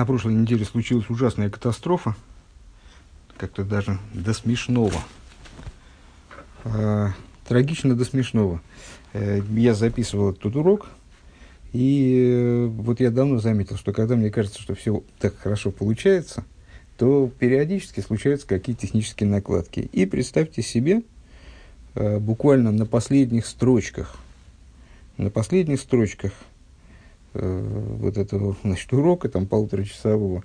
на 0.00 0.06
прошлой 0.06 0.32
неделе 0.32 0.64
случилась 0.64 1.10
ужасная 1.10 1.50
катастрофа, 1.50 2.16
как-то 3.36 3.64
даже 3.64 3.98
до 4.14 4.32
смешного. 4.32 4.98
Э, 6.64 7.08
трагично 7.46 7.94
до 7.94 8.06
смешного. 8.06 8.62
Э, 9.12 9.42
я 9.50 9.74
записывал 9.74 10.30
этот 10.30 10.56
урок, 10.56 10.88
и 11.74 12.30
э, 12.30 12.64
вот 12.64 13.00
я 13.00 13.10
давно 13.10 13.40
заметил, 13.40 13.76
что 13.76 13.92
когда 13.92 14.16
мне 14.16 14.30
кажется, 14.30 14.62
что 14.62 14.74
все 14.74 15.04
так 15.18 15.36
хорошо 15.36 15.70
получается, 15.70 16.46
то 16.96 17.30
периодически 17.38 18.00
случаются 18.00 18.46
какие-то 18.46 18.80
технические 18.80 19.28
накладки. 19.28 19.80
И 19.92 20.06
представьте 20.06 20.62
себе, 20.62 21.02
э, 21.94 22.18
буквально 22.18 22.72
на 22.72 22.86
последних 22.86 23.44
строчках, 23.44 24.16
на 25.18 25.28
последних 25.28 25.78
строчках 25.78 26.32
вот 27.34 28.18
этого 28.18 28.56
значит, 28.64 28.92
урока, 28.92 29.28
там 29.28 29.46
полуторачасового, 29.46 30.42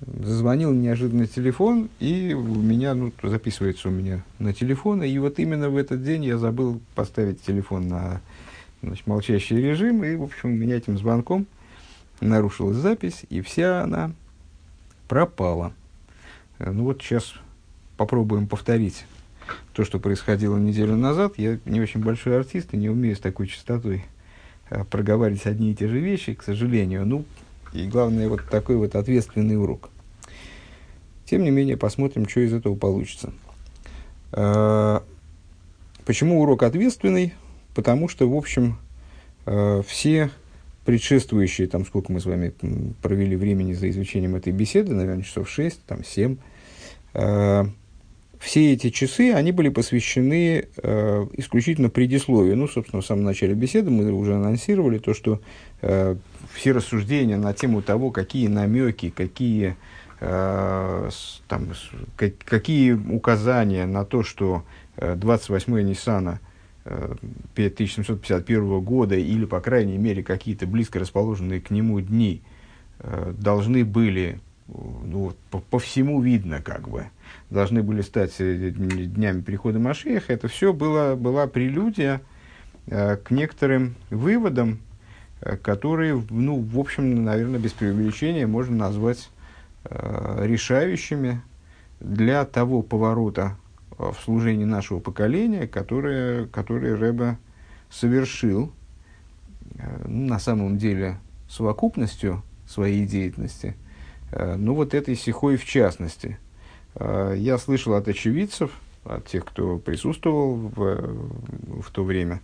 зазвонил 0.00 0.72
неожиданно 0.72 1.26
телефон, 1.26 1.88
и 2.00 2.34
у 2.34 2.42
меня, 2.42 2.94
ну, 2.94 3.12
записывается 3.22 3.88
у 3.88 3.92
меня 3.92 4.24
на 4.38 4.52
телефон, 4.52 5.02
и 5.02 5.18
вот 5.18 5.38
именно 5.38 5.70
в 5.70 5.76
этот 5.76 6.02
день 6.02 6.24
я 6.24 6.38
забыл 6.38 6.80
поставить 6.94 7.40
телефон 7.42 7.88
на 7.88 8.20
значит, 8.82 9.06
молчащий 9.06 9.56
режим, 9.56 10.02
и, 10.04 10.16
в 10.16 10.24
общем, 10.24 10.50
меня 10.50 10.76
этим 10.76 10.98
звонком 10.98 11.46
нарушилась 12.20 12.76
запись, 12.76 13.24
и 13.30 13.40
вся 13.40 13.82
она 13.82 14.12
пропала. 15.08 15.72
Э, 16.58 16.70
ну 16.70 16.84
вот 16.84 17.02
сейчас 17.02 17.34
попробуем 17.96 18.46
повторить 18.46 19.04
то, 19.74 19.84
что 19.84 19.98
происходило 19.98 20.56
неделю 20.56 20.96
назад. 20.96 21.34
Я 21.36 21.58
не 21.64 21.80
очень 21.80 22.00
большой 22.00 22.38
артист 22.38 22.72
и 22.72 22.76
не 22.76 22.88
умею 22.88 23.16
с 23.16 23.20
такой 23.20 23.46
частотой 23.46 23.96
э, 23.96 24.00
проговаривать 24.90 25.46
одни 25.46 25.72
и 25.72 25.74
те 25.74 25.88
же 25.88 25.98
вещи, 26.00 26.34
к 26.34 26.42
сожалению. 26.42 27.06
Ну, 27.06 27.24
и 27.72 27.86
главное, 27.86 28.28
вот 28.28 28.42
такой 28.50 28.76
вот 28.76 28.94
ответственный 28.94 29.60
урок. 29.60 29.90
Тем 31.24 31.44
не 31.44 31.50
менее, 31.50 31.76
посмотрим, 31.76 32.28
что 32.28 32.40
из 32.40 32.52
этого 32.52 32.74
получится. 32.74 33.32
Э, 34.32 35.00
почему 36.04 36.42
урок 36.42 36.62
ответственный? 36.62 37.34
потому 37.74 38.08
что, 38.08 38.28
в 38.28 38.36
общем, 38.36 38.78
э, 39.46 39.82
все 39.86 40.30
предшествующие, 40.84 41.68
там, 41.68 41.86
сколько 41.86 42.12
мы 42.12 42.20
с 42.20 42.26
вами 42.26 42.52
провели 43.02 43.36
времени 43.36 43.72
за 43.72 43.88
изучением 43.90 44.34
этой 44.34 44.52
беседы, 44.52 44.94
наверное, 44.94 45.22
часов 45.22 45.48
6, 45.48 45.84
там, 45.86 46.04
7, 46.04 46.36
э, 47.14 47.64
все 48.42 48.72
эти 48.72 48.90
часы, 48.90 49.32
они 49.32 49.52
были 49.52 49.68
посвящены 49.68 50.66
э, 50.76 51.26
исключительно 51.34 51.90
предисловию. 51.90 52.56
Ну, 52.56 52.66
собственно, 52.66 53.00
в 53.00 53.06
самом 53.06 53.22
начале 53.22 53.54
беседы 53.54 53.90
мы 53.90 54.10
уже 54.10 54.34
анонсировали 54.34 54.98
то, 54.98 55.14
что 55.14 55.40
э, 55.80 56.16
все 56.52 56.72
рассуждения 56.72 57.36
на 57.36 57.52
тему 57.54 57.82
того, 57.82 58.10
какие 58.10 58.48
намеки, 58.48 59.10
какие, 59.10 59.76
э, 60.20 61.10
там, 61.46 61.68
как, 62.16 62.36
какие 62.38 62.92
указания 62.92 63.86
на 63.86 64.04
то, 64.04 64.24
что 64.24 64.64
э, 64.96 65.14
28-е 65.14 65.84
Ниссана– 65.84 66.40
1751 66.84 68.80
года 68.80 69.14
или, 69.14 69.44
по 69.44 69.60
крайней 69.60 69.98
мере, 69.98 70.22
какие-то 70.22 70.66
близко 70.66 70.98
расположенные 70.98 71.60
к 71.60 71.70
нему 71.70 72.00
дни 72.00 72.42
э, 72.98 73.34
должны 73.38 73.84
были, 73.84 74.40
ну, 74.66 75.32
по, 75.50 75.60
по 75.60 75.78
всему 75.78 76.20
видно, 76.20 76.60
как 76.60 76.88
бы, 76.88 77.06
должны 77.52 77.82
были 77.82 78.02
стать 78.02 78.34
э, 78.38 78.70
днями 78.70 79.42
прихода 79.42 79.78
Машеха, 79.78 80.32
это 80.32 80.48
все 80.48 80.72
было, 80.72 81.14
была 81.14 81.46
прелюдия 81.46 82.20
э, 82.86 83.16
к 83.16 83.30
некоторым 83.30 83.94
выводам, 84.10 84.78
которые, 85.62 86.22
ну, 86.30 86.60
в 86.60 86.78
общем, 86.78 87.24
наверное, 87.24 87.58
без 87.58 87.72
преувеличения 87.72 88.46
можно 88.46 88.76
назвать 88.76 89.28
решающими 89.90 91.42
для 91.98 92.44
того 92.44 92.82
поворота 92.82 93.56
в 93.98 94.16
служении 94.24 94.64
нашего 94.64 95.00
поколения, 95.00 95.66
которое, 95.66 96.46
которое 96.46 96.96
Рэбе 96.96 97.38
совершил 97.90 98.72
э, 99.76 100.04
ну, 100.06 100.28
на 100.28 100.38
самом 100.38 100.78
деле 100.78 101.18
совокупностью 101.48 102.42
своей 102.66 103.06
деятельности, 103.06 103.76
э, 104.32 104.56
ну 104.56 104.74
вот 104.74 104.94
этой 104.94 105.14
сихой 105.14 105.56
в 105.56 105.64
частности. 105.64 106.38
Э, 106.94 107.34
я 107.36 107.58
слышал 107.58 107.94
от 107.94 108.08
очевидцев, 108.08 108.70
от 109.04 109.26
тех, 109.26 109.44
кто 109.44 109.78
присутствовал 109.78 110.54
в, 110.56 111.82
в 111.82 111.90
то 111.90 112.04
время, 112.04 112.40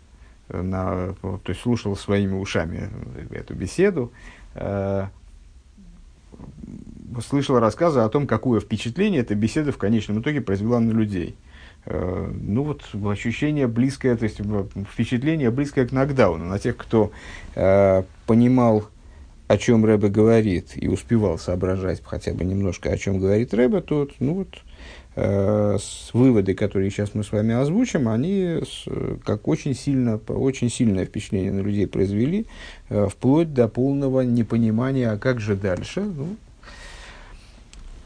на, 0.49 1.15
то 1.21 1.41
есть 1.47 1.61
слушал 1.61 1.95
своими 1.95 2.33
ушами 2.33 2.91
эту 3.31 3.55
беседу, 3.55 4.11
слышал 7.21 7.59
рассказы 7.59 8.01
о 8.01 8.09
том, 8.09 8.27
какое 8.27 8.61
впечатление 8.61 9.21
эта 9.21 9.35
беседа 9.35 9.73
в 9.73 9.79
конечном 9.79 10.21
итоге 10.21 10.41
произвела 10.41 10.81
на 10.81 10.91
людей. 10.91 11.37
Э, 11.87 12.31
ну 12.33 12.63
вот 12.65 12.85
ощущение 13.07 13.67
близкое, 13.67 14.17
то 14.17 14.25
есть 14.25 14.41
впечатление 14.93 15.51
близкое 15.51 15.87
к 15.87 15.93
нокдауну. 15.93 16.45
На 16.45 16.59
тех, 16.59 16.77
кто 16.77 17.11
э, 17.55 18.03
понимал, 18.27 18.87
о 19.49 19.57
чем 19.57 19.85
Рэбе 19.85 20.09
говорит, 20.09 20.73
и 20.77 20.89
успевал 20.89 21.39
соображать 21.39 22.03
хотя 22.05 22.33
бы 22.35 22.45
немножко, 22.45 22.91
о 22.91 22.99
чем 22.99 23.19
говорит 23.19 23.55
Рэбе, 23.55 23.81
то 23.81 24.09
ну 24.21 24.35
вот, 24.35 24.59
э, 25.17 25.79
с 25.81 26.13
выводы, 26.13 26.55
которые 26.55 26.91
сейчас 26.91 27.15
мы 27.15 27.25
с 27.25 27.33
вами 27.33 27.55
озвучим, 27.55 28.09
они 28.09 28.61
с, 28.63 28.85
как 29.25 29.49
очень, 29.49 29.75
сильно, 29.75 30.19
очень 30.29 30.71
сильное 30.71 31.07
впечатление 31.07 31.51
на 31.51 31.61
людей 31.61 31.87
произвели, 31.87 32.47
э, 32.91 33.09
вплоть 33.11 33.55
до 33.55 33.69
полного 33.69 34.21
непонимания, 34.21 35.13
а 35.13 35.19
как 35.19 35.41
же 35.41 35.57
дальше. 35.57 36.03
Ну, 36.03 36.37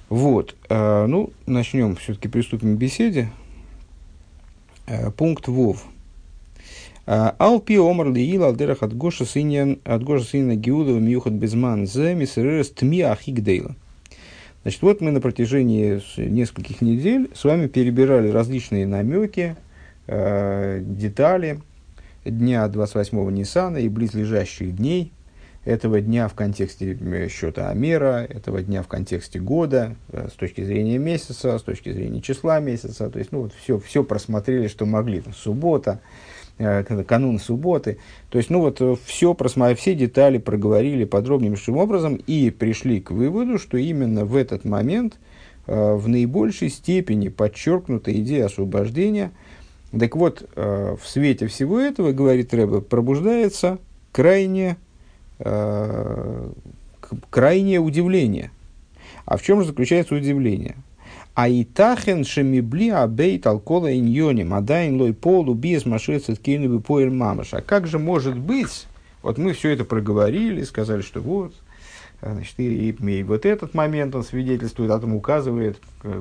вот, 0.09 0.55
э, 0.69 1.07
ну, 1.07 1.33
начнем, 1.47 1.97
все-таки 1.97 2.29
приступим 2.29 2.77
к 2.77 2.79
беседе. 2.79 3.31
Э, 4.87 5.11
пункт 5.11 5.49
Вов. 5.49 5.85
Алпи 7.05 7.77
омар 7.77 8.13
лиил 8.13 8.45
алдерах 8.45 8.83
от 8.83 8.97
гоша 8.97 9.25
синьян 9.25 9.79
от 9.85 10.05
гоша 10.05 10.25
синьяна 10.25 10.57
гиуда 10.57 10.93
миюхат 10.93 11.33
безман 11.33 11.87
зе 11.87 12.15
мисерес 12.15 12.71
тми 12.71 13.01
ахигдейла. 13.01 13.75
Значит, 14.63 14.83
вот 14.83 15.01
мы 15.01 15.11
на 15.11 15.21
протяжении 15.21 16.01
нескольких 16.17 16.81
недель 16.81 17.29
с 17.35 17.43
вами 17.43 17.67
перебирали 17.67 18.29
различные 18.29 18.87
намеки, 18.87 19.57
э, 20.07 20.81
детали 20.85 21.61
дня 22.25 22.67
28-го 22.67 23.29
Ниссана 23.31 23.79
и 23.79 23.89
близлежащих 23.89 24.77
дней– 24.77 25.13
этого 25.65 26.01
дня 26.01 26.29
в 26.29 26.35
контексте 26.35 26.99
э, 27.01 27.29
счета 27.29 27.71
Амера, 27.71 28.25
этого 28.25 28.63
дня 28.63 28.83
в 28.83 28.89
контексте 28.89 29.39
года, 29.39 29.95
э, 30.11 30.29
с 30.29 30.33
точки 30.33 30.65
зрения 30.65 30.99
месяца, 30.99 31.57
с 31.57 31.63
точки 31.63 31.93
зрения 31.93 32.21
числа 32.21 32.59
месяца. 32.59 33.09
То 33.09 33.19
есть, 33.19 33.31
ну, 33.33 33.43
вот 33.43 33.53
все, 33.55 33.79
все 33.79 34.03
просмотрели, 34.03 34.67
что 34.67 34.87
могли. 34.87 35.21
Там, 35.21 35.33
суббота, 35.33 36.01
э, 36.01 36.32
канун 37.07 37.39
субботы. 37.39 37.99
То 38.31 38.39
есть, 38.39 38.51
ну, 38.51 38.61
вот 38.61 38.81
все, 39.05 39.35
просмотрели, 39.35 39.79
все 39.79 39.95
детали 39.95 40.39
проговорили 40.39 41.05
подробнейшим 41.05 41.77
образом 41.77 42.17
и 42.17 42.51
пришли 42.51 43.01
к 43.01 43.11
выводу, 43.11 43.59
что 43.59 43.77
именно 43.77 44.25
в 44.25 44.37
этот 44.37 44.65
момент 44.65 45.19
в 45.67 46.09
наибольшей 46.09 46.71
степени 46.71 47.29
подчеркнута 47.29 48.13
идея 48.21 48.47
освобождения. 48.47 49.31
Так 49.99 50.17
вот, 50.17 50.49
в 50.57 51.01
свете 51.05 51.47
всего 51.47 51.79
этого, 51.79 52.13
говорит 52.13 52.55
Рэбе, 52.55 52.81
пробуждается 52.81 53.79
крайне 54.11 54.77
э, 55.39 56.51
крайнее 57.31 57.79
удивление. 57.79 58.51
А 59.25 59.37
в 59.37 59.43
чем 59.43 59.61
же 59.61 59.69
заключается 59.69 60.15
удивление? 60.15 60.77
А 61.35 61.49
и 61.49 61.65
тахен 61.65 62.25
шемибли 62.25 62.91
абейт 62.91 63.47
алкола 63.47 63.97
иньоним, 63.97 64.53
адайн 64.53 65.01
лой 65.01 65.15
полу 65.15 65.55
без 65.55 65.87
машица 65.87 66.37
ткинуби 66.37 66.83
поэль 66.83 67.11
мамаш. 67.11 67.55
А 67.55 67.63
как 67.63 67.87
же 67.87 67.99
может 67.99 68.37
быть, 68.37 68.87
вот 69.23 69.39
мы 69.39 69.55
все 69.55 69.71
это 69.71 69.85
проговорили, 69.85 70.63
сказали, 70.63 71.01
что 71.01 71.21
вот, 71.21 71.55
Значит, 72.25 72.55
и, 72.59 72.91
и, 72.91 72.93
и 72.93 73.23
вот 73.25 73.45
этот 73.45 73.75
момент 73.75 74.15
он 74.15 74.23
свидетельствует 74.23 74.93
о 74.93 75.01
том, 75.01 75.13
указывает, 75.15 75.79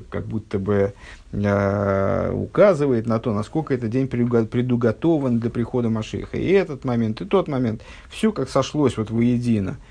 как 0.09 0.25
будто 0.25 0.57
бы 0.57 0.93
э, 1.31 2.31
указывает 2.33 3.05
на 3.05 3.19
то, 3.19 3.35
насколько 3.35 3.75
этот 3.75 3.91
день 3.91 4.07
предуготован 4.07 5.39
для 5.39 5.51
прихода 5.51 5.89
Машиха. 5.89 6.37
И 6.37 6.49
этот 6.49 6.85
момент, 6.85 7.21
и 7.21 7.25
тот 7.25 7.47
момент. 7.47 7.83
Все 8.09 8.31
как 8.31 8.49
сошлось 8.49 8.97
вот 8.97 9.11
воедино. 9.11 9.77
Э, 9.77 9.90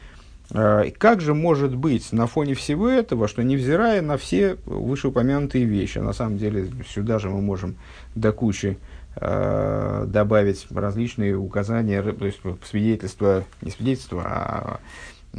как 0.52 1.20
же 1.20 1.34
может 1.34 1.76
быть 1.76 2.12
на 2.12 2.26
фоне 2.26 2.54
всего 2.54 2.88
этого, 2.88 3.28
что 3.28 3.42
невзирая 3.42 4.02
на 4.02 4.16
все 4.16 4.56
вышеупомянутые 4.66 5.64
вещи, 5.64 5.98
на 5.98 6.12
самом 6.12 6.38
деле 6.38 6.68
сюда 6.88 7.18
же 7.18 7.28
мы 7.28 7.40
можем 7.40 7.76
до 8.16 8.32
кучи 8.32 8.78
э, 9.16 10.04
добавить 10.08 10.66
различные 10.70 11.36
указания, 11.36 12.02
то 12.02 12.26
есть 12.26 12.40
свидетельства, 12.68 13.44
не 13.62 13.70
свидетельства, 13.70 14.22
а 14.26 14.80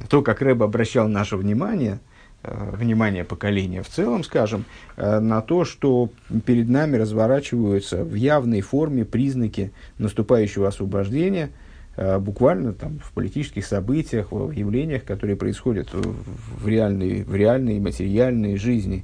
то, 0.09 0.21
как 0.21 0.41
Рэб 0.41 0.63
обращал 0.63 1.09
наше 1.09 1.35
внимание, 1.35 1.99
э, 2.43 2.69
внимание 2.73 3.25
поколения 3.25 3.83
в 3.83 3.89
целом, 3.89 4.23
скажем, 4.23 4.63
э, 4.95 5.19
на 5.19 5.41
то, 5.41 5.65
что 5.65 6.09
перед 6.45 6.69
нами 6.69 6.95
разворачиваются 6.95 8.05
в 8.05 8.15
явной 8.15 8.61
форме 8.61 9.03
признаки 9.03 9.73
наступающего 9.97 10.69
освобождения, 10.69 11.47
э, 11.47 11.70
буквально 11.97 12.73
там, 12.73 12.99
в 12.99 13.11
политических 13.11 13.65
событиях, 13.65 14.31
в 14.31 14.51
явлениях, 14.51 15.03
которые 15.03 15.35
происходят 15.35 15.89
в 15.93 16.67
реальной, 16.67 17.23
в 17.23 17.35
реальной 17.35 17.79
материальной 17.79 18.57
жизни 18.57 19.03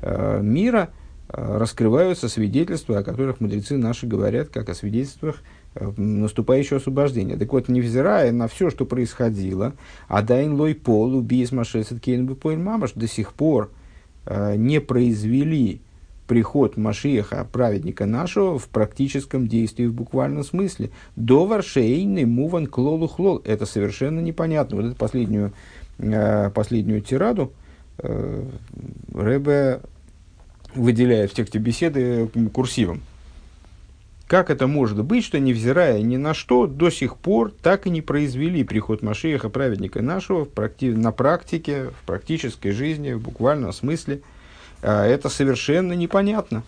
э, 0.00 0.40
мира, 0.42 0.90
раскрываются 1.28 2.28
свидетельства, 2.28 2.98
о 2.98 3.02
которых 3.02 3.40
мудрецы 3.40 3.76
наши 3.76 4.06
говорят, 4.06 4.48
как 4.48 4.70
о 4.70 4.74
свидетельствах 4.74 5.42
наступающего 5.74 6.78
освобождения. 6.78 7.36
Так 7.36 7.52
вот, 7.52 7.68
невзирая 7.68 8.32
на 8.32 8.48
все, 8.48 8.70
что 8.70 8.86
происходило, 8.86 9.74
Адайн 10.08 10.54
Лой 10.54 10.74
Пол, 10.74 11.14
убийц 11.14 11.52
Машесет 11.52 12.00
Кейн 12.00 12.34
Мамаш 12.42 12.92
до 12.94 13.06
сих 13.06 13.34
пор 13.34 13.70
не 14.26 14.80
произвели 14.80 15.82
приход 16.28 16.76
Машиеха, 16.76 17.44
праведника 17.50 18.06
нашего, 18.06 18.58
в 18.58 18.68
практическом 18.68 19.48
действии, 19.48 19.86
в 19.86 19.94
буквальном 19.94 20.44
смысле. 20.44 20.90
До 21.16 21.46
варшейны 21.46 22.26
муван 22.26 22.66
клолу 22.66 23.08
хлол. 23.08 23.42
Это 23.44 23.66
совершенно 23.66 24.20
непонятно. 24.20 24.76
Вот 24.76 24.84
эту 24.84 24.94
последнюю, 24.94 25.52
э, 25.98 26.50
последнюю 26.50 27.00
тираду 27.00 27.52
э, 27.98 28.44
Рэбе 29.12 29.80
выделяет 30.74 31.32
в 31.32 31.34
тексте 31.34 31.58
беседы 31.58 32.28
курсивом. 32.52 33.00
Как 34.26 34.50
это 34.50 34.66
может 34.66 35.02
быть, 35.02 35.24
что, 35.24 35.40
невзирая 35.40 36.02
ни 36.02 36.18
на 36.18 36.34
что, 36.34 36.66
до 36.66 36.90
сих 36.90 37.16
пор 37.16 37.50
так 37.50 37.86
и 37.86 37.90
не 37.90 38.02
произвели 38.02 38.62
приход 38.62 39.00
Машиеха, 39.00 39.48
праведника 39.48 40.02
нашего, 40.02 40.44
в 40.44 40.50
практи- 40.50 40.94
на 40.94 41.12
практике, 41.12 41.86
в 41.86 42.06
практической 42.06 42.72
жизни, 42.72 43.12
в 43.12 43.22
буквальном 43.22 43.72
смысле– 43.72 44.20
это 45.06 45.28
совершенно 45.28 45.92
непонятно. 45.92 46.62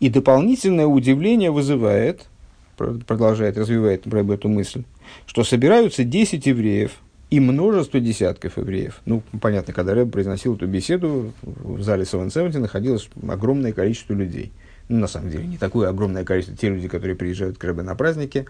И 0.00 0.08
дополнительное 0.08 0.86
удивление 0.86 1.50
вызывает, 1.50 2.26
продолжает, 2.76 3.58
развивает 3.58 4.06
Рэб 4.06 4.30
эту 4.30 4.48
мысль, 4.48 4.84
что 5.26 5.44
собираются 5.44 6.04
10 6.04 6.46
евреев 6.46 6.92
и 7.28 7.38
множество 7.38 8.00
десятков 8.00 8.56
евреев. 8.56 9.02
Ну, 9.04 9.22
понятно, 9.42 9.74
когда 9.74 9.92
Рэб 9.92 10.10
произносил 10.10 10.56
эту 10.56 10.66
беседу, 10.66 11.34
в 11.42 11.82
зале 11.82 12.06
Саван 12.06 12.30
находилось 12.34 13.10
огромное 13.28 13.72
количество 13.72 14.14
людей– 14.14 14.50
ну, 14.90 14.98
на 14.98 15.06
самом 15.06 15.30
деле, 15.30 15.46
не 15.46 15.56
такое 15.56 15.88
огромное 15.88 16.24
количество. 16.24 16.56
Те 16.56 16.68
люди, 16.68 16.88
которые 16.88 17.16
приезжают 17.16 17.56
к 17.58 17.64
Рэбе 17.64 17.82
на 17.82 17.94
праздники, 17.94 18.46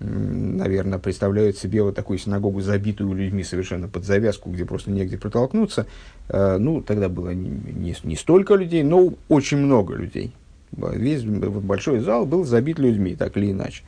наверное, 0.00 0.98
представляют 0.98 1.58
себе 1.58 1.82
вот 1.82 1.94
такую 1.94 2.18
синагогу, 2.18 2.60
забитую 2.62 3.12
людьми 3.12 3.44
совершенно 3.44 3.88
под 3.88 4.04
завязку, 4.04 4.50
где 4.50 4.64
просто 4.64 4.90
негде 4.90 5.18
протолкнуться. 5.18 5.86
Э, 6.28 6.56
ну, 6.58 6.80
тогда 6.80 7.08
было 7.08 7.30
не, 7.30 7.50
не, 7.50 7.94
не 8.02 8.16
столько 8.16 8.54
людей, 8.54 8.82
но 8.82 9.12
очень 9.28 9.58
много 9.58 9.94
людей. 9.94 10.32
Весь 10.72 11.22
большой 11.24 12.00
зал 12.00 12.24
был 12.24 12.44
забит 12.44 12.78
людьми, 12.78 13.14
так 13.14 13.36
или 13.36 13.52
иначе. 13.52 13.82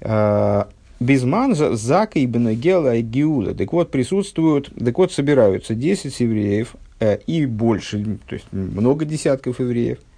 Э, 0.00 0.64
Безман, 1.00 1.56
Зака 1.56 2.20
и 2.20 2.26
Бенагела 2.26 2.94
и 2.94 3.00
Гиула. 3.02 3.54
Так 3.54 3.72
вот, 3.72 3.90
присутствуют, 3.90 4.70
так 4.78 4.98
вот, 4.98 5.12
собираются 5.12 5.74
10 5.74 6.20
евреев 6.20 6.76
э, 7.00 7.18
и 7.26 7.46
больше, 7.46 8.18
то 8.28 8.34
есть 8.34 8.46
много 8.52 9.06
десятков 9.06 9.58
евреев– 9.60 9.98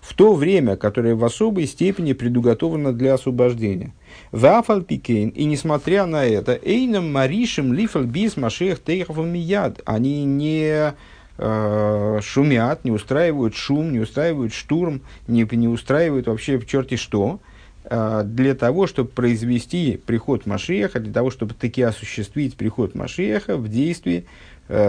в 0.00 0.14
то 0.14 0.34
время, 0.34 0.76
которое 0.76 1.14
в 1.14 1.24
особой 1.24 1.66
степени 1.66 2.12
предуготовано 2.12 2.92
для 2.92 3.14
освобождения. 3.14 3.92
Вафал 4.32 4.82
пикейн, 4.82 5.30
и 5.30 5.44
несмотря 5.44 6.06
на 6.06 6.24
это, 6.24 6.58
эйном 6.62 7.12
маришем 7.12 7.72
лифал 7.72 8.04
бис 8.04 8.36
машех 8.36 8.80
мияд, 8.86 9.80
они 9.84 10.24
не 10.24 10.94
э, 11.38 12.20
шумят, 12.22 12.84
не 12.84 12.90
устраивают 12.90 13.54
шум, 13.54 13.92
не 13.92 14.00
устраивают 14.00 14.52
штурм, 14.52 15.00
не, 15.26 15.46
не 15.50 15.68
устраивают 15.68 16.26
вообще 16.26 16.58
в 16.58 16.66
черти 16.66 16.96
что, 16.96 17.40
э, 17.84 18.22
для 18.24 18.54
того, 18.54 18.86
чтобы 18.86 19.08
произвести 19.08 20.00
приход 20.04 20.46
Машеха, 20.46 21.00
для 21.00 21.12
того, 21.12 21.30
чтобы 21.30 21.54
таки 21.54 21.82
осуществить 21.82 22.56
приход 22.56 22.94
Машеха 22.94 23.56
в 23.56 23.68
действии 23.68 24.26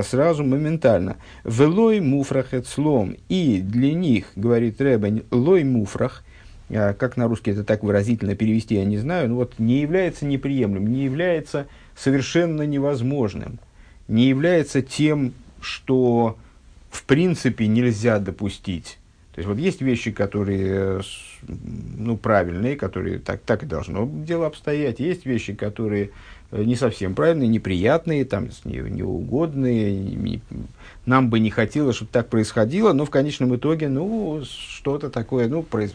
сразу 0.04 0.44
моментально. 0.44 1.18
Велой 1.44 2.00
муфрах 2.02 2.54
слом. 2.68 3.16
И 3.30 3.62
для 3.62 3.94
них, 3.94 4.26
говорит 4.36 4.80
Рэбе, 4.80 5.24
лой 5.32 5.64
муфрах, 5.64 6.24
э, 6.70 6.94
как 6.94 7.18
на 7.18 7.28
русский 7.28 7.52
это 7.52 7.64
так 7.64 7.84
выразительно 7.84 8.36
перевести, 8.36 8.76
я 8.76 8.86
не 8.86 8.98
знаю, 8.98 9.30
но 9.30 9.36
вот 9.36 9.58
не 9.58 9.82
является 9.82 10.26
неприемлемым, 10.26 10.92
не 10.92 11.04
является 11.04 11.68
совершенно 11.96 12.64
невозможным, 12.64 13.60
не 14.08 14.28
является 14.28 14.82
тем, 14.82 15.34
что 15.62 16.38
в 16.90 17.04
принципе 17.04 17.68
нельзя 17.68 18.20
допустить. 18.20 18.98
То 19.34 19.40
есть 19.40 19.48
вот 19.48 19.58
есть 19.58 19.82
вещи, 19.82 20.12
которые 20.12 21.02
ну, 21.48 22.18
правильные, 22.18 22.76
которые 22.76 23.18
так, 23.20 23.40
так 23.42 23.64
и 23.64 23.66
должно 23.66 24.06
дело 24.06 24.46
обстоять. 24.46 25.00
Есть 25.00 25.26
вещи, 25.26 25.54
которые 25.54 26.10
Э, 26.10 26.41
не 26.52 26.76
совсем 26.76 27.16
правильные, 27.16 27.48
неприятные, 27.48 28.26
там, 28.26 28.50
не, 28.66 28.78
неугодные. 28.80 29.98
Не, 29.98 30.42
нам 31.06 31.30
бы 31.30 31.40
не 31.40 31.50
хотелось, 31.50 31.96
чтобы 31.96 32.12
так 32.12 32.28
происходило, 32.28 32.94
но 32.94 33.06
в 33.06 33.10
конечном 33.10 33.56
итоге, 33.56 33.88
ну, 33.88 34.44
что-то 34.44 35.10
такое, 35.10 35.48
ну, 35.48 35.64
произ... 35.64 35.94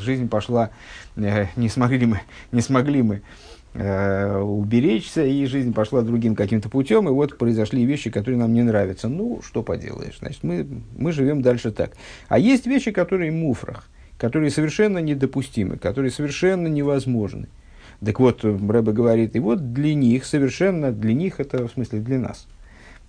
жизнь 0.00 0.28
пошла, 0.28 0.70
э, 1.16 1.46
не 1.56 1.68
смогли 1.68 2.06
мы, 2.06 2.20
не 2.50 2.60
смогли 2.60 3.02
мы 3.02 3.22
э, 3.74 4.38
уберечься, 4.38 5.24
и 5.24 5.44
жизнь 5.46 5.72
пошла 5.72 6.02
другим 6.02 6.34
каким-то 6.34 6.68
путем, 6.68 7.08
и 7.08 7.12
вот 7.12 7.38
произошли 7.38 7.84
вещи, 7.84 8.10
которые 8.10 8.38
нам 8.38 8.52
не 8.52 8.62
нравятся. 8.62 9.08
Ну, 9.08 9.40
что 9.42 9.62
поделаешь, 9.62 10.18
значит, 10.18 10.42
мы, 10.42 10.66
мы 10.96 11.12
живем 11.12 11.42
дальше 11.42 11.70
так. 11.70 11.92
А 12.28 12.38
есть 12.38 12.66
вещи, 12.66 12.90
которые 12.90 13.30
муфрах, 13.30 13.88
которые 14.18 14.50
совершенно 14.50 14.98
недопустимы, 14.98 15.76
которые 15.76 16.10
совершенно 16.10 16.68
невозможны. 16.68 17.48
Так 18.04 18.18
вот, 18.18 18.44
Рэбе 18.44 18.92
говорит, 18.92 19.36
и 19.36 19.40
вот 19.40 19.72
для 19.74 19.94
них, 19.94 20.24
совершенно 20.24 20.90
для 20.90 21.12
них, 21.12 21.38
это 21.38 21.68
в 21.68 21.72
смысле 21.72 22.00
для 22.00 22.18
нас, 22.18 22.46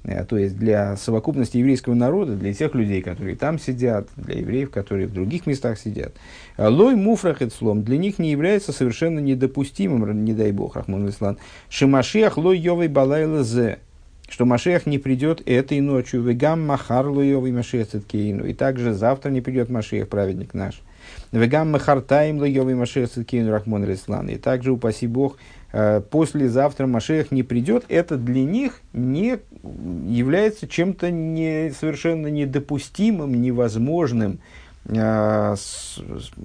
э, 0.04 0.26
то 0.26 0.38
есть 0.38 0.58
для 0.58 0.98
совокупности 0.98 1.58
еврейского 1.58 1.94
народа, 1.94 2.36
для 2.36 2.54
тех 2.54 2.76
людей, 2.76 3.02
которые 3.02 3.38
там 3.38 3.58
сидят, 3.58 4.10
для 4.18 4.40
евреев, 4.40 4.70
которые 4.70 5.08
в 5.08 5.14
других 5.14 5.48
местах 5.48 5.80
сидят. 5.80 6.14
А 6.58 6.68
лой 6.68 6.96
муфрах 6.96 7.40
слом 7.54 7.84
для 7.84 7.98
них 7.98 8.20
не 8.20 8.32
является 8.32 8.74
совершенно 8.74 9.20
недопустимым, 9.20 10.26
не 10.26 10.34
дай 10.34 10.52
бог, 10.52 10.76
Рахман 10.76 11.08
Ислан, 11.08 11.38
шимашиах 11.70 12.38
лой 12.38 12.60
йовой 12.60 12.90
балайла 12.90 13.44
зе, 13.44 13.80
что 14.28 14.46
Машех 14.46 14.86
не 14.86 14.98
придет 14.98 15.42
этой 15.46 15.80
ночью, 15.80 16.22
вегам 16.22 16.66
махар 16.66 17.08
лойовый 17.08 17.54
Машех 17.54 17.88
циткейну, 17.88 18.46
и 18.46 18.54
также 18.54 18.94
завтра 18.94 19.30
не 19.30 19.40
придет 19.40 19.70
Машех, 19.70 20.10
праведник 20.10 20.54
наш. 20.54 20.82
Вегам 21.32 21.72
Махартаем 21.72 22.40
Лайовый 22.40 22.76
Машех 22.76 23.10
Циткин 23.10 23.48
Рахмон 23.50 23.86
Реслан. 23.86 24.28
И 24.28 24.36
также, 24.36 24.74
упаси 24.74 25.08
Бог, 25.08 25.38
э, 25.72 26.02
послезавтра 26.02 26.88
Машех 26.88 27.32
не 27.32 27.44
придет, 27.44 27.86
это 27.88 28.18
для 28.18 28.44
них 28.44 28.82
не 28.92 29.40
является 29.64 30.68
чем-то 30.68 31.10
не, 31.10 31.72
совершенно 31.72 32.28
недопустимым, 32.28 33.42
невозможным, 33.42 34.40
э, 34.86 35.56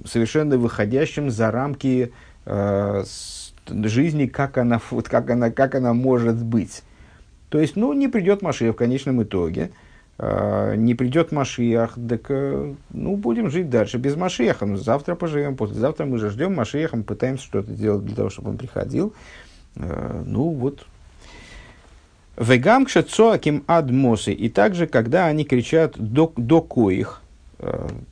совершенно 0.05 0.57
выходящим 0.57 1.31
за 1.31 1.51
рамки 1.51 2.13
э, 2.45 3.03
жизни, 3.67 4.27
как 4.27 4.57
она, 4.57 4.79
вот 4.91 5.09
как, 5.09 5.29
она, 5.29 5.51
как 5.51 5.75
она 5.75 5.93
может 5.93 6.41
быть. 6.41 6.81
То 7.49 7.59
есть, 7.59 7.75
ну, 7.75 7.91
не 7.91 8.07
придет 8.07 8.41
Машех 8.41 8.73
в 8.73 8.77
конечном 8.77 9.21
итоге– 9.21 9.71
не 10.19 10.95
придет 10.95 11.31
Машиях, 11.31 11.95
так 12.09 12.25
э, 12.29 12.73
ну, 12.89 13.15
будем 13.17 13.51
жить 13.51 13.69
дальше 13.69 13.97
без 13.97 14.15
Машиеха. 14.15 14.65
Ну, 14.65 14.75
завтра 14.75 15.13
поживем, 15.13 15.55
послезавтра 15.55 16.05
мы 16.05 16.17
же 16.17 16.31
ждем 16.31 16.55
Машиеха, 16.55 16.97
мы 16.97 17.03
пытаемся 17.03 17.45
что-то 17.45 17.71
делать 17.71 18.03
для 18.03 18.15
того, 18.15 18.31
чтобы 18.31 18.49
он 18.49 18.57
приходил. 18.57 19.13
А, 19.75 20.23
ну, 20.25 20.49
вот. 20.49 20.87
Вегам 22.35 22.85
кшецоаким 22.85 23.63
адмосы. 23.67 24.33
И 24.33 24.49
также, 24.49 24.87
когда 24.87 25.27
они 25.27 25.43
кричат 25.43 25.93
до, 25.97 26.33
до 26.35 26.61
коих, 26.61 27.21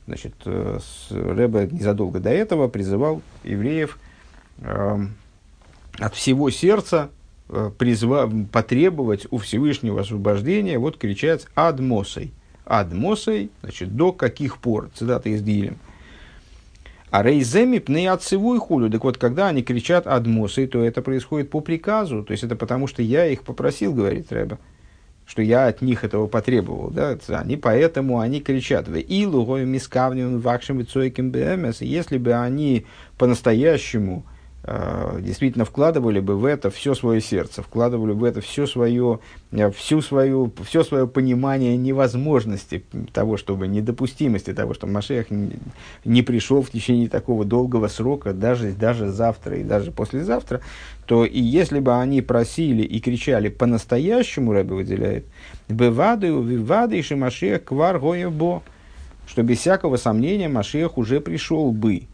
значит, 0.06 0.34
э, 0.44 0.78
Рэбе 1.10 1.68
незадолго 1.72 2.20
до 2.20 2.30
этого 2.30 2.68
призывал 2.68 3.22
евреев 3.42 3.98
от 4.62 6.14
всего 6.14 6.50
сердца 6.50 7.10
Э, 7.10 7.25
призва, 7.48 8.30
потребовать 8.52 9.26
у 9.30 9.38
Всевышнего 9.38 10.00
освобождения, 10.00 10.78
вот 10.78 10.98
кричать 10.98 11.46
«адмосой». 11.54 12.32
«Адмосой», 12.64 13.50
значит, 13.62 13.94
до 13.94 14.12
каких 14.12 14.58
пор? 14.58 14.90
Цитата 14.94 15.28
из 15.28 15.42
Дилем. 15.42 15.78
А 17.10 17.22
рейземи 17.22 17.78
пны 17.78 18.08
отцевой 18.08 18.58
худу. 18.58 18.90
Так 18.90 19.04
вот, 19.04 19.18
когда 19.18 19.46
они 19.46 19.62
кричат 19.62 20.08
«адмосой», 20.08 20.66
то 20.66 20.82
это 20.82 21.02
происходит 21.02 21.50
по 21.50 21.60
приказу. 21.60 22.24
То 22.24 22.32
есть, 22.32 22.42
это 22.42 22.56
потому, 22.56 22.88
что 22.88 23.02
я 23.02 23.26
их 23.26 23.42
попросил, 23.42 23.94
говорит 23.94 24.32
Рэба 24.32 24.58
что 25.28 25.42
я 25.42 25.66
от 25.66 25.82
них 25.82 26.04
этого 26.04 26.28
потребовал, 26.28 26.88
да, 26.90 27.18
они 27.28 27.56
поэтому 27.56 28.20
они 28.20 28.40
кричат, 28.40 28.86
в 28.86 28.94
илу 28.94 29.44
мискавним 29.56 30.38
вакшим 30.38 30.80
и 30.80 31.86
если 31.86 32.16
бы 32.16 32.32
они 32.32 32.86
по-настоящему 33.18 34.24
э, 34.24 34.35
действительно 35.20 35.64
вкладывали 35.64 36.18
бы 36.18 36.36
в 36.36 36.44
это 36.44 36.70
все 36.70 36.94
свое 36.94 37.20
сердце, 37.20 37.62
вкладывали 37.62 38.12
в 38.12 38.24
это 38.24 38.40
все 38.40 38.66
свое, 38.66 39.20
э, 39.52 39.70
всю 39.70 40.02
свою, 40.02 40.52
все 40.66 40.82
свое 40.82 41.06
понимание 41.06 41.76
невозможности 41.76 42.84
того, 43.12 43.36
чтобы 43.36 43.68
недопустимости 43.68 44.52
того, 44.52 44.74
что 44.74 44.88
Машех 44.88 45.28
не, 45.30 46.22
пришел 46.22 46.62
в 46.62 46.70
течение 46.70 47.08
такого 47.08 47.44
долгого 47.44 47.86
срока, 47.86 48.32
даже, 48.32 48.72
даже 48.72 49.10
завтра 49.10 49.56
и 49.56 49.62
даже 49.62 49.92
послезавтра, 49.92 50.60
то 51.06 51.24
и 51.24 51.40
если 51.40 51.78
бы 51.78 51.94
они 51.94 52.20
просили 52.20 52.82
и 52.82 52.98
кричали 52.98 53.48
по-настоящему, 53.48 54.52
Рэбе 54.52 54.74
выделяет, 54.74 55.26
«Бевады, 55.68 56.26
вивады, 56.26 56.98
и 56.98 57.14
Машех 57.14 57.64
квар 57.64 58.00
бо», 58.00 58.62
что 59.28 59.42
без 59.44 59.58
всякого 59.58 59.96
сомнения 59.96 60.48
Машех 60.48 60.98
уже 60.98 61.20
пришел 61.20 61.70
бы. 61.70 62.08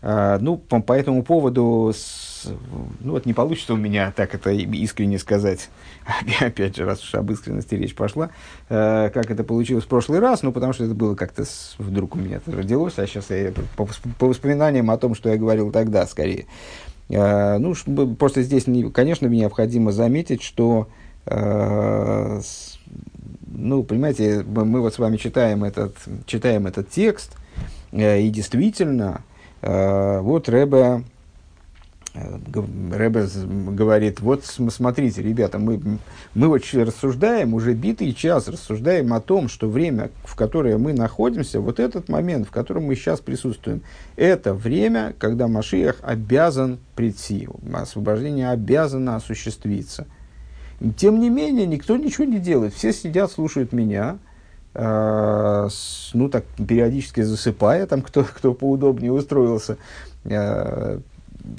А, 0.00 0.38
ну, 0.38 0.56
по, 0.56 0.80
по 0.80 0.92
этому 0.92 1.24
поводу, 1.24 1.92
с, 1.92 2.46
ну, 3.00 3.12
вот 3.12 3.26
не 3.26 3.34
получится 3.34 3.74
у 3.74 3.76
меня 3.76 4.12
так 4.14 4.32
это 4.32 4.50
искренне 4.50 5.18
сказать, 5.18 5.70
опять 6.40 6.76
же, 6.76 6.84
раз 6.84 7.02
уж 7.02 7.14
об 7.16 7.32
искренности 7.32 7.74
речь 7.74 7.96
пошла, 7.96 8.30
э, 8.68 9.10
как 9.12 9.30
это 9.30 9.42
получилось 9.42 9.84
в 9.84 9.88
прошлый 9.88 10.20
раз, 10.20 10.42
ну, 10.42 10.52
потому 10.52 10.72
что 10.72 10.84
это 10.84 10.94
было 10.94 11.16
как-то 11.16 11.44
с, 11.44 11.74
вдруг 11.78 12.14
у 12.14 12.18
меня 12.18 12.36
это 12.36 12.52
родилось, 12.56 12.94
а 12.98 13.06
сейчас 13.08 13.30
я 13.30 13.52
по, 13.76 13.88
по 14.18 14.26
воспоминаниям 14.28 14.88
о 14.90 14.98
том, 14.98 15.16
что 15.16 15.30
я 15.30 15.36
говорил 15.36 15.72
тогда, 15.72 16.06
скорее. 16.06 16.46
Э, 17.08 17.58
ну, 17.58 17.74
чтобы, 17.74 18.14
просто 18.14 18.42
здесь, 18.42 18.68
не, 18.68 18.88
конечно, 18.90 19.26
необходимо 19.26 19.90
заметить, 19.90 20.42
что, 20.42 20.86
э, 21.26 22.40
с, 22.40 22.78
ну, 23.46 23.82
понимаете, 23.82 24.44
мы, 24.46 24.64
мы 24.64 24.80
вот 24.80 24.94
с 24.94 24.98
вами 25.00 25.16
читаем 25.16 25.64
этот, 25.64 25.96
читаем 26.26 26.68
этот 26.68 26.88
текст, 26.88 27.36
э, 27.90 28.20
и 28.20 28.30
действительно, 28.30 29.22
вот 29.60 30.48
Рэбе, 30.48 31.02
э, 32.14 32.38
Рэбе 32.92 33.26
говорит, 33.70 34.20
вот 34.20 34.44
смотрите, 34.44 35.22
ребята, 35.22 35.58
мы, 35.58 35.80
мы 36.34 36.48
вот 36.48 36.62
рассуждаем, 36.72 37.54
уже 37.54 37.74
битый 37.74 38.14
час 38.14 38.48
рассуждаем 38.48 39.12
о 39.12 39.20
том, 39.20 39.48
что 39.48 39.68
время, 39.68 40.10
в 40.24 40.36
которое 40.36 40.78
мы 40.78 40.92
находимся, 40.92 41.60
вот 41.60 41.80
этот 41.80 42.08
момент, 42.08 42.46
в 42.46 42.50
котором 42.50 42.84
мы 42.84 42.94
сейчас 42.94 43.20
присутствуем, 43.20 43.82
это 44.16 44.54
время, 44.54 45.14
когда 45.18 45.48
Машиах 45.48 45.96
обязан 46.02 46.78
прийти, 46.94 47.48
освобождение 47.72 48.50
обязано 48.50 49.16
осуществиться. 49.16 50.06
Тем 50.96 51.18
не 51.18 51.28
менее, 51.28 51.66
никто 51.66 51.96
ничего 51.96 52.24
не 52.24 52.38
делает, 52.38 52.72
все 52.72 52.92
сидят, 52.92 53.32
слушают 53.32 53.72
меня, 53.72 54.18
Э, 54.18 54.27
ну 54.74 56.28
так 56.28 56.44
периодически 56.56 57.22
засыпая, 57.22 57.86
там 57.86 58.02
кто, 58.02 58.24
кто 58.24 58.54
поудобнее 58.54 59.12
устроился. 59.12 59.76
Э, 60.24 61.00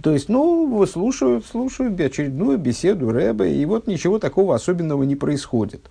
то 0.04 0.12
есть, 0.12 0.30
ну, 0.30 0.86
слушают, 0.86 1.46
слушают 1.46 2.00
очередную 2.00 2.58
беседу 2.58 3.12
Рэбе, 3.12 3.56
и 3.56 3.66
вот 3.66 3.88
ничего 3.88 4.20
такого 4.20 4.56
особенного 4.56 5.04
не 5.04 5.16
происходит. 5.16 5.90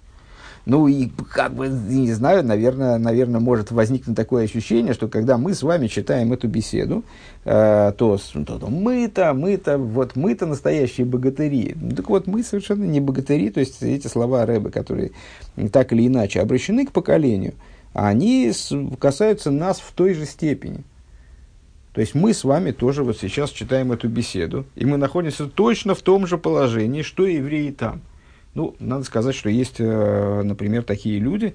Ну 0.68 0.86
и 0.86 1.08
как 1.30 1.54
бы, 1.54 1.68
не 1.68 2.12
знаю, 2.12 2.44
наверное, 2.44 2.98
наверное, 2.98 3.40
может 3.40 3.70
возникнуть 3.70 4.14
такое 4.14 4.44
ощущение, 4.44 4.92
что 4.92 5.08
когда 5.08 5.38
мы 5.38 5.54
с 5.54 5.62
вами 5.62 5.86
читаем 5.86 6.34
эту 6.34 6.46
беседу, 6.46 7.04
э, 7.46 7.94
то, 7.96 8.18
то, 8.18 8.58
то 8.58 8.66
мы-то, 8.66 9.32
мы-то, 9.32 9.78
вот 9.78 10.14
мы-то 10.14 10.44
настоящие 10.44 11.06
богатыри. 11.06 11.74
Ну, 11.74 11.96
так 11.96 12.10
вот, 12.10 12.26
мы 12.26 12.42
совершенно 12.42 12.84
не 12.84 13.00
богатыри, 13.00 13.48
то 13.48 13.60
есть 13.60 13.82
эти 13.82 14.08
слова 14.08 14.44
Рэбе, 14.44 14.68
которые 14.68 15.12
так 15.72 15.94
или 15.94 16.06
иначе 16.06 16.42
обращены 16.42 16.84
к 16.84 16.92
поколению, 16.92 17.54
они 17.94 18.52
касаются 19.00 19.50
нас 19.50 19.80
в 19.80 19.92
той 19.92 20.12
же 20.12 20.26
степени. 20.26 20.84
То 21.94 22.02
есть 22.02 22.14
мы 22.14 22.34
с 22.34 22.44
вами 22.44 22.72
тоже 22.72 23.04
вот 23.04 23.16
сейчас 23.16 23.52
читаем 23.52 23.90
эту 23.90 24.10
беседу, 24.10 24.66
и 24.76 24.84
мы 24.84 24.98
находимся 24.98 25.46
точно 25.46 25.94
в 25.94 26.02
том 26.02 26.26
же 26.26 26.36
положении, 26.36 27.00
что 27.00 27.24
и 27.24 27.36
евреи 27.36 27.70
там. 27.70 28.02
Ну, 28.58 28.74
надо 28.80 29.04
сказать, 29.04 29.36
что 29.36 29.48
есть, 29.48 29.76
э, 29.78 30.42
например, 30.42 30.82
такие 30.82 31.20
люди, 31.20 31.54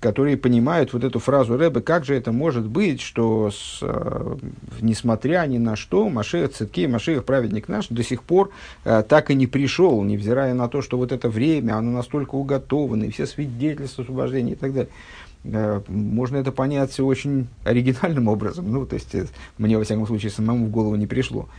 которые 0.00 0.38
понимают 0.38 0.94
вот 0.94 1.04
эту 1.04 1.18
фразу 1.18 1.58
Рэбе, 1.58 1.82
как 1.82 2.06
же 2.06 2.14
это 2.14 2.32
может 2.32 2.66
быть, 2.66 3.02
что 3.02 3.50
с, 3.50 3.80
э, 3.82 4.36
несмотря 4.80 5.44
ни 5.46 5.58
на 5.58 5.76
что, 5.76 6.08
Машех 6.08 6.54
Циткей, 6.54 6.86
Машех 6.86 7.26
праведник 7.26 7.68
наш, 7.68 7.88
до 7.88 8.02
сих 8.02 8.22
пор 8.22 8.48
э, 8.86 9.04
так 9.06 9.30
и 9.30 9.34
не 9.34 9.46
пришел, 9.46 10.02
невзирая 10.02 10.54
на 10.54 10.68
то, 10.68 10.80
что 10.80 10.96
вот 10.96 11.12
это 11.12 11.28
время, 11.28 11.76
оно 11.76 11.90
настолько 11.90 12.36
уготовано, 12.36 13.04
и 13.04 13.10
все 13.10 13.26
свидетельства 13.26 14.02
освобождения 14.02 14.52
и 14.52 14.56
так 14.56 14.72
далее. 14.72 15.82
Можно 15.86 16.38
это 16.38 16.50
понять 16.50 16.98
очень 16.98 17.46
оригинальным 17.62 18.28
образом, 18.28 18.72
ну, 18.72 18.86
то 18.86 18.94
есть, 18.94 19.14
мне, 19.58 19.76
во 19.76 19.84
всяком 19.84 20.06
случае, 20.06 20.30
самому 20.30 20.64
в 20.64 20.70
голову 20.70 20.96
не 20.96 21.06
пришло, 21.06 21.50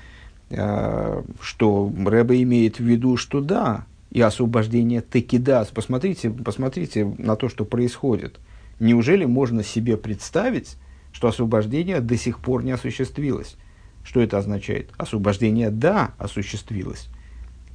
что 0.50 1.94
Рэбе 2.03 2.42
имеет 2.42 2.80
в 2.80 2.84
виду, 2.84 3.18
что 3.18 3.39
да, 3.39 3.86
и 4.13 4.22
освобождение 4.22 5.01
текидас. 5.01 5.70
Посмотрите, 5.70 6.29
посмотрите 6.29 7.03
на 7.17 7.36
то, 7.36 7.50
что 7.50 7.65
происходит. 7.65 8.39
Неужели 8.79 9.25
можно 9.25 9.63
себе 9.63 9.98
представить, 9.98 10.77
что 11.12 11.27
освобождение 11.27 12.00
до 12.00 12.15
сих 12.15 12.39
пор 12.39 12.63
не 12.63 12.72
осуществилось? 12.72 13.55
Что 14.03 14.22
это 14.22 14.38
означает? 14.38 14.91
Освобождение, 14.98 15.72
да, 15.72 16.12
осуществилось. 16.20 17.10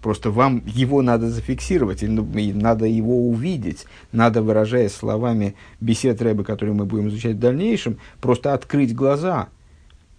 Просто 0.01 0.31
вам 0.31 0.63
его 0.65 1.03
надо 1.03 1.29
зафиксировать, 1.29 2.05
и 2.05 2.07
надо 2.07 2.87
его 2.87 3.29
увидеть. 3.29 3.87
Надо, 4.13 4.41
выражаясь 4.41 4.93
словами 4.93 5.57
бесед 5.81 6.23
Рэбы, 6.23 6.45
которые 6.45 6.75
мы 6.75 6.85
будем 6.85 7.09
изучать 7.09 7.35
в 7.35 7.41
дальнейшем, 7.41 7.99
просто 8.21 8.55
открыть 8.55 8.95
глаза 8.95 9.49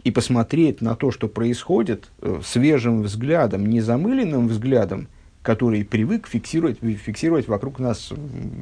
и 0.03 0.11
посмотреть 0.11 0.81
на 0.81 0.95
то, 0.95 1.11
что 1.11 1.29
происходит, 1.29 2.09
э, 2.21 2.41
свежим 2.43 3.03
взглядом, 3.03 3.65
незамыленным 3.67 4.49
взглядом– 4.49 5.07
который 5.41 5.85
привык 5.85 6.27
фиксировать, 6.27 6.79
фиксировать 6.79 7.47
вокруг 7.47 7.79
нас 7.79 8.11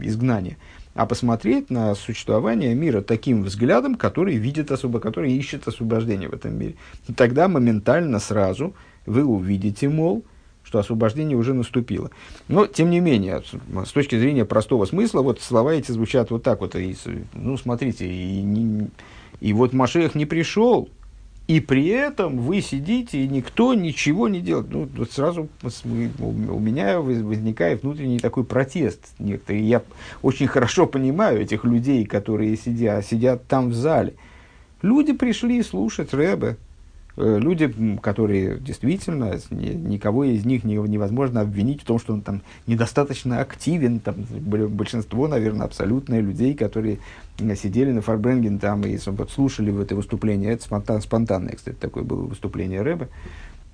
изгнание, 0.02 0.58
а 0.94 1.06
посмотреть 1.06 1.70
на 1.70 1.96
существование 1.96 2.74
мира 2.76 3.02
таким 3.02 3.44
взглядом, 3.44 3.96
который 3.96 4.36
видит 4.36 4.72
особо, 4.72 5.00
который 5.00 5.34
ищет 5.34 5.68
освобождение 5.68 6.30
в 6.30 6.34
этом 6.34 6.58
мире. 6.58 6.76
И 7.08 7.14
тогда 7.14 7.48
моментально 7.48 8.20
сразу 8.20 8.74
вы 9.06 9.24
увидите, 9.24 9.90
мол, 9.90 10.24
что 10.64 10.80
освобождение 10.80 11.38
уже 11.38 11.54
наступило. 11.54 12.12
Но, 12.50 12.68
тем 12.68 12.90
не 12.90 13.00
менее, 13.00 13.42
с 13.86 13.92
точки 13.92 14.20
зрения 14.20 14.44
простого 14.44 14.86
смысла, 14.86 15.22
вот 15.22 15.40
слова 15.40 15.74
эти 15.74 15.92
звучат 15.92 16.30
вот 16.30 16.44
так 16.44 16.60
вот. 16.60 16.76
И, 16.76 16.96
ну, 17.34 17.58
смотрите, 17.58 18.06
и, 18.06 18.88
и, 19.40 19.54
вот 19.54 19.72
Машех 19.72 20.14
не 20.14 20.26
пришел, 20.26 20.90
и 21.48 21.62
при 21.62 21.88
этом 21.88 22.40
вы 22.40 22.62
сидите, 22.62 23.24
и 23.24 23.28
никто 23.28 23.74
ничего 23.74 24.28
не 24.28 24.42
делает. 24.42 24.70
Ну, 24.70 24.90
вот 24.98 25.12
сразу 25.12 25.48
у 25.64 26.60
меня 26.60 27.00
возникает 27.00 27.84
внутренний 27.84 28.20
такой 28.20 28.44
протест. 28.44 29.00
Некоторые. 29.18 29.68
Я 29.68 29.82
очень 30.22 30.48
хорошо 30.48 30.88
понимаю 30.88 31.42
этих 31.42 31.64
людей, 31.64 32.06
которые 32.06 32.58
сидят, 32.58 33.06
сидят 33.06 33.48
там 33.48 33.70
в 33.70 33.74
зале. 33.74 34.16
Люди 34.82 35.14
пришли 35.14 35.64
слушать 35.64 36.14
Рэбе, 36.14 36.58
люди, 37.18 37.98
которые 38.02 38.60
действительно, 38.60 39.40
никого 39.50 40.24
из 40.24 40.46
них 40.46 40.64
невозможно 40.64 41.42
обвинить 41.42 41.82
в 41.82 41.86
том, 41.86 41.98
что 41.98 42.14
он 42.14 42.22
там 42.22 42.42
недостаточно 42.68 43.40
активен. 43.40 44.00
Там, 44.00 44.16
большинство, 44.40 45.28
наверное, 45.28 45.66
абсолютные 45.66 46.22
людей, 46.22 46.54
которые 46.54 47.00
э, 47.40 47.56
сидели 47.56 47.92
на 47.92 48.02
Фарбренген 48.02 48.60
там 48.60 48.84
и 48.84 48.98
вот, 49.08 49.32
слушали 49.32 49.72
в 49.72 49.82
это 49.82 49.96
выступление. 49.96 50.52
Это 50.52 50.64
спонтан, 50.64 51.02
спонтанное, 51.02 51.56
кстати, 51.56 51.76
такое 51.76 52.04
было 52.04 52.22
выступление 52.22 52.84
Рэбе. 52.84 53.10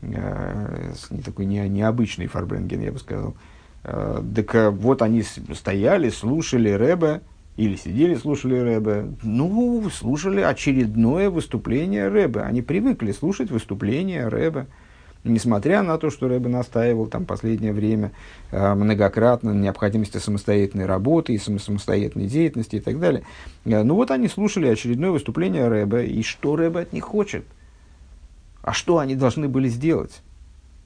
Э, 0.04 0.94
не 1.10 1.22
такой 1.22 1.46
не, 1.46 1.68
необычный 1.68 2.28
Фарбренген, 2.28 2.82
я 2.82 2.92
бы 2.92 3.00
сказал. 3.00 3.36
Так 3.84 4.72
вот 4.72 5.02
они 5.02 5.24
стояли, 5.24 6.08
слушали 6.08 6.70
Рэбе, 6.70 7.20
или 7.56 7.76
сидели, 7.76 8.16
слушали 8.16 8.58
Рэбе. 8.58 9.14
Ну, 9.22 9.88
слушали 9.90 10.42
очередное 10.42 11.30
выступление 11.30 12.08
Рэбе. 12.08 12.42
Они 12.42 12.62
привыкли 12.62 13.12
слушать 13.12 13.52
выступления 13.52 14.28
Рэбе. 14.28 14.68
Несмотря 15.24 15.84
на 15.84 15.98
то, 15.98 16.10
что 16.10 16.28
Рэбе 16.28 16.50
настаивал 16.50 17.06
там 17.06 17.26
последнее 17.26 17.72
время 17.72 18.12
э, 18.52 18.74
многократно 18.74 19.54
на 19.54 19.62
необходимости 19.62 20.18
самостоятельной 20.18 20.86
работы 20.86 21.34
и 21.34 21.38
самостоятельной 21.38 22.28
деятельности 22.28 22.78
и 22.78 22.80
так 22.82 23.00
далее. 23.00 23.24
Э, 23.64 23.84
ну 23.84 23.96
вот 23.96 24.12
они 24.12 24.28
слушали 24.28 24.68
очередное 24.68 25.12
выступление 25.12 25.68
Рэбе. 25.68 26.08
И 26.08 26.24
что 26.24 26.56
Рэбе 26.56 26.82
от 26.82 26.92
них 26.92 27.06
хочет? 27.06 27.46
А 28.64 28.74
что 28.74 28.98
они 28.98 29.16
должны 29.16 29.48
были 29.48 29.70
сделать? 29.70 30.22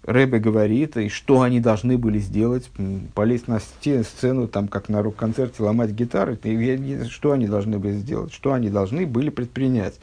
Рэбе 0.08 0.40
говорит, 0.40 0.96
и 0.96 1.10
что 1.10 1.42
они 1.42 1.60
должны 1.60 1.98
были 1.98 2.18
сделать, 2.20 2.70
полезть 3.14 3.50
на 3.50 3.60
сцену, 3.60 4.48
там, 4.48 4.70
как 4.70 4.88
на 4.88 5.04
рок-концерте, 5.04 5.62
ломать 5.62 5.92
гитары, 5.92 6.40
что 7.10 7.34
они 7.34 7.48
должны 7.48 7.78
были 7.78 7.98
сделать, 7.98 8.34
что 8.34 8.54
они 8.54 8.70
должны 8.70 9.06
были 9.06 9.30
предпринять. 9.30 10.00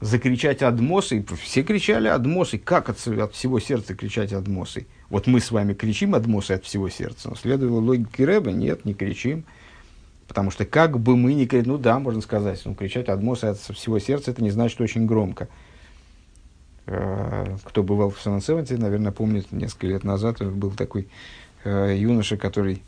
Закричать 0.00 0.60
«Адмосы», 0.62 1.24
все 1.40 1.62
кричали 1.62 2.08
«Адмосы», 2.08 2.58
как 2.58 2.88
от, 2.88 2.98
от 3.06 3.32
всего 3.32 3.60
сердца 3.60 3.94
кричать 3.94 4.32
«Адмосы»? 4.32 4.88
Вот 5.08 5.28
мы 5.28 5.38
с 5.38 5.52
вами 5.52 5.72
кричим 5.72 6.16
«Адмосы» 6.16 6.52
от 6.52 6.64
всего 6.64 6.88
сердца, 6.88 7.30
но 7.30 7.36
следовало 7.36 7.80
логике 7.80 8.24
Рэбе, 8.24 8.52
нет, 8.52 8.84
не 8.84 8.92
кричим. 8.92 9.44
Потому 10.26 10.50
что 10.50 10.64
как 10.64 10.98
бы 10.98 11.16
мы 11.16 11.34
ни 11.34 11.44
кричали, 11.44 11.68
ну 11.68 11.78
да, 11.78 12.00
можно 12.00 12.22
сказать, 12.22 12.60
ну, 12.64 12.74
кричать 12.74 13.08
«Адмосы» 13.08 13.44
от 13.44 13.58
всего 13.58 14.00
сердца, 14.00 14.32
это 14.32 14.42
не 14.42 14.50
значит 14.50 14.80
очень 14.80 15.06
громко. 15.06 15.48
Э, 16.86 17.56
кто 17.64 17.82
бывал 17.82 18.10
в 18.10 18.20
Сан 18.20 18.42
наверное, 18.46 19.12
помнит, 19.12 19.50
несколько 19.52 19.86
лет 19.86 20.04
назад 20.04 20.42
был 20.42 20.70
такой 20.70 21.08
э, 21.64 21.96
юноша, 21.98 22.36
который 22.36 22.82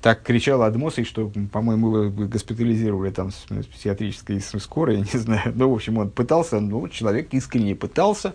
так 0.00 0.22
кричал 0.22 0.62
Адмосой, 0.62 1.04
что, 1.04 1.30
по-моему, 1.52 1.96
его 1.96 2.26
госпитализировали 2.26 3.10
там 3.10 3.30
с 3.30 3.46
психиатрической 3.66 4.40
скорой, 4.40 4.98
не 5.12 5.18
знаю. 5.18 5.52
Ну, 5.54 5.70
в 5.70 5.74
общем, 5.74 5.98
он 5.98 6.10
пытался, 6.10 6.60
ну, 6.60 6.88
человек 6.88 7.28
искренне 7.32 7.74
пытался 7.74 8.34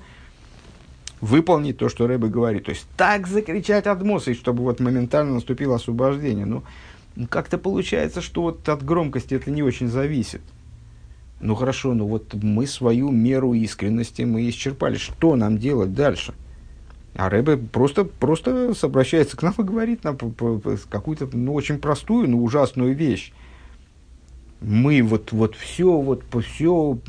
выполнить 1.19 1.77
то, 1.77 1.89
что 1.89 2.07
Рэбе 2.07 2.27
говорит. 2.27 2.65
То 2.65 2.71
есть, 2.71 2.85
так 2.95 3.27
закричать 3.27 3.87
Адмосой, 3.87 4.33
чтобы 4.33 4.63
вот 4.63 4.79
моментально 4.79 5.35
наступило 5.35 5.75
освобождение. 5.75 6.45
Ну, 6.45 6.63
как-то 7.29 7.57
получается, 7.57 8.21
что 8.21 8.43
вот 8.43 8.67
от 8.69 8.83
громкости 8.83 9.33
это 9.33 9.51
не 9.51 9.63
очень 9.63 9.87
зависит. 9.87 10.41
Ну, 11.39 11.55
хорошо, 11.55 11.93
ну 11.93 12.07
вот 12.07 12.33
мы 12.33 12.65
свою 12.67 13.11
меру 13.11 13.53
искренности 13.53 14.23
мы 14.23 14.49
исчерпали. 14.49 14.97
Что 14.97 15.35
нам 15.35 15.57
делать 15.57 15.93
дальше?– 15.93 16.33
а 17.17 17.29
Рэбе 17.29 17.57
просто, 17.57 18.05
просто 18.05 18.73
обращается 18.83 19.35
к 19.35 19.41
нам 19.41 19.55
и 19.57 19.63
говорит 19.63 20.03
нам 20.03 20.17
какую-то 20.89 21.27
ну, 21.33 21.55
очень 21.55 21.79
простую, 21.79 22.29
но 22.29 22.37
ужасную 22.37 22.95
вещь. 22.95 23.33
Мы 24.61 25.01
вот, 25.01 25.31
вот 25.31 25.55
все, 25.55 25.97
вот 25.97 26.23
все 26.45 26.99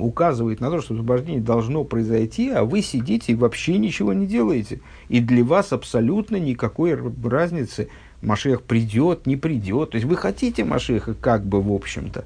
указывает 0.00 0.60
на 0.60 0.68
то, 0.68 0.80
что 0.80 0.94
освобождение 0.94 1.40
должно 1.40 1.84
произойти, 1.84 2.50
а 2.50 2.64
вы 2.64 2.82
сидите 2.82 3.32
и 3.32 3.36
вообще 3.36 3.78
ничего 3.78 4.12
не 4.12 4.26
делаете. 4.26 4.80
И 5.08 5.20
для 5.20 5.44
вас 5.44 5.72
абсолютно 5.72 6.36
никакой 6.36 6.98
разницы, 7.22 7.88
Машех 8.20 8.62
придет, 8.62 9.26
не 9.26 9.36
придет. 9.36 9.90
То 9.90 9.96
есть 9.96 10.08
вы 10.08 10.16
хотите 10.16 10.64
Машеха 10.64 11.14
как 11.14 11.46
бы 11.46 11.62
в 11.62 11.72
общем-то. 11.72 12.24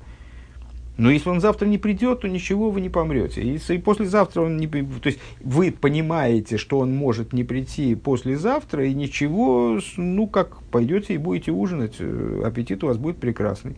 Но 0.97 1.11
если 1.11 1.29
он 1.29 1.41
завтра 1.41 1.67
не 1.67 1.77
придет, 1.77 2.23
то 2.23 2.29
ничего 2.29 2.71
вы 2.71 2.81
не 2.81 2.89
помрете. 2.89 3.43
И 3.43 3.79
послезавтра 3.79 4.41
он 4.41 4.57
не... 4.57 4.67
То 4.67 5.09
есть 5.09 5.19
вы 5.41 5.71
понимаете, 5.71 6.57
что 6.57 6.79
он 6.79 6.95
может 6.95 7.35
не 7.35 7.45
прийти 7.45 7.95
послезавтра, 7.95 8.87
и 8.87 8.95
ничего, 8.95 9.79
ну 9.99 10.27
как, 10.27 10.63
пойдете 10.71 11.15
и 11.15 11.19
будете 11.19 11.53
ужинать, 11.53 11.97
э, 11.99 12.43
аппетит 12.45 12.83
у 12.83 12.87
вас 12.87 12.97
будет 12.97 13.19
прекрасный. 13.19 13.77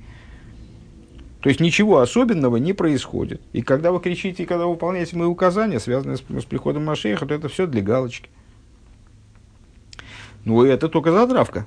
То 1.40 1.48
есть 1.48 1.60
ничего 1.60 1.98
особенного 1.98 2.56
не 2.56 2.72
происходит. 2.72 3.40
И 3.52 3.62
когда 3.62 3.90
вы 3.90 4.00
кричите, 4.00 4.44
и 4.44 4.46
когда 4.46 4.66
вы 4.66 4.72
выполняете 4.72 5.16
мои 5.16 5.26
указания, 5.26 5.80
связанные 5.80 6.18
с, 6.18 6.20
с 6.20 6.44
приходом 6.44 6.84
Машеха, 6.84 7.26
то 7.26 7.34
это 7.34 7.48
все 7.48 7.66
для 7.66 7.82
галочки. 7.82 8.30
Ну, 10.44 10.62
это 10.62 10.88
только 10.88 11.10
затравка. 11.10 11.66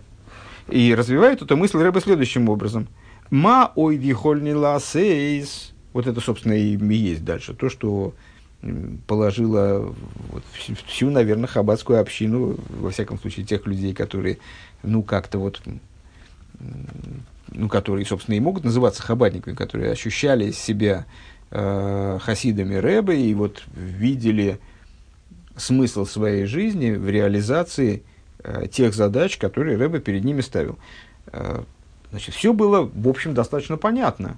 И 0.70 0.96
развивает 0.96 1.42
эту 1.42 1.58
мысль 1.58 1.78
Рэба 1.78 2.00
следующим 2.00 2.48
образом– 2.48 2.88
Ма 3.32 3.72
ой 3.76 3.96
вихольни 3.96 4.52
ласейс. 4.52 5.72
Вот 5.94 6.06
это, 6.06 6.20
собственно, 6.22 6.54
и 6.54 6.78
есть 6.78 7.24
дальше. 7.26 7.54
То, 7.54 7.70
что 7.70 8.14
положила 9.08 9.96
вот, 10.30 10.44
всю, 10.88 11.10
наверное, 11.10 11.48
хаббатскую 11.48 12.00
общину, 12.00 12.58
во 12.70 12.92
всяком 12.92 13.18
случае, 13.20 13.46
тех 13.46 13.66
людей, 13.66 13.94
которые, 13.94 14.38
ну, 14.84 15.02
как-то 15.02 15.40
вот, 15.40 15.62
ну, 17.52 17.70
которые, 17.70 18.06
собственно, 18.06 18.36
и 18.36 18.40
могут 18.40 18.64
называться 18.64 19.02
хаббатниками, 19.02 19.56
которые 19.56 19.92
ощущали 19.92 20.52
себя 20.52 21.06
э, 21.50 22.20
хасидами 22.22 22.76
Рэбе 22.76 23.20
и 23.20 23.34
вот 23.34 23.64
видели 23.74 24.60
смысл 25.56 26.06
своей 26.06 26.46
жизни 26.46 26.92
в 26.92 27.10
реализации 27.10 28.04
э, 28.44 28.68
тех 28.68 28.94
задач, 28.94 29.38
которые 29.38 29.78
Рэбе 29.78 30.00
перед 30.00 30.24
ними 30.24 30.42
ставил. 30.42 30.78
Значит, 32.12 32.36
все 32.36 32.54
было, 32.54 32.90
в 32.94 33.08
общем, 33.08 33.34
достаточно 33.34 33.78
понятно. 33.78 34.38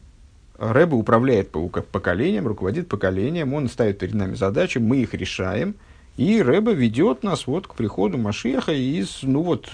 Рэба 0.57 0.95
управляет 0.95 1.49
поколением, 1.91 2.47
руководит 2.47 2.87
поколением, 2.87 3.53
он 3.53 3.67
ставит 3.67 3.99
перед 3.99 4.13
нами 4.13 4.35
задачи, 4.35 4.77
мы 4.77 4.97
их 4.97 5.13
решаем, 5.13 5.75
и 6.15 6.41
Рэба 6.41 6.71
ведет 6.71 7.23
нас 7.23 7.47
вот 7.47 7.67
к 7.67 7.73
приходу 7.73 8.19
Машеха 8.19 8.71
из, 8.71 9.19
ну 9.23 9.41
вот, 9.41 9.73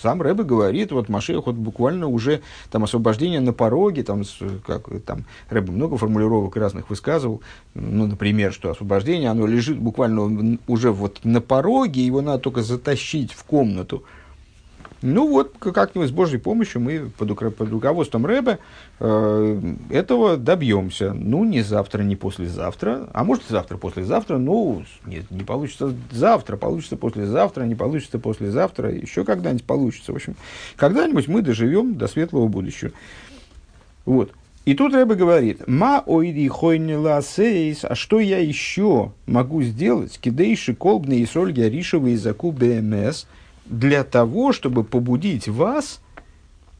сам 0.00 0.22
Рэбе 0.22 0.44
говорит, 0.44 0.92
вот 0.92 1.10
Машех 1.10 1.46
вот 1.46 1.56
буквально 1.56 2.06
уже 2.06 2.40
там 2.70 2.84
освобождение 2.84 3.40
на 3.40 3.52
пороге, 3.52 4.02
там, 4.02 4.22
как, 4.66 4.88
там 5.04 5.24
Рэбе 5.50 5.72
много 5.72 5.98
формулировок 5.98 6.56
разных 6.56 6.88
высказывал, 6.88 7.42
ну, 7.74 8.06
например, 8.06 8.54
что 8.54 8.70
освобождение, 8.70 9.28
оно 9.28 9.46
лежит 9.46 9.78
буквально 9.78 10.58
уже 10.66 10.90
вот 10.90 11.20
на 11.22 11.42
пороге, 11.42 12.04
его 12.04 12.22
надо 12.22 12.38
только 12.38 12.62
затащить 12.62 13.32
в 13.32 13.44
комнату, 13.44 14.04
ну 15.02 15.28
вот, 15.28 15.56
как-нибудь 15.58 16.08
с 16.08 16.12
Божьей 16.12 16.38
помощью 16.38 16.80
мы 16.80 17.10
под, 17.18 17.36
под 17.56 17.70
руководством 17.70 18.24
Рэбе 18.24 18.60
э, 19.00 19.74
этого 19.90 20.36
добьемся. 20.36 21.12
Ну, 21.12 21.44
не 21.44 21.62
завтра, 21.62 22.02
не 22.02 22.14
послезавтра, 22.14 23.08
а 23.12 23.24
может 23.24 23.42
завтра, 23.48 23.76
послезавтра, 23.76 24.38
ну, 24.38 24.84
не, 25.04 25.24
не 25.30 25.42
получится 25.42 25.92
завтра, 26.12 26.56
получится 26.56 26.96
послезавтра, 26.96 27.64
не 27.64 27.74
получится 27.74 28.20
послезавтра, 28.20 28.92
еще 28.92 29.24
когда-нибудь 29.24 29.64
получится. 29.64 30.12
В 30.12 30.16
общем, 30.16 30.36
когда-нибудь 30.76 31.26
мы 31.26 31.42
доживем 31.42 31.96
до 31.96 32.06
светлого 32.06 32.46
будущего. 32.46 32.92
Вот. 34.04 34.30
И 34.64 34.74
тут 34.74 34.94
Рэбе 34.94 35.16
говорит, 35.16 35.66
«Ма 35.66 36.04
ойди 36.06 36.46
хойни 36.46 36.94
ласейс, 36.94 37.84
а 37.84 37.96
что 37.96 38.20
я 38.20 38.38
еще 38.38 39.10
могу 39.26 39.62
сделать? 39.62 40.20
Кидейши 40.20 40.76
колбны 40.76 41.14
и 41.14 41.26
сольги 41.26 41.62
аришевы 41.62 42.12
и 42.12 42.16
заку 42.16 42.52
БМС– 42.52 43.26
для 43.66 44.04
того, 44.04 44.52
чтобы 44.52 44.84
побудить 44.84 45.48
вас, 45.48 46.00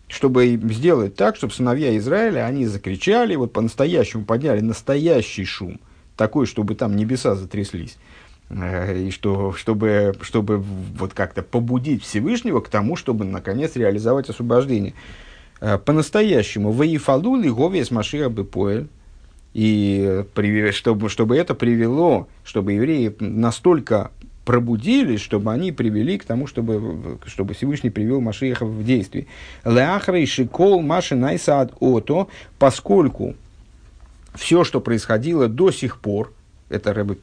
чтобы 0.08 0.60
сделать 0.70 1.14
так, 1.14 1.36
чтобы 1.36 1.52
сыновья 1.52 1.96
Израиля, 1.96 2.44
они 2.46 2.66
закричали, 2.66 3.34
вот 3.34 3.52
по-настоящему 3.52 4.24
подняли 4.24 4.60
настоящий 4.60 5.44
шум, 5.44 5.80
такой, 6.16 6.46
чтобы 6.46 6.74
там 6.74 6.96
небеса 6.96 7.34
затряслись, 7.34 7.96
э, 8.50 9.04
и 9.04 9.10
что, 9.10 9.52
чтобы, 9.52 10.14
чтобы 10.20 10.58
вот 10.58 11.14
как-то 11.14 11.42
побудить 11.42 12.02
Всевышнего 12.02 12.60
к 12.60 12.68
тому, 12.68 12.96
чтобы 12.96 13.24
наконец 13.24 13.74
реализовать 13.76 14.28
освобождение. 14.28 14.94
Э, 15.60 15.78
по-настоящему, 15.78 16.72
воефалули 16.72 17.48
говес 17.48 17.90
машия 17.90 18.28
бепоэль, 18.28 18.88
и 19.54 20.24
чтобы, 20.72 21.08
чтобы 21.08 21.36
это 21.36 21.54
привело, 21.54 22.28
чтобы 22.44 22.72
евреи 22.72 23.14
настолько 23.20 24.10
пробудились, 24.44 25.20
чтобы 25.20 25.52
они 25.52 25.72
привели 25.72 26.18
к 26.18 26.24
тому, 26.24 26.46
чтобы, 26.46 27.18
чтобы 27.26 27.54
Всевышний 27.54 27.90
привел 27.90 28.20
Машиеха 28.20 28.64
в 28.64 28.84
действие. 28.84 29.26
Леахра 29.64 30.18
и 30.18 30.26
шикол 30.26 30.82
маши 30.82 31.14
найсад 31.14 31.72
ото, 31.80 32.28
поскольку 32.58 33.34
все, 34.34 34.64
что 34.64 34.80
происходило 34.80 35.48
до 35.48 35.70
сих 35.70 35.98
пор, 35.98 36.32
это 36.70 36.94
Рэбе 36.94 37.16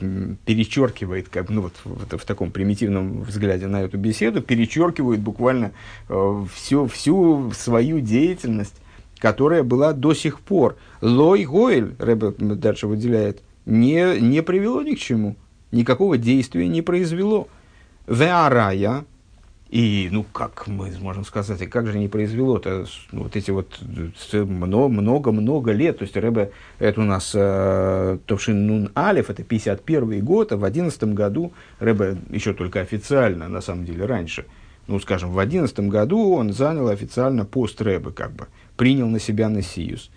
перечеркивает, 0.45 1.27
как, 1.27 1.49
ну, 1.49 1.63
вот 1.63 1.73
в, 1.83 2.17
в 2.17 2.25
таком 2.25 2.51
примитивном 2.51 3.23
взгляде 3.23 3.65
на 3.65 3.81
эту 3.81 3.97
беседу, 3.97 4.41
перечеркивает 4.41 5.19
буквально 5.21 5.71
э, 6.07 6.45
всю, 6.53 6.85
всю 6.85 7.51
свою 7.55 7.99
деятельность, 7.99 8.75
которая 9.17 9.63
была 9.63 9.93
до 9.93 10.13
сих 10.13 10.39
пор. 10.39 10.77
Лой 11.01 11.45
Гойль, 11.45 11.95
Рэбе 11.97 12.31
дальше 12.37 12.85
выделяет, 12.85 13.41
не, 13.65 14.19
не 14.19 14.43
привело 14.43 14.83
ни 14.83 14.93
к 14.93 14.99
чему 14.99 15.35
никакого 15.71 16.17
действия 16.17 16.67
не 16.67 16.81
произвело. 16.81 17.47
Веарая, 18.07 19.05
и, 19.69 20.09
ну, 20.11 20.23
как 20.23 20.65
мы 20.65 20.91
можем 20.99 21.23
сказать, 21.23 21.61
и 21.61 21.67
как 21.67 21.85
же 21.85 21.99
не 21.99 22.07
произвело-то 22.07 22.87
ну, 23.11 23.23
вот 23.23 23.35
эти 23.35 23.51
вот 23.51 23.79
много-много 24.33 25.71
лет, 25.71 25.99
то 25.99 26.03
есть 26.03 26.17
Рэбе, 26.17 26.51
это 26.79 27.01
у 27.01 27.03
нас 27.03 27.33
э, 27.35 28.17
Товшин 28.25 28.65
Нун 28.65 28.91
Алиф, 28.97 29.29
это 29.29 29.43
51 29.43 30.25
год, 30.25 30.53
а 30.53 30.57
в 30.57 30.63
11 30.63 31.03
году 31.13 31.53
Рэбе 31.77 32.17
еще 32.31 32.53
только 32.53 32.81
официально, 32.81 33.47
на 33.47 33.61
самом 33.61 33.85
деле, 33.85 34.05
раньше, 34.05 34.45
ну, 34.87 34.99
скажем, 34.99 35.29
в 35.29 35.37
11 35.37 35.79
году 35.81 36.33
он 36.33 36.51
занял 36.51 36.87
официально 36.87 37.45
пост 37.45 37.79
Рэбе, 37.79 38.09
как 38.09 38.31
бы, 38.31 38.47
принял 38.75 39.07
на 39.07 39.19
себя 39.19 39.49
Насиюс. 39.49 40.09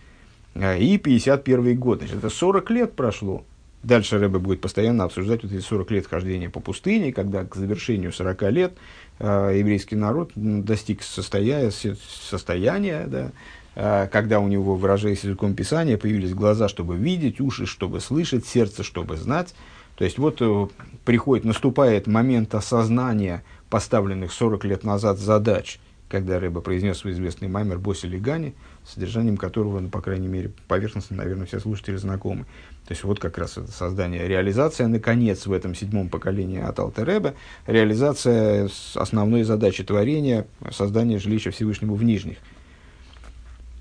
Э, 0.54 0.78
и 0.78 0.96
51 0.96 1.78
год, 1.78 1.98
значит, 1.98 2.16
это 2.16 2.30
40 2.30 2.70
лет 2.70 2.96
прошло. 2.96 3.44
Дальше 3.82 4.18
Рэбе 4.18 4.38
будет 4.38 4.60
постоянно 4.60 5.04
обсуждать 5.04 5.42
вот 5.42 5.52
эти 5.52 5.60
40 5.60 5.90
лет 5.90 6.06
хождения 6.06 6.48
по 6.48 6.60
пустыне, 6.60 7.12
когда 7.12 7.44
к 7.44 7.56
завершению 7.56 8.12
40 8.12 8.42
лет 8.52 8.72
э, 9.18 9.54
еврейский 9.56 9.96
народ 9.96 10.30
достиг 10.36 11.02
состояния, 11.02 11.72
состояния 11.72 13.06
да, 13.08 13.32
э, 13.74 14.08
когда 14.12 14.38
у 14.38 14.46
него, 14.46 14.76
выражаясь 14.76 15.24
языком 15.24 15.54
Писания, 15.54 15.98
появились 15.98 16.32
глаза, 16.32 16.68
чтобы 16.68 16.96
видеть, 16.96 17.40
уши, 17.40 17.66
чтобы 17.66 17.98
слышать, 17.98 18.46
сердце, 18.46 18.84
чтобы 18.84 19.16
знать. 19.16 19.52
То 19.96 20.04
есть 20.04 20.16
вот 20.16 20.40
э, 20.40 20.68
приходит, 21.04 21.44
наступает 21.44 22.06
момент 22.06 22.54
осознания 22.54 23.42
поставленных 23.68 24.32
40 24.32 24.64
лет 24.64 24.84
назад 24.84 25.18
задач, 25.18 25.80
когда 26.08 26.38
Рэба 26.38 26.60
произнес 26.60 26.98
свой 26.98 27.14
известный 27.14 27.48
маймер 27.48 27.78
Боси 27.78 28.06
Лигани, 28.06 28.54
содержанием 28.86 29.36
которого, 29.36 29.80
ну, 29.80 29.88
по 29.88 30.00
крайней 30.00 30.28
мере, 30.28 30.52
поверхностно, 30.68 31.16
наверное, 31.16 31.46
все 31.46 31.58
слушатели 31.58 31.96
знакомы. 31.96 32.46
То 32.92 32.94
есть 32.94 33.04
вот 33.04 33.20
как 33.20 33.38
раз 33.38 33.56
это 33.56 33.72
создание, 33.72 34.28
реализация, 34.28 34.86
наконец, 34.86 35.46
в 35.46 35.52
этом 35.54 35.74
седьмом 35.74 36.10
поколении 36.10 36.60
от 36.60 36.78
Алтереба, 36.78 37.32
реализация 37.66 38.68
основной 38.94 39.44
задачи 39.44 39.82
творения, 39.82 40.46
создание 40.70 41.18
жилища 41.18 41.50
Всевышнему 41.52 41.94
в 41.94 42.04
Нижних. 42.04 42.36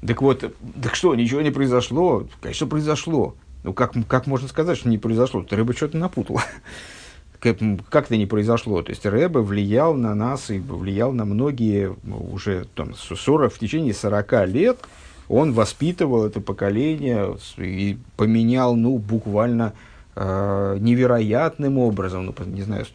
Так 0.07 0.21
вот, 0.21 0.55
так 0.81 0.95
что, 0.95 1.13
ничего 1.13 1.41
не 1.41 1.51
произошло? 1.51 2.25
Конечно, 2.39 2.67
произошло. 2.67 3.35
Ну, 3.65 3.73
как, 3.73 3.91
как 4.07 4.27
можно 4.27 4.47
сказать, 4.47 4.77
что 4.77 4.87
не 4.87 4.97
произошло? 4.97 5.43
Ты 5.43 5.57
рыба 5.57 5.73
что-то 5.73 5.97
напутал. 5.97 6.39
как, 7.41 7.61
это 8.05 8.15
не 8.15 8.27
произошло? 8.27 8.81
То 8.81 8.91
есть 8.91 9.05
Рэбе 9.05 9.41
влиял 9.41 9.93
на 9.93 10.15
нас 10.15 10.49
и 10.51 10.59
влиял 10.59 11.11
на 11.11 11.25
многие 11.25 11.93
уже 12.09 12.65
там, 12.75 12.95
40, 12.95 13.51
в 13.51 13.59
течение 13.59 13.93
40 13.93 14.47
лет. 14.47 14.79
Он 15.31 15.53
воспитывал 15.53 16.25
это 16.25 16.41
поколение 16.41 17.37
и 17.57 17.97
поменял, 18.17 18.75
ну, 18.75 18.97
буквально 18.97 19.73
э, 20.15 20.77
невероятным 20.79 21.77
образом. 21.77 22.25
Ну, 22.25 22.35
не 22.47 22.63
знаю, 22.63 22.85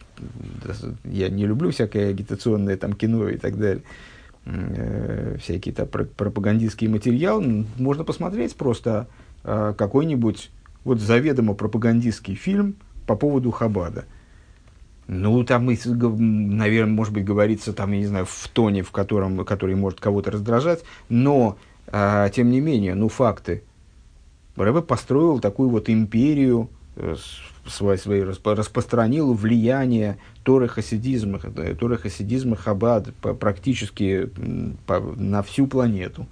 я 1.03 1.29
не 1.29 1.47
люблю 1.47 1.71
всякое 1.71 2.11
агитационное 2.11 2.77
там 2.77 2.93
кино 2.93 3.27
и 3.27 3.37
так 3.37 3.57
далее. 3.57 3.83
Э, 4.45 5.37
всякие 5.41 5.73
там 5.73 5.87
пропагандистские 5.87 6.91
материалы, 6.91 7.65
можно 7.77 8.03
посмотреть 8.03 8.55
просто 8.55 9.07
э, 9.43 9.73
какой-нибудь 9.75 10.51
вот 10.83 10.99
заведомо 10.99 11.55
пропагандистский 11.55 12.35
фильм 12.35 12.75
по 13.07 13.15
поводу 13.15 13.49
Хабада– 13.49 14.05
ну, 15.07 15.41
там, 15.45 15.65
наверное, 15.65 16.93
может 16.93 17.13
быть, 17.13 17.23
говорится, 17.23 17.71
там, 17.71 17.93
я 17.93 17.99
не 17.99 18.05
знаю, 18.05 18.25
в 18.25 18.47
тоне, 18.49 18.83
в 18.83 18.91
котором, 18.91 19.45
который 19.45 19.75
может 19.75 20.01
кого-то 20.01 20.31
раздражать, 20.31 20.83
но, 21.07 21.57
а, 21.87 22.29
тем 22.29 22.51
не 22.51 22.59
менее, 22.59 22.95
ну, 22.95 23.09
факты. 23.09 23.63
Рэбе 24.55 24.81
построил 24.81 25.39
такую 25.39 25.69
вот 25.69 25.89
империю, 25.89 26.69
э, 26.95 27.15
свой, 27.67 27.97
свой, 27.97 28.23
распространил 28.23 29.33
влияние 29.33 30.17
Торы 30.43 30.67
хасидизма, 30.67 31.39
э, 31.43 31.75
Торы 31.75 31.97
хасидизма 31.97 32.55
Хабад 32.55 33.13
практически 33.39 34.29
на 34.87 35.43
всю 35.43 35.67
планету. 35.67 36.27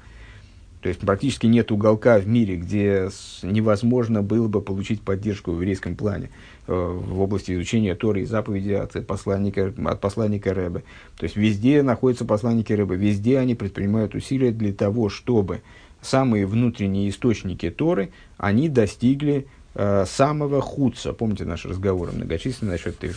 То 0.85 0.89
есть 0.89 1.01
практически 1.01 1.47
нет 1.47 1.71
уголка 1.71 2.19
в 2.19 2.27
мире, 2.27 2.57
где 2.57 3.09
невозможно 3.41 4.21
было 4.21 4.47
бы 4.47 4.61
получить 4.61 5.01
поддержку 5.01 5.49
в 5.49 5.55
еврейском 5.55 5.95
плане 5.95 6.29
э, 6.67 6.73
в 6.73 7.21
области 7.21 7.53
изучения 7.53 7.95
Торы 7.95 8.21
и 8.21 8.25
заповеди 8.25 8.73
от 8.73 9.07
посланника, 9.07 9.73
от 9.83 9.99
посланника 9.99 10.53
Рэбе. 10.53 10.83
То 11.17 11.23
есть 11.23 11.37
везде 11.37 11.81
находятся 11.81 12.23
посланники 12.23 12.71
Рэбе, 12.71 12.97
везде 12.97 13.39
они 13.39 13.55
предпринимают 13.55 14.13
усилия 14.13 14.51
для 14.51 14.71
того, 14.73 15.09
чтобы 15.09 15.63
самые 16.03 16.45
внутренние 16.45 17.09
источники 17.09 17.71
Торы, 17.71 18.11
они 18.37 18.69
достигли 18.69 19.47
э, 19.73 20.05
самого 20.05 20.61
худца. 20.61 21.13
Помните 21.13 21.45
наш 21.45 21.65
разговор 21.65 22.11
многочисленный 22.11 22.73
насчет 22.73 23.03
этой 23.03 23.15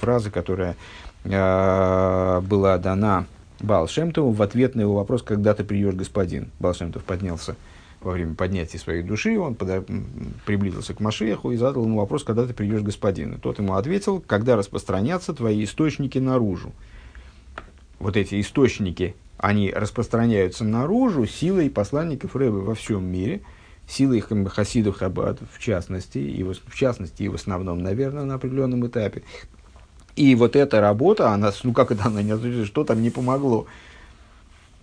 фразы, 0.00 0.32
которая 0.32 0.74
э, 1.22 2.40
была 2.40 2.78
дана 2.78 3.26
Балшемтову 3.60 4.32
в 4.32 4.42
ответ 4.42 4.74
на 4.74 4.82
его 4.82 4.94
вопрос, 4.94 5.22
когда 5.22 5.54
ты 5.54 5.64
придешь, 5.64 5.94
господин. 5.94 6.50
Балшемтов 6.58 7.04
поднялся 7.04 7.56
во 8.00 8.12
время 8.12 8.34
поднятия 8.34 8.78
своей 8.78 9.02
души, 9.02 9.38
он 9.38 9.54
подо... 9.54 9.84
приблизился 10.44 10.94
к 10.94 11.00
Машеху 11.00 11.52
и 11.52 11.56
задал 11.56 11.84
ему 11.84 11.98
вопрос, 11.98 12.24
когда 12.24 12.46
ты 12.46 12.52
придешь, 12.52 12.82
господин. 12.82 13.34
И 13.34 13.38
тот 13.38 13.58
ему 13.58 13.74
ответил, 13.74 14.20
когда 14.20 14.56
распространятся 14.56 15.32
твои 15.32 15.64
источники 15.64 16.18
наружу. 16.18 16.72
Вот 17.98 18.16
эти 18.16 18.40
источники, 18.40 19.14
они 19.38 19.70
распространяются 19.70 20.64
наружу 20.64 21.26
силой 21.26 21.70
посланников 21.70 22.36
Рэбы 22.36 22.60
во 22.62 22.74
всем 22.74 23.04
мире, 23.04 23.40
силой 23.88 24.18
их 24.18 24.30
хасидов 24.48 24.98
Хаббат 24.98 25.38
в 25.50 25.58
частности, 25.58 26.18
и 26.18 26.42
в, 26.42 26.52
в 26.52 26.74
частности 26.74 27.22
и 27.22 27.28
в 27.28 27.34
основном, 27.34 27.78
наверное, 27.78 28.24
на 28.24 28.34
определенном 28.34 28.86
этапе, 28.86 29.22
и 30.16 30.34
вот 30.34 30.56
эта 30.56 30.80
работа, 30.80 31.30
она, 31.30 31.52
ну 31.62 31.72
как 31.72 31.92
это 31.92 32.06
она 32.06 32.22
не 32.22 32.64
что 32.64 32.84
там 32.84 33.02
не 33.02 33.10
помогло? 33.10 33.66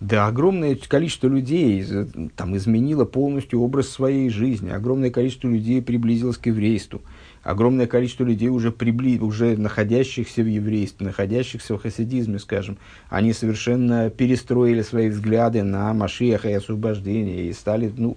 Да, 0.00 0.26
огромное 0.26 0.76
количество 0.76 1.28
людей 1.28 1.84
там 2.36 2.56
изменило 2.56 3.04
полностью 3.04 3.60
образ 3.60 3.88
своей 3.88 4.28
жизни, 4.28 4.70
огромное 4.70 5.10
количество 5.10 5.48
людей 5.48 5.80
приблизилось 5.80 6.36
к 6.36 6.46
еврейству, 6.46 7.00
огромное 7.42 7.86
количество 7.86 8.24
людей 8.24 8.48
уже, 8.48 8.70
прибли... 8.70 9.18
уже 9.18 9.56
находящихся 9.56 10.42
в 10.42 10.46
еврействе, 10.46 11.06
находящихся 11.06 11.76
в 11.76 11.80
хасидизме, 11.80 12.38
скажем, 12.38 12.76
они 13.08 13.32
совершенно 13.32 14.10
перестроили 14.10 14.82
свои 14.82 15.08
взгляды 15.08 15.62
на 15.62 15.94
Машеха 15.94 16.48
и 16.50 16.54
освобождение 16.54 17.48
и 17.48 17.52
стали, 17.52 17.92
ну, 17.96 18.16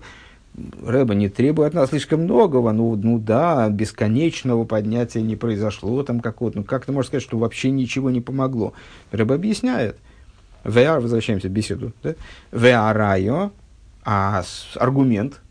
Рэба 0.83 1.13
не 1.13 1.29
требует 1.29 1.69
от 1.69 1.73
нас 1.75 1.89
слишком 1.89 2.23
многого, 2.23 2.71
ну, 2.71 2.95
ну 2.95 3.19
да, 3.19 3.69
бесконечного 3.69 4.65
поднятия 4.65 5.21
не 5.21 5.35
произошло 5.35 6.01
там 6.03 6.19
какого-то, 6.19 6.59
ну 6.59 6.63
как 6.63 6.85
ты 6.85 6.91
можешь 6.91 7.09
сказать, 7.09 7.23
что 7.23 7.37
вообще 7.37 7.69
ничего 7.69 8.09
не 8.09 8.21
помогло? 8.21 8.73
Рэба 9.11 9.35
объясняет. 9.35 9.97
ВА, 10.63 10.99
возвращаемся 10.99 11.47
к 11.47 11.51
беседу, 11.51 11.93
да? 12.01 12.15
ВА 12.51 13.51
а 14.03 14.43
аргумент, 14.75 15.41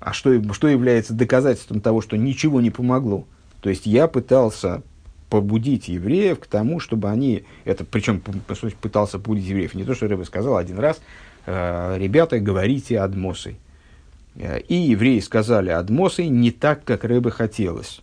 а 0.00 0.12
что, 0.12 0.40
что 0.52 0.68
является 0.68 1.14
доказательством 1.14 1.80
того, 1.80 2.00
что 2.00 2.16
ничего 2.16 2.60
не 2.60 2.70
помогло? 2.70 3.26
То 3.62 3.70
есть 3.70 3.86
я 3.86 4.06
пытался 4.06 4.82
побудить 5.28 5.88
евреев 5.88 6.40
к 6.40 6.46
тому, 6.46 6.78
чтобы 6.78 7.08
они, 7.08 7.44
это 7.64 7.84
причем 7.84 8.20
пытался 8.20 9.18
побудить 9.18 9.48
евреев, 9.48 9.74
не 9.74 9.84
то, 9.84 9.94
что 9.94 10.08
Рэба 10.08 10.24
сказал 10.24 10.56
один 10.56 10.78
раз, 10.78 11.00
э, 11.46 11.96
ребята, 11.98 12.38
говорите 12.38 13.00
адмосой. 13.00 13.56
Э, 14.40 14.58
и 14.58 14.74
евреи 14.74 15.20
сказали 15.20 15.70
Адмосой 15.70 16.28
не 16.28 16.50
так, 16.50 16.84
как 16.84 17.04
рыбы 17.04 17.30
хотелось. 17.30 18.00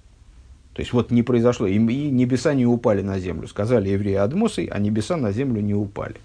То 0.74 0.82
есть 0.82 0.94
вот 0.94 1.10
не 1.10 1.24
произошло, 1.24 1.66
и, 1.66 1.78
небеса 1.80 2.54
не 2.54 2.68
упали 2.68 3.02
на 3.02 3.20
землю. 3.20 3.48
Сказали 3.48 3.90
евреи 3.90 4.16
Адмосой, 4.16 4.66
а 4.66 4.78
небеса 4.78 5.18
на 5.18 5.32
землю 5.32 5.62
не 5.62 5.74
упали. 5.74 6.18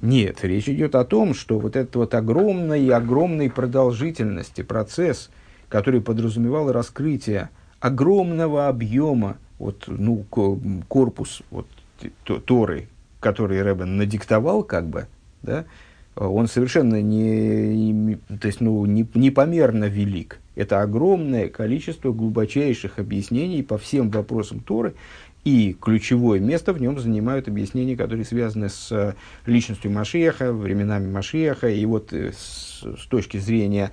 Нет, 0.00 0.42
речь 0.42 0.68
идет 0.68 0.94
о 0.94 1.04
том, 1.04 1.34
что 1.34 1.58
вот 1.58 1.76
этот 1.76 1.96
вот 1.96 2.14
огромной 2.14 2.88
огромной 2.88 3.50
продолжительности 3.50 4.62
процесс, 4.62 5.30
который 5.68 6.00
подразумевал 6.00 6.72
раскрытие 6.72 7.50
огромного 7.80 8.68
объема, 8.68 9.36
вот, 9.58 9.84
ну, 9.86 10.24
корпус 10.88 11.42
вот, 11.50 11.66
Торы, 12.24 12.88
который 13.20 13.62
Рэббен 13.62 13.96
надиктовал, 13.96 14.62
как 14.62 14.86
бы, 14.86 15.06
да, 15.42 15.64
он 16.16 16.48
совершенно 16.48 17.02
не, 17.02 18.16
то 18.40 18.46
есть, 18.46 18.60
ну, 18.60 18.84
не, 18.86 19.06
непомерно 19.14 19.84
велик. 19.84 20.38
Это 20.54 20.80
огромное 20.80 21.48
количество 21.48 22.12
глубочайших 22.12 22.98
объяснений 22.98 23.62
по 23.62 23.76
всем 23.76 24.10
вопросам 24.10 24.60
Торы, 24.60 24.94
и 25.44 25.76
ключевое 25.80 26.40
место 26.40 26.72
в 26.72 26.80
нем 26.80 26.98
занимают 26.98 27.46
объяснения, 27.46 27.96
которые 27.96 28.24
связаны 28.24 28.68
с 28.68 29.14
личностью 29.46 29.92
Машеха, 29.92 30.52
временами 30.52 31.08
Машеха, 31.08 31.68
и 31.68 31.86
вот 31.86 32.12
э, 32.12 32.32
с, 32.32 32.82
с 32.82 33.06
точки 33.06 33.36
зрения 33.36 33.92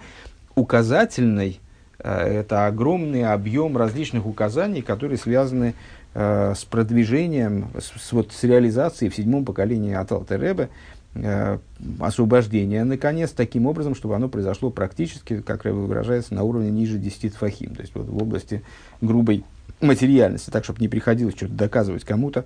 указательной, 0.56 1.60
э, 2.00 2.40
это 2.40 2.66
огромный 2.66 3.26
объем 3.26 3.78
различных 3.78 4.26
указаний, 4.26 4.82
которые 4.82 5.20
связаны 5.20 5.76
э, 6.16 6.54
с 6.56 6.66
продвижением, 6.66 7.68
с, 7.78 8.02
с, 8.02 8.12
вот, 8.14 8.32
с 8.32 8.44
реализацией 8.44 9.12
в 9.12 9.16
седьмом 9.16 9.46
поколении 9.46 9.94
от 9.94 10.12
Алтеребе, 10.12 10.70
Э, 11.16 11.60
освобождения, 12.00 12.84
наконец, 12.84 13.32
таким 13.32 13.68
образом, 13.68 13.94
чтобы 13.94 14.16
оно 14.16 14.30
произошло 14.30 14.72
практически, 14.72 15.42
как 15.42 15.66
выражается, 15.66 16.34
на 16.34 16.44
уровне 16.44 16.72
ниже 16.72 16.98
10 16.98 17.34
тфахим, 17.34 17.76
то 17.76 17.82
есть 17.82 17.94
вот 17.94 18.08
в 18.08 18.18
области 18.18 18.64
грубой 19.00 19.44
материальности, 19.80 20.50
так, 20.50 20.64
чтобы 20.64 20.80
не 20.80 20.88
приходилось 20.88 21.36
что-то 21.36 21.54
доказывать 21.54 22.04
кому-то, 22.04 22.46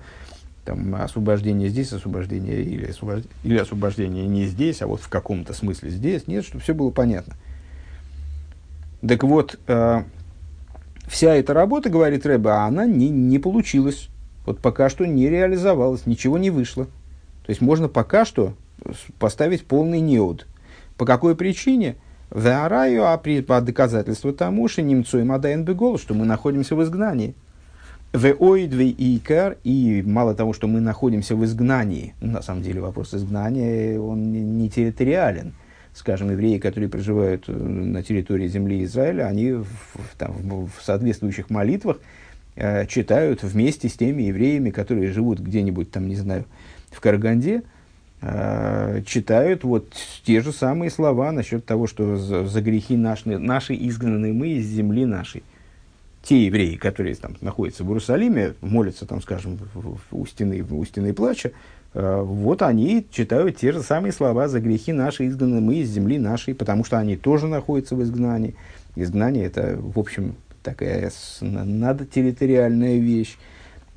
там, 0.66 0.96
освобождение 0.96 1.70
здесь, 1.70 1.94
освобождение 1.94 2.62
или, 2.62 2.88
освобождение, 2.88 3.32
или 3.46 3.58
освобождение 3.58 4.28
не 4.28 4.46
здесь, 4.48 4.82
а 4.82 4.88
вот 4.88 5.00
в 5.00 5.08
каком-то 5.08 5.54
смысле 5.54 5.90
здесь, 5.90 6.28
нет, 6.28 6.44
чтобы 6.44 6.62
все 6.62 6.74
было 6.74 6.90
понятно. 6.90 7.36
Так 9.08 9.24
вот, 9.24 9.58
э, 9.68 10.04
вся 11.08 11.36
эта 11.36 11.54
работа, 11.54 11.90
говорит 11.90 12.26
Рэба, 12.26 12.66
она 12.66 12.86
не, 12.86 13.08
не 13.08 13.40
получилась, 13.40 14.10
вот 14.46 14.60
пока 14.60 14.90
что 14.90 15.06
не 15.06 15.30
реализовалась, 15.30 16.06
ничего 16.06 16.38
не 16.38 16.50
вышло. 16.50 16.88
То 17.48 17.52
есть 17.52 17.62
можно 17.62 17.88
пока 17.88 18.26
что 18.26 18.54
поставить 19.20 19.66
полный 19.66 20.02
неуд. 20.02 20.46
По 20.98 21.06
какой 21.06 21.34
причине? 21.34 21.96
Веараю, 22.30 23.06
а 23.06 23.18
при, 23.18 23.42
по 23.42 23.62
доказательству 23.62 24.34
тому, 24.34 24.68
что 24.68 24.82
немцу 24.82 25.20
и 25.20 25.24
мадайн 25.24 25.64
бегол, 25.64 25.98
что 25.98 26.14
мы 26.14 26.26
находимся 26.26 26.76
в 26.76 26.84
изгнании. 26.84 27.36
Веоидвей 28.12 28.90
и 28.90 29.16
икар, 29.16 29.56
и 29.64 30.04
мало 30.06 30.36
того, 30.36 30.52
что 30.52 30.68
мы 30.68 30.82
находимся 30.82 31.38
в 31.38 31.46
изгнании, 31.46 32.16
на 32.20 32.42
самом 32.42 32.64
деле 32.64 32.82
вопрос 32.82 33.14
изгнания, 33.14 33.98
он 33.98 34.32
не, 34.58 34.70
территориален. 34.70 35.54
Скажем, 35.94 36.30
евреи, 36.30 36.58
которые 36.58 36.90
проживают 36.90 37.46
э, 37.48 37.54
на 37.54 38.04
территории 38.04 38.48
земли 38.50 38.84
Израиля, 38.84 39.24
они 39.28 39.54
в, 39.54 39.68
там, 40.18 40.36
в 40.68 40.84
соответствующих 40.84 41.50
молитвах 41.50 42.00
э, 42.58 42.86
читают 42.88 43.42
вместе 43.42 43.88
с 43.88 43.94
теми 43.94 44.24
евреями, 44.24 44.70
которые 44.70 45.12
живут 45.12 45.40
где-нибудь 45.40 45.92
там, 45.92 46.10
не 46.10 46.16
знаю, 46.16 46.44
в 46.98 47.00
Караганде, 47.00 47.62
э, 48.22 49.04
читают 49.06 49.64
вот 49.64 49.94
те 50.26 50.42
же 50.42 50.52
самые 50.52 50.90
слова 50.90 51.32
насчет 51.32 51.64
того, 51.64 51.86
что 51.86 52.18
за, 52.18 52.46
за 52.46 52.62
грехи 52.62 52.98
наши, 52.98 53.38
наши 53.38 53.76
изгнаны 53.76 54.34
мы 54.34 54.48
из 54.50 54.66
земли 54.66 55.06
нашей. 55.06 55.44
Те 56.24 56.48
евреи, 56.48 56.76
которые 56.76 57.14
там 57.16 57.38
находятся 57.40 57.84
в 57.84 57.88
Иерусалиме, 57.90 58.56
молятся 58.62 59.06
там, 59.06 59.22
скажем, 59.22 59.60
в, 59.76 59.98
в, 59.98 60.00
у, 60.12 60.26
стены, 60.26 60.66
у 60.68 60.84
стены 60.86 61.14
плача, 61.14 61.52
э, 61.94 62.22
вот 62.22 62.64
они 62.64 63.06
читают 63.12 63.58
те 63.58 63.72
же 63.72 63.84
самые 63.84 64.12
слова 64.12 64.48
за 64.48 64.60
грехи 64.60 64.92
наши 64.92 65.28
изгнаны 65.28 65.62
мы 65.62 65.76
из 65.76 65.90
земли 65.90 66.18
нашей, 66.18 66.56
потому 66.56 66.84
что 66.84 66.98
они 66.98 67.16
тоже 67.16 67.46
находятся 67.46 67.96
в 67.96 68.02
изгнании. 68.02 68.56
Изгнание– 68.96 69.46
это, 69.46 69.78
в 69.80 70.00
общем, 70.00 70.36
такая 70.64 71.12
надотерриториальная 71.42 72.98
вещь. 72.98 73.38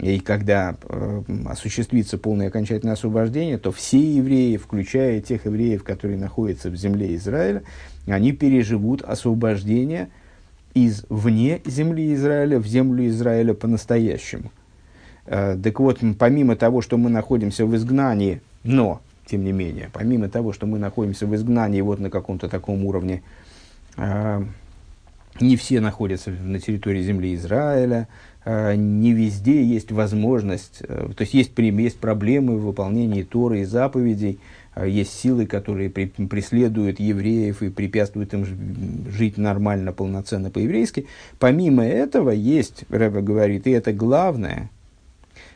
И 0.01 0.19
когда 0.19 0.77
э, 0.89 1.23
осуществится 1.47 2.17
полное 2.17 2.49
окончательное 2.49 2.95
освобождение, 2.95 3.59
то 3.59 3.71
все 3.71 3.99
евреи, 3.99 4.57
включая 4.57 5.21
тех 5.21 5.45
евреев, 5.45 5.85
которые 5.85 6.19
находятся 6.19 6.71
в 6.71 6.77
земле 6.77 7.15
Израиля, 7.17 7.63
они 8.07 8.33
переживут 8.33 9.03
освобождение 9.03 10.09
из 10.73 11.05
вне 11.11 11.61
земли 11.67 12.15
Израиля 12.15 12.59
в 12.59 12.67
землю 12.67 13.07
Израиля 13.09 13.53
по-настоящему. 13.53 14.51
Э, 15.27 15.59
так 15.63 15.79
вот, 15.81 16.01
помимо 16.19 16.57
того, 16.57 16.81
что 16.81 16.97
мы 16.97 17.11
находимся 17.11 17.67
в 17.67 17.77
изгнании, 17.77 18.41
но, 18.65 19.03
тем 19.27 19.45
не 19.45 19.53
менее, 19.53 19.91
помимо 19.93 20.31
того, 20.31 20.55
что 20.55 20.67
мы 20.67 20.79
находимся 20.79 21.27
в 21.27 21.35
изгнании 21.35 21.83
вот 21.83 22.01
на 22.01 22.09
каком-то 22.09 22.49
таком 22.49 22.87
уровне, 22.87 23.23
э, 23.99 24.43
не 25.41 25.57
все 25.57 25.81
находятся 25.81 26.31
на 26.31 26.59
территории 26.59 27.03
земли 27.03 27.35
Израиля, 27.35 28.09
не 28.47 29.13
везде 29.13 29.63
есть 29.63 29.93
возможность, 29.93 30.79
э, 30.81 31.11
то 31.15 31.23
есть 31.23 31.35
есть, 31.35 31.53
есть 31.57 31.99
проблемы 31.99 32.57
в 32.57 32.65
выполнении 32.65 33.23
Торы 33.23 33.61
и 33.61 33.65
заповедей, 33.65 34.39
э, 34.75 34.89
есть 34.89 35.13
силы, 35.13 35.47
которые 35.47 35.91
при, 35.91 36.07
преследуют 36.07 37.01
евреев 37.01 37.63
и 37.63 37.69
препятствуют 37.69 38.33
им 38.33 38.47
жить 39.11 39.37
нормально, 39.37 39.93
полноценно 39.93 40.51
по-еврейски. 40.51 41.07
Помимо 41.39 41.85
этого 41.85 42.31
есть, 42.31 42.85
Рэба 42.89 43.21
говорит, 43.21 43.67
и 43.67 43.73
это 43.73 43.93
главное, 43.93 44.71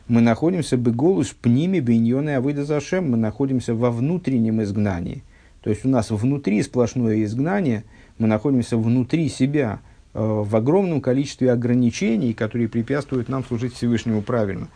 мы 0.07 0.21
находимся 0.21 0.77
бы 0.77 0.91
голос 0.91 1.29
пними 1.29 1.79
биньоны 1.79 2.35
авыда 2.35 2.65
зашем, 2.65 3.09
мы 3.09 3.17
находимся 3.17 3.73
во 3.73 3.89
внутреннем 3.89 4.61
изгнании. 4.61 5.23
То 5.63 5.71
есть 5.71 5.85
у 5.85 5.89
нас 5.89 6.11
внутри 6.11 6.61
сплошное 6.61 7.23
изгнание, 7.23 7.83
мы 8.19 8.27
находимся 8.27 8.77
внутри 8.77 9.27
себя– 9.27 9.79
Э, 9.84 9.84
в 10.15 10.55
огромном 10.55 11.01
количестве 11.01 11.51
ограничений, 11.51 12.33
которые 12.33 12.69
препятствуют 12.69 13.27
нам 13.27 13.43
служить 13.43 13.73
Всевышнему 13.73 14.21
правильно, 14.21 14.69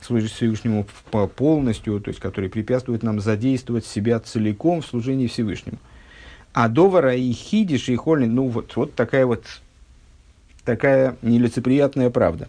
служить 0.00 0.30
Всевышнему 0.30 0.86
полностью, 1.10 2.00
то 2.00 2.08
есть 2.10 2.20
которые 2.20 2.48
препятствуют 2.48 3.02
нам 3.02 3.20
задействовать 3.20 3.84
себя 3.84 4.20
целиком 4.20 4.82
в 4.82 4.86
служении 4.86 5.26
Всевышнему. 5.26 5.78
А 6.52 6.68
довара 6.68 7.16
и 7.16 7.32
хидиш 7.32 7.88
и 7.88 7.96
холин, 7.96 8.34
ну 8.34 8.46
вот, 8.46 8.76
вот 8.76 8.94
такая 8.94 9.26
вот 9.26 9.44
такая 10.64 11.16
нелицеприятная 11.20 12.10
правда. 12.10 12.48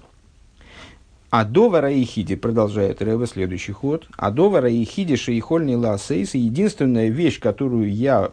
А 1.30 1.44
довара 1.44 1.92
и 1.92 2.04
хиди, 2.04 2.36
продолжает 2.36 3.02
Рэва 3.02 3.28
следующий 3.28 3.74
ход, 3.74 4.08
а 4.16 4.32
довара 4.32 4.70
и 4.70 4.84
хидиш 4.86 5.28
и 5.28 5.40
хольни 5.40 5.76
ласейс, 5.76 6.36
единственная 6.36 7.10
вещь, 7.10 7.40
которую 7.40 7.92
я 7.92 8.32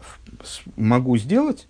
могу 0.77 1.17
сделать, 1.17 1.67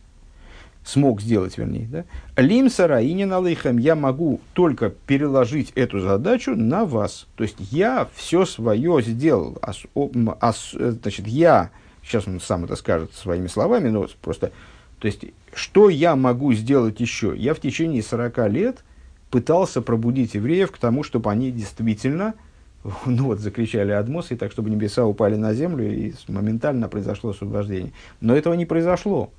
смог 0.86 1.19
сделать, 1.19 1.58
вернее, 1.58 1.88
да, 1.91 2.06
лимсара 2.41 3.02
и 3.02 3.12
не 3.13 3.26
налыхам, 3.26 3.78
я 3.80 3.95
могу 3.95 4.39
только 4.54 4.91
переложить 4.91 5.71
эту 5.76 6.00
задачу 6.00 6.56
на 6.56 6.86
вас. 6.86 7.28
То 7.36 7.43
есть 7.43 7.58
я 7.60 8.08
все 8.13 8.45
свое 8.45 9.02
сделал. 9.02 9.58
Ас, 9.62 9.84
ас, 10.39 10.74
значит, 10.74 11.28
я, 11.28 11.71
сейчас 12.04 12.28
он 12.28 12.39
сам 12.39 12.65
это 12.65 12.76
скажет 12.76 13.13
своими 13.15 13.48
словами, 13.48 13.89
но 13.89 14.08
просто, 14.21 14.52
то 15.00 15.08
есть, 15.08 15.26
что 15.56 15.89
я 15.89 16.15
могу 16.15 16.54
сделать 16.54 17.00
еще? 17.00 17.34
Я 17.36 17.56
в 17.56 17.60
течение 17.60 18.04
40 18.04 18.48
лет 18.50 18.84
пытался 19.32 19.82
пробудить 19.82 20.36
евреев 20.36 20.71
к 20.71 20.78
тому, 20.78 21.02
чтобы 21.02 21.32
они 21.32 21.52
действительно, 21.52 22.36
ну 23.08 23.26
вот, 23.26 23.39
закричали 23.39 23.91
Адмосы, 23.91 24.36
так, 24.36 24.52
чтобы 24.52 24.69
небеса 24.69 25.04
упали 25.04 25.36
на 25.36 25.56
землю, 25.56 25.91
и 25.91 26.13
моментально 26.28 26.89
произошло 26.89 27.32
освобождение. 27.32 27.91
Но 28.21 28.36
этого 28.36 28.54
не 28.54 28.67
произошло. 28.67 29.32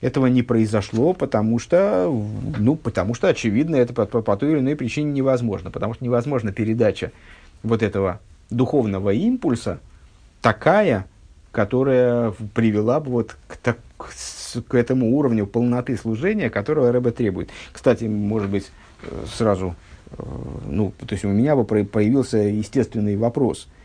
Этого 0.00 0.26
не 0.26 0.42
произошло, 0.42 1.12
потому 1.12 1.58
что, 1.58 2.08
ну, 2.58 2.76
потому 2.76 3.14
что, 3.14 3.28
очевидно, 3.28 3.76
это 3.76 3.92
по, 3.92 4.06
по, 4.06 4.22
по 4.22 4.36
той 4.36 4.52
или 4.52 4.58
иной 4.60 4.76
причине 4.76 5.10
невозможно. 5.10 5.70
Потому 5.72 5.94
что 5.94 6.04
невозможна 6.04 6.52
передача 6.52 7.10
вот 7.64 7.82
этого 7.82 8.20
духовного 8.50 9.10
импульса 9.10 9.80
такая, 10.40 11.06
которая 11.50 12.32
привела 12.54 13.00
бы 13.00 13.10
вот 13.10 13.36
к, 13.48 13.56
так, 13.56 13.78
к 13.98 14.74
этому 14.74 15.16
уровню 15.16 15.46
полноты 15.46 15.96
служения, 15.96 16.48
которого 16.48 16.92
Рэбе 16.92 17.10
требует. 17.10 17.50
Кстати, 17.72 18.04
может 18.04 18.50
быть, 18.50 18.70
э, 19.02 19.24
сразу, 19.34 19.74
э, 20.12 20.22
ну, 20.66 20.92
то 20.98 21.12
есть 21.12 21.24
у 21.24 21.28
меня 21.28 21.56
бы 21.56 21.64
появился 21.64 22.38
естественный 22.38 23.16
вопрос– 23.16 23.66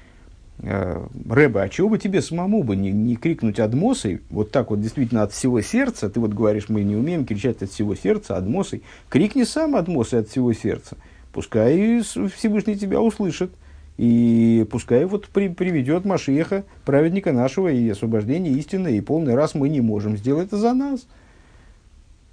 Э, 0.65 1.05
Рэба, 1.29 1.63
а 1.63 1.69
чего 1.69 1.89
бы 1.89 1.97
тебе 1.97 2.21
самому 2.21 2.63
бы 2.63 2.77
не, 2.77 2.89
не 2.89 3.17
крикнуть 3.17 3.59
адмосой, 3.59 4.21
вот 4.29 4.51
так 4.51 4.69
вот 4.69 4.79
действительно 4.79 5.23
от 5.23 5.33
всего 5.33 5.59
сердца, 5.59 6.09
ты 6.09 6.21
вот 6.21 6.33
говоришь, 6.33 6.69
мы 6.69 6.83
не 6.83 6.95
умеем 6.95 7.25
кричать 7.25 7.61
от 7.61 7.69
всего 7.69 7.95
сердца, 7.95 8.37
адмосой, 8.37 8.81
крикни 9.09 9.43
сам 9.43 9.75
адмосой 9.75 10.21
от 10.21 10.29
всего 10.29 10.53
сердца, 10.53 10.95
пускай 11.33 12.01
Всевышний 12.01 12.77
тебя 12.77 13.01
услышит, 13.01 13.51
и 13.97 14.65
пускай 14.71 15.03
вот 15.03 15.27
при, 15.27 15.49
приведет 15.49 16.05
Машеха, 16.05 16.63
праведника 16.85 17.33
нашего, 17.33 17.67
и 17.67 17.89
освобождение 17.89 18.53
истины, 18.53 18.95
и 18.95 19.01
полный 19.01 19.35
раз 19.35 19.55
мы 19.55 19.67
не 19.67 19.81
можем 19.81 20.15
сделать 20.15 20.47
это 20.47 20.57
за 20.57 20.73
нас. 20.73 21.05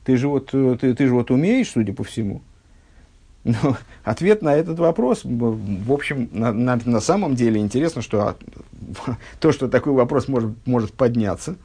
Ты 0.04 0.16
же 0.16 0.28
вот, 0.28 0.50
э, 0.52 0.78
ты, 0.80 0.94
ты 0.94 1.06
же 1.08 1.14
вот 1.14 1.32
умеешь, 1.32 1.70
судя 1.70 1.92
по 1.92 2.04
всему. 2.04 2.42
Но 3.44 3.76
ответ 4.04 4.42
на 4.42 4.54
этот 4.54 4.78
вопрос, 4.78 5.22
в 5.24 5.92
общем, 5.92 6.28
на, 6.32 6.52
на, 6.52 6.78
на 6.84 7.00
самом 7.00 7.34
деле 7.34 7.60
интересно, 7.60 8.02
что 8.02 8.36
то, 9.40 9.52
что 9.52 9.68
такой 9.68 9.94
вопрос 9.94 10.28
может, 10.28 10.50
может 10.66 10.92
подняться, 10.92 11.56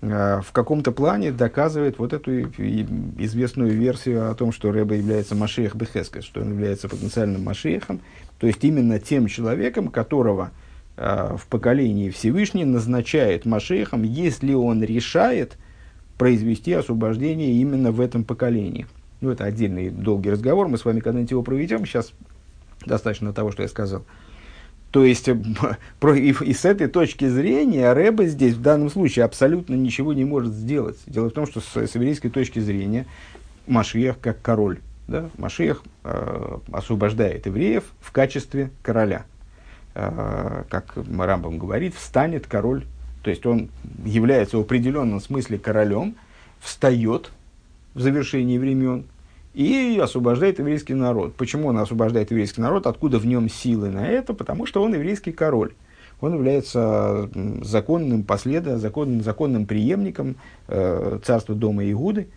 э, 0.00 0.40
в 0.44 0.52
каком-то 0.52 0.92
плане 0.92 1.32
доказывает 1.32 1.98
вот 1.98 2.12
эту 2.12 2.42
известную 2.42 3.72
версию 3.72 4.30
о 4.30 4.34
том, 4.34 4.52
что 4.52 4.70
Рэба 4.70 4.94
является 4.94 5.34
Машиях 5.34 5.74
Бехескес, 5.74 6.24
что 6.24 6.40
он 6.40 6.52
является 6.52 6.88
потенциальным 6.88 7.42
Машиехом, 7.42 8.00
то 8.38 8.46
есть 8.46 8.62
именно 8.62 9.00
тем 9.00 9.26
человеком, 9.26 9.88
которого 9.88 10.52
э, 10.96 11.36
в 11.36 11.48
поколении 11.48 12.10
Всевышний 12.10 12.64
назначает 12.64 13.44
Машиехом, 13.44 14.04
если 14.04 14.54
он 14.54 14.84
решает 14.84 15.58
произвести 16.16 16.74
освобождение 16.74 17.54
именно 17.54 17.90
в 17.90 18.00
этом 18.00 18.22
поколении– 18.22 18.86
ну, 19.20 19.30
это 19.30 19.44
отдельный 19.44 19.90
долгий 19.90 20.30
разговор, 20.30 20.68
мы 20.68 20.78
с 20.78 20.84
вами 20.84 21.00
когда-нибудь 21.00 21.30
его 21.30 21.42
проведем, 21.42 21.84
сейчас 21.84 22.12
достаточно 22.84 23.32
того, 23.32 23.52
что 23.52 23.62
я 23.62 23.68
сказал. 23.68 24.04
То 24.90 25.04
есть, 25.04 25.28
про, 26.00 26.14
и, 26.14 26.32
и 26.32 26.54
с 26.54 26.64
этой 26.64 26.88
точки 26.88 27.28
зрения 27.28 27.92
Рэба 27.92 28.26
здесь 28.26 28.54
в 28.54 28.62
данном 28.62 28.90
случае 28.90 29.24
абсолютно 29.24 29.74
ничего 29.74 30.12
не 30.12 30.24
может 30.24 30.54
сделать. 30.54 30.98
Дело 31.06 31.28
в 31.28 31.32
том, 31.32 31.46
что 31.46 31.60
с, 31.60 31.76
с 31.76 31.94
еврейской 31.94 32.30
точки 32.30 32.58
зрения 32.58 33.06
Машиях 33.66 34.18
как 34.20 34.40
король. 34.40 34.78
Да? 35.06 35.30
Машиях 35.36 35.82
э, 36.04 36.58
освобождает 36.72 37.46
евреев 37.46 37.84
в 38.00 38.12
качестве 38.12 38.70
короля. 38.82 39.24
Э, 39.94 40.64
как 40.70 40.94
Рамбам 40.96 41.58
говорит, 41.58 41.94
встанет 41.94 42.46
король. 42.46 42.84
То 43.22 43.30
есть 43.30 43.44
он 43.44 43.68
является 44.04 44.56
в 44.56 44.60
определенном 44.60 45.20
смысле 45.20 45.58
королем, 45.58 46.16
встает 46.60 47.30
в 47.94 48.00
завершении 48.00 48.58
времен 48.58 49.04
и 49.54 49.98
освобождает 50.02 50.58
еврейский 50.58 50.94
народ. 50.94 51.34
Почему 51.34 51.68
он 51.68 51.78
освобождает 51.78 52.30
еврейский 52.30 52.60
народ? 52.60 52.86
Откуда 52.86 53.18
в 53.18 53.26
нем 53.26 53.48
силы 53.48 53.90
на 53.90 54.06
это? 54.06 54.34
Потому 54.34 54.66
что 54.66 54.82
он 54.82 54.94
еврейский 54.94 55.32
король. 55.32 55.72
Он 56.20 56.34
является 56.34 57.28
законным 57.62 58.24
последом, 58.24 58.78
законным, 58.78 59.22
законным 59.22 59.66
преемником 59.66 60.36
э, 60.66 61.18
царства 61.24 61.54
дома 61.54 61.88
Игуды, 61.88 62.28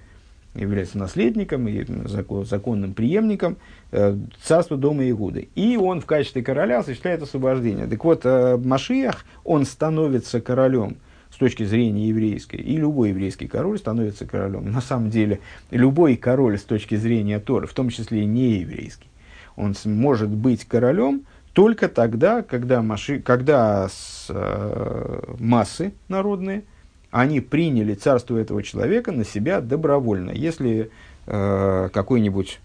является 0.54 0.98
наследником 0.98 1.68
и 1.68 1.86
закон, 2.08 2.46
законным 2.46 2.94
преемником 2.94 3.58
э, 3.92 4.18
царства 4.44 4.78
дома 4.78 5.10
Игуды. 5.10 5.50
И 5.56 5.78
он 5.78 6.02
в 6.02 6.06
качестве 6.06 6.44
короля 6.44 6.80
осуществляет 6.80 7.24
освобождение. 7.24 7.88
Так 7.88 8.04
вот, 8.04 8.22
э, 8.24 8.58
Машиях, 8.58 9.26
он 9.44 9.66
становится 9.66 10.42
королем– 10.42 10.98
точки 11.42 11.64
зрения 11.64 12.10
еврейской, 12.10 12.58
и 12.58 12.78
любой 12.78 13.10
еврейский 13.10 13.48
король 13.48 13.80
становится 13.80 14.28
королем. 14.28 14.72
На 14.72 14.80
самом 14.80 15.10
деле, 15.10 15.40
любой 15.72 16.16
король 16.16 16.60
с 16.60 16.62
точки 16.62 16.94
зрения 16.94 17.40
Торы, 17.40 17.66
в 17.66 17.74
том 17.74 17.90
числе 17.90 18.26
не 18.26 18.60
еврейский, 18.60 19.08
он 19.56 19.74
может 19.86 20.30
быть 20.30 20.66
королем 20.66 21.24
только 21.54 21.90
тогда, 21.90 22.44
когда, 22.44 22.84
маши, 22.84 23.20
когда 23.20 23.90
с, 23.90 24.28
э, 24.30 25.34
массы 25.40 25.94
народные, 26.10 26.62
они 27.10 27.42
приняли 27.42 27.96
царство 27.96 28.38
этого 28.38 28.62
человека 28.62 29.12
на 29.12 29.26
себя 29.26 29.62
добровольно. 29.62 30.30
Если 30.30 30.92
э, 31.26 31.90
какой-нибудь, 31.92 32.60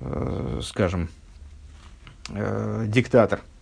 э, 0.00 0.60
скажем, 0.62 1.10
э, 2.30 2.86
диктатор– 2.88 3.42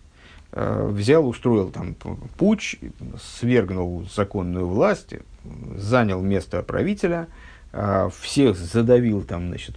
взял, 0.55 1.27
устроил 1.27 1.69
там 1.69 1.95
путь, 2.37 2.79
свергнул 3.39 4.05
законную 4.13 4.67
власть, 4.67 5.15
занял 5.75 6.21
место 6.21 6.61
правителя, 6.61 7.27
а, 7.75 8.09
всех 8.09 8.55
задавил 8.55 9.23
там, 9.23 9.47
значит, 9.47 9.75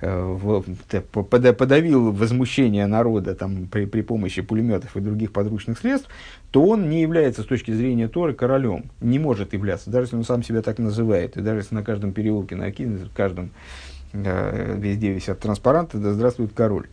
э, 0.00 1.02
подавил 1.10 2.12
возмущение 2.12 2.86
народа 2.86 3.34
там, 3.34 3.66
при, 3.66 3.86
при 3.86 4.02
помощи 4.02 4.42
пулеметов 4.42 4.96
и 4.96 5.00
других 5.00 5.32
подручных 5.32 5.76
средств, 5.80 6.08
то 6.52 6.64
он 6.64 6.88
не 6.88 7.02
является 7.02 7.42
с 7.42 7.46
точки 7.46 7.72
зрения 7.72 8.06
Торы 8.06 8.32
королем, 8.32 8.92
не 9.00 9.18
может 9.18 9.54
являться, 9.54 9.90
даже 9.90 10.04
если 10.04 10.16
он 10.18 10.24
сам 10.24 10.44
себя 10.44 10.62
так 10.62 10.78
называет, 10.78 11.36
и 11.36 11.40
даже 11.40 11.60
если 11.60 11.74
на 11.74 11.82
каждом 11.82 12.12
переулке, 12.12 12.54
на 12.54 12.70
каждом 13.12 13.50
э, 14.12 14.76
везде 14.78 15.12
висят 15.12 15.40
транспаранты, 15.40 15.98
да 15.98 16.12
здравствует 16.12 16.52
король, 16.54 16.86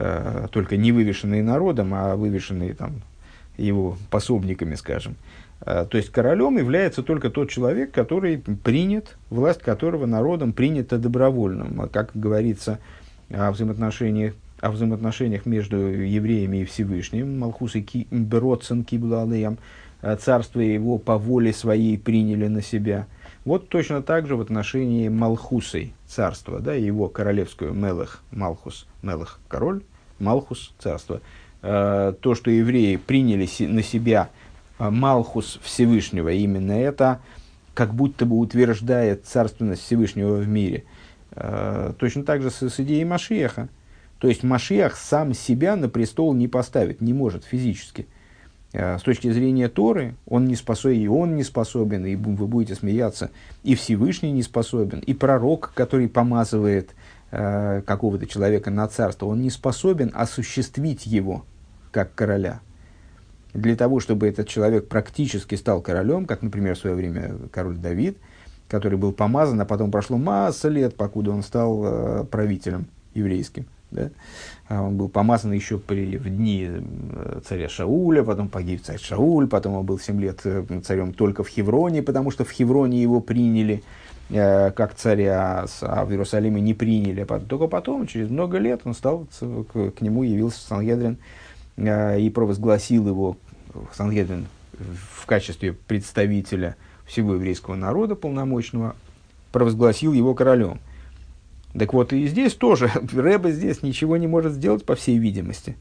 э, 0.00 0.48
только 0.50 0.76
не 0.76 0.92
вывешенные 0.92 1.42
народом, 1.42 1.92
а 1.94 2.16
вывешенные 2.16 2.74
там 2.74 3.02
его 3.56 3.96
пособниками, 4.10 4.74
скажем. 4.74 5.16
Э, 5.60 5.86
то 5.88 5.96
есть 5.96 6.10
королем 6.10 6.58
является 6.58 7.02
только 7.02 7.30
тот 7.30 7.50
человек, 7.50 7.92
который 7.92 8.38
принят, 8.38 9.16
власть 9.28 9.60
которого 9.60 10.06
народом 10.06 10.52
принята 10.52 10.98
добровольно. 10.98 11.88
Как 11.88 12.10
говорится 12.14 12.78
о 13.30 13.50
взаимоотношениях, 13.52 14.34
о 14.60 14.70
взаимоотношениях 14.70 15.46
между 15.46 15.76
евреями 15.76 16.58
и 16.58 16.64
Всевышним, 16.64 17.38
Малхус 17.38 17.76
и 17.76 17.82
ки, 17.82 18.06
Бродцен 18.10 18.84
Киблалеям, 18.84 19.58
э, 20.02 20.16
царство 20.16 20.60
его 20.60 20.98
по 20.98 21.18
воле 21.18 21.52
своей 21.52 21.98
приняли 21.98 22.46
на 22.46 22.62
себя. 22.62 23.06
Вот 23.44 23.68
точно 23.68 24.02
так 24.02 24.26
же 24.26 24.36
в 24.36 24.40
отношении 24.42 25.08
Малхусой, 25.08 25.94
царства, 26.06 26.60
да, 26.60 26.74
его 26.74 27.08
королевскую 27.08 27.72
Мелах, 27.72 28.22
Малхус, 28.32 28.86
Мелах 29.02 29.40
король, 29.48 29.82
Малхус, 30.20 30.72
царство. 30.78 31.20
Э, 31.62 32.14
то, 32.20 32.34
что 32.34 32.50
евреи 32.50 32.96
приняли 32.96 33.48
на 33.66 33.82
себя 33.82 34.30
а, 34.78 34.90
Малхус 34.90 35.60
Всевышнего. 35.62 36.30
Именно 36.30 36.72
это 36.72 37.20
как 37.74 37.94
будто 37.94 38.24
бы 38.24 38.38
утверждает 38.38 39.26
царственность 39.26 39.82
Всевышнего 39.82 40.36
в 40.36 40.48
мире. 40.48 40.84
А, 41.32 41.92
точно 41.98 42.24
так 42.24 42.40
же 42.40 42.50
с, 42.50 42.62
с 42.62 42.80
идеей 42.80 43.04
Машиаха. 43.04 43.68
То 44.18 44.28
есть 44.28 44.42
Машиах 44.42 44.96
сам 44.96 45.34
себя 45.34 45.76
на 45.76 45.88
престол 45.88 46.32
не 46.32 46.48
поставит, 46.48 47.00
не 47.00 47.12
может 47.12 47.44
физически. 47.44 48.06
С 48.72 49.02
точки 49.02 49.32
зрения 49.32 49.68
Торы, 49.68 50.14
он 50.26 50.44
не 50.44 50.54
способен, 50.54 51.00
и 51.00 51.06
он 51.08 51.34
не 51.34 51.42
способен, 51.42 52.06
и 52.06 52.14
вы 52.14 52.46
будете 52.46 52.76
смеяться, 52.76 53.30
и 53.64 53.74
Всевышний 53.74 54.30
не 54.30 54.44
способен, 54.44 55.00
и 55.00 55.12
пророк, 55.12 55.72
который 55.74 56.08
помазывает 56.08 56.94
какого-то 57.30 58.26
человека 58.26 58.70
на 58.70 58.88
царство, 58.88 59.26
он 59.26 59.40
не 59.40 59.50
способен 59.50 60.10
осуществить 60.14 61.06
его 61.06 61.44
как 61.92 62.14
короля 62.14 62.60
для 63.54 63.76
того, 63.76 64.00
чтобы 64.00 64.28
этот 64.28 64.48
человек 64.48 64.88
практически 64.88 65.54
стал 65.54 65.80
королем, 65.80 66.26
как, 66.26 66.42
например, 66.42 66.74
в 66.74 66.78
свое 66.78 66.96
время 66.96 67.34
король 67.52 67.76
Давид, 67.76 68.16
который 68.68 68.98
был 68.98 69.12
помазан, 69.12 69.60
а 69.60 69.64
потом 69.64 69.90
прошло 69.90 70.16
масса 70.16 70.68
лет, 70.68 70.94
покуда 70.94 71.32
он 71.32 71.42
стал 71.42 71.82
э, 71.84 72.24
правителем 72.24 72.86
еврейским. 73.14 73.66
Да? 73.90 74.10
А 74.68 74.82
он 74.82 74.96
был 74.96 75.08
помазан 75.08 75.52
еще 75.52 75.78
при, 75.78 76.16
в 76.16 76.28
дни 76.28 76.68
э, 76.70 77.40
царя 77.44 77.68
Шауля, 77.68 78.22
потом 78.22 78.48
погиб 78.48 78.82
царь 78.82 79.00
Шауль, 79.00 79.48
потом 79.48 79.74
он 79.74 79.84
был 79.84 79.98
7 79.98 80.20
лет 80.20 80.40
э, 80.44 80.64
царем 80.84 81.12
только 81.12 81.42
в 81.42 81.48
Хевроне, 81.48 82.02
потому 82.02 82.30
что 82.30 82.44
в 82.44 82.50
Хевроне 82.50 83.02
его 83.02 83.20
приняли 83.20 83.82
э, 83.82 83.99
как 84.30 84.94
царя, 84.94 85.66
а 85.82 86.04
в 86.04 86.10
Иерусалиме 86.10 86.60
не 86.60 86.74
приняли. 86.74 87.24
Только 87.48 87.66
потом, 87.66 88.06
через 88.06 88.30
много 88.30 88.58
лет, 88.58 88.82
он 88.84 88.94
стал, 88.94 89.26
к, 89.40 90.00
нему 90.00 90.22
явился 90.22 90.60
Сангедрин 90.66 91.18
э, 91.76 92.20
и 92.20 92.30
провозгласил 92.30 93.08
его 93.08 93.36
Сангедрин 93.92 94.46
в 95.12 95.26
качестве 95.26 95.72
представителя 95.72 96.76
всего 97.06 97.34
еврейского 97.34 97.74
народа 97.74 98.14
полномочного, 98.14 98.94
провозгласил 99.52 100.12
его 100.12 100.34
королем. 100.34 100.78
Так 101.76 101.92
вот, 101.92 102.12
и 102.12 102.26
здесь 102.26 102.54
тоже 102.54 102.90
Рэба 103.12 103.50
здесь 103.50 103.82
ничего 103.82 104.16
не 104.16 104.26
может 104.26 104.52
сделать, 104.52 104.84
по 104.84 104.94
всей 104.94 105.18
видимости. 105.18 105.76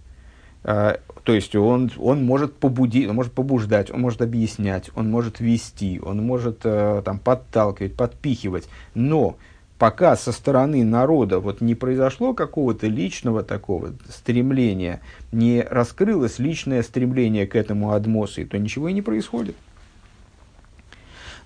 А, 0.64 1.00
то 1.24 1.34
есть 1.34 1.56
он, 1.56 1.92
он 1.98 2.26
может 2.26 2.56
побудить, 2.56 3.08
он 3.08 3.16
может 3.16 3.34
побуждать, 3.34 3.92
он 3.92 4.02
может 4.02 4.22
объяснять, 4.22 4.90
он 4.96 5.10
может 5.10 5.40
вести, 5.40 6.00
он 6.04 6.26
может 6.26 6.62
а, 6.64 7.02
там, 7.02 7.20
подталкивать, 7.20 7.96
подпихивать. 7.96 8.68
Но 8.94 9.38
пока 9.78 10.16
со 10.16 10.32
стороны 10.32 10.84
народа 10.84 11.40
вот 11.40 11.62
не 11.62 11.76
произошло 11.76 12.34
какого-то 12.34 12.88
личного 12.88 13.44
такого 13.44 13.94
стремления, 14.10 15.02
не 15.32 15.62
раскрылось 15.62 16.40
личное 16.40 16.84
стремление 16.84 17.48
к 17.48 17.56
этому 17.56 17.94
адмосу, 17.94 18.46
то 18.46 18.58
ничего 18.58 18.90
и 18.90 18.94
не 18.94 19.02
происходит. 19.02 19.56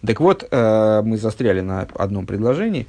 Так 0.06 0.20
вот, 0.20 0.46
э, 0.50 1.02
мы 1.06 1.18
застряли 1.18 1.62
на 1.62 1.82
одном 1.82 2.26
предложении. 2.26 2.88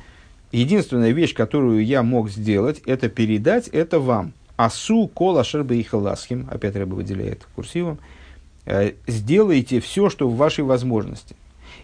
Единственная 0.51 1.11
вещь, 1.11 1.35
которую 1.35 1.85
я 1.85 2.03
мог 2.03 2.29
сделать, 2.29 2.81
это 2.87 3.09
передать 3.09 3.69
это 3.69 4.01
вам. 4.01 4.33
Асу 4.57 5.09
кола 5.09 5.45
шербе 5.45 5.81
и 5.81 5.87
опять 6.51 6.77
рыба 6.77 6.95
выделяет 6.95 7.47
курсивом, 7.55 7.99
э, 8.67 8.93
сделайте 9.07 9.81
все, 9.81 10.11
что 10.11 10.29
в 10.29 10.37
вашей 10.37 10.65
возможности. 10.65 11.35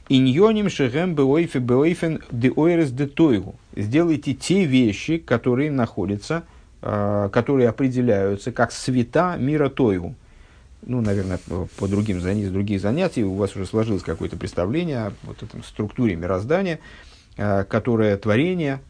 Иньоним 0.09 0.69
шехем 0.71 1.15
беойфе 1.15 1.59
беойфен 1.59 2.21
де 2.31 2.51
ойрес 2.51 2.91
де 2.91 3.07
тойгу. 3.07 3.55
Сделайте 3.77 4.35
те 4.35 4.65
вещи, 4.65 5.19
которые 5.19 5.71
находятся, 5.71 6.45
э, 6.83 7.29
которые 7.33 7.69
определяются 7.69 8.53
как 8.53 8.73
света 8.73 9.37
мира 9.39 9.69
тойгу. 9.69 10.15
Ну, 10.83 11.01
наверное, 11.01 11.39
по 11.79 11.89
другим 11.89 12.21
занятиям, 12.21 12.55
других 12.55 12.81
занятий 12.81 13.23
у 13.23 13.35
вас 13.35 13.55
уже 13.55 13.67
сложилось 13.67 14.03
какое-то 14.03 14.37
представление 14.37 14.99
о 14.99 15.13
вот 15.25 15.43
этом 15.43 15.63
структуре 15.63 16.17
мироздания, 16.17 16.81
э, 17.37 17.65
которое 17.65 18.17
творение, 18.17 18.81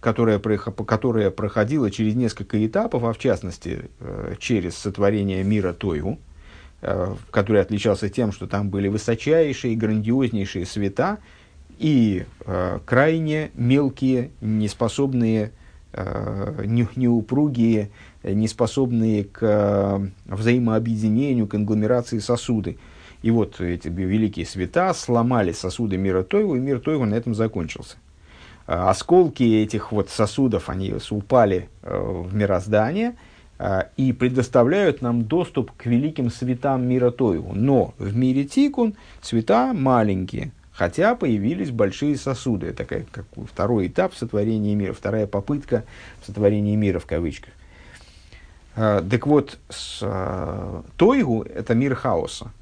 которое, 0.00 0.38
которое 0.38 1.30
проходило 1.30 1.90
через 1.90 2.14
несколько 2.14 2.64
этапов, 2.66 3.04
а 3.04 3.12
в 3.12 3.18
частности 3.18 3.90
э, 4.00 4.34
через 4.38 4.76
сотворение 4.76 5.42
мира 5.44 5.72
Тойгу, 5.72 6.18
Э, 6.82 7.14
который 7.30 7.62
отличался 7.62 8.10
тем, 8.10 8.32
что 8.32 8.46
там 8.46 8.68
были 8.68 8.88
высочайшие, 8.88 9.76
грандиознейшие 9.76 10.66
света 10.66 11.18
и 11.78 12.26
э, 12.44 12.78
крайне 12.84 13.50
мелкие, 13.54 14.30
неспособные, 14.40 15.52
не, 15.94 16.86
неупругие, 16.94 17.90
неспособные 18.22 19.24
к 19.24 20.12
взаимообъединению, 20.26 21.46
к 21.46 21.52
конгломерации 21.52 22.18
сосуды. 22.18 22.76
И 23.22 23.30
вот 23.30 23.58
эти 23.62 23.88
великие 23.88 24.44
света 24.44 24.92
сломали 24.92 25.52
сосуды 25.52 25.96
мира 25.96 26.22
Тойгу, 26.22 26.56
и 26.56 26.60
мир 26.60 26.80
Тойгу 26.80 27.06
на 27.06 27.14
этом 27.14 27.34
закончился. 27.34 27.96
Э, 28.66 28.88
осколки 28.88 29.42
этих 29.42 29.92
вот 29.92 30.10
сосудов, 30.10 30.68
они 30.68 30.94
упали 31.10 31.68
э, 31.82 31.96
в 31.98 32.34
мироздание– 32.34 33.14
а, 33.58 33.88
и 33.96 34.12
предоставляют 34.12 35.00
нам 35.00 35.24
доступ 35.24 35.72
к 35.72 35.86
великим 35.86 36.30
светам 36.30 36.86
мира 36.86 37.10
Тойгу. 37.10 37.54
Но 37.54 37.94
в 37.98 38.14
мире 38.14 38.44
Тикун 38.44 38.94
света 39.22 39.72
маленькие, 39.72 40.52
хотя 40.72 41.14
появились 41.14 41.70
большие 41.70 42.16
сосуды. 42.16 42.66
Это 42.66 42.84
как, 42.84 43.08
как 43.10 43.24
второй 43.50 43.86
этап 43.86 44.14
сотворения 44.14 44.74
мира, 44.74 44.92
вторая 44.92 45.26
попытка 45.26 45.84
сотворения 46.24 46.76
мира 46.76 46.98
в 46.98 47.06
кавычках. 47.06 47.54
А, 48.74 49.02
так 49.08 49.26
вот, 49.26 49.58
с, 49.70 50.00
а, 50.02 50.82
Тойгу– 50.98 51.42
это 51.54 51.74
мир 51.74 51.94
хаоса. 51.94 52.52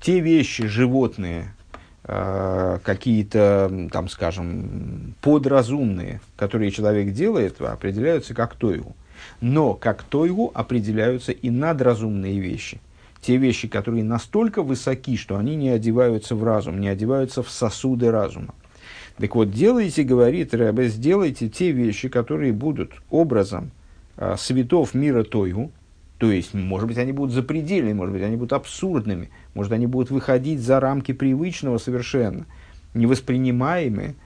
те 0.00 0.20
вещи 0.20 0.66
животные, 0.66 1.52
какие-то, 2.08 3.88
там, 3.92 4.08
скажем, 4.08 5.14
подразумные, 5.20 6.22
которые 6.36 6.70
человек 6.70 7.12
делает, 7.12 7.60
определяются 7.60 8.32
как 8.32 8.54
Тойгу. 8.54 8.96
Но 9.42 9.74
как 9.74 10.04
Тойгу 10.04 10.50
определяются 10.54 11.32
и 11.32 11.50
надразумные 11.50 12.40
вещи. 12.40 12.80
Те 13.20 13.36
вещи, 13.36 13.68
которые 13.68 14.04
настолько 14.04 14.62
высоки, 14.62 15.18
что 15.18 15.36
они 15.36 15.54
не 15.56 15.68
одеваются 15.68 16.34
в 16.34 16.44
разум, 16.44 16.80
не 16.80 16.88
одеваются 16.88 17.42
в 17.42 17.50
сосуды 17.50 18.10
разума. 18.10 18.54
Так 19.18 19.34
вот, 19.34 19.50
делайте, 19.50 20.02
говорит 20.02 20.54
Рэбе, 20.54 20.88
сделайте 20.88 21.48
те 21.48 21.72
вещи, 21.72 22.08
которые 22.08 22.52
будут 22.52 22.92
образом 23.10 23.72
а, 24.16 24.36
светов 24.36 24.94
мира 24.94 25.24
Тойгу, 25.24 25.72
то 26.18 26.30
есть, 26.30 26.52
может 26.52 26.88
быть, 26.88 26.98
они 26.98 27.12
будут 27.12 27.32
запредельными, 27.32 27.94
может 27.94 28.12
быть, 28.12 28.22
они 28.22 28.36
будут 28.36 28.52
абсурдными, 28.52 29.30
может, 29.54 29.72
они 29.72 29.86
будут 29.86 30.10
выходить 30.10 30.60
за 30.60 30.80
рамки 30.80 31.12
привычного 31.12 31.78
совершенно, 31.78 32.46
невоспринимаемые– 32.94 34.14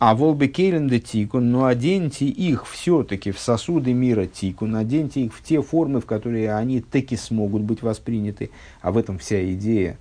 а 0.00 0.14
волбе 0.14 0.48
кейленде 0.48 0.98
тикун, 0.98 1.52
но 1.52 1.66
оденьте 1.66 2.24
их 2.24 2.66
все-таки 2.66 3.32
в 3.32 3.38
сосуды 3.38 3.92
мира 3.92 4.24
тикун, 4.24 4.74
оденьте 4.74 5.20
их 5.20 5.34
в 5.34 5.42
те 5.42 5.60
формы, 5.60 6.00
в 6.00 6.06
которые 6.06 6.54
они 6.54 6.80
таки 6.80 7.16
смогут 7.16 7.60
быть 7.60 7.82
восприняты. 7.82 8.50
А 8.80 8.92
в 8.92 8.96
этом 8.96 9.18
вся 9.18 9.52
идея, 9.52 9.98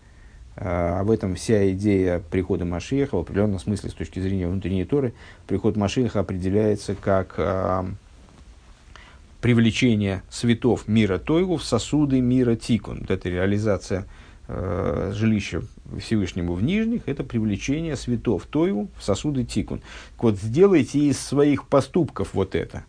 а 0.56 1.04
в 1.04 1.12
этом 1.12 1.36
вся 1.36 1.70
идея 1.72 2.24
прихода 2.32 2.64
Машиеха, 2.64 3.18
в 3.18 3.20
определенном 3.20 3.60
смысле, 3.60 3.90
с 3.90 3.94
точки 3.94 4.22
зрения 4.22 4.48
внутренней 4.48 4.86
Торы, 4.86 5.14
приход 5.48 5.76
Машиеха 5.76 6.22
определяется 6.22 6.96
как 6.96 7.36
а, 7.38 7.86
привлечение 9.42 10.24
светов 10.30 10.88
мира 10.88 11.18
Тойгу 11.18 11.58
в 11.58 11.64
сосуды 11.64 12.22
мира 12.22 12.56
Тикун. 12.56 13.00
Вот 13.02 13.12
это 13.12 13.30
реализация 13.30 14.06
э, 14.48 15.14
жилища 15.16 15.62
Всевышнему 15.98 16.54
в 16.54 16.64
нижних, 16.64 17.04
это 17.08 17.24
привлечение 17.24 17.96
светов 17.96 18.46
Тойву 18.46 18.90
в 18.98 19.04
сосуды 19.04 19.44
Тикун. 19.46 19.82
Вот 20.18 20.38
сделайте 20.38 21.00
из 21.00 21.20
своих 21.20 21.68
поступков 21.68 22.34
вот 22.34 22.56
это. 22.56 22.84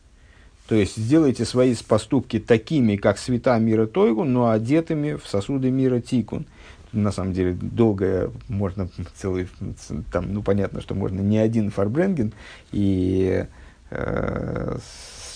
То 0.68 0.76
есть 0.76 0.96
сделайте 0.96 1.44
свои 1.44 1.74
поступки 1.74 2.38
такими, 2.38 2.96
как 2.96 3.18
света 3.18 3.58
мира 3.58 3.86
Тойгу, 3.86 4.24
но 4.24 4.50
одетыми 4.50 5.14
в 5.14 5.26
сосуды 5.26 5.70
мира 5.70 6.00
Тикун. 6.00 6.46
На 6.92 7.12
самом 7.12 7.32
деле, 7.32 7.52
долгое, 7.52 8.30
можно 8.48 8.88
целый, 9.14 9.48
там, 10.12 10.32
ну, 10.32 10.42
понятно, 10.42 10.80
что 10.80 10.94
можно 10.94 11.20
не 11.20 11.38
один 11.38 11.70
фарбренген, 11.70 12.32
и 12.72 13.46
э, 13.90 14.78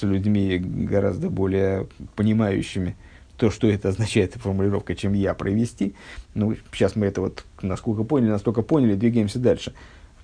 людьми 0.04 0.58
гораздо 0.58 1.30
более 1.30 1.86
понимающими 2.16 2.96
то, 3.36 3.50
что 3.50 3.68
это 3.68 3.88
означает, 3.88 4.30
эта 4.30 4.38
формулировка, 4.38 4.94
чем 4.94 5.12
я 5.12 5.34
провести. 5.34 5.94
Ну, 6.34 6.54
сейчас 6.72 6.96
мы 6.96 7.06
это 7.06 7.20
вот, 7.20 7.44
насколько 7.62 8.04
поняли, 8.04 8.30
настолько 8.30 8.62
поняли, 8.62 8.94
двигаемся 8.94 9.38
дальше. 9.38 9.74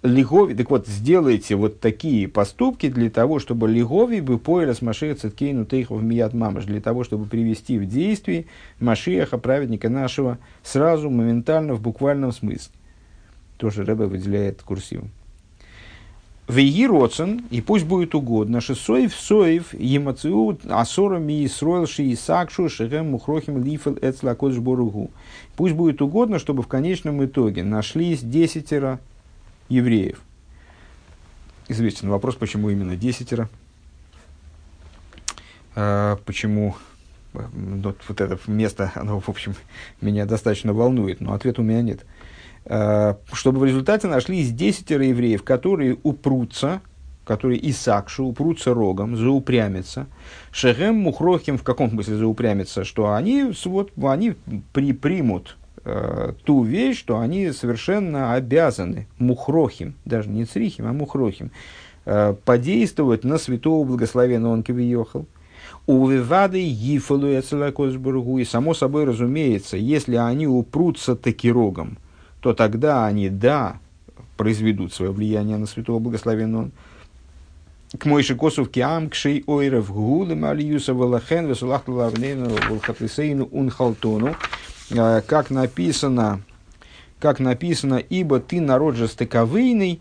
Лигови, 0.03 0.55
так 0.55 0.71
вот, 0.71 0.87
сделайте 0.87 1.57
вот 1.57 1.81
такие 1.81 2.27
поступки 2.27 2.89
для 2.89 3.11
того, 3.11 3.39
чтобы 3.39 3.69
Лигови 3.69 4.21
бы 4.21 4.39
поэра 4.39 4.73
с 4.73 4.81
Машея 4.81 5.15
Циткейну 5.15 5.67
Тейхов 5.67 6.03
Мият 6.03 6.33
Мамаш, 6.33 6.65
для 6.65 6.81
того, 6.81 7.05
чтобы 7.05 7.27
привести 7.27 7.79
в 7.79 7.87
действие 7.87 8.47
Машеяха, 8.79 9.37
праведника 9.37 9.91
нашего, 9.91 10.39
сразу, 10.63 11.11
моментально, 11.11 11.75
в 11.75 11.83
буквальном 11.83 12.33
смысле. 12.33 12.73
Тоже 13.59 13.85
Рэбе 13.85 14.07
выделяет 14.07 14.63
курсивом. 14.63 15.11
Веги 16.51 16.87
роцен, 16.87 17.45
и 17.51 17.61
пусть 17.61 17.87
будет 17.87 18.15
угодно, 18.15 18.61
шесоев 18.61 19.15
соев 19.15 19.73
емациут 19.73 20.67
асорами 20.67 21.45
и 21.45 21.49
сроилши 21.49 22.03
и 22.03 22.17
сакшу 22.17 22.69
шехем 22.69 23.11
мухрохим 23.11 23.63
лифел 23.63 23.97
эцлакодж 24.01 24.59
боругу. 24.59 25.11
Пусть 25.57 25.75
будет 25.75 26.03
угодно, 26.03 26.41
чтобы 26.41 26.65
в 26.65 26.67
конечном 26.67 27.25
итоге 27.25 27.63
нашлись 27.63 28.21
десятеро 28.21 28.99
евреев. 29.69 30.21
Известен 31.69 32.09
вопрос, 32.09 32.35
почему 32.35 32.69
именно 32.71 32.97
десятеро. 32.97 33.49
А, 35.77 36.17
почему 36.27 36.75
вот, 37.33 37.97
вот 38.09 38.21
это 38.21 38.39
место, 38.49 38.91
оно, 38.97 39.21
в 39.21 39.29
общем, 39.29 39.55
меня 40.01 40.27
достаточно 40.27 40.73
волнует, 40.73 41.21
но 41.21 41.33
ответа 41.33 41.61
у 41.61 41.65
меня 41.65 41.83
нет. 41.83 42.01
Э, 42.01 42.20
чтобы 42.65 43.61
в 43.61 43.65
результате 43.65 44.07
нашлись 44.07 44.53
десятеро 44.53 45.05
евреев, 45.05 45.43
которые 45.43 45.97
упрутся, 46.03 46.83
которые 47.25 47.71
Исакшу, 47.71 48.25
упрутся 48.25 48.75
рогом, 48.75 49.17
заупрямятся. 49.17 50.09
Шехем 50.51 50.97
Мухрохим 50.97 51.59
в 51.59 51.63
каком 51.63 51.91
смысле 51.91 52.17
заупрямятся? 52.17 52.85
Что 52.85 53.15
они, 53.15 53.53
вот, 53.65 53.93
они 54.03 54.35
при, 54.73 54.93
примут 54.93 55.57
э, 55.85 56.33
ту 56.45 56.65
вещь, 56.65 56.99
что 56.99 57.21
они 57.21 57.53
совершенно 57.53 58.35
обязаны, 58.35 59.07
Мухрохим, 59.19 59.95
даже 60.05 60.29
не 60.29 60.45
Црихим, 60.45 60.87
а 60.89 60.93
Мухрохим, 60.93 61.53
э, 62.05 62.35
подействовать 62.45 63.23
на 63.23 63.39
святого 63.39 63.85
благословенного 63.85 64.53
он 64.53 64.63
Кавиохал. 64.65 65.27
У 65.87 66.07
Вивады 66.07 66.59
Ефалу 66.59 67.29
и 67.29 68.45
само 68.45 68.75
собой 68.75 69.05
разумеется, 69.05 69.77
если 69.77 70.17
они 70.17 70.47
упрутся 70.47 71.15
таки 71.15 71.51
рогом, 71.51 71.99
то 72.41 72.55
тогда 72.55 73.07
они, 73.07 73.29
да, 73.29 73.79
произведут 74.37 74.93
свое 74.93 75.13
влияние 75.13 75.57
на 75.57 75.67
святого 75.67 75.99
благословенного. 75.99 76.71
К 77.99 78.05
Мойши 78.07 78.37
Косов 78.37 78.71
Киам, 78.71 79.11
Кшей 79.11 79.43
Ойров 79.47 79.93
Гулем 79.93 80.45
Алиюса 80.45 80.95
Валахен, 80.95 81.47
Весулах 81.47 81.89
Лавнейну, 81.89 82.51
Волхатлисейну 82.69 83.47
Унхалтону, 83.47 84.37
а, 84.97 85.21
как 85.23 85.51
написано, 85.51 86.43
как 87.19 87.41
написано, 87.41 87.97
ибо 87.97 88.39
ты 88.41 88.61
народ 88.61 88.95
жестоковыйный, 88.95 90.01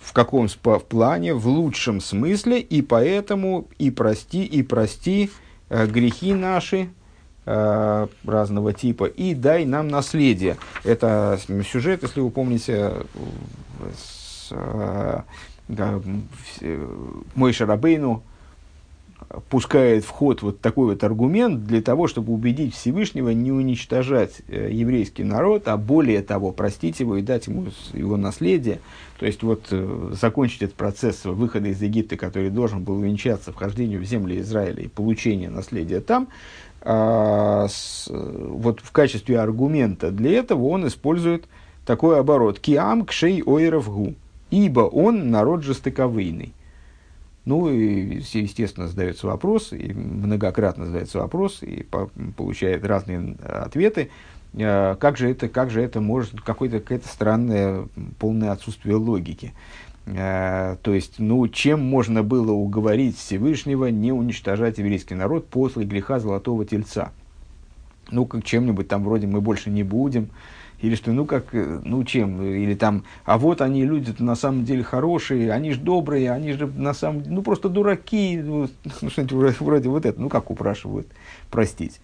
в 0.00 0.12
каком 0.14 0.48
в 0.48 0.58
плане, 0.58 1.34
в 1.34 1.46
лучшем 1.46 2.00
смысле, 2.00 2.60
и 2.60 2.82
поэтому 2.82 3.68
и 3.78 3.90
прости, 3.90 4.44
и 4.44 4.62
прости 4.62 5.30
э, 5.68 5.86
грехи 5.86 6.34
наши, 6.34 6.88
Э, 6.88 7.01
разного 7.44 8.72
типа, 8.72 9.06
и 9.06 9.34
дай 9.34 9.64
нам 9.64 9.88
наследие. 9.88 10.56
Это 10.84 11.38
сюжет, 11.64 12.02
если 12.02 12.20
вы 12.20 12.30
помните, 12.30 12.92
с, 13.96 14.48
э, 14.52 15.20
да, 15.68 16.00
мой 17.34 17.52
Шарабейну 17.52 18.22
пускает 19.48 20.04
в 20.04 20.08
ход 20.08 20.42
вот 20.42 20.60
такой 20.60 20.90
вот 20.90 21.04
аргумент 21.04 21.64
для 21.64 21.82
того, 21.82 22.06
чтобы 22.06 22.32
убедить 22.32 22.74
Всевышнего 22.74 23.30
не 23.30 23.52
уничтожать 23.52 24.42
э, 24.48 24.68
еврейский 24.70 25.24
народ, 25.24 25.68
а 25.68 25.76
более 25.76 26.22
того, 26.22 26.52
простить 26.52 27.00
его 27.00 27.16
и 27.16 27.22
дать 27.22 27.46
ему 27.46 27.66
его 27.92 28.16
наследие. 28.16 28.80
То 29.18 29.26
есть 29.26 29.42
вот 29.42 29.72
закончить 30.20 30.62
этот 30.62 30.76
процесс 30.76 31.24
выхода 31.24 31.68
из 31.68 31.80
Египта, 31.80 32.16
который 32.16 32.50
должен 32.50 32.82
был 32.82 32.98
венчаться 32.98 33.52
вхождению 33.52 34.00
в 34.00 34.04
земли 34.04 34.40
Израиля 34.40 34.82
и 34.82 34.88
получения 34.88 35.48
наследия 35.48 36.00
там, 36.00 36.26
а, 36.84 37.68
с, 37.68 38.08
вот 38.10 38.80
в 38.80 38.90
качестве 38.90 39.38
аргумента 39.38 40.10
для 40.10 40.32
этого 40.32 40.66
он 40.66 40.86
использует 40.88 41.44
такой 41.86 42.18
оборот. 42.18 42.58
Киам 42.58 43.04
кшей 43.04 43.42
ойров 43.44 43.88
гу. 43.92 44.14
Ибо 44.50 44.80
он 44.80 45.30
народ 45.30 45.62
жестоковыйный. 45.62 46.52
Ну, 47.44 47.68
и, 47.70 48.20
естественно, 48.20 48.86
задается 48.86 49.26
вопрос, 49.26 49.72
и 49.72 49.92
многократно 49.92 50.86
задается 50.86 51.18
вопрос, 51.18 51.62
и 51.62 51.82
по, 51.82 52.08
получает 52.36 52.84
разные 52.84 53.36
ответы. 53.42 54.10
А, 54.54 54.94
как 54.94 55.16
же 55.16 55.28
это, 55.28 55.48
как 55.48 55.70
же 55.70 55.82
это 55.82 56.00
может, 56.00 56.40
какое-то, 56.40 56.78
какое-то 56.78 57.08
странное, 57.08 57.88
полное 58.18 58.52
отсутствие 58.52 58.94
логики. 58.94 59.52
Э, 60.06 60.76
то 60.82 60.94
есть, 60.94 61.18
ну, 61.18 61.46
чем 61.48 61.80
можно 61.80 62.22
было 62.22 62.52
уговорить 62.52 63.16
Всевышнего 63.16 63.86
не 63.86 64.12
уничтожать 64.12 64.78
еврейский 64.78 65.14
народ 65.14 65.48
после 65.48 65.84
греха 65.84 66.18
Золотого 66.18 66.64
Тельца? 66.64 67.12
Ну, 68.10 68.26
как 68.26 68.44
чем-нибудь 68.44 68.88
там 68.88 69.04
вроде 69.04 69.26
мы 69.26 69.40
больше 69.40 69.70
не 69.70 69.82
будем, 69.82 70.30
или 70.82 70.96
что, 70.96 71.12
ну 71.12 71.24
как, 71.24 71.54
э, 71.54 71.80
ну 71.84 72.04
чем, 72.04 72.42
или 72.42 72.74
там, 72.74 73.04
а 73.24 73.38
вот 73.38 73.60
они 73.60 73.84
люди 73.84 74.12
на 74.18 74.34
самом 74.34 74.64
деле 74.64 74.82
хорошие, 74.82 75.52
они 75.52 75.72
же 75.72 75.80
добрые, 75.80 76.30
они 76.32 76.52
же 76.52 76.66
на 76.66 76.92
самом 76.92 77.22
деле, 77.22 77.36
ну 77.36 77.42
просто 77.42 77.68
дураки, 77.68 78.40
ну, 78.42 78.68
ну 79.00 79.08
что-нибудь 79.08 79.60
вроде, 79.60 79.88
вот 79.88 80.04
это, 80.04 80.20
ну 80.20 80.28
как 80.28 80.50
упрашивают 80.50 81.06
простить. 81.50 82.00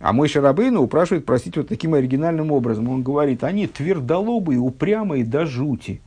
А 0.00 0.12
мой 0.12 0.28
Шарабейну 0.28 0.82
упрашивает 0.82 1.24
простить 1.24 1.56
вот 1.56 1.68
таким 1.68 1.94
оригинальным 1.94 2.52
образом. 2.52 2.88
Он 2.90 3.02
говорит, 3.02 3.42
они 3.42 3.66
твердолобые, 3.66 4.58
упрямые 4.58 5.24
до 5.24 5.46
жути. 5.46 6.02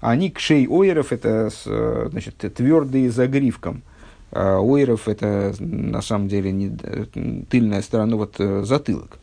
Они 0.00 0.30
кшей 0.30 0.66
ойров, 0.66 1.12
это 1.12 1.50
э, 1.66 2.08
значит, 2.10 2.36
твердые 2.36 3.10
загривком. 3.10 3.82
А 4.30 4.60
ойров 4.60 5.08
это 5.08 5.54
на 5.58 6.00
самом 6.02 6.28
деле 6.28 6.52
не, 6.52 6.70
тыльная 7.50 7.82
сторона, 7.82 8.16
вот 8.16 8.36
э, 8.38 8.62
затылок. 8.64 9.18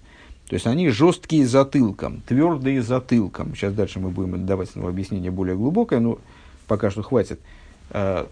То 0.52 0.56
есть 0.56 0.68
они 0.68 0.90
жесткие 0.90 1.48
затылком, 1.48 2.24
твердые 2.28 2.82
затылком. 2.82 3.56
Сейчас 3.56 3.74
дальше 3.74 4.02
мы 4.02 4.10
будем 4.10 4.46
давать 4.46 4.76
объяснение 4.76 5.32
более 5.32 5.56
глубокое, 5.56 6.02
но 6.02 6.20
пока 6.68 6.92
что 6.92 7.04
хватит. 7.04 7.40
Э, 7.92 8.26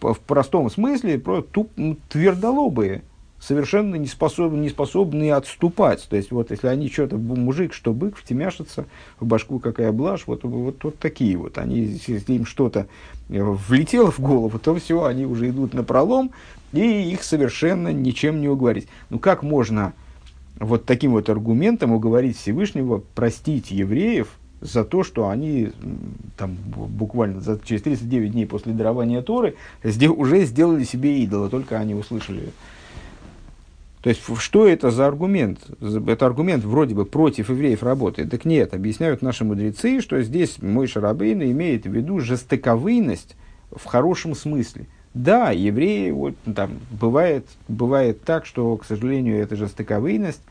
в, 0.00 0.14
в 0.14 0.18
простом 0.18 0.68
смысле, 0.68 1.16
туп, 1.52 1.70
ну, 1.76 1.96
твердолобые, 2.08 3.04
совершенно 3.38 3.94
не 3.94 4.08
способны, 4.08 4.62
не 4.62 4.68
способны 4.68 5.30
отступать. 5.30 6.04
То 6.08 6.16
есть, 6.16 6.32
вот 6.32 6.50
если 6.50 6.66
они 6.66 6.90
что-то, 6.90 7.18
мужик, 7.18 7.72
что 7.72 7.92
бык, 7.92 8.16
втемяшится, 8.16 8.86
в 9.20 9.24
башку 9.24 9.60
какая 9.60 9.92
блажь, 9.92 10.26
вот, 10.26 10.42
вот, 10.42 10.82
вот 10.82 10.98
такие 10.98 11.36
вот. 11.36 11.56
Они, 11.58 12.00
если 12.04 12.32
им 12.32 12.46
что-то 12.46 12.88
э, 13.28 13.40
влетело 13.40 14.10
в 14.10 14.18
голову, 14.18 14.58
то 14.58 14.74
все, 14.74 15.04
они 15.04 15.24
уже 15.24 15.50
идут 15.50 15.72
на 15.72 15.84
пролом, 15.84 16.32
и 16.72 17.12
их 17.12 17.22
совершенно 17.22 17.92
ничем 17.92 18.40
не 18.40 18.48
уговорить. 18.48 18.88
Ну, 19.08 19.20
как 19.20 19.44
можно 19.44 19.92
вот 20.58 20.84
таким 20.84 21.12
вот 21.12 21.28
аргументом 21.28 21.92
уговорить 21.92 22.36
Всевышнего 22.36 23.02
простить 23.14 23.70
евреев 23.70 24.28
за 24.60 24.84
то, 24.84 25.02
что 25.02 25.28
они 25.28 25.72
там, 26.36 26.56
буквально 26.66 27.40
за, 27.40 27.58
через 27.62 27.82
39 27.82 28.32
дней 28.32 28.46
после 28.46 28.72
дарования 28.72 29.20
Торы 29.20 29.56
уже 29.82 30.44
сделали 30.44 30.84
себе 30.84 31.22
идола, 31.22 31.50
только 31.50 31.78
они 31.78 31.94
услышали 31.94 32.50
то 34.04 34.10
есть, 34.10 34.20
что 34.38 34.68
это 34.68 34.90
за 34.90 35.06
аргумент? 35.06 35.60
Это 35.80 36.26
аргумент 36.26 36.62
вроде 36.62 36.94
бы 36.94 37.06
против 37.06 37.48
евреев 37.48 37.82
работает. 37.82 38.30
Так 38.30 38.44
нет, 38.44 38.74
объясняют 38.74 39.22
наши 39.22 39.46
мудрецы, 39.46 40.02
что 40.02 40.22
здесь 40.22 40.60
мой 40.60 40.86
Шарабейн 40.86 41.42
имеет 41.42 41.86
в 41.86 41.90
виду 41.90 42.20
жестоковыйность 42.20 43.34
в 43.74 43.82
хорошем 43.86 44.34
смысле. 44.34 44.88
Да, 45.14 45.50
евреи, 45.50 46.10
вот, 46.10 46.34
там, 46.54 46.72
бывает, 46.90 47.46
бывает 47.68 48.24
так, 48.24 48.46
что, 48.46 48.76
к 48.76 48.84
сожалению, 48.84 49.40
эта 49.40 49.56
жестоковыйность, 49.56 50.42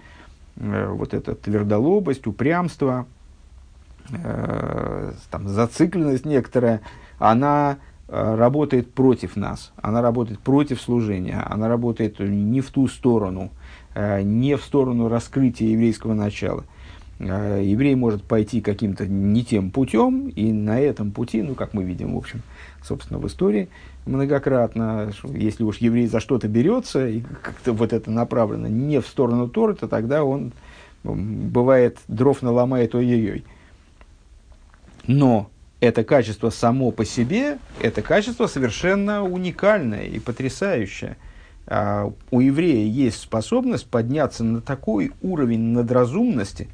э, 0.56 0.88
вот 0.90 1.14
эта 1.14 1.36
твердолобость, 1.36 2.26
упрямство, 2.26 3.06
э, 4.10 5.12
там, 5.30 5.48
зацикленность 5.48 6.26
некоторая, 6.26 6.82
она 7.20 7.78
Э, 8.16 8.36
работает 8.36 8.94
против 8.94 9.36
нас, 9.36 9.72
она 9.82 10.02
работает 10.04 10.40
против 10.40 10.80
служения, 10.82 11.42
она 11.50 11.68
работает 11.68 12.20
не 12.20 12.62
в 12.62 12.70
ту 12.70 12.88
сторону, 12.88 13.50
э, 13.96 14.22
не 14.22 14.56
в 14.56 14.64
сторону 14.64 15.08
раскрытия 15.08 15.70
еврейского 15.70 16.14
начала. 16.14 16.64
Э, 17.18 17.62
еврей 17.64 17.96
может 17.96 18.22
пойти 18.24 18.62
каким-то 18.62 19.08
не 19.08 19.44
тем 19.46 19.72
путем, 19.72 20.28
и 20.28 20.52
на 20.52 20.80
этом 20.80 21.12
пути, 21.12 21.42
ну, 21.42 21.56
как 21.56 21.74
мы 21.74 21.86
видим, 21.86 22.14
в 22.14 22.18
общем, 22.18 22.44
собственно, 22.84 23.20
в 23.20 23.26
истории 23.26 23.70
многократно, 24.06 25.12
если 25.24 25.64
уж 25.64 25.78
еврей 25.78 26.08
за 26.08 26.20
что-то 26.20 26.48
берется, 26.48 27.08
и 27.08 27.22
как-то 27.42 27.74
вот 27.74 27.94
это 27.94 28.12
направлено 28.12 28.68
не 28.68 29.00
в 29.00 29.08
сторону 29.08 29.48
Торы, 29.48 29.76
то 29.76 29.88
тогда 29.88 30.24
он, 30.24 30.54
бывает, 31.04 32.00
дров 32.08 32.42
наломает 32.42 32.96
ой-ой-ой. 32.96 33.46
Но 35.08 35.50
это 35.80 36.04
качество 36.04 36.50
само 36.50 36.92
по 36.92 37.06
себе, 37.06 37.58
это 37.82 38.02
качество 38.02 38.48
совершенно 38.48 39.24
уникальное 39.24 40.06
и 40.06 40.20
потрясающее. 40.20 41.18
А 41.66 42.12
у 42.30 42.40
еврея 42.42 42.86
есть 42.86 43.22
способность 43.22 43.88
подняться 43.88 44.44
на 44.44 44.62
такой 44.62 45.12
уровень 45.22 45.72
надразумности, 45.72 46.68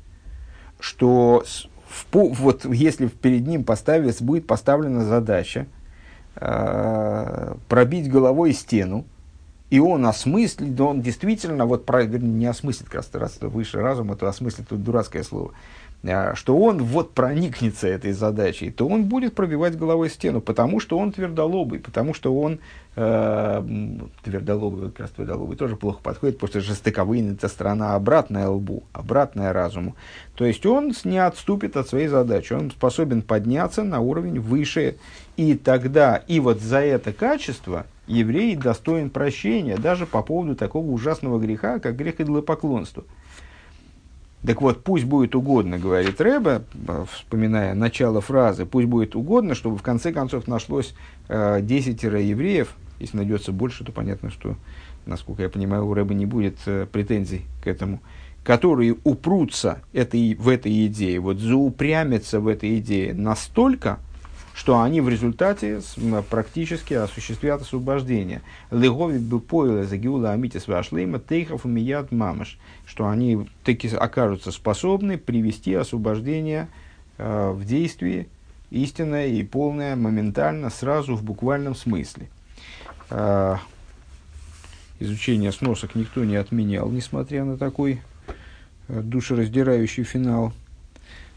что 0.80 1.44
в, 1.88 2.06
вот 2.12 2.66
если 2.66 3.08
перед 3.08 3.46
ним 3.48 3.64
поставить, 3.64 4.22
будет 4.22 4.48
поставлена 4.48 5.06
задача 5.06 5.68
пробить 6.40 8.10
головой 8.10 8.54
стену, 8.54 9.06
и 9.70 9.80
он 9.80 10.06
осмыслит, 10.06 10.80
он 10.80 11.02
действительно, 11.02 11.66
вот 11.66 11.86
про, 11.86 12.06
не 12.06 12.46
осмыслит, 12.46 12.90
как 12.90 13.06
раз 13.14 13.38
выше 13.42 13.80
разум, 13.80 14.12
это 14.12 14.28
осмыслит, 14.28 14.68
тут 14.68 14.84
дурацкое 14.84 15.24
слово, 15.24 15.54
а, 16.02 16.34
что 16.34 16.58
он 16.58 16.82
вот 16.82 17.14
проникнется 17.14 17.88
этой 17.88 18.14
задачей, 18.14 18.72
то 18.72 18.88
он 18.88 19.04
будет 19.04 19.36
пробивать 19.36 19.78
головой 19.78 20.10
стену, 20.10 20.40
потому 20.40 20.80
что 20.80 20.98
он 20.98 21.12
твердолобый, 21.12 21.80
потому 21.80 22.14
что 22.14 22.34
он 22.34 22.60
э, 22.96 23.64
твердолобый, 24.24 24.92
как 24.92 25.00
раз 25.02 25.10
твердолобый 25.12 25.58
тоже 25.58 25.76
плохо 25.76 26.00
подходит, 26.02 26.40
потому 26.40 26.62
что 26.62 26.62
жестоковыйная 26.62 27.34
это 27.34 27.50
сторона 27.50 27.96
обратная 27.96 28.48
лбу, 28.48 28.84
обратная 28.94 29.52
разуму. 29.52 29.96
То 30.36 30.46
есть 30.46 30.66
он 30.66 30.94
не 31.04 31.18
отступит 31.18 31.76
от 31.76 31.90
своей 31.90 32.08
задачи, 32.08 32.54
он 32.54 32.72
способен 32.72 33.22
подняться 33.22 33.84
на 33.84 34.00
уровень 34.00 34.40
выше, 34.40 34.96
и 35.36 35.54
тогда, 35.56 36.16
и 36.16 36.40
вот 36.40 36.62
за 36.62 36.80
это 36.80 37.12
качество 37.12 37.86
еврей 38.10 38.56
достоин 38.56 39.10
прощения, 39.10 39.78
даже 39.78 40.06
по 40.06 40.22
поводу 40.22 40.56
такого 40.56 40.90
ужасного 40.92 41.40
греха, 41.40 41.80
как 41.80 41.96
грех 41.96 42.20
идолопоклонства. 42.20 43.04
Так 44.46 44.62
вот, 44.62 44.84
пусть 44.84 45.04
будет 45.04 45.36
угодно, 45.36 45.78
говорит 45.78 46.20
Рэба, 46.20 46.64
вспоминая 47.12 47.74
начало 47.74 48.22
фразы, 48.22 48.66
пусть 48.66 48.88
будет 48.88 49.16
угодно, 49.16 49.54
чтобы 49.54 49.78
в 49.78 49.82
конце 49.82 50.14
концов 50.14 50.48
нашлось 50.48 50.96
э, 51.28 51.60
десятеро 51.62 52.22
евреев, 52.22 52.74
если 53.00 53.18
найдется 53.18 53.52
больше, 53.52 53.84
то 53.84 53.92
понятно, 53.92 54.30
что, 54.30 54.56
насколько 55.06 55.42
я 55.42 55.50
понимаю, 55.50 55.86
у 55.86 55.94
Рэба 55.94 56.14
не 56.14 56.26
будет 56.26 56.56
э, 56.66 56.88
претензий 56.90 57.42
к 57.62 57.68
этому, 57.68 58.00
которые 58.46 58.96
упрутся 59.04 59.82
этой, 59.92 60.36
в 60.36 60.48
этой 60.48 60.88
идее, 60.88 61.20
вот 61.20 61.40
заупрямятся 61.40 62.40
в 62.40 62.48
этой 62.48 62.80
идее 62.80 63.14
настолько, 63.14 64.00
что 64.60 64.82
они 64.82 65.00
в 65.00 65.08
результате 65.08 65.80
практически 66.30 66.94
осуществят 66.94 67.62
освобождение. 67.62 68.42
Легови 68.72 69.18
бы 69.18 69.40
поила 69.40 69.86
за 69.86 69.96
гиула 69.96 70.34
амитис 70.34 70.68
вашлейма 70.68 71.18
тейхов 71.20 71.64
умият 71.64 72.12
мамаш, 72.12 72.60
что 72.86 73.08
они 73.08 73.48
таки 73.64 73.88
окажутся 73.88 74.52
способны 74.52 75.18
привести 75.18 75.74
освобождение 75.74 76.68
э, 77.18 77.52
в 77.52 77.64
действии 77.64 78.28
истинное 78.70 79.28
и 79.28 79.44
полное 79.44 79.96
моментально, 79.96 80.70
сразу 80.70 81.16
в 81.16 81.24
буквальном 81.24 81.74
смысле. 81.74 82.28
Э, 83.12 83.56
изучение 85.00 85.54
сносок 85.54 85.96
никто 85.96 86.26
не 86.26 86.36
отменял, 86.36 86.90
несмотря 86.90 87.46
на 87.46 87.58
такой 87.58 88.02
э, 88.90 89.02
душераздирающий 89.02 90.04
финал. 90.04 90.52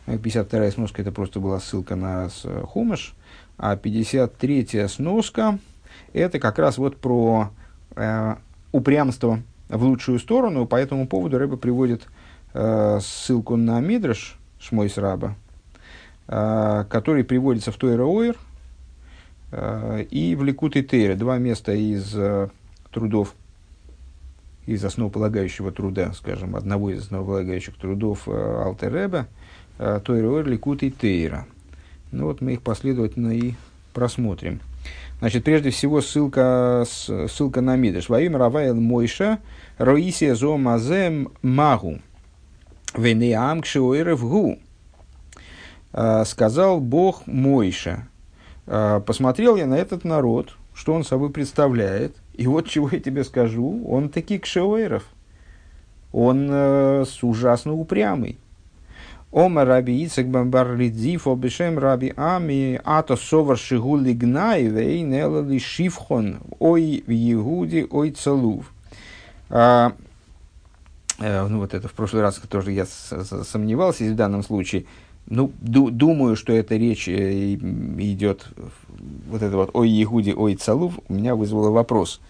52-я 0.07 0.70
сноска 0.70 1.03
это 1.03 1.12
просто 1.12 1.40
была 1.40 1.61
ссылка 1.61 1.96
на 1.96 2.28
Хумаш, 2.64 3.14
а 3.57 3.76
53-я 3.76 4.88
сноска 4.88 5.59
это 6.12 6.38
как 6.38 6.59
раз 6.59 6.78
вот 6.78 6.96
про 6.96 7.50
э, 7.96 8.34
упрямство 8.72 9.40
в 9.68 9.82
лучшую 9.82 10.18
сторону. 10.18 10.66
По 10.66 10.76
этому 10.76 11.07
поводу 11.07 11.38
Рэба 11.38 11.57
приводит 11.57 12.03
э, 12.55 12.98
ссылку 13.00 13.57
на 13.57 13.80
Мидраш 13.80 14.38
Шмойс 14.59 14.98
Раба, 14.98 15.36
э, 16.28 16.84
который 16.90 17.24
приводится 17.24 17.72
в 17.72 17.76
Тойра 17.76 18.05
Ойр 18.05 18.36
э, 19.53 20.05
и 20.11 20.34
в 20.34 20.44
Ликут 20.44 20.74
Тейре. 20.74 21.14
Два 21.14 21.38
места 21.38 21.72
из 21.72 22.14
э, 22.14 22.48
трудов 22.90 23.34
из 24.66 24.84
основополагающего 24.84 25.72
труда, 25.72 26.12
скажем, 26.12 26.55
одного 26.55 26.90
из 26.90 27.03
основополагающих 27.03 27.76
трудов 27.76 28.28
э, 28.28 28.62
Алтереба, 28.64 29.26
Э, 29.84 30.00
Тойрор, 30.04 30.46
Ликут 30.46 30.84
и 30.84 30.92
Тейра. 30.92 31.44
Ну 32.12 32.26
вот 32.26 32.40
мы 32.40 32.52
их 32.52 32.62
последовательно 32.62 33.36
и 33.36 33.54
просмотрим. 33.92 34.60
Значит, 35.18 35.42
прежде 35.42 35.70
всего 35.70 36.00
ссылка, 36.00 36.84
ссылка 36.86 37.60
на 37.60 37.74
Мидрш. 37.74 38.08
Во 38.08 38.20
имя 38.20 38.38
Равайл 38.38 38.76
Мойша, 38.76 39.40
Роисия 39.78 40.36
Зомазем 40.36 41.32
Магу, 41.42 41.98
Венеам 42.96 43.62
Гу. 44.20 44.58
Э, 45.92 46.24
сказал 46.26 46.80
Бог 46.80 47.26
Мойша. 47.26 48.06
«Э, 48.66 49.00
посмотрел 49.04 49.56
я 49.56 49.66
на 49.66 49.74
этот 49.74 50.04
народ, 50.04 50.54
что 50.74 50.94
он 50.94 51.02
собой 51.02 51.30
представляет, 51.30 52.14
и 52.34 52.46
вот 52.46 52.68
чего 52.68 52.88
я 52.92 53.00
тебе 53.00 53.24
скажу, 53.24 53.84
он 53.84 54.10
таки 54.10 54.38
кшеуэров. 54.38 55.02
Он 56.12 56.48
э, 56.52 57.04
ужасно 57.22 57.72
упрямый. 57.72 58.38
Ома 59.32 59.64
раби 59.64 60.04
Ицек 60.04 60.26
бамбар 60.26 60.76
лидзиф 60.76 61.26
обешем 61.26 61.78
раби 61.78 62.12
Ами 62.16 62.78
ато 62.84 63.16
совар 63.16 63.56
шигули 63.56 64.12
гнаевей 64.12 65.00
нелали 65.00 65.58
шифхон 65.58 66.40
ой 66.58 67.02
в 67.06 67.10
Егуде 67.10 67.86
ой 67.90 68.10
целув. 68.10 68.70
А, 69.48 69.94
э, 71.18 71.46
ну 71.48 71.60
вот 71.60 71.72
это 71.72 71.88
в 71.88 71.92
прошлый 71.94 72.20
раз 72.20 72.42
тоже 72.46 72.72
я 72.72 72.84
сомневался 72.84 74.04
в 74.04 74.14
данном 74.14 74.42
случае. 74.42 74.84
Ну, 75.26 75.52
ду, 75.60 75.90
думаю, 75.90 76.36
что 76.36 76.52
эта 76.52 76.76
речь 76.76 77.08
э, 77.08 77.54
идет, 77.54 78.48
вот 79.28 79.40
это 79.40 79.56
вот 79.56 79.70
«Ой, 79.72 79.88
Егуди, 79.88 80.32
ой, 80.32 80.56
Цалув» 80.56 80.98
у 81.08 81.14
меня 81.14 81.36
вызвало 81.36 81.70
вопрос. 81.70 82.20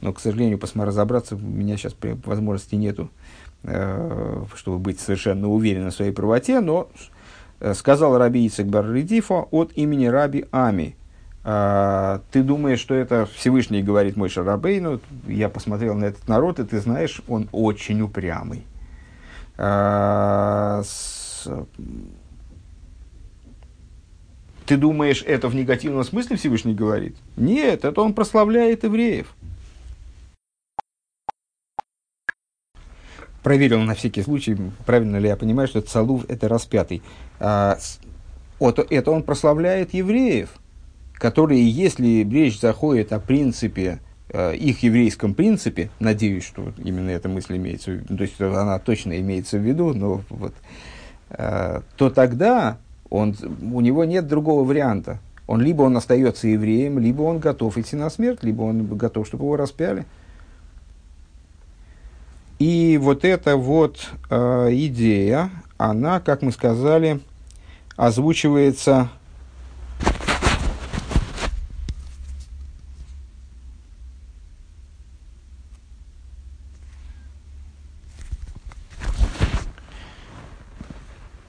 Но, 0.00 0.12
к 0.12 0.20
сожалению, 0.20 0.58
посмотри 0.58 0.88
разобраться, 0.88 1.36
у 1.36 1.38
меня 1.38 1.76
сейчас 1.76 1.94
возможности 2.24 2.74
нету 2.74 3.08
чтобы 3.62 4.78
быть 4.78 5.00
совершенно 5.00 5.48
уверенным 5.48 5.90
в 5.90 5.94
своей 5.94 6.12
правоте, 6.12 6.60
но 6.60 6.88
э, 7.60 7.74
сказал 7.74 8.16
Раби 8.16 8.46
Ицек 8.46 8.66
Барридифа 8.66 9.46
от 9.50 9.72
имени 9.74 10.06
Раби 10.06 10.46
Ами. 10.50 10.96
А, 11.42 12.20
ты 12.30 12.42
думаешь, 12.42 12.80
что 12.80 12.94
это 12.94 13.26
Всевышний 13.34 13.82
говорит 13.82 14.16
мой 14.16 14.28
Шарабейну? 14.28 15.00
Я 15.26 15.48
посмотрел 15.48 15.94
на 15.94 16.06
этот 16.06 16.28
народ, 16.28 16.58
и 16.58 16.64
ты 16.64 16.80
знаешь, 16.80 17.22
он 17.28 17.48
очень 17.52 18.02
упрямый. 18.02 18.64
А, 19.56 20.82
ты 24.66 24.76
думаешь, 24.76 25.24
это 25.26 25.48
в 25.48 25.54
негативном 25.54 26.04
смысле 26.04 26.36
Всевышний 26.36 26.74
говорит? 26.74 27.16
Нет, 27.36 27.84
это 27.84 28.00
он 28.02 28.12
прославляет 28.14 28.84
евреев. 28.84 29.34
Проверил 33.42 33.80
на 33.80 33.94
всякий 33.94 34.22
случай, 34.22 34.56
правильно 34.86 35.16
ли 35.16 35.28
я 35.28 35.36
понимаю, 35.36 35.68
что 35.68 35.80
Цалув– 35.80 36.24
это 36.28 36.48
распятый. 36.48 37.02
А, 37.38 37.78
вот, 38.58 38.78
это 38.78 39.10
он 39.10 39.22
прославляет 39.22 39.94
евреев, 39.94 40.50
которые, 41.14 41.68
если 41.68 42.28
речь 42.30 42.60
заходит 42.60 43.12
о 43.12 43.20
принципе, 43.20 44.00
э, 44.28 44.54
их 44.56 44.82
еврейском 44.82 45.34
принципе, 45.34 45.90
надеюсь, 45.98 46.44
что 46.44 46.72
именно 46.82 47.10
эта 47.10 47.28
мысль 47.28 47.56
имеется 47.56 47.98
то 47.98 48.22
есть 48.22 48.40
она 48.40 48.78
точно 48.78 49.18
имеется 49.20 49.58
в 49.58 49.62
виду, 49.62 49.94
но 49.94 50.22
вот, 50.28 50.54
э, 51.30 51.80
то 51.96 52.10
тогда 52.10 52.78
он, 53.08 53.34
у 53.72 53.80
него 53.80 54.04
нет 54.04 54.26
другого 54.26 54.64
варианта. 54.64 55.18
Он 55.46 55.60
либо 55.60 55.82
он 55.82 55.96
остается 55.96 56.46
евреем, 56.46 56.98
либо 57.00 57.22
он 57.22 57.40
готов 57.40 57.76
идти 57.76 57.96
на 57.96 58.08
смерть, 58.08 58.42
либо 58.42 58.62
он 58.62 58.86
готов, 58.86 59.26
чтобы 59.26 59.44
его 59.44 59.56
распяли. 59.56 60.06
И 62.60 62.98
вот 63.00 63.24
эта 63.24 63.56
вот 63.56 64.10
э, 64.28 64.68
идея, 64.72 65.50
она, 65.78 66.20
как 66.20 66.42
мы 66.42 66.52
сказали, 66.52 67.20
озвучивается 67.96 69.08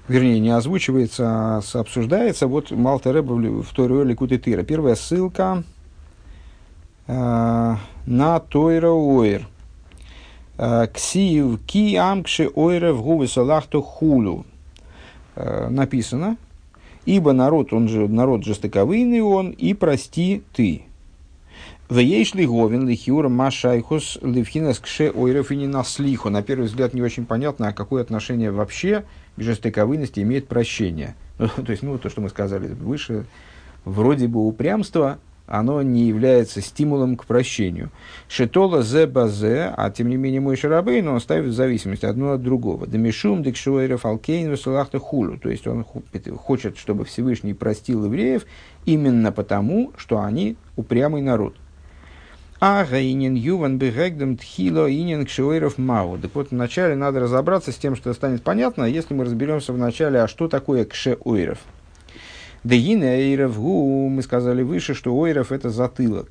вернее, 0.07 0.39
не 0.39 0.49
озвучивается, 0.51 1.25
а 1.27 1.61
обсуждается. 1.73 2.47
Вот 2.47 2.71
Малтереба 2.71 3.33
в 3.33 3.73
Тойро 3.73 4.03
Ликут 4.03 4.29
Тыра. 4.41 4.63
Первая 4.63 4.95
ссылка 4.95 5.63
э, 7.07 7.75
на 8.05 8.39
Тойра 8.39 8.91
Уэр. 8.91 9.50
Ксив 10.93 11.59
ки 11.65 11.95
амкши 11.95 12.49
ойре 12.53 12.93
в 12.93 13.01
губы 13.01 13.27
салахту 13.27 13.81
хулю. 13.81 14.45
Написано, 15.35 16.37
ибо 17.05 17.33
народ, 17.33 17.73
он 17.73 17.87
же 17.87 18.07
народ 18.07 18.43
жестоковыйный 18.43 19.21
он, 19.21 19.51
и 19.51 19.73
прости 19.73 20.43
ты. 20.53 20.83
Вееш 21.91 22.35
ли 22.35 22.45
говен 22.45 22.87
лихиур 22.87 23.27
машайхус 23.27 24.17
ливхинас 24.21 24.79
кше 24.79 25.11
ойров 25.11 25.51
и 25.51 25.55
наслиху. 25.67 26.29
На 26.29 26.41
первый 26.41 26.67
взгляд 26.67 26.93
не 26.93 27.01
очень 27.01 27.25
понятно, 27.25 27.67
а 27.67 27.73
какое 27.73 28.01
отношение 28.01 28.49
вообще 28.49 29.03
к 29.35 29.41
имеет 30.21 30.47
прощение. 30.47 31.15
То 31.37 31.69
есть, 31.69 31.83
ну, 31.83 31.97
то, 31.97 32.09
что 32.09 32.21
мы 32.21 32.29
сказали 32.29 32.67
выше, 32.67 33.25
вроде 33.83 34.29
бы 34.29 34.47
упрямство, 34.47 35.19
оно 35.51 35.81
не 35.81 36.07
является 36.07 36.61
стимулом 36.61 37.17
к 37.17 37.25
прощению. 37.25 37.91
Шетола 38.29 38.83
зе 38.83 39.05
базе, 39.05 39.73
а 39.75 39.91
тем 39.91 40.07
не 40.07 40.15
менее 40.15 40.39
мой 40.39 40.55
шарабей, 40.55 41.01
но 41.01 41.13
он 41.13 41.19
ставит 41.19 41.49
в 41.49 41.53
зависимости 41.53 42.05
одно 42.05 42.31
от 42.31 42.41
другого. 42.41 42.87
Демишум 42.87 43.43
декшуэрев 43.43 44.05
алкейн 44.05 44.49
весалахта 44.49 44.97
хулю. 44.99 45.37
То 45.37 45.49
есть 45.49 45.67
он 45.67 45.83
хочет, 45.83 46.77
чтобы 46.77 47.03
Всевышний 47.03 47.53
простил 47.53 48.05
евреев 48.05 48.45
именно 48.85 49.33
потому, 49.33 49.91
что 49.97 50.21
они 50.21 50.55
упрямый 50.77 51.21
народ. 51.21 51.55
А 52.61 52.85
гаинин 52.85 53.33
юван 53.33 53.77
бегэгдам 53.77 54.37
тхило 54.37 54.89
инин 54.89 55.25
кшуэров 55.25 55.77
мау. 55.77 56.17
Так 56.17 56.33
вот, 56.33 56.51
вначале 56.51 56.95
надо 56.95 57.19
разобраться 57.19 57.73
с 57.73 57.75
тем, 57.75 57.97
что 57.97 58.13
станет 58.13 58.41
понятно, 58.41 58.85
если 58.85 59.13
мы 59.13 59.25
разберемся 59.25 59.73
вначале, 59.73 60.21
а 60.21 60.29
что 60.29 60.47
такое 60.47 60.85
кшеуэров. 60.85 61.59
Дегин 62.63 63.03
Эйров, 63.03 63.57
мы 63.57 64.21
сказали 64.21 64.61
выше, 64.61 64.93
что 64.93 65.17
Ойров 65.17 65.51
это 65.51 65.71
затылок. 65.71 66.29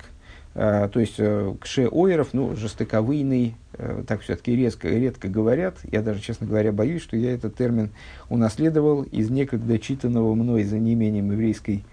А, 0.53 0.87
то 0.87 0.99
есть 0.99 1.15
э, 1.17 1.53
кше 1.59 1.89
Ойров, 1.89 2.29
ну, 2.33 2.55
жестоковыйный, 2.55 3.55
э, 3.73 4.03
так 4.07 4.21
все-таки 4.21 4.55
редко, 4.55 4.87
редко 4.87 5.27
говорят. 5.27 5.77
Я 5.91 6.01
даже, 6.01 6.21
честно 6.21 6.47
говоря, 6.47 6.71
боюсь, 6.71 7.01
что 7.01 7.17
я 7.17 7.33
этот 7.33 7.55
термин 7.55 7.89
унаследовал 8.29 9.03
из 9.03 9.29
некогда 9.29 9.77
читанного 9.77 10.33
мной 10.33 10.63
за 10.63 10.79
неимением 10.79 11.31
еврейской 11.31 11.83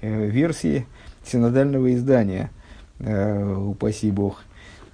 э, 0.00 0.26
версии 0.26 0.86
синодального 1.24 1.92
издания. 1.94 2.50
Упаси 3.00 4.10
Бог 4.10 4.42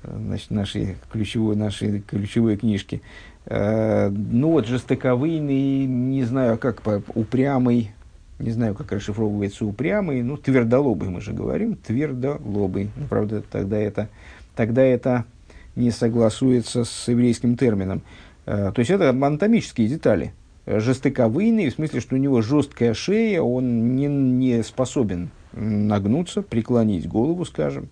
значит, 0.03 0.51
нашей 0.51 0.97
ключевой, 1.11 1.57
нашей 1.57 2.01
ключевой 2.01 2.59
книжки. 2.59 3.01
Ну 3.49 4.51
вот, 4.51 4.67
жестоковыйный, 4.67 5.87
не 5.87 6.23
знаю, 6.25 6.59
как, 6.59 6.83
упрямый, 7.15 7.93
не 8.45 8.51
знаю, 8.51 8.75
как 8.75 8.93
расшифровывается 8.93 9.65
упрямый, 9.65 10.23
ну, 10.23 10.37
твердолобый 10.37 11.09
мы 11.09 11.21
же 11.21 11.33
говорим, 11.33 11.77
твердолобый. 11.77 12.91
Ну, 12.95 13.07
правда, 13.09 13.43
тогда 13.51 13.79
это, 13.79 14.09
тогда 14.55 14.83
это 14.83 15.25
не 15.77 15.91
согласуется 15.91 16.85
с 16.85 17.09
еврейским 17.09 17.57
термином. 17.57 18.03
Э, 18.47 18.71
то 18.75 18.81
есть 18.81 18.91
это 18.91 19.11
анатомические 19.11 19.89
детали. 19.89 20.35
Жестоковыйный, 20.67 21.71
в 21.71 21.75
смысле, 21.75 22.01
что 22.01 22.15
у 22.15 22.19
него 22.19 22.43
жесткая 22.43 22.95
шея, 22.95 23.41
он 23.41 23.97
не, 23.97 24.07
не 24.07 24.63
способен 24.63 25.31
нагнуться, 25.53 26.43
преклонить 26.43 27.09
голову, 27.09 27.45
скажем, 27.45 27.89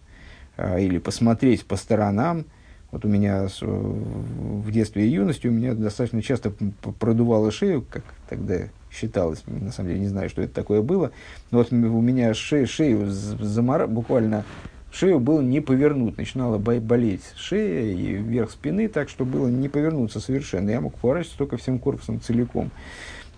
э, 0.59 0.83
или 0.83 0.99
посмотреть 0.99 1.65
по 1.65 1.77
сторонам. 1.77 2.45
Вот 2.91 3.07
у 3.07 3.09
меня 3.09 3.49
в 3.63 4.71
детстве 4.71 5.07
и 5.07 5.11
юности 5.11 5.47
у 5.47 5.51
меня 5.51 5.73
достаточно 5.73 6.21
часто 6.21 6.53
продувало 7.01 7.51
шею, 7.51 7.83
как 7.89 8.05
тогда 8.29 8.69
считалось, 8.93 9.43
на 9.47 9.73
самом 9.73 9.91
деле 9.91 10.01
не 10.01 10.09
знаю, 10.09 10.29
что 10.29 10.43
это 10.43 10.55
такое 10.55 10.83
было, 10.83 11.13
но 11.51 11.59
вот 11.59 11.73
у 11.73 11.77
меня 11.77 12.35
шею, 12.35 12.67
шею 12.67 13.11
замора, 13.11 13.87
буквально 13.87 14.45
шею 14.93 15.19
было 15.19 15.41
не 15.41 15.61
повернуть, 15.61 16.19
начинала 16.19 16.59
болеть 16.59 17.23
шея 17.37 17.95
и 17.95 18.15
верх 18.15 18.51
спины, 18.51 18.89
так 18.89 19.09
что 19.09 19.25
было 19.25 19.49
не 19.49 19.69
повернуться 19.69 20.21
совершенно. 20.21 20.71
Я 20.71 20.81
мог 20.81 20.95
поворачиваться 20.95 21.39
только 21.39 21.57
всем 21.57 21.79
корпусом 21.79 22.21
целиком. 22.21 22.71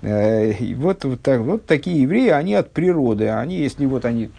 Э, 0.03 0.53
и 0.53 0.75
вот, 0.75 1.05
вот, 1.05 1.21
так, 1.23 1.41
вот 1.41 1.65
такие 1.65 2.03
евреи, 2.03 2.29
они 2.29 2.55
от 2.55 2.71
природы, 2.73 3.29
они, 3.29 3.57
если 3.57 3.87
вот 3.87 4.05
они 4.05 4.31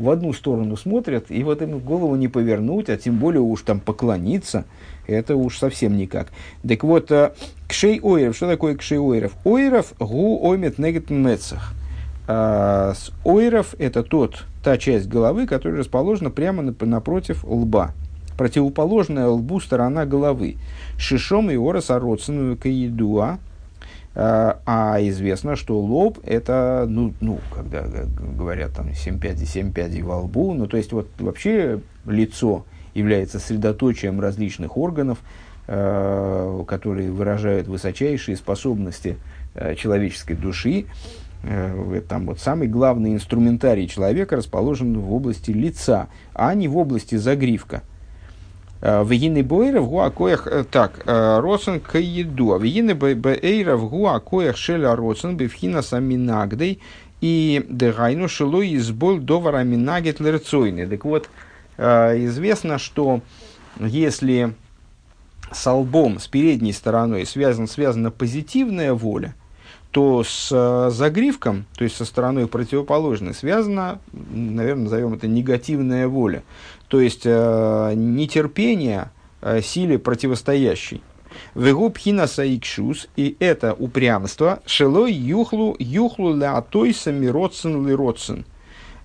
в 0.00 0.08
одну 0.08 0.32
сторону 0.32 0.76
смотрят, 0.76 1.26
и 1.30 1.44
вот 1.44 1.60
им 1.60 1.78
голову 1.78 2.16
не 2.16 2.28
повернуть, 2.28 2.88
а 2.88 2.96
тем 2.96 3.18
более 3.18 3.42
уж 3.42 3.62
там 3.62 3.80
поклониться, 3.80 4.64
это 5.06 5.36
уж 5.36 5.58
совсем 5.58 5.96
никак. 5.96 6.28
Так 6.66 6.82
вот, 6.84 7.10
э, 7.10 7.32
кшей 7.68 8.00
ойров, 8.00 8.34
что 8.34 8.48
такое 8.48 8.76
кшей 8.76 8.98
ойров? 8.98 9.32
Ойров 9.44 9.92
гу 9.98 10.40
оймет 10.42 10.78
негет 10.78 11.10
мецах. 11.10 11.74
А, 12.26 12.94
ойров– 13.24 13.74
это 13.78 14.02
тот, 14.02 14.44
та 14.64 14.78
часть 14.78 15.08
головы, 15.08 15.46
которая 15.46 15.78
расположена 15.80 16.30
прямо 16.30 16.62
напротив 16.80 17.44
лба. 17.44 17.92
Противоположная 18.38 19.26
лбу 19.26 19.60
сторона 19.60 20.06
головы. 20.06 20.56
Шишом 20.96 21.50
и 21.50 21.56
орос 21.56 21.90
ороценую 21.90 22.56
каидуа, 22.56 23.38
а, 24.14 24.60
а 24.66 24.98
известно, 25.02 25.54
что 25.54 25.78
лоб 25.78 26.18
это, 26.24 26.86
ну, 26.88 27.14
ну, 27.20 27.38
когда 27.54 27.82
говорят 27.82 28.74
там 28.74 28.92
7 28.92 29.20
пядей, 29.20 29.46
7 29.46 29.72
пядей 29.72 30.02
во 30.02 30.18
лбу, 30.18 30.52
ну, 30.52 30.66
то 30.66 30.76
есть 30.76 30.92
вот 30.92 31.08
вообще 31.18 31.80
лицо 32.06 32.64
является 32.94 33.38
средоточием 33.38 34.20
различных 34.20 34.76
органов, 34.76 35.18
э, 35.68 36.64
которые 36.66 37.12
выражают 37.12 37.68
высочайшие 37.68 38.36
способности 38.36 39.16
э, 39.54 39.76
человеческой 39.76 40.34
души. 40.34 40.86
Э, 41.44 42.02
там 42.08 42.26
вот 42.26 42.40
самый 42.40 42.66
главный 42.66 43.14
инструментарий 43.14 43.86
человека 43.86 44.36
расположен 44.36 44.98
в 44.98 45.12
области 45.12 45.52
лица, 45.52 46.08
а 46.34 46.52
не 46.54 46.66
в 46.66 46.76
области 46.76 47.14
загривка. 47.14 47.82
Вегины 48.82 49.42
Бойра 49.42 49.80
в 49.80 49.88
Гуакоях, 49.88 50.48
так, 50.70 51.02
Роцен 51.04 51.80
к 51.80 51.98
еду. 51.98 52.56
Вегины 52.56 52.94
Бойра 52.94 53.76
в 53.76 53.90
Гуакоях 53.90 54.56
Шеля 54.56 54.96
Роцен 54.96 55.36
Бевхина 55.36 55.82
Саминагдей 55.82 56.80
и 57.20 57.66
Дегайну 57.68 58.26
Шилой 58.28 58.74
избол 58.76 59.18
Довара 59.18 59.62
Минагет 59.64 60.20
Лерцойны. 60.20 60.86
Так 60.86 61.04
вот, 61.04 61.28
известно, 61.76 62.78
что 62.78 63.20
если 63.78 64.54
с 65.52 65.70
лбом, 65.70 66.18
с 66.18 66.26
передней 66.26 66.72
стороной 66.72 67.26
связан, 67.26 67.68
связана 67.68 68.10
позитивная 68.10 68.94
воля, 68.94 69.34
то 69.90 70.22
с 70.24 70.90
загривком, 70.90 71.66
то 71.76 71.84
есть 71.84 71.96
со 71.96 72.04
стороной 72.04 72.46
противоположной, 72.46 73.34
связана, 73.34 73.98
наверное, 74.12 74.84
назовем 74.84 75.14
это 75.14 75.26
негативная 75.26 76.06
воля. 76.06 76.44
То 76.90 77.00
есть 77.00 77.22
э, 77.24 77.92
нетерпение 77.94 79.12
э, 79.42 79.62
силе 79.62 79.96
противостоящей. 79.96 81.04
Вегу 81.54 81.88
пхина 81.88 82.26
саикшус, 82.26 83.06
и 83.14 83.36
это 83.38 83.74
упрямство, 83.74 84.60
шелой 84.66 85.12
юхлу, 85.12 85.76
юхлу 85.78 86.34
леатойса 86.34 87.12
мироцен 87.12 87.86
лироцен, 87.86 88.44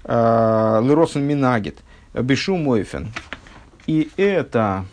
э, 0.03 0.81
лироцен 0.83 1.21
минагит, 1.21 1.77
бешу 2.15 2.57
мойфен. 2.57 3.13
И 3.85 4.09
это, 4.17 4.85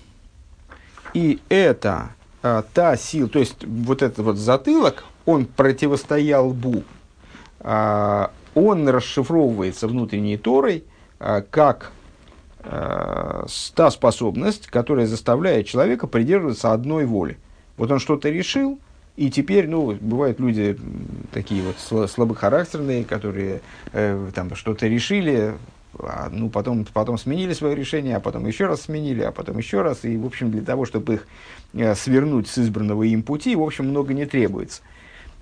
и 1.14 1.40
это 1.49 2.11
а, 2.43 2.62
та 2.74 2.95
сила, 2.97 3.26
то 3.26 3.38
есть 3.38 3.64
вот 3.64 4.03
этот 4.03 4.18
вот 4.18 4.36
затылок, 4.36 5.05
он 5.24 5.47
противостоял 5.47 6.49
лбу, 6.49 6.82
а, 7.61 8.32
он 8.55 8.86
расшифровывается 8.86 9.88
внутренней 9.88 10.36
Торой 10.36 10.84
а, 11.18 11.40
как 11.40 11.93
Э, 12.65 13.45
та 13.75 13.91
способность, 13.91 14.69
которая 14.69 15.07
заставляет 15.07 15.67
человека 15.67 16.07
придерживаться 16.07 16.73
одной 16.73 17.07
воли. 17.07 17.39
Вот 17.77 17.91
он 17.91 17.99
что-то 17.99 18.29
решил, 18.29 18.79
и 19.17 19.31
теперь, 19.31 19.69
ну, 19.69 19.97
бывают 20.01 20.39
люди 20.39 20.79
такие 21.33 21.63
вот 21.63 22.09
слабохарактерные, 22.11 23.05
которые 23.05 23.63
э, 23.93 24.31
там 24.35 24.55
что-то 24.55 24.87
решили, 24.87 25.55
а, 25.99 26.29
ну, 26.31 26.49
потом, 26.49 26.87
потом 26.93 27.19
сменили 27.19 27.53
свое 27.53 27.75
решение, 27.75 28.17
а 28.17 28.21
потом 28.21 28.47
еще 28.47 28.67
раз 28.67 28.83
сменили, 28.83 29.23
а 29.23 29.33
потом 29.33 29.59
еще 29.59 29.83
раз. 29.83 30.05
И, 30.05 30.17
в 30.17 30.25
общем, 30.25 30.51
для 30.51 30.63
того, 30.63 30.85
чтобы 30.85 31.15
их 31.15 31.27
э, 31.75 31.95
свернуть 31.95 32.49
с 32.49 32.59
избранного 32.59 33.03
им 33.03 33.23
пути, 33.23 33.57
в 33.57 33.63
общем, 33.63 33.89
много 33.89 34.15
не 34.15 34.25
требуется. 34.25 34.83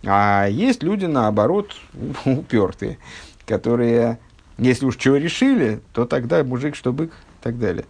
А 0.04 0.46
есть 0.48 0.82
люди, 0.82 1.04
наоборот, 1.04 1.76
упертые, 2.24 2.98
которые 3.46 4.18
если 4.60 4.86
уж 4.86 4.96
чего 4.96 5.16
решили, 5.16 5.80
то 5.92 6.04
тогда 6.04 6.44
мужик, 6.44 6.76
что 6.76 6.92
бык, 6.92 7.10
и 7.10 7.42
так 7.42 7.58
далее. 7.58 7.86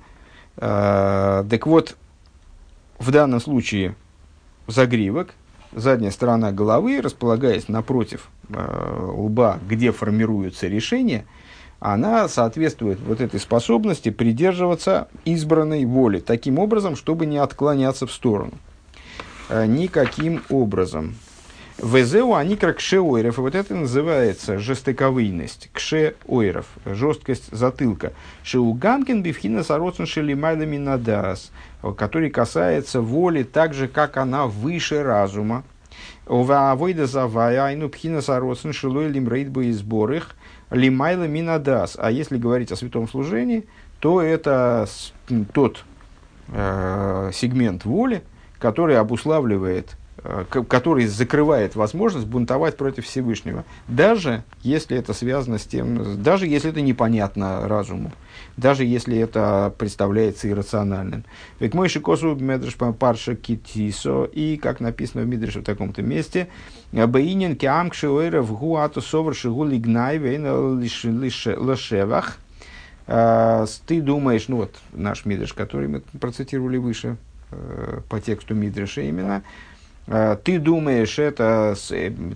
А, 0.56 1.44
так 1.48 1.66
вот, 1.66 1.96
в 2.98 3.10
данном 3.10 3.40
случае 3.40 3.96
загривок, 4.66 5.34
задняя 5.72 6.10
сторона 6.10 6.52
головы, 6.52 7.00
располагаясь 7.00 7.68
напротив 7.68 8.28
э, 8.48 9.10
лба, 9.12 9.58
где 9.68 9.92
формируются 9.92 10.66
решения, 10.66 11.24
она 11.78 12.28
соответствует 12.28 13.00
вот 13.00 13.20
этой 13.20 13.40
способности 13.40 14.10
придерживаться 14.10 15.08
избранной 15.24 15.84
воли, 15.86 16.20
таким 16.20 16.58
образом, 16.58 16.94
чтобы 16.94 17.26
не 17.26 17.38
отклоняться 17.38 18.06
в 18.06 18.12
сторону. 18.12 18.52
Э, 19.48 19.66
никаким 19.66 20.42
образом. 20.50 21.14
Везеу 21.82 22.34
они 22.34 22.56
как 22.56 22.76
кшеойров. 22.76 23.38
И 23.38 23.40
вот 23.40 23.54
это 23.54 23.74
называется 23.74 24.58
жестоковыйность, 24.58 25.70
кшеойров, 25.72 26.66
жесткость 26.84 27.50
затылка. 27.50 28.12
Шеу 28.42 28.74
гамкин 28.74 29.22
бифхина 29.22 29.62
сароцен 29.62 30.06
шелимайлами 30.06 30.76
надас, 30.76 31.50
который 31.96 32.28
касается 32.28 33.00
воли 33.00 33.44
так 33.44 33.72
же, 33.72 33.88
как 33.88 34.18
она 34.18 34.46
выше 34.46 35.02
разума. 35.02 35.64
Оваавойда 36.26 37.06
завая 37.06 37.64
айну 37.64 37.88
пхина 37.88 38.20
сароцен 38.20 38.72
шелой 38.72 39.08
лимрейд 39.08 39.48
бы 39.48 39.70
изборых 39.70 40.36
лимайла 40.70 41.24
минадас. 41.24 41.96
А 41.98 42.10
если 42.10 42.36
говорить 42.36 42.72
о 42.72 42.76
святом 42.76 43.08
служении, 43.08 43.66
то 44.00 44.20
это 44.20 44.86
тот 45.54 45.84
э, 46.48 47.30
сегмент 47.32 47.84
воли, 47.84 48.22
который 48.58 48.98
обуславливает 48.98 49.96
который 50.22 51.06
закрывает 51.06 51.76
возможность 51.76 52.26
бунтовать 52.26 52.76
против 52.76 53.06
Всевышнего, 53.06 53.64
даже 53.88 54.42
если 54.62 54.96
это 54.96 55.14
связано 55.14 55.58
с 55.58 55.64
тем, 55.64 56.22
даже 56.22 56.46
если 56.46 56.70
это 56.70 56.80
непонятно 56.80 57.66
разуму, 57.66 58.12
даже 58.56 58.84
если 58.84 59.16
это 59.18 59.72
представляется 59.78 60.48
иррациональным. 60.48 61.24
Ведь 61.58 61.74
мой 61.74 61.88
шикосу 61.88 62.34
медреш 62.34 62.74
парша 62.74 63.34
китисо, 63.34 64.24
и, 64.24 64.56
как 64.56 64.80
написано 64.80 65.22
в 65.22 65.26
Мидреше 65.26 65.60
в 65.60 65.64
таком-то 65.64 66.02
месте, 66.02 66.48
баинин 66.92 67.56
киам 67.56 67.90
кшиойров 67.90 68.58
гуату 68.58 69.00
совар 69.00 69.34
шигу 69.34 69.64
лигнай 69.64 70.18
вейна 70.18 70.54
лашевах, 71.56 72.38
э, 73.06 73.66
ты 73.86 74.00
думаешь, 74.00 74.48
ну 74.48 74.56
вот 74.58 74.74
наш 74.92 75.24
Мидреш, 75.24 75.54
который 75.54 75.88
мы 75.88 76.02
процитировали 76.20 76.76
выше 76.76 77.16
э, 77.50 78.00
по 78.08 78.20
тексту 78.20 78.54
Мидреша 78.54 79.02
именно, 79.02 79.42
ты 80.44 80.58
думаешь 80.58 81.18
это, 81.18 81.74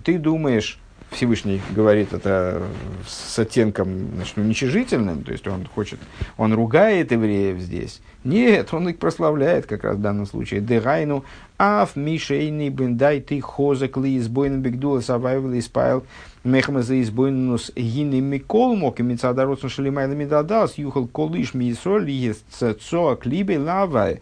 ты 0.03 0.17
думаешь, 0.17 0.79
Всевышний 1.11 1.61
говорит 1.73 2.13
это 2.13 2.63
с 3.07 3.39
оттенком 3.39 4.09
значит, 4.15 4.37
уничижительным, 4.37 5.23
то 5.23 5.31
есть 5.31 5.47
он 5.47 5.65
хочет, 5.73 5.99
он 6.37 6.53
ругает 6.53 7.11
евреев 7.11 7.59
здесь. 7.59 8.01
Нет, 8.23 8.73
он 8.73 8.89
их 8.89 8.97
прославляет 8.97 9.65
как 9.65 9.83
раз 9.83 9.97
в 9.97 10.01
данном 10.01 10.25
случае. 10.25 10.61
Дегайну 10.61 11.23
аф 11.57 11.95
мишейный 11.95 12.69
бендай 12.69 13.21
ты 13.21 13.39
хозак 13.39 13.97
ли 13.97 14.17
избойн 14.17 14.61
бигдула 14.61 14.99
савайвал 14.99 15.57
испайл 15.57 16.05
мехма 16.43 16.81
за 16.81 17.01
избойнус 17.01 17.71
гины 17.75 18.19
микол 18.19 18.75
мок 18.75 18.99
и 18.99 19.03
мецадаротсон 19.03 19.69
шалимайна 19.69 20.13
медадас 20.13 20.77
юхал 20.77 21.07
колыш 21.07 21.53
мисоль 21.53 22.09
есть 22.09 22.45
цоа 22.81 23.15
клибе 23.15 23.59
лавай. 23.59 24.21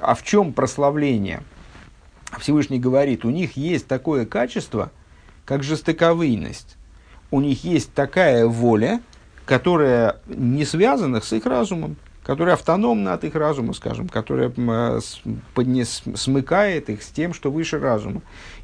А 0.00 0.14
в 0.14 0.22
чем 0.22 0.52
прославление? 0.52 1.42
Всевышний 2.38 2.78
говорит, 2.78 3.24
у 3.24 3.30
них 3.30 3.56
есть 3.56 3.86
такое 3.86 4.26
качество, 4.26 4.90
как 5.44 5.62
жестоковыйность. 5.62 6.76
У 7.30 7.40
них 7.40 7.64
есть 7.64 7.92
такая 7.92 8.46
воля, 8.46 9.00
которая 9.44 10.20
не 10.26 10.64
связана 10.64 11.20
с 11.20 11.32
их 11.32 11.46
разумом, 11.46 11.96
которая 12.24 12.54
автономна 12.54 13.12
от 13.12 13.22
их 13.24 13.36
разума, 13.36 13.72
скажем, 13.72 14.08
которая 14.08 14.50
поднес, 15.54 16.02
смыкает 16.16 16.90
их 16.90 17.02
с 17.02 17.08
тем, 17.08 17.32
что 17.32 17.50
выше 17.50 17.78
разума. 17.78 18.22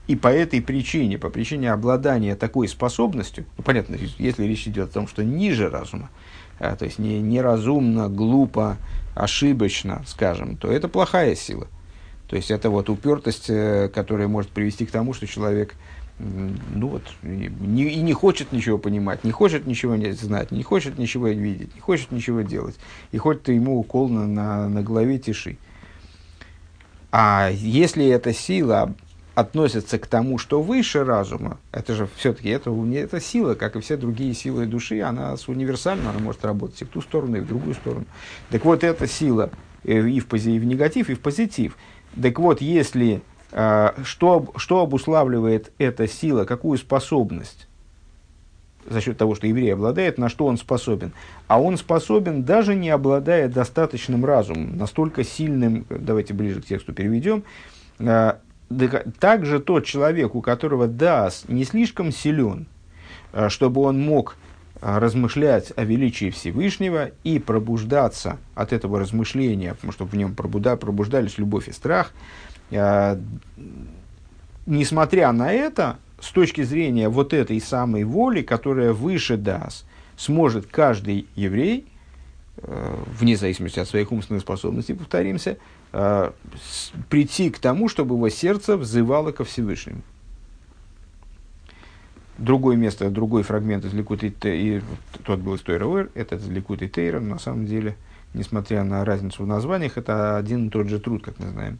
И 0.08 0.16
по 0.16 0.28
этой 0.28 0.60
причине, 0.60 1.18
по 1.18 1.30
причине 1.30 1.72
обладания 1.72 2.34
такой 2.34 2.66
способностью, 2.66 3.46
ну, 3.56 3.62
понятно, 3.62 3.96
если 4.18 4.44
речь 4.44 4.66
идет 4.66 4.90
о 4.90 4.92
том, 4.92 5.06
что 5.06 5.22
ниже 5.22 5.70
разума, 5.70 6.10
а, 6.58 6.74
то 6.74 6.84
есть 6.84 6.98
не, 6.98 7.20
неразумно, 7.20 8.08
глупо, 8.08 8.78
ошибочно, 9.14 10.02
скажем, 10.06 10.56
то 10.56 10.68
это 10.70 10.88
плохая 10.88 11.36
сила– 11.36 11.68
то 12.32 12.36
есть 12.36 12.50
это 12.50 12.70
вот 12.70 12.88
упертость, 12.88 13.50
э, 13.50 13.90
которая 13.94 14.26
может 14.26 14.52
привести 14.52 14.86
к 14.86 14.90
тому, 14.90 15.12
что 15.12 15.26
человек 15.26 15.74
ну 16.18 16.88
вот, 16.88 17.02
не, 17.22 17.82
и 17.82 18.00
не 18.00 18.14
хочет 18.14 18.52
ничего 18.52 18.78
понимать, 18.78 19.22
не 19.22 19.32
хочет 19.32 19.66
ничего 19.66 19.96
не 19.96 20.12
знать, 20.12 20.50
не 20.50 20.62
хочет 20.62 20.96
ничего 20.96 21.28
видеть, 21.28 21.74
не 21.74 21.80
хочет 21.82 22.10
ничего 22.10 22.40
делать. 22.40 22.76
И 23.10 23.18
хоть 23.18 23.42
ты 23.42 23.52
ему 23.52 23.78
укол 23.78 24.08
на, 24.08 24.26
на, 24.26 24.68
на 24.70 24.82
голове 24.82 25.18
тиши. 25.18 25.58
А 27.10 27.50
если 27.52 28.06
эта 28.06 28.32
сила 28.32 28.94
относится 29.34 29.98
к 29.98 30.06
тому, 30.06 30.38
что 30.38 30.62
выше 30.62 31.04
разума, 31.04 31.58
это 31.70 31.94
же 31.94 32.08
все-таки 32.16 32.48
это, 32.48 32.70
это 32.94 33.20
сила, 33.20 33.56
как 33.56 33.76
и 33.76 33.80
все 33.80 33.98
другие 33.98 34.32
силы 34.32 34.64
души, 34.64 35.02
она 35.02 35.36
универсальна, 35.48 36.08
она 36.08 36.18
может 36.18 36.46
работать 36.46 36.80
и 36.80 36.86
в 36.86 36.88
ту 36.88 37.02
сторону, 37.02 37.36
и 37.36 37.40
в 37.40 37.46
другую 37.46 37.74
сторону. 37.74 38.06
Так 38.48 38.64
вот, 38.64 38.84
эта 38.84 39.06
сила 39.06 39.50
э, 39.84 40.08
и 40.08 40.20
в, 40.20 40.32
и 40.32 40.58
в 40.58 40.64
негатив, 40.64 41.10
и 41.10 41.14
в 41.14 41.20
позитив– 41.20 41.76
так 42.20 42.38
вот, 42.38 42.60
если 42.60 43.22
э, 43.52 43.90
что, 44.04 44.52
что 44.56 44.80
обуславливает 44.80 45.72
эта 45.78 46.06
сила, 46.08 46.44
какую 46.44 46.78
способность 46.78 47.68
за 48.88 49.00
счет 49.00 49.16
того, 49.16 49.34
что 49.34 49.46
еврей 49.46 49.72
обладает, 49.72 50.18
на 50.18 50.28
что 50.28 50.46
он 50.46 50.56
способен. 50.56 51.12
А 51.46 51.60
он 51.60 51.76
способен, 51.76 52.42
даже 52.42 52.74
не 52.74 52.90
обладая 52.90 53.48
достаточным 53.48 54.24
разумом, 54.24 54.76
настолько 54.76 55.24
сильным, 55.24 55.86
давайте 55.88 56.34
ближе 56.34 56.60
к 56.60 56.66
тексту 56.66 56.92
переведем, 56.92 57.44
э, 57.98 58.34
также 59.20 59.60
тот 59.60 59.84
человек, 59.84 60.34
у 60.34 60.40
которого 60.40 60.86
дас 60.86 61.44
не 61.48 61.64
слишком 61.64 62.10
силен, 62.10 62.66
э, 63.32 63.48
чтобы 63.48 63.82
он 63.82 64.00
мог 64.00 64.36
размышлять 64.82 65.72
о 65.76 65.84
величии 65.84 66.30
Всевышнего 66.30 67.12
и 67.22 67.38
пробуждаться 67.38 68.38
от 68.56 68.72
этого 68.72 68.98
размышления, 68.98 69.76
чтобы 69.90 70.10
в 70.10 70.14
нем 70.16 70.34
пробуда, 70.34 70.76
пробуждались 70.76 71.38
любовь 71.38 71.68
и 71.68 71.72
страх. 71.72 72.12
А, 72.72 73.18
несмотря 74.66 75.30
на 75.30 75.52
это, 75.52 75.98
с 76.20 76.32
точки 76.32 76.62
зрения 76.62 77.08
вот 77.08 77.32
этой 77.32 77.60
самой 77.60 78.02
воли, 78.02 78.42
которая 78.42 78.92
выше 78.92 79.36
даст, 79.36 79.84
сможет 80.16 80.66
каждый 80.66 81.26
еврей, 81.36 81.86
э, 82.56 82.96
вне 83.18 83.36
зависимости 83.36 83.78
от 83.78 83.88
своих 83.88 84.10
умственных 84.10 84.42
способностей, 84.42 84.94
повторимся, 84.94 85.58
э, 85.92 86.30
прийти 87.08 87.50
к 87.50 87.58
тому, 87.58 87.88
чтобы 87.88 88.16
его 88.16 88.28
сердце 88.28 88.76
взывало 88.76 89.30
ко 89.30 89.44
Всевышнему 89.44 90.02
другое 92.38 92.76
место, 92.76 93.10
другой 93.10 93.42
фрагмент 93.42 93.84
из 93.84 93.92
Ликут 93.92 94.24
и 94.24 94.82
тот 95.24 95.40
был 95.40 95.54
из 95.54 95.60
Тойра 95.60 96.08
этот 96.14 96.40
из 96.40 96.48
Ликут 96.48 96.82
и 96.82 96.88
Тейра, 96.88 97.20
на 97.20 97.38
самом 97.38 97.66
деле, 97.66 97.96
несмотря 98.34 98.84
на 98.84 99.04
разницу 99.04 99.44
в 99.44 99.46
названиях, 99.46 99.98
это 99.98 100.36
один 100.36 100.68
и 100.68 100.70
тот 100.70 100.88
же 100.88 100.98
труд, 100.98 101.22
как 101.22 101.38
мы 101.38 101.50
знаем. 101.50 101.78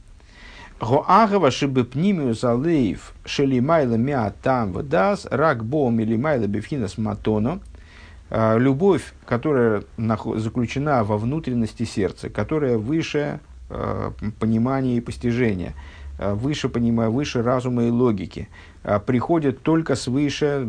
Гоагава 0.80 1.53
шибы 1.53 1.84
пнимию 1.84 2.34
залеев 2.34 3.12
шелимайла 3.24 3.94
мя 3.94 4.32
там 4.42 4.72
вдас 4.72 5.28
рак 5.30 5.64
боом 5.64 6.00
или 6.00 6.16
майла 6.16 6.46
бифхинас 6.46 6.98
матоно. 6.98 7.61
А, 8.30 8.57
любовь, 8.57 9.12
которая 9.24 9.84
заключена 10.36 11.05
во 11.05 11.18
внутренности 11.18 11.84
сердца, 11.84 12.30
которая 12.30 12.78
выше 12.78 13.38
а, 13.70 14.12
понимания 14.40 14.96
и 14.96 15.00
постижения, 15.00 15.74
выше, 16.19 16.69
понимания, 16.69 17.11
выше 17.11 17.43
разума 17.43 17.85
и 17.85 17.91
логики, 17.91 18.49
а, 18.85 18.99
приходит 18.99 19.63
только 19.63 19.95
свыше, 19.95 20.67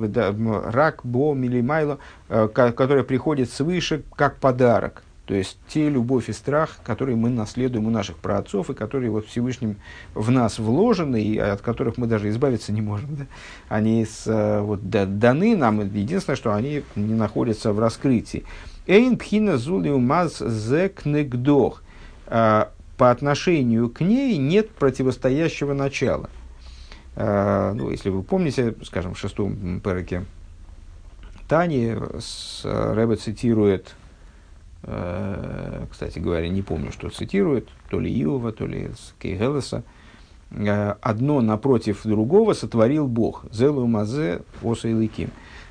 рак, 0.66 1.02
бо, 1.04 1.34
милимайло, 1.34 2.00
а, 2.30 2.48
который 2.48 3.04
приходит 3.04 3.50
свыше 3.52 4.04
как 4.16 4.38
подарок. 4.38 5.04
То 5.26 5.34
есть 5.34 5.58
те 5.70 5.90
любовь 5.90 6.28
и 6.28 6.34
страх, 6.34 6.80
которые 6.84 7.16
мы 7.16 7.30
наследуем 7.30 7.88
у 7.88 7.90
наших 7.90 8.18
праотцов, 8.18 8.70
и 8.70 8.74
которые 8.74 9.10
вот 9.10 9.26
Всевышним 9.26 9.78
в 10.14 10.30
нас 10.32 10.60
вложены, 10.60 11.24
и 11.24 11.38
от 11.38 11.62
которых 11.62 11.98
мы 11.98 12.08
даже 12.08 12.30
избавиться 12.30 12.74
не 12.74 12.82
можем. 12.82 13.16
Да? 13.16 13.26
Они 13.70 14.06
с, 14.06 14.62
вот, 14.62 14.90
даны 14.90 15.56
нам, 15.56 15.80
единственное, 15.80 16.36
что 16.36 16.54
они 16.54 16.84
не 16.98 17.14
находятся 17.14 17.72
в 17.72 17.80
раскрытии. 17.80 18.44
Эйн 18.86 19.18
пхина 19.18 19.58
зулиу 19.58 19.98
маз 19.98 20.40
зекнегдох. 20.40 21.82
По 22.98 23.12
отношению 23.12 23.90
к 23.90 24.02
ней 24.02 24.38
нет 24.38 24.70
противостоящего 24.72 25.74
начала– 25.74 26.30
Э, 27.16 27.74
ну, 27.76 27.90
если 27.90 28.10
вы 28.10 28.24
помните, 28.24 28.76
скажем, 28.84 29.14
в 29.14 29.20
шестом 29.20 29.80
переке 29.82 30.26
Тани 31.48 31.96
с, 32.20 32.62
Рэбе 32.64 33.16
цитирует, 33.18 33.96
э, 34.84 35.86
кстати 35.92 36.20
говоря, 36.20 36.50
не 36.50 36.62
помню, 36.62 36.92
что 36.92 37.10
цитирует, 37.10 37.70
то 37.90 38.00
ли 38.00 38.12
Иова, 38.22 38.52
то 38.52 38.66
ли 38.66 38.90
Кейгелеса, 39.20 39.84
э, 40.52 40.96
одно 41.02 41.42
напротив 41.42 42.02
другого 42.04 42.54
сотворил 42.54 43.08
Бог. 43.08 43.46
Зелу 43.52 43.86
мазе 43.86 44.42
оса 44.64 44.90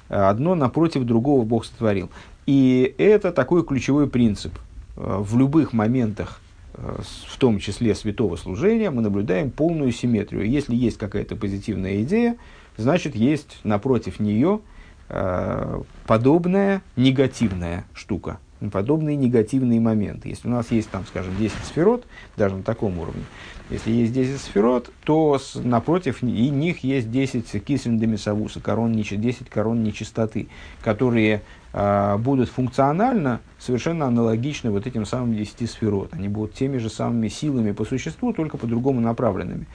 Одно 0.08 0.54
напротив 0.54 1.04
другого 1.04 1.44
Бог 1.44 1.64
сотворил. 1.64 2.10
И 2.44 2.94
это 2.98 3.32
такой 3.32 3.64
ключевой 3.64 4.08
принцип. 4.08 4.52
В 4.94 5.38
любых 5.38 5.72
моментах 5.72 6.41
в 6.74 7.38
том 7.38 7.58
числе 7.58 7.94
святого 7.94 8.36
служения, 8.36 8.90
мы 8.90 9.02
наблюдаем 9.02 9.50
полную 9.50 9.92
симметрию. 9.92 10.48
Если 10.48 10.74
есть 10.74 10.98
какая-то 10.98 11.36
позитивная 11.36 12.02
идея, 12.02 12.36
значит, 12.76 13.14
есть 13.14 13.58
напротив 13.62 14.20
нее 14.20 14.60
э, 15.08 15.82
подобная 16.06 16.82
негативная 16.96 17.84
штука. 17.92 18.38
подобные 18.70 19.16
негативные 19.16 19.80
моменты. 19.80 20.28
Если 20.28 20.48
у 20.48 20.50
нас 20.50 20.70
есть, 20.70 20.88
там, 20.88 21.04
скажем, 21.06 21.36
10 21.36 21.56
сферот, 21.64 22.06
даже 22.36 22.56
на 22.56 22.62
таком 22.62 22.98
уровне, 22.98 23.24
если 23.70 23.90
есть 23.90 24.12
10 24.12 24.40
сферот, 24.40 24.90
то 25.04 25.38
с, 25.38 25.54
напротив 25.56 26.22
и 26.22 26.48
них 26.48 26.84
есть 26.84 27.10
10 27.10 27.64
кисен 27.64 27.98
демисавуса, 27.98 28.60
корон, 28.60 28.92
10 28.94 29.48
корон 29.48 29.82
нечистоты, 29.82 30.48
которые 30.82 31.42
будут 31.72 32.50
функционально 32.50 33.40
совершенно 33.58 34.06
аналогичны 34.06 34.70
вот 34.70 34.86
этим 34.86 35.06
самым 35.06 35.34
10 35.34 35.70
сферот. 35.70 36.10
Они 36.12 36.28
будут 36.28 36.54
теми 36.54 36.76
же 36.76 36.90
самыми 36.90 37.28
силами 37.28 37.72
по 37.72 37.84
существу, 37.84 38.34
только 38.34 38.58
по-другому 38.58 39.00
направленными. 39.00 39.66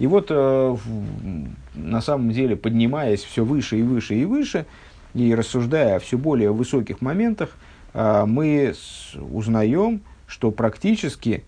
И 0.00 0.06
вот 0.06 0.28
э, 0.30 0.76
на 1.74 2.00
самом 2.00 2.30
деле, 2.30 2.56
поднимаясь 2.56 3.22
все 3.22 3.44
выше 3.44 3.78
и 3.78 3.82
выше 3.82 4.14
и 4.14 4.24
выше, 4.24 4.64
и 5.12 5.34
рассуждая 5.34 5.96
о 5.96 5.98
все 5.98 6.16
более 6.16 6.52
высоких 6.52 7.02
моментах, 7.02 7.50
э, 7.92 8.24
мы 8.26 8.74
узнаем, 9.30 10.00
что 10.26 10.50
практически 10.52 11.44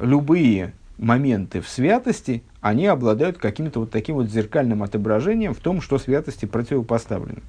любые 0.00 0.72
моменты 0.98 1.60
в 1.60 1.68
святости, 1.68 2.44
они 2.60 2.86
обладают 2.86 3.38
каким-то 3.38 3.80
вот 3.80 3.90
таким 3.90 4.16
вот 4.16 4.28
зеркальным 4.28 4.84
отображением 4.84 5.52
в 5.52 5.58
том, 5.58 5.80
что 5.80 5.98
святости 5.98 6.46
противопоставлено. 6.46 7.40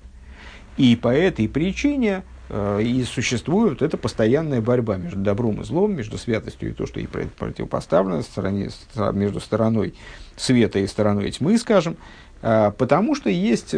И 0.80 0.96
по 0.96 1.10
этой 1.10 1.50
причине 1.50 2.24
э, 2.48 2.82
и 2.82 3.04
существует 3.04 3.82
эта 3.82 3.98
постоянная 3.98 4.62
борьба 4.62 4.96
между 4.96 5.20
добром 5.20 5.60
и 5.60 5.66
злом, 5.66 5.94
между 5.94 6.18
святостью 6.18 6.70
и 6.70 6.74
то, 6.74 6.88
что 6.88 7.02
ей 7.02 7.08
противопоставлено, 7.08 8.22
стороне, 8.22 8.70
между 9.12 9.42
стороной 9.42 9.94
света 10.38 10.80
и 10.80 10.88
стороной 10.88 11.32
тьмы, 11.32 11.58
скажем, 11.58 11.98
э, 12.42 12.72
потому 12.78 13.14
что 13.14 13.30
есть 13.30 13.76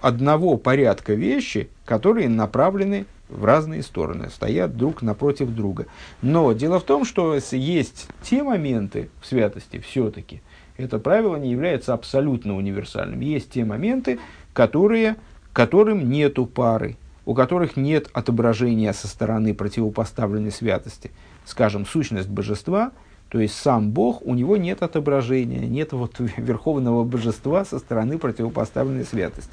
одного 0.00 0.56
порядка 0.56 1.14
вещи, 1.14 1.68
которые 1.84 2.28
направлены 2.28 3.06
в 3.28 3.44
разные 3.44 3.82
стороны, 3.82 4.30
стоят 4.30 4.76
друг 4.76 5.02
напротив 5.02 5.52
друга. 5.52 5.86
Но 6.22 6.52
дело 6.52 6.78
в 6.78 6.84
том, 6.84 7.04
что 7.04 7.36
есть 7.50 8.06
те 8.22 8.44
моменты 8.44 9.10
в 9.20 9.26
святости 9.26 9.80
все-таки, 9.80 10.42
это 10.76 11.00
правило 11.00 11.34
не 11.34 11.50
является 11.50 11.92
абсолютно 11.92 12.54
универсальным. 12.54 13.18
Есть 13.18 13.50
те 13.50 13.64
моменты, 13.64 14.20
которые, 14.52 15.16
которым 15.56 16.10
нету 16.10 16.44
пары, 16.44 16.98
у 17.24 17.32
которых 17.32 17.78
нет 17.78 18.10
отображения 18.12 18.92
со 18.92 19.08
стороны 19.08 19.54
противопоставленной 19.54 20.52
святости. 20.52 21.12
Скажем, 21.46 21.86
сущность 21.86 22.28
божества, 22.28 22.92
то 23.30 23.40
есть 23.40 23.54
сам 23.54 23.90
Бог, 23.90 24.20
у 24.26 24.34
него 24.34 24.58
нет 24.58 24.82
отображения, 24.82 25.66
нет 25.66 25.92
вот 25.92 26.16
верховного 26.36 27.04
божества 27.04 27.64
со 27.64 27.78
стороны 27.78 28.18
противопоставленной 28.18 29.06
святости. 29.06 29.50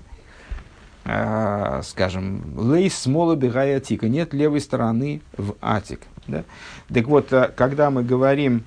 А, 1.05 1.81
скажем, 1.83 2.43
лейс 2.57 2.95
смола 2.95 3.37
бегая 3.37 3.77
атика, 3.77 4.09
нет 4.09 4.33
левой 4.33 4.59
стороны 4.59 5.21
в 5.37 5.55
атик. 5.61 6.01
Да? 6.27 6.43
Так 6.93 7.07
вот, 7.07 7.31
а, 7.31 7.49
когда 7.55 7.89
мы 7.89 8.03
говорим 8.03 8.65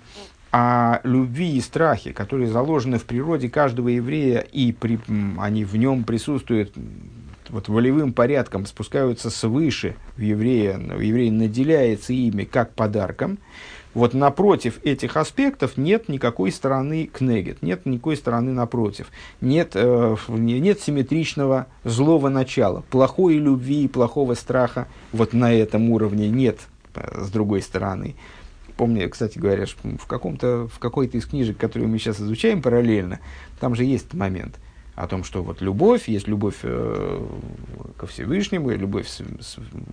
о 0.53 1.01
любви 1.03 1.57
и 1.57 1.61
страхе, 1.61 2.15
которые 2.15 2.49
заложены 2.49 2.99
в 2.99 3.05
природе 3.05 3.51
каждого 3.51 3.89
еврея, 3.89 4.39
и 4.39 4.73
при, 4.73 4.99
они 5.39 5.67
в 5.67 5.77
нем 5.77 6.03
присутствуют 6.05 6.73
вот 7.51 7.69
волевым 7.69 8.13
порядком, 8.13 8.67
спускаются 8.67 9.31
свыше 9.31 9.97
в 10.17 10.21
еврея, 10.21 10.79
в 10.79 11.01
еврея 11.01 11.31
наделяется 11.31 12.13
ими 12.13 12.45
как 12.45 12.75
подарком, 12.75 13.39
вот 13.97 14.13
напротив 14.13 14.79
этих 14.85 15.17
аспектов 15.17 15.79
нет 15.79 16.11
никакой 16.11 16.53
стороны 16.53 17.07
кнегет, 17.11 17.63
нет 17.63 17.87
никакой 17.87 18.19
стороны 18.19 18.53
напротив. 18.53 19.07
Нет, 19.41 19.71
э, 19.73 20.17
нет 20.29 20.81
симметричного 20.83 21.67
злого 21.83 22.29
начала, 22.29 22.85
плохой 22.91 23.39
любви 23.39 23.85
и 23.85 23.89
плохого 23.89 24.35
страха 24.35 24.87
вот 25.13 25.33
на 25.33 25.51
этом 25.51 25.89
уровне 25.89 26.29
нет 26.29 26.59
э, 26.95 27.25
с 27.25 27.31
другой 27.31 27.63
стороны. 27.63 28.17
Помню, 28.77 29.09
кстати 29.09 29.39
говоря, 29.39 29.65
в, 29.65 30.07
каком-то, 30.07 30.69
в 30.69 30.79
какой-то 30.79 31.17
из 31.17 31.25
книжек, 31.25 31.57
которые 31.57 31.89
мы 31.89 31.99
сейчас 31.99 32.21
изучаем 32.21 32.61
параллельно, 32.61 33.21
там 33.61 33.75
же 33.75 33.85
есть 33.85 34.13
момент 34.13 34.59
о 34.97 35.07
том, 35.07 35.23
что 35.23 35.43
вот 35.43 35.61
любовь, 35.61 36.09
есть 36.09 36.27
любовь 36.27 36.57
э, 36.63 37.27
ко 37.97 38.07
Всевышнему, 38.07 38.71
любовь, 38.71 39.07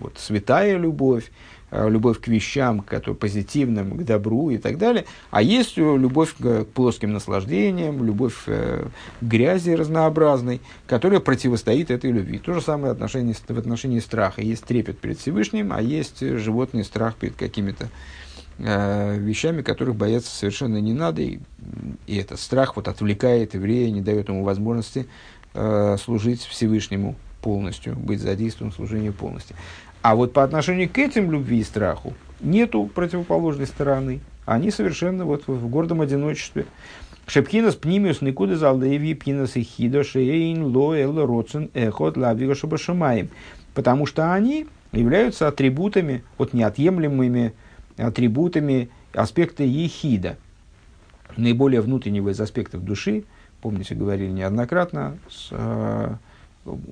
вот, 0.00 0.18
святая 0.18 0.76
любовь, 0.76 1.30
Э, 1.76 1.88
любовь 1.90 2.20
к 2.20 2.28
вещам, 2.28 2.82
к 2.82 3.00
позитивным, 3.14 3.98
к 3.98 4.04
добру 4.04 4.50
и 4.50 4.58
так 4.58 4.78
далее, 4.78 5.06
а 5.32 5.42
есть 5.42 5.76
любовь 5.76 6.32
к 6.38 6.66
плоским 6.66 7.12
наслаждениям, 7.12 8.04
любовь 8.04 8.44
э, 8.46 8.86
к 9.20 9.24
грязи 9.24 9.70
разнообразной, 9.70 10.60
которая 10.86 11.18
противостоит 11.18 11.90
этой 11.90 12.12
любви. 12.12 12.38
То 12.38 12.52
же 12.54 12.60
самое 12.60 12.92
отношение, 12.92 13.34
в 13.34 13.58
отношении 13.58 13.98
страха. 13.98 14.40
Есть 14.40 14.64
трепет 14.66 15.00
перед 15.00 15.18
Всевышним, 15.18 15.72
а 15.72 15.82
есть 15.82 16.20
животный 16.20 16.84
страх 16.84 17.16
перед 17.16 17.34
какими-то 17.34 17.86
э, 17.86 18.23
вещами, 18.58 19.62
которых 19.62 19.96
бояться 19.96 20.34
совершенно 20.34 20.78
не 20.80 20.92
надо, 20.92 21.22
и, 21.22 21.40
и 22.06 22.16
этот 22.16 22.38
страх 22.38 22.76
вот 22.76 22.88
отвлекает 22.88 23.54
еврея, 23.54 23.90
не 23.90 24.00
дает 24.00 24.28
ему 24.28 24.44
возможности 24.44 25.06
э, 25.54 25.96
служить 26.02 26.42
Всевышнему 26.42 27.16
полностью, 27.42 27.96
быть 27.96 28.20
задействованным 28.20 28.72
в 28.72 28.76
служении 28.76 29.10
полностью. 29.10 29.56
А 30.02 30.14
вот 30.14 30.32
по 30.32 30.44
отношению 30.44 30.88
к 30.88 30.98
этим 30.98 31.30
любви 31.30 31.60
и 31.60 31.64
страху 31.64 32.14
нету 32.40 32.90
противоположной 32.94 33.66
стороны. 33.66 34.20
Они 34.44 34.70
совершенно 34.70 35.24
вот 35.24 35.46
в 35.46 35.68
гордом 35.68 36.02
одиночестве. 36.02 36.66
Шепхинас 37.26 37.74
пнимиус 37.74 38.20
никуда 38.20 38.56
залдеви 38.56 39.14
пинас 39.14 39.56
и 39.56 39.62
хидо 39.62 40.04
шейн 40.04 40.64
ло 40.64 40.94
эл 40.94 41.26
роцен 41.26 41.70
эхот 41.72 42.16
шабашамаем. 42.16 43.30
Потому 43.72 44.04
что 44.04 44.34
они 44.34 44.66
являются 44.92 45.48
атрибутами, 45.48 46.22
вот 46.36 46.52
неотъемлемыми 46.52 47.54
атрибутами 47.96 48.90
аспекта 49.12 49.64
ехида, 49.64 50.36
наиболее 51.36 51.80
внутреннего 51.80 52.30
из 52.30 52.40
аспектов 52.40 52.84
души, 52.84 53.24
помните, 53.60 53.94
говорили 53.94 54.30
неоднократно, 54.30 55.18
с 55.30 55.48
э, 55.50 56.14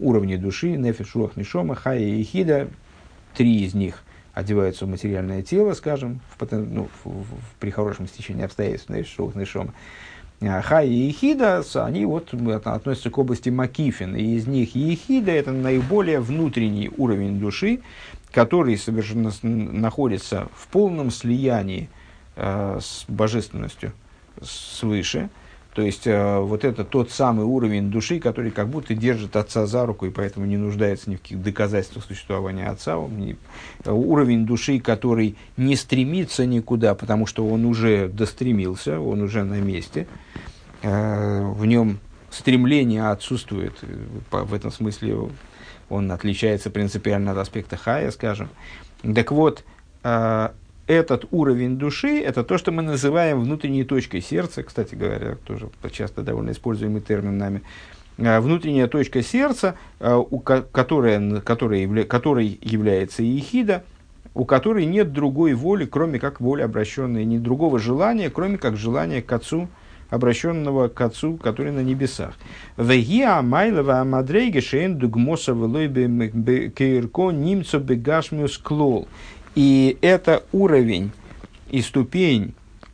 уровней 0.00 0.36
души, 0.36 0.70
нефиш, 0.76 1.14
руах, 1.14 1.36
нишома, 1.36 1.74
хая 1.74 2.00
и 2.00 2.18
ехида, 2.18 2.68
три 3.34 3.64
из 3.64 3.74
них 3.74 4.03
одеваются 4.34 4.86
в 4.86 4.88
материальное 4.88 5.42
тело, 5.42 5.74
скажем, 5.74 6.20
в, 6.38 6.50
ну, 6.53 6.88
в, 7.05 7.11
в, 7.11 7.26
при 7.61 7.70
хорошем 7.70 8.07
стечении 8.07 8.44
обстоятельств, 8.44 8.90
шоу, 9.09 9.32
шома. 9.44 9.74
Хай 10.62 10.88
и 10.88 11.07
Ехида, 11.07 11.62
они 11.74 12.05
вот 12.05 12.34
относятся 12.64 13.11
к 13.11 13.18
области 13.18 13.48
Макифин, 13.48 14.16
и 14.16 14.34
из 14.34 14.48
них 14.48 14.74
Ехида– 14.74 15.30
это 15.32 15.53
наиболее 15.53 16.18
внутренний 16.18 16.90
уровень 16.96 17.38
души, 17.38 17.80
который 18.33 18.76
совершенно 18.76 19.30
находится 19.43 20.49
в 20.57 20.66
полном 20.68 21.11
слиянии 21.11 21.89
э, 22.37 22.78
с 22.80 23.05
божественностью 23.09 23.93
свыше– 24.41 25.30
то 25.74 25.80
есть, 25.80 26.07
э, 26.07 26.39
вот 26.39 26.64
это 26.64 26.85
тот 26.85 27.11
самый 27.11 27.47
уровень 27.47 27.91
души, 27.91 28.20
который 28.20 28.51
как 28.51 28.68
будто 28.68 28.95
держит 28.95 29.37
отца 29.37 29.64
за 29.64 29.87
руку 29.87 30.05
и 30.05 30.11
поэтому 30.11 30.45
не 30.45 30.59
нуждается 30.59 31.09
ни 31.09 31.16
в 31.16 31.22
каких 31.22 31.43
доказательствах 31.43 32.05
существования 32.05 32.66
отца. 32.66 32.99
Он 32.99 33.18
не, 33.18 33.37
э, 33.85 33.91
уровень 33.91 34.45
души, 34.45 34.80
который 34.80 35.37
не 35.57 35.76
стремится 35.76 36.45
никуда, 36.45 36.95
потому 36.95 37.24
что 37.24 37.47
он 37.47 37.64
уже 37.64 38.09
достремился, 38.09 39.01
он 39.01 39.22
уже 39.22 39.45
на 39.45 39.61
месте. 39.61 40.07
Э, 40.83 41.43
в 41.43 41.64
нем 41.64 42.01
стремление 42.30 43.09
отсутствует. 43.09 43.72
В 44.30 44.53
этом 44.53 44.70
смысле 44.70 45.30
он 45.93 46.11
отличается 46.11 46.70
принципиально 46.70 47.32
от 47.32 47.38
аспекта 47.38 47.76
хая, 47.76 48.11
скажем. 48.11 48.49
Так 49.14 49.32
вот, 49.32 49.64
этот 50.03 51.26
уровень 51.30 51.78
души– 51.78 52.20
это 52.24 52.43
то, 52.43 52.59
что 52.59 52.72
мы 52.72 52.82
называем 52.82 53.40
внутренней 53.40 53.84
точкой 53.84 54.20
сердца. 54.20 54.62
Кстати 54.62 54.95
говоря, 54.95 55.36
тоже 55.45 55.68
часто 55.90 56.22
довольно 56.22 56.51
используемый 56.51 57.01
термин 57.01 57.38
нами. 57.38 57.62
А, 58.18 58.40
внутренняя 58.40 58.88
точка 58.88 59.22
сердца, 59.22 59.76
а, 60.01 60.22
которая, 60.72 61.40
которая, 61.40 62.05
которой 62.05 62.59
является 62.61 63.22
иехида, 63.22 63.84
у 64.34 64.45
которой 64.45 64.86
нет 64.86 65.12
другой 65.12 65.55
воли, 65.55 65.84
кроме 65.84 66.18
как 66.18 66.40
воли 66.40 66.62
обращенной, 66.62 67.24
ни 67.24 67.38
другого 67.38 67.78
желания, 67.78 68.30
кроме 68.30 68.59
как 68.59 68.76
желания 68.76 69.22
к 69.22 69.32
Отцу, 69.32 69.68
обращенного 70.12 70.88
к 70.88 71.00
Отцу, 71.00 71.38
который 71.38 71.72
на 71.72 71.80
небесах. 71.80 72.34
Вегиа 72.76 73.40
майлова 73.40 74.00
амадрейге 74.00 74.60
шейн 74.60 74.98
дугмоса 74.98 75.52
велой 75.52 75.88
кейрко 76.70 77.30
нимцо 77.30 77.78
бегашмиус 77.78 78.58
клол. 78.58 79.08
И 79.54 79.96
это 80.02 80.42
уровень 80.52 81.12
и 81.70 81.80
ступень, 81.80 82.52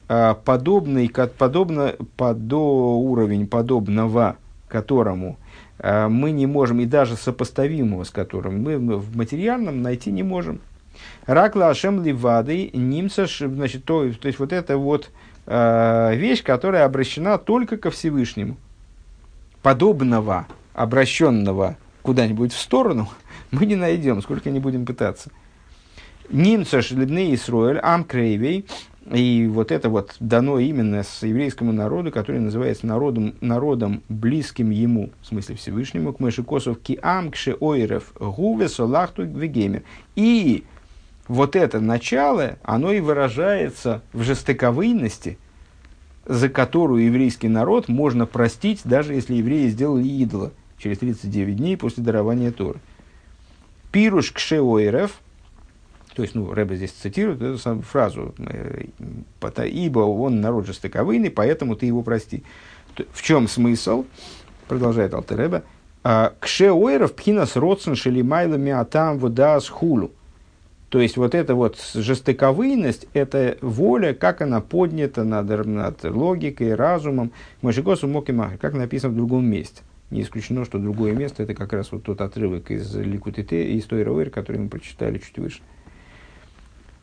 а, 0.08 0.34
подобный, 0.34 1.10
подобно, 1.36 1.94
подо 2.16 2.56
уровень 2.56 3.48
подобного 3.48 4.36
которому 4.68 5.38
а, 5.80 6.08
мы 6.08 6.30
не 6.30 6.46
можем, 6.46 6.80
и 6.80 6.84
даже 6.84 7.16
сопоставимого 7.16 8.04
с 8.04 8.10
которым 8.10 8.62
мы 8.62 8.78
в 8.78 9.16
материальном 9.16 9.82
найти 9.82 10.12
не 10.12 10.22
можем. 10.22 10.60
Ракла 11.26 11.70
Ашем 11.70 12.02
Ливады, 12.02 12.70
Нимца, 12.72 13.26
значит, 13.26 13.84
то, 13.84 14.08
то 14.12 14.28
есть 14.28 14.38
вот 14.38 14.52
это 14.52 14.78
вот 14.78 15.10
э, 15.48 16.14
вещь, 16.14 16.42
которая 16.42 16.84
обращена 16.84 17.38
только 17.38 17.76
ко 17.76 17.90
Всевышнему. 17.90 18.56
Подобного, 19.62 20.46
обращенного 20.74 21.76
куда-нибудь 22.02 22.52
в 22.52 22.58
сторону, 22.58 23.08
мы 23.50 23.66
не 23.66 23.74
найдем, 23.74 24.22
сколько 24.22 24.50
не 24.50 24.60
будем 24.60 24.86
пытаться. 24.86 25.30
Немца 26.30 26.82
шлебны 26.82 27.34
Исруэль, 27.34 27.78
Амкрейвей, 27.78 28.66
и 29.10 29.48
вот 29.50 29.72
это 29.72 29.88
вот 29.88 30.16
дано 30.20 30.58
именно 30.58 31.02
с 31.02 31.22
еврейскому 31.22 31.72
народу, 31.72 32.12
который 32.12 32.40
называется 32.40 32.86
народом, 32.86 33.34
народом 33.40 34.02
близким 34.10 34.68
ему, 34.68 35.08
в 35.22 35.26
смысле 35.26 35.56
Всевышнему, 35.56 36.12
к 36.12 36.20
Мышикосов 36.20 36.78
Киам, 36.80 37.30
Кше 37.30 37.56
Ойрев, 37.58 38.12
Гуве, 38.20 38.68
Солахту, 38.68 39.24
Вегемер. 39.24 39.82
И 40.14 40.64
вот 41.28 41.56
это 41.56 41.80
начало, 41.80 42.58
оно 42.62 42.92
и 42.92 43.00
выражается 43.00 44.02
в 44.12 44.22
жестоковыйности, 44.22 45.38
за 46.24 46.48
которую 46.48 47.04
еврейский 47.04 47.48
народ 47.48 47.88
можно 47.88 48.26
простить, 48.26 48.80
даже 48.84 49.14
если 49.14 49.34
евреи 49.34 49.68
сделали 49.68 50.06
идола 50.06 50.52
через 50.78 50.98
39 50.98 51.56
дней 51.56 51.76
после 51.76 52.02
дарования 52.02 52.50
Торы. 52.50 52.80
Пируш 53.92 54.32
кшеоирев, 54.32 55.20
то 56.14 56.22
есть, 56.22 56.34
ну, 56.34 56.52
Рэбе 56.52 56.76
здесь 56.76 56.90
цитирует 56.90 57.40
эту 57.40 57.58
самую 57.58 57.82
фразу, 57.82 58.34
ибо 59.64 60.00
он 60.00 60.40
народ 60.40 60.66
жестоковыйный, 60.66 61.30
поэтому 61.30 61.76
ты 61.76 61.86
его 61.86 62.02
прости. 62.02 62.42
В 63.12 63.22
чем 63.22 63.46
смысл? 63.48 64.04
Продолжает 64.66 65.14
Алтереба. 65.14 65.62
«А, 66.04 66.34
кшеоиров 66.40 67.14
пхинас 67.14 67.56
родсен 67.56 67.94
шелимайлами 67.94 68.72
атам 68.72 69.18
водас 69.18 69.68
хулу. 69.68 70.12
То 70.88 71.00
есть 71.00 71.18
вот 71.18 71.34
эта 71.34 71.54
вот 71.54 71.78
жестоковыйность, 71.94 73.06
это 73.12 73.58
воля, 73.60 74.14
как 74.14 74.40
она 74.40 74.60
поднята 74.60 75.22
над, 75.22 75.66
над 75.66 76.04
логикой, 76.04 76.74
разумом. 76.74 77.32
Машикосу 77.60 78.08
Мокимахи, 78.08 78.56
как 78.56 78.72
написано 78.72 79.12
в 79.12 79.16
другом 79.16 79.44
месте. 79.44 79.82
Не 80.10 80.22
исключено, 80.22 80.64
что 80.64 80.78
другое 80.78 81.12
место 81.12 81.42
это 81.42 81.54
как 81.54 81.74
раз 81.74 81.92
вот 81.92 82.04
тот 82.04 82.22
отрывок 82.22 82.70
из 82.70 82.94
Ликутите, 82.94 83.72
из 83.72 83.84
той 83.84 84.02
Ровер, 84.02 84.30
который 84.30 84.62
мы 84.62 84.68
прочитали 84.70 85.18
чуть 85.18 85.38
выше. 85.38 85.60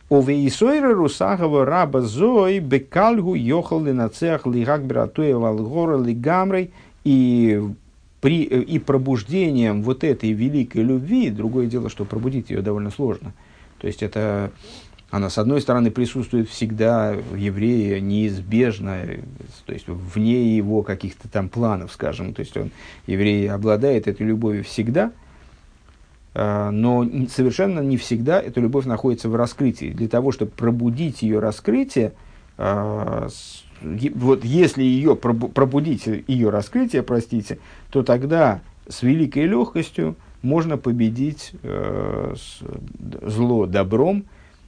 Овеисойра 0.10 0.94
Русахова 0.94 1.66
раба 1.66 2.02
Зой 2.02 2.60
бекальгу 2.60 3.36
йохал 3.36 3.84
линацех 3.84 4.48
лигак 4.48 4.86
братуя 4.86 5.36
валгора 5.36 6.00
лигамрой 6.00 6.72
и 7.04 7.62
при, 8.22 8.44
и 8.44 8.80
пробуждением 8.80 9.84
вот 9.84 10.04
этой 10.04 10.32
великой 10.32 10.82
любви, 10.82 11.30
другое 11.30 11.68
дело, 11.68 11.90
что 11.90 12.06
пробудить 12.06 12.50
ее 12.50 12.64
довольно 12.64 12.90
сложно– 12.90 13.34
то 13.86 13.90
есть 13.90 14.02
это, 14.02 14.50
она 15.12 15.30
с 15.30 15.38
одной 15.38 15.62
стороны 15.62 15.92
присутствует 15.92 16.50
всегда 16.50 17.14
в 17.14 17.36
еврее 17.36 18.02
неизбежно, 18.02 19.06
то 19.68 19.74
есть 19.74 19.88
вне 19.88 20.58
его 20.58 20.82
каких-то 20.82 21.30
там 21.30 21.50
планов, 21.50 21.92
скажем. 21.92 22.34
То 22.34 22.40
есть 22.40 22.58
он, 22.58 22.72
еврей 23.06 23.48
обладает 23.48 24.08
этой 24.08 24.26
любовью 24.26 24.64
всегда, 24.64 25.12
а, 26.34 26.72
но 26.72 27.08
совершенно 27.30 27.80
не 27.82 27.98
всегда 27.98 28.42
эта 28.42 28.60
любовь 28.60 28.86
находится 28.86 29.30
в 29.30 29.36
раскрытии. 29.36 29.92
Для 29.92 30.08
того, 30.08 30.32
чтобы 30.32 30.50
пробудить 30.50 31.22
ее 31.22 31.38
раскрытие, 31.38 32.14
а, 32.58 33.28
вот 33.84 34.44
если 34.44 34.82
ее 34.82 35.16
пробудить 35.16 36.08
ее 36.26 36.50
раскрытие, 36.50 37.04
простите, 37.04 37.60
то 37.92 38.02
тогда 38.02 38.62
с 38.90 39.04
великой 39.04 39.46
легкостью 39.46 40.16
можно 40.46 40.78
победить 40.78 41.52
э, 41.64 42.36
зло 43.22 43.66
добром, 43.66 44.26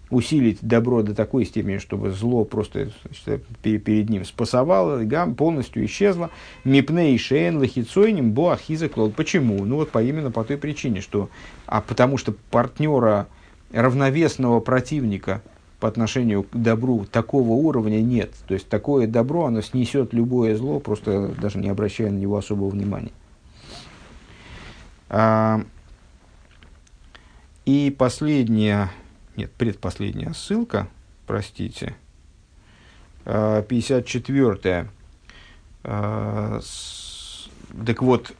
усилить 0.10 0.58
добро 0.62 1.04
до 1.04 1.14
такой 1.14 1.46
степени, 1.46 1.78
чтобы 1.78 2.12
зло 2.12 2.46
просто 2.46 2.90
значит, 3.04 3.46
перед 3.62 4.10
ним 4.10 4.26
спасовало, 4.26 5.06
полностью 5.36 5.86
исчезло. 5.86 6.30
Мипней 6.64 7.18
шейн 7.18 7.58
лохицойним 7.58 8.32
боахиза 8.32 8.90
клол. 8.90 9.12
Почему? 9.12 9.64
Ну 9.66 9.78
вот 9.78 9.92
по, 9.92 10.02
именно 10.02 10.32
по 10.32 10.44
той 10.44 10.58
причине, 10.58 11.02
что 11.02 11.30
а 11.66 11.82
потому 11.82 12.18
что 12.18 12.34
партнера 12.50 13.28
равновесного 13.72 14.60
противника 14.62 15.42
по 15.80 15.88
отношению 15.88 16.44
к 16.44 16.56
добру 16.56 17.06
такого 17.06 17.52
уровня 17.52 18.02
нет. 18.02 18.32
То 18.48 18.56
есть 18.56 18.68
такое 18.68 19.06
добро, 19.06 19.46
оно 19.46 19.62
снесет 19.62 20.14
любое 20.14 20.56
зло, 20.56 20.80
просто 20.80 21.30
даже 21.40 21.60
не 21.60 21.70
обращая 21.70 22.10
на 22.10 22.18
него 22.18 22.38
особого 22.38 22.70
внимания. 22.70 23.12
А, 25.10 25.62
и 27.66 27.96
последняя, 27.98 28.92
нет, 29.36 29.52
предпоследняя 29.54 30.34
ссылка, 30.34 30.88
простите, 31.26 31.96
54-я. 33.26 34.88
А, 35.84 36.60
а, 36.60 36.62
так 37.86 38.02
вот, 38.02 38.34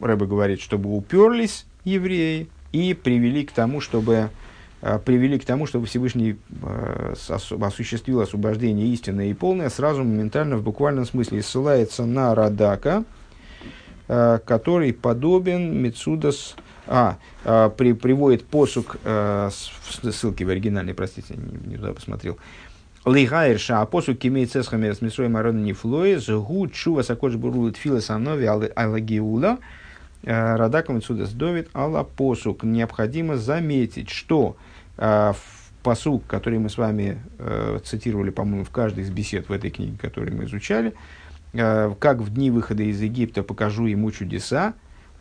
Рэбе 0.00 0.26
говорит, 0.26 0.60
чтобы 0.60 0.94
уперлись 0.96 1.66
евреи 1.84 2.48
и 2.72 2.94
привели 2.94 3.44
к 3.44 3.52
тому, 3.52 3.80
чтобы 3.80 4.30
привели 5.04 5.40
к 5.40 5.44
тому, 5.44 5.66
чтобы 5.66 5.86
Всевышний 5.86 6.36
осуществил 7.28 8.20
освобождение 8.20 8.86
истинное 8.86 9.26
и 9.26 9.34
полное, 9.34 9.70
сразу 9.70 10.04
моментально 10.04 10.56
в 10.56 10.62
буквальном 10.62 11.04
смысле 11.04 11.42
ссылается 11.42 12.04
на 12.04 12.32
Радака, 12.32 13.04
который 14.08 14.94
подобен 14.94 15.82
Мецудас, 15.82 16.56
а, 16.86 17.18
а 17.44 17.68
при, 17.68 17.92
приводит 17.92 18.46
посук, 18.46 18.96
а, 19.04 19.50
ссылки 19.50 20.44
в 20.44 20.48
оригинальной, 20.48 20.94
простите, 20.94 21.34
не, 21.36 21.72
не 21.72 21.76
туда 21.76 21.92
посмотрел, 21.92 22.38
Лигайрша, 23.04 23.82
а 23.82 23.86
посук 23.86 24.24
имеет 24.24 24.50
цесхами 24.50 24.90
с 24.90 25.02
Мисроем 25.02 25.36
Арона 25.36 25.58
Нефлои, 25.58 26.14
Згу 26.14 26.68
Чува 26.68 27.02
Сакош 27.02 27.34
Бурулит 27.34 27.76
Фила 27.76 28.00
Санови 28.00 28.46
Алагиула, 28.46 29.58
Радаком 30.22 30.96
Мецудас 30.96 31.30
Довид 31.32 31.68
Алла 31.74 32.02
посук. 32.02 32.64
Необходимо 32.64 33.36
заметить, 33.36 34.10
что 34.10 34.56
в 34.96 35.36
посук, 35.82 36.26
который 36.26 36.58
мы 36.58 36.68
с 36.68 36.76
вами 36.76 37.22
э, 37.38 37.78
цитировали, 37.84 38.30
по-моему, 38.30 38.64
в 38.64 38.70
каждой 38.70 39.04
из 39.04 39.10
бесед 39.10 39.48
в 39.48 39.52
этой 39.52 39.70
книге, 39.70 39.96
которую 39.96 40.36
мы 40.36 40.44
изучали, 40.44 40.88
Э, 40.90 40.94
как 41.52 42.18
в 42.18 42.32
дни 42.32 42.50
выхода 42.50 42.82
из 42.82 43.00
Египта 43.00 43.42
покажу 43.42 43.86
ему 43.86 44.10
чудеса, 44.10 44.74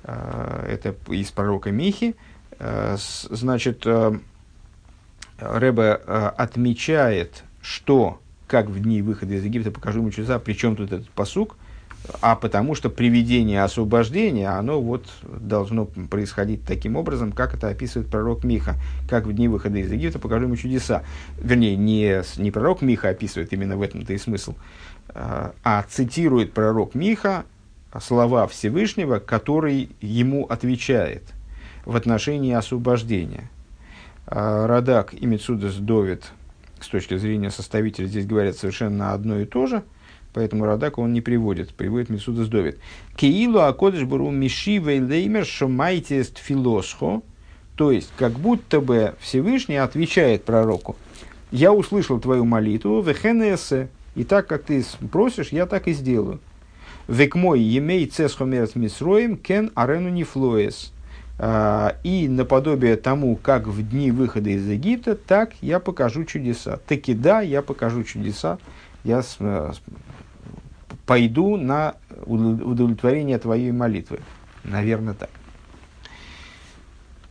э, 0.03 0.67
это 0.69 0.95
из 1.11 1.31
пророка 1.31 1.71
Михи, 1.71 2.15
э, 2.59 2.97
значит, 3.29 3.85
Рэбе 5.39 5.93
отмечает, 5.93 7.43
что 7.61 8.19
как 8.47 8.67
в 8.69 8.79
дни 8.81 9.01
выхода 9.01 9.35
из 9.35 9.43
Египта 9.43 9.71
покажу 9.71 9.99
ему 9.99 10.09
чудеса, 10.11 10.39
причем 10.39 10.75
тут 10.75 10.91
этот 10.91 11.09
посук, 11.09 11.57
а 12.21 12.35
потому 12.35 12.75
что 12.75 12.89
приведение 12.89 13.63
освобождения, 13.63 14.49
оно 14.49 14.81
вот 14.81 15.07
должно 15.23 15.85
происходить 15.85 16.63
таким 16.65 16.95
образом, 16.95 17.31
как 17.31 17.53
это 17.53 17.67
описывает 17.67 18.09
пророк 18.09 18.43
Миха. 18.43 18.75
Как 19.09 19.25
в 19.25 19.33
дни 19.33 19.47
выхода 19.47 19.77
из 19.79 19.91
Египта 19.91 20.19
покажу 20.19 20.45
ему 20.45 20.55
чудеса. 20.55 21.03
Вернее, 21.37 21.75
не, 21.75 22.23
не 22.37 22.51
пророк 22.51 22.81
Миха 22.81 23.09
описывает, 23.09 23.51
именно 23.51 23.75
в 23.77 23.81
этом-то 23.81 24.13
и 24.13 24.17
смысл, 24.17 24.55
а 25.13 25.83
цитирует 25.89 26.53
пророк 26.53 26.95
Миха 26.95 27.45
слова 27.99 28.47
Всевышнего, 28.47 29.19
который 29.19 29.89
ему 30.01 30.45
отвечает 30.45 31.23
в 31.85 31.95
отношении 31.95 32.53
освобождения. 32.53 33.49
А, 34.27 34.67
Радак 34.67 35.13
и 35.13 35.25
Мецудас 35.25 35.75
Довид, 35.75 36.25
с 36.79 36.87
точки 36.87 37.17
зрения 37.17 37.49
составителя, 37.49 38.07
здесь 38.07 38.25
говорят 38.25 38.57
совершенно 38.57 39.13
одно 39.13 39.39
и 39.39 39.45
то 39.45 39.67
же, 39.67 39.83
поэтому 40.33 40.65
Радак 40.65 40.97
он 40.97 41.13
не 41.13 41.21
приводит, 41.21 41.73
приводит 41.73 42.09
Мецудас 42.09 42.49
Довид. 42.49 42.77
Киилу 43.15 43.61
акодыш 43.61 44.03
буру 44.03 44.29
миши 44.29 44.77
вейлеймер 44.77 45.45
шомайтест 45.45 46.37
филосхо, 46.37 47.21
то 47.75 47.91
есть, 47.91 48.11
как 48.17 48.33
будто 48.33 48.81
бы 48.81 49.15
Всевышний 49.19 49.77
отвечает 49.77 50.43
пророку, 50.43 50.97
я 51.51 51.71
услышал 51.71 52.19
твою 52.19 52.43
молитву, 52.43 53.01
вехенесе, 53.01 53.87
и 54.17 54.23
так, 54.23 54.47
как 54.47 54.63
ты 54.63 54.83
просишь, 55.11 55.49
я 55.49 55.67
так 55.67 55.87
и 55.87 55.93
сделаю. 55.93 56.39
Век 57.07 57.35
мой 57.35 57.61
емей 57.61 58.07
цесхомерц 58.07 58.73
мисроем 58.73 59.37
кен 59.37 59.71
арену 59.75 60.09
нефлоес. 60.09 60.91
А, 61.37 61.97
и 62.03 62.27
наподобие 62.27 62.95
тому, 62.95 63.35
как 63.35 63.67
в 63.67 63.87
дни 63.87 64.09
выхода 64.09 64.49
из 64.49 64.67
Египта, 64.67 65.15
так 65.15 65.53
я 65.61 65.79
покажу 65.79 66.25
чудеса. 66.25 66.79
Таки 66.87 67.13
да, 67.13 67.41
я 67.41 67.61
покажу 67.61 68.03
чудеса. 68.03 68.57
Я 69.03 69.21
э, 69.39 69.71
пойду 71.05 71.57
на 71.57 71.93
удовлетворение 72.25 73.37
твоей 73.37 73.71
молитвы. 73.71 74.21
Наверное, 74.63 75.13
так. 75.13 75.29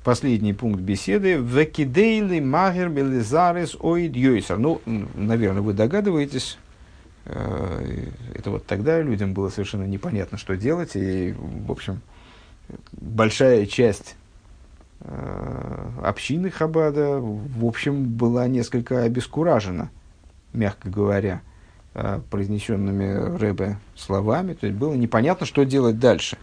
Последний 0.04 0.52
пункт 0.52 0.80
беседы. 0.80 1.34
Векидейли 1.34 2.38
магер 2.38 2.90
белизарис 2.90 3.76
оид 3.80 4.14
йойсер. 4.14 4.56
Ну, 4.56 4.80
наверное, 5.16 5.62
вы 5.62 5.72
догадываетесь, 5.72 6.58
это 7.26 8.50
вот 8.50 8.66
тогда 8.66 9.02
людям 9.02 9.34
было 9.34 9.48
совершенно 9.48 9.84
непонятно, 9.84 10.38
что 10.38 10.56
делать, 10.56 10.92
и, 10.94 11.34
в 11.36 11.72
общем, 11.72 12.00
большая 12.92 13.66
часть 13.66 14.16
э, 15.00 15.90
общины 16.02 16.50
Хабада, 16.50 17.18
в 17.18 17.64
общем, 17.64 18.04
была 18.04 18.46
несколько 18.46 19.02
обескуражена, 19.02 19.90
мягко 20.52 20.88
говоря, 20.88 21.42
э, 21.94 22.20
произнесенными 22.30 23.36
Рэбе 23.38 23.78
словами. 23.96 24.54
То 24.54 24.66
есть 24.66 24.78
было 24.78 24.94
непонятно, 24.94 25.46
что 25.46 25.64
делать 25.64 25.98
дальше. 25.98 26.38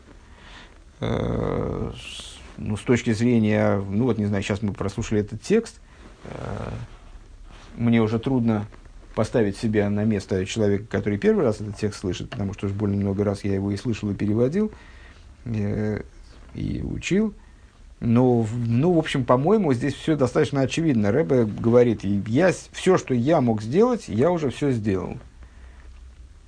Ну, 0.99 2.77
с 2.77 2.81
точки 2.81 3.11
зрения, 3.13 3.77
ну 3.89 4.03
вот, 4.03 4.17
не 4.17 4.25
знаю, 4.25 4.43
сейчас 4.43 4.61
мы 4.61 4.73
прослушали 4.73 5.21
этот 5.21 5.41
текст, 5.41 5.81
э, 6.25 6.69
мне 7.75 8.01
уже 8.01 8.19
трудно 8.19 8.67
поставить 9.15 9.57
себя 9.57 9.89
на 9.89 10.03
место 10.03 10.45
человека, 10.45 10.85
который 10.89 11.17
первый 11.17 11.45
раз 11.45 11.61
этот 11.61 11.77
текст 11.77 12.01
слышит, 12.01 12.29
потому 12.29 12.53
что 12.53 12.67
уж 12.67 12.73
более 12.73 12.97
много 12.97 13.23
раз 13.23 13.43
я 13.43 13.53
его 13.53 13.71
и 13.71 13.77
слышал, 13.77 14.09
и 14.09 14.15
переводил, 14.15 14.71
э, 15.45 16.01
и 16.55 16.81
учил. 16.81 17.33
Но, 17.99 18.45
ну, 18.53 18.91
в 18.91 18.99
общем, 18.99 19.23
по-моему, 19.23 19.73
здесь 19.73 19.93
все 19.93 20.17
достаточно 20.17 20.61
очевидно. 20.61 21.11
Рэбе 21.11 21.45
говорит, 21.45 22.03
я, 22.03 22.51
все, 22.71 22.97
что 22.97 23.13
я 23.13 23.39
мог 23.39 23.61
сделать, 23.61 24.09
я 24.09 24.29
уже 24.29 24.49
все 24.49 24.71
сделал. 24.71 25.17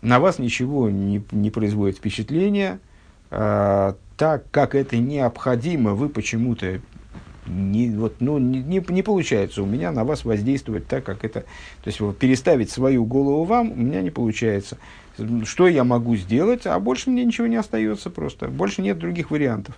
На 0.01 0.19
вас 0.19 0.37
ничего 0.37 0.89
не, 0.89 1.23
не 1.31 1.51
производит 1.51 1.97
впечатления. 1.97 2.79
А, 3.31 3.95
так 4.17 4.49
как 4.51 4.75
это 4.75 4.97
необходимо, 4.97 5.93
вы 5.93 6.09
почему-то 6.09 6.81
не, 7.47 7.89
вот, 7.89 8.15
ну, 8.19 8.37
не, 8.37 8.61
не, 8.61 8.83
не 8.87 9.03
получается 9.03 9.61
у 9.63 9.65
меня 9.65 9.91
на 9.91 10.03
вас 10.03 10.25
воздействовать 10.25 10.87
так, 10.87 11.03
как 11.03 11.23
это... 11.23 11.41
То 11.83 11.87
есть, 11.89 11.99
переставить 12.17 12.69
свою 12.69 13.05
голову 13.05 13.43
вам 13.43 13.71
у 13.71 13.75
меня 13.75 14.01
не 14.01 14.11
получается. 14.11 14.77
Что 15.43 15.67
я 15.67 15.83
могу 15.83 16.15
сделать? 16.15 16.65
А 16.65 16.79
больше 16.79 17.09
мне 17.09 17.23
ничего 17.23 17.47
не 17.47 17.55
остается 17.55 18.09
просто. 18.09 18.47
Больше 18.47 18.81
нет 18.81 18.97
других 18.97 19.31
вариантов. 19.31 19.75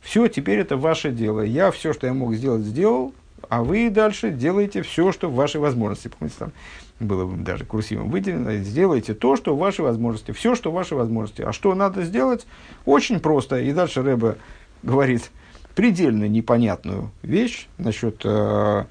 Все, 0.00 0.28
теперь 0.28 0.60
это 0.60 0.76
ваше 0.76 1.10
дело. 1.10 1.40
Я 1.40 1.70
все, 1.70 1.92
что 1.92 2.06
я 2.06 2.14
мог 2.14 2.34
сделать, 2.34 2.62
сделал, 2.62 3.12
а 3.48 3.62
вы 3.62 3.90
дальше 3.90 4.30
делаете 4.30 4.82
все, 4.82 5.12
что 5.12 5.28
в 5.28 5.34
вашей 5.34 5.60
возможности. 5.60 6.08
Помните, 6.08 6.36
там 6.38 6.52
было 7.00 7.30
даже 7.36 7.64
курсивом 7.64 8.10
выделено. 8.10 8.54
Сделайте 8.56 9.14
то, 9.14 9.36
что 9.36 9.54
в 9.54 9.58
вашей 9.58 9.80
возможности. 9.80 10.30
Все, 10.30 10.54
что 10.54 10.70
в 10.70 10.74
вашей 10.74 10.96
возможности. 10.96 11.42
А 11.42 11.52
что 11.52 11.74
надо 11.74 12.02
сделать? 12.02 12.46
Очень 12.84 13.20
просто. 13.20 13.60
И 13.60 13.72
дальше 13.72 14.02
Рэба 14.02 14.38
говорит, 14.82 15.30
предельно 15.76 16.26
непонятную 16.26 17.12
вещь 17.22 17.68
насчет 17.78 18.22
э, 18.24 18.84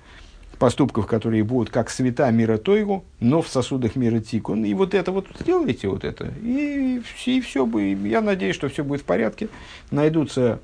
поступков, 0.59 1.07
которые 1.07 1.43
будут 1.43 1.71
как 1.71 1.89
света 1.89 2.29
мира 2.29 2.57
Тойгу, 2.57 3.03
но 3.19 3.41
в 3.41 3.49
сосудах 3.49 3.95
мира 3.95 4.19
Тикун. 4.19 4.63
И 4.63 4.73
вот 4.75 4.93
это 4.93 5.11
вот 5.11 5.25
сделайте 5.39 5.89
вот 5.89 6.05
это. 6.05 6.31
И, 6.43 7.01
и 7.25 7.41
все 7.41 7.65
бы, 7.65 7.83
я 8.07 8.21
надеюсь, 8.21 8.55
что 8.55 8.69
все 8.69 8.83
будет 8.83 9.01
в 9.01 9.03
порядке. 9.03 9.49
Найдутся 9.89 10.59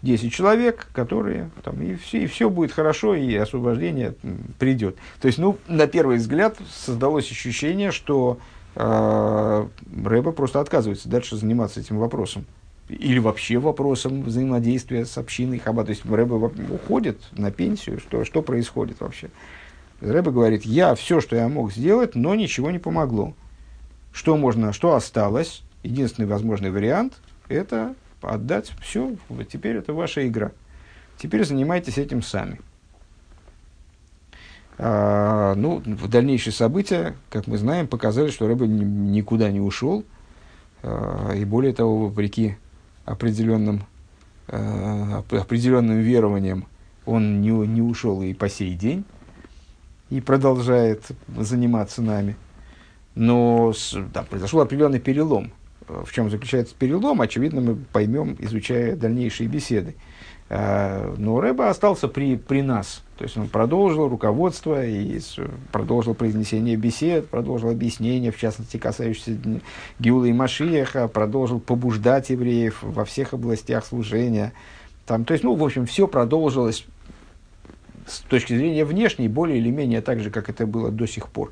10 0.00 0.32
человек, 0.32 0.88
которые 0.94 1.50
там, 1.62 1.80
и 1.82 1.94
все, 1.96 2.22
и 2.22 2.26
все 2.26 2.48
будет 2.48 2.72
хорошо, 2.72 3.14
и 3.14 3.34
освобождение 3.34 4.14
придет. 4.58 4.96
То 5.20 5.26
есть, 5.26 5.38
ну, 5.38 5.58
на 5.68 5.86
первый 5.86 6.16
взгляд 6.16 6.56
создалось 6.70 7.30
ощущение, 7.30 7.92
что 7.92 8.38
э, 8.76 9.66
Рэба 10.04 10.32
просто 10.32 10.58
отказывается 10.60 11.10
дальше 11.10 11.36
заниматься 11.36 11.80
этим 11.80 11.98
вопросом 11.98 12.46
или 12.92 13.18
вообще 13.18 13.58
вопросом 13.58 14.22
взаимодействия 14.22 15.04
с 15.04 15.18
общиной 15.18 15.58
Хаба. 15.58 15.84
То 15.84 15.90
есть 15.90 16.04
Рэбе 16.04 16.34
уходит 16.34 17.20
на 17.32 17.50
пенсию, 17.50 17.98
что, 17.98 18.24
что 18.24 18.42
происходит 18.42 19.00
вообще? 19.00 19.30
Рэбе 20.00 20.30
говорит, 20.30 20.64
я 20.64 20.94
все, 20.94 21.20
что 21.20 21.36
я 21.36 21.48
мог 21.48 21.72
сделать, 21.72 22.14
но 22.14 22.34
ничего 22.34 22.70
не 22.70 22.78
помогло. 22.78 23.34
Что 24.12 24.36
можно, 24.36 24.72
что 24.72 24.94
осталось? 24.94 25.62
Единственный 25.82 26.26
возможный 26.26 26.70
вариант– 26.70 27.14
это 27.48 27.94
отдать 28.20 28.72
все, 28.80 29.16
вот 29.28 29.48
теперь 29.48 29.76
это 29.76 29.92
ваша 29.92 30.26
игра. 30.26 30.52
Теперь 31.18 31.44
занимайтесь 31.44 31.98
этим 31.98 32.22
сами. 32.22 32.60
А, 34.78 35.54
ну, 35.54 35.82
в 35.84 36.08
дальнейшие 36.08 36.52
события, 36.52 37.14
как 37.30 37.46
мы 37.46 37.58
знаем, 37.58 37.86
показали, 37.86 38.30
что 38.30 38.46
Рэбе 38.48 38.66
никуда 38.66 39.50
не 39.50 39.60
ушел. 39.60 40.04
А, 40.82 41.32
и 41.34 41.44
более 41.44 41.72
того, 41.72 42.08
вопреки 42.08 42.56
определенным, 43.04 43.84
э, 44.48 45.22
определенным 45.30 46.00
верованием 46.00 46.66
он 47.04 47.40
не, 47.40 47.50
не 47.50 47.82
ушел 47.82 48.22
и 48.22 48.32
по 48.32 48.48
сей 48.48 48.74
день, 48.74 49.04
и 50.10 50.20
продолжает 50.20 51.04
заниматься 51.36 52.02
нами. 52.02 52.36
Но 53.14 53.72
да, 54.12 54.22
произошел 54.22 54.60
определенный 54.60 55.00
перелом. 55.00 55.52
В 55.88 56.12
чем 56.12 56.30
заключается 56.30 56.74
перелом, 56.78 57.20
очевидно, 57.20 57.60
мы 57.60 57.74
поймем, 57.74 58.36
изучая 58.38 58.96
дальнейшие 58.96 59.48
беседы. 59.48 59.96
Э, 59.96 60.11
но 60.54 61.40
Рэба 61.40 61.70
остался 61.70 62.08
при, 62.08 62.36
при 62.36 62.60
нас. 62.60 63.02
То 63.16 63.24
есть 63.24 63.38
он 63.38 63.48
продолжил 63.48 64.08
руководство 64.08 64.84
и 64.84 65.18
продолжил 65.70 66.14
произнесение 66.14 66.76
бесед, 66.76 67.28
продолжил 67.28 67.70
объяснения, 67.70 68.30
в 68.30 68.38
частности, 68.38 68.76
касающиеся 68.76 69.38
Гиула 69.98 70.26
и 70.26 70.32
Машиеха, 70.34 71.08
продолжил 71.08 71.58
побуждать 71.58 72.28
евреев 72.28 72.82
во 72.82 73.06
всех 73.06 73.32
областях 73.32 73.86
служения. 73.86 74.52
Там, 75.06 75.24
то 75.24 75.32
есть, 75.32 75.42
ну, 75.42 75.54
в 75.54 75.64
общем, 75.64 75.86
все 75.86 76.06
продолжилось 76.06 76.84
с 78.06 78.20
точки 78.20 78.54
зрения 78.54 78.84
внешней, 78.84 79.28
более 79.28 79.56
или 79.56 79.70
менее 79.70 80.02
так 80.02 80.20
же, 80.20 80.30
как 80.30 80.50
это 80.50 80.66
было 80.66 80.90
до 80.90 81.06
сих 81.06 81.28
пор. 81.28 81.50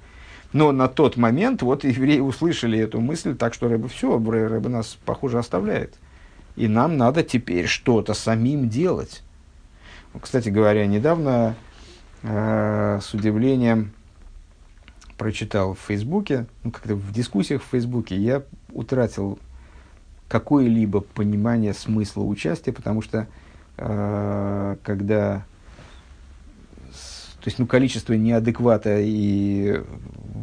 Но 0.52 0.72
на 0.72 0.88
тот 0.88 1.16
момент 1.16 1.62
вот 1.62 1.84
евреи 1.84 2.20
услышали 2.20 2.78
эту 2.78 3.00
мысль, 3.00 3.34
так 3.34 3.54
что 3.54 3.68
Рэба 3.68 3.88
все, 3.88 4.18
Рэба 4.18 4.68
нас, 4.68 4.98
похоже, 5.06 5.38
оставляет. 5.38 5.94
И 6.56 6.68
нам 6.68 6.96
надо 6.96 7.22
теперь 7.22 7.66
что-то 7.66 8.14
самим 8.14 8.68
делать. 8.68 9.22
Кстати 10.20 10.48
говоря, 10.48 10.86
недавно 10.86 11.54
э, 12.22 12.98
с 13.00 13.14
удивлением 13.14 13.92
прочитал 15.16 15.74
в 15.74 15.80
Фейсбуке, 15.80 16.46
ну, 16.64 16.70
как-то 16.70 16.94
в 16.96 17.12
дискуссиях 17.12 17.62
в 17.62 17.66
Фейсбуке, 17.66 18.16
я 18.16 18.42
утратил 18.72 19.38
какое-либо 20.28 21.00
понимание 21.00 21.74
смысла 21.74 22.22
участия, 22.22 22.72
потому 22.72 23.02
что 23.02 23.28
э, 23.76 24.76
когда 24.82 25.44
то 27.40 27.48
есть, 27.48 27.58
ну, 27.58 27.66
количество 27.66 28.12
неадеквата 28.12 28.98
и, 29.00 29.82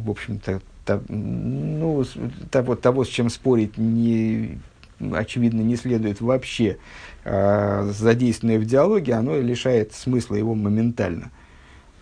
в 0.02 0.10
общем-то, 0.10 0.60
та, 0.84 1.00
ну, 1.08 2.04
того, 2.50 2.74
того, 2.74 3.04
с 3.04 3.08
чем 3.08 3.30
спорить, 3.30 3.78
не, 3.78 4.58
очевидно, 5.00 5.60
не 5.60 5.76
следует 5.76 6.20
вообще 6.20 6.78
э, 7.24 7.90
задействованное 7.92 8.58
в 8.58 8.64
диалоге, 8.64 9.14
оно 9.14 9.38
лишает 9.40 9.92
смысла 9.92 10.34
его 10.34 10.54
моментально. 10.54 11.30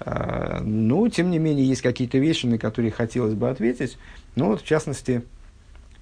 Э, 0.01 0.61
но, 0.63 1.09
тем 1.09 1.31
не 1.31 1.39
менее, 1.39 1.67
есть 1.67 1.83
какие-то 1.83 2.19
вещи, 2.19 2.47
на 2.47 2.59
которые 2.59 2.91
хотелось 2.91 3.35
бы 3.35 3.51
ответить. 3.51 3.99
Ну, 4.35 4.47
вот, 4.47 4.63
в 4.63 4.67
частности, 4.67 5.23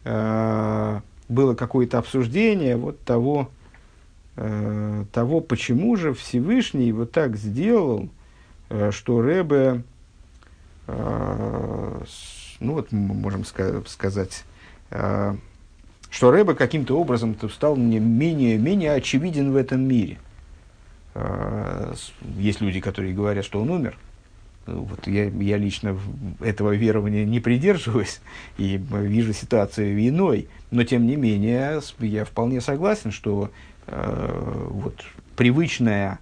э, 0.05 1.01
было 1.29 1.55
какое-то 1.55 1.99
обсуждение 1.99 2.77
вот 2.77 3.01
того, 3.01 3.51
того, 5.13 5.41
почему 5.41 5.95
же 5.95 6.13
Всевышний 6.13 6.91
вот 6.91 7.13
так 7.13 7.37
сделал, 7.37 8.09
что 8.91 9.23
Рэбе, 9.23 9.85
ну 10.89 12.03
вот 12.61 12.91
мы 12.91 13.15
можем 13.15 13.43
ска- 13.43 13.87
сказать, 13.87 14.43
что 16.15 16.31
Рэба 16.31 16.55
каким-то 16.55 16.97
образом 16.97 17.37
стал 17.53 17.75
мне 17.75 17.99
менее, 17.99 18.57
менее 18.57 18.93
очевиден 18.93 19.51
в 19.51 19.57
этом 19.57 19.81
мире. 19.81 20.19
А, 21.13 21.93
есть 22.39 22.61
люди, 22.61 22.79
которые 22.79 23.13
говорят, 23.13 23.45
что 23.45 23.61
он 23.61 23.71
умер. 23.71 23.99
Вот 24.67 25.09
я, 25.09 25.25
я 25.25 25.57
лично 25.57 25.99
этого 26.39 26.71
верования 26.77 27.25
не 27.25 27.41
придерживаюсь 27.41 28.21
и 28.59 28.81
вижу 28.93 29.33
ситуацию 29.33 30.09
иной. 30.09 30.49
Но 30.71 30.85
тем 30.85 31.05
не 31.05 31.17
менее, 31.17 31.81
я 31.99 32.25
вполне 32.25 32.61
согласен, 32.61 33.11
что 33.11 33.51
э, 33.89 34.69
вот, 34.71 35.05
привычная, 35.35 36.21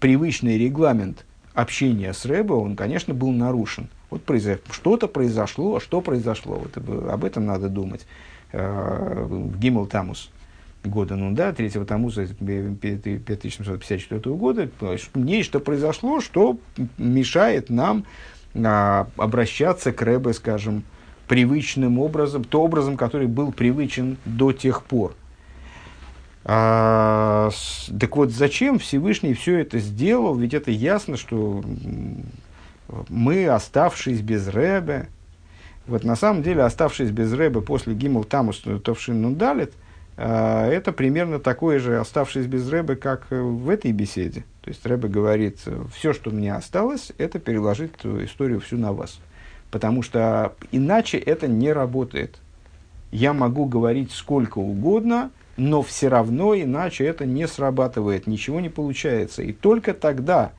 привычный 0.00 0.56
регламент 0.56 1.26
общения 1.52 2.14
с 2.14 2.24
Рэбо, 2.24 2.54
он, 2.54 2.74
конечно, 2.74 3.12
был 3.12 3.32
нарушен. 3.32 3.88
Вот 4.08 4.24
произошло, 4.24 4.62
что-то 4.72 5.08
произошло, 5.08 5.76
а 5.76 5.80
что 5.80 6.00
произошло, 6.00 6.54
вот, 6.54 6.78
об 7.10 7.22
этом 7.22 7.44
надо 7.44 7.68
думать 7.68 8.06
э, 8.52 9.48
Гимл 9.58 9.86
Тамус 9.86 10.30
года 10.86 11.16
ну 11.16 11.32
да, 11.32 11.52
3 11.52 11.70
Тамуза 11.84 12.26
5754 12.26 14.20
года, 14.34 14.70
нечто 15.14 15.60
произошло, 15.60 16.20
что 16.20 16.58
мешает 16.96 17.70
нам 17.70 18.04
а, 18.54 19.08
обращаться 19.16 19.92
к 19.92 20.00
Рэбе, 20.02 20.32
скажем, 20.32 20.84
привычным 21.28 21.98
образом, 21.98 22.44
то 22.44 22.62
образом, 22.62 22.96
который 22.96 23.26
был 23.26 23.52
привычен 23.52 24.16
до 24.24 24.52
тех 24.52 24.84
пор. 24.84 25.14
А, 26.44 27.50
с, 27.52 27.90
так 27.98 28.16
вот, 28.16 28.30
зачем 28.30 28.78
Всевышний 28.78 29.34
все 29.34 29.58
это 29.58 29.78
сделал? 29.80 30.36
Ведь 30.36 30.54
это 30.54 30.70
ясно, 30.70 31.16
что 31.16 31.64
мы, 33.08 33.48
оставшись 33.48 34.20
без 34.20 34.46
Рэбе, 34.46 35.08
вот 35.86 36.04
на 36.04 36.16
самом 36.16 36.42
деле, 36.42 36.62
оставшись 36.62 37.10
без 37.10 37.32
Рэба 37.32 37.60
после 37.60 37.94
Гимл 37.94 38.24
Тамус 38.24 38.62
Товшин 38.84 39.22
Нундалит, 39.22 39.72
э, 40.16 40.70
это 40.70 40.92
примерно 40.92 41.38
такое 41.38 41.78
же, 41.78 41.98
оставшись 41.98 42.46
без 42.46 42.68
Рэба, 42.68 42.96
как 42.96 43.26
в 43.30 43.68
этой 43.68 43.92
беседе. 43.92 44.44
То 44.62 44.70
есть 44.70 44.84
Рэба 44.84 45.08
говорит, 45.08 45.60
все, 45.94 46.12
что 46.12 46.30
мне 46.30 46.54
осталось, 46.54 47.12
это 47.18 47.38
переложить 47.38 47.92
историю 48.04 48.60
всю 48.60 48.78
на 48.78 48.92
вас. 48.92 49.20
Потому 49.70 50.02
что 50.02 50.54
иначе 50.72 51.18
это 51.18 51.46
не 51.48 51.72
работает. 51.72 52.38
Я 53.12 53.32
могу 53.32 53.66
говорить 53.66 54.12
сколько 54.12 54.58
угодно, 54.58 55.30
но 55.56 55.82
все 55.82 56.08
равно 56.08 56.54
иначе 56.54 57.04
это 57.04 57.24
не 57.24 57.46
срабатывает, 57.46 58.26
ничего 58.26 58.60
не 58.60 58.68
получается. 58.68 59.42
И 59.42 59.52
только 59.52 59.94
тогда, 59.94 60.52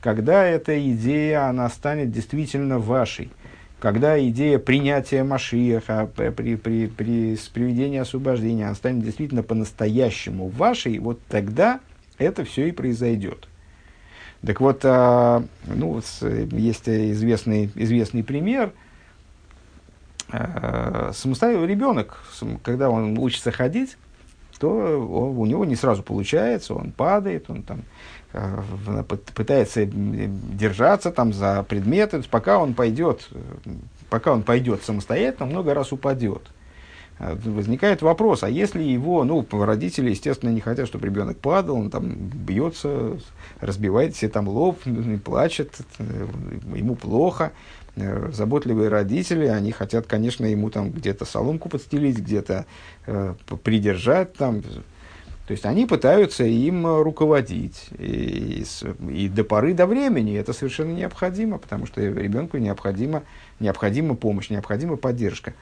когда 0.00 0.44
эта 0.44 0.78
идея, 0.92 1.48
она 1.48 1.68
станет 1.68 2.12
действительно 2.12 2.78
вашей, 2.78 3.30
когда 3.78 4.18
идея 4.28 4.58
принятия 4.58 5.22
Машиаха, 5.22 6.08
при, 6.16 6.56
при, 6.56 6.86
при, 6.86 7.36
с 7.36 7.48
приведения 7.48 8.00
освобождения, 8.00 8.66
она 8.66 8.74
станет 8.74 9.04
действительно 9.04 9.42
по-настоящему 9.42 10.48
вашей, 10.48 10.98
вот 10.98 11.20
тогда 11.28 11.80
это 12.18 12.44
все 12.44 12.68
и 12.68 12.72
произойдет. 12.72 13.48
Так 14.44 14.60
вот, 14.60 14.80
а, 14.84 15.44
ну, 15.66 16.00
есть 16.22 16.88
известный, 16.88 17.70
известный 17.74 18.22
пример. 18.22 18.72
А, 20.30 21.10
самостоятельный 21.14 21.66
ребенок, 21.66 22.22
когда 22.62 22.90
он 22.90 23.18
учится 23.18 23.50
ходить, 23.50 23.96
то 24.58 24.68
у 24.68 25.44
него 25.44 25.64
не 25.64 25.76
сразу 25.76 26.02
получается, 26.02 26.74
он 26.74 26.92
падает, 26.92 27.50
он 27.50 27.62
там 27.62 27.82
пытается 29.34 29.86
держаться 29.86 31.10
там 31.10 31.32
за 31.32 31.62
предметы, 31.62 32.22
пока 32.30 32.58
он 32.58 32.74
пойдет, 32.74 33.28
пока 34.10 34.32
он 34.32 34.42
пойдет 34.42 34.82
самостоятельно, 34.84 35.46
много 35.46 35.74
раз 35.74 35.92
упадет. 35.92 36.42
А, 37.18 37.34
возникает 37.44 38.02
вопрос, 38.02 38.42
а 38.42 38.50
если 38.50 38.82
его, 38.82 39.24
ну, 39.24 39.46
родители, 39.50 40.10
естественно, 40.10 40.50
не 40.50 40.60
хотят, 40.60 40.86
чтобы 40.86 41.06
ребенок 41.06 41.38
падал, 41.38 41.76
он 41.76 41.90
там 41.90 42.12
бьется, 42.14 43.18
разбивает 43.60 44.14
себе 44.14 44.30
там 44.30 44.48
лоб, 44.48 44.78
плачет, 45.24 45.72
э, 45.98 46.26
ему 46.74 46.94
плохо. 46.94 47.52
Э, 47.96 48.30
заботливые 48.32 48.90
родители, 48.90 49.46
они 49.46 49.72
хотят, 49.72 50.06
конечно, 50.06 50.44
ему 50.44 50.68
там 50.68 50.90
где-то 50.90 51.24
соломку 51.24 51.70
подстелить, 51.70 52.18
где-то 52.18 52.66
э, 53.06 53.34
придержать 53.62 54.34
там. 54.34 54.62
То 55.46 55.52
есть 55.52 55.64
они 55.64 55.86
пытаются 55.86 56.44
им 56.44 56.86
руководить. 57.02 57.88
И, 57.98 58.64
и, 59.08 59.28
до 59.28 59.44
поры 59.44 59.74
до 59.74 59.86
времени 59.86 60.36
это 60.36 60.52
совершенно 60.52 60.92
необходимо, 60.92 61.58
потому 61.58 61.86
что 61.86 62.00
ребенку 62.00 62.58
необходима, 62.58 63.22
необходима 63.60 64.16
помощь, 64.16 64.50
необходима 64.50 64.96
поддержка. 64.96 65.54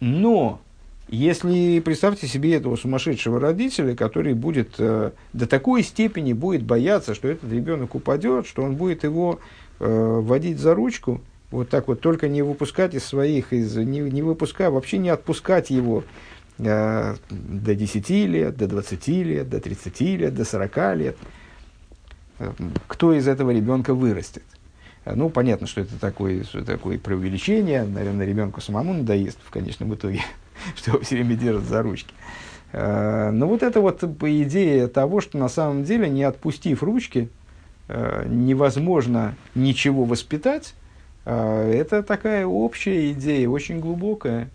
Но 0.00 0.60
если 1.08 1.80
представьте 1.80 2.26
себе 2.26 2.54
этого 2.54 2.76
сумасшедшего 2.76 3.38
родителя, 3.38 3.94
который 3.94 4.32
будет 4.32 4.76
э, 4.78 5.10
до 5.34 5.46
такой 5.46 5.82
степени 5.82 6.32
будет 6.32 6.62
бояться, 6.62 7.14
что 7.14 7.28
этот 7.28 7.52
ребенок 7.52 7.94
упадет, 7.94 8.46
что 8.46 8.62
он 8.62 8.76
будет 8.76 9.04
его 9.04 9.38
э, 9.78 10.20
водить 10.22 10.58
за 10.58 10.74
ручку, 10.74 11.20
вот 11.50 11.68
так 11.68 11.88
вот, 11.88 12.00
только 12.00 12.28
не 12.28 12.40
выпускать 12.40 12.94
из 12.94 13.04
своих, 13.04 13.52
из, 13.52 13.76
не, 13.76 14.00
не 14.00 14.22
выпуская, 14.22 14.70
вообще 14.70 14.96
не 14.96 15.10
отпускать 15.10 15.68
его 15.68 16.00
э, 16.00 16.32
до 16.58 17.18
10 17.30 18.10
лет, 18.10 18.56
до 18.56 18.66
20 18.68 19.08
лет, 19.08 19.48
до 19.48 19.60
30 19.60 20.00
лет, 20.00 20.34
до 20.34 20.44
40 20.44 20.96
лет. 20.96 21.16
Э, 22.38 22.52
кто 22.86 23.14
из 23.14 23.28
этого 23.28 23.50
ребенка 23.50 23.94
вырастет? 23.94 24.44
Э, 25.04 25.14
ну, 25.14 25.30
понятно, 25.30 25.66
что 25.66 25.80
это 25.80 25.98
такое, 25.98 26.44
что 26.44 26.64
такое 26.64 26.98
преувеличение. 26.98 27.84
Наверное, 27.84 28.26
ребенку 28.26 28.60
самому 28.60 28.94
надоест 28.94 29.38
в 29.44 29.50
конечном 29.50 29.94
итоге. 29.94 30.20
что 30.76 30.92
его 30.92 31.00
все 31.00 31.16
время 31.16 31.36
держат 31.36 31.64
за 31.64 31.82
ручки. 31.82 32.14
Э, 32.72 33.30
но 33.30 33.46
вот 33.46 33.62
это 33.62 33.80
вот 33.80 34.02
идея 34.02 34.88
того, 34.88 35.20
что 35.20 35.38
на 35.38 35.48
самом 35.48 35.84
деле, 35.84 36.08
не 36.08 36.22
отпустив 36.22 36.82
ручки, 36.82 37.28
э, 37.88 38.24
невозможно 38.28 39.34
ничего 39.54 40.04
воспитать, 40.04 40.74
э, 41.24 41.72
это 41.72 42.02
такая 42.02 42.46
общая 42.46 43.12
идея, 43.12 43.48
очень 43.48 43.80
глубокая. 43.80 44.50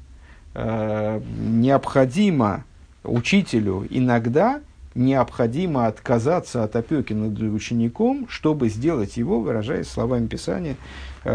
Необходимо 0.58 2.66
учителю 3.04 3.86
иногда 3.90 4.62
необходимо 4.96 5.86
отказаться 5.86 6.64
от 6.64 6.76
опеки 6.76 7.14
над 7.14 7.40
учеником, 7.40 8.28
чтобы 8.28 8.70
сделать 8.70 9.18
его, 9.18 9.40
выражаясь 9.40 9.88
словами 9.88 10.28
Писания, 10.28 10.76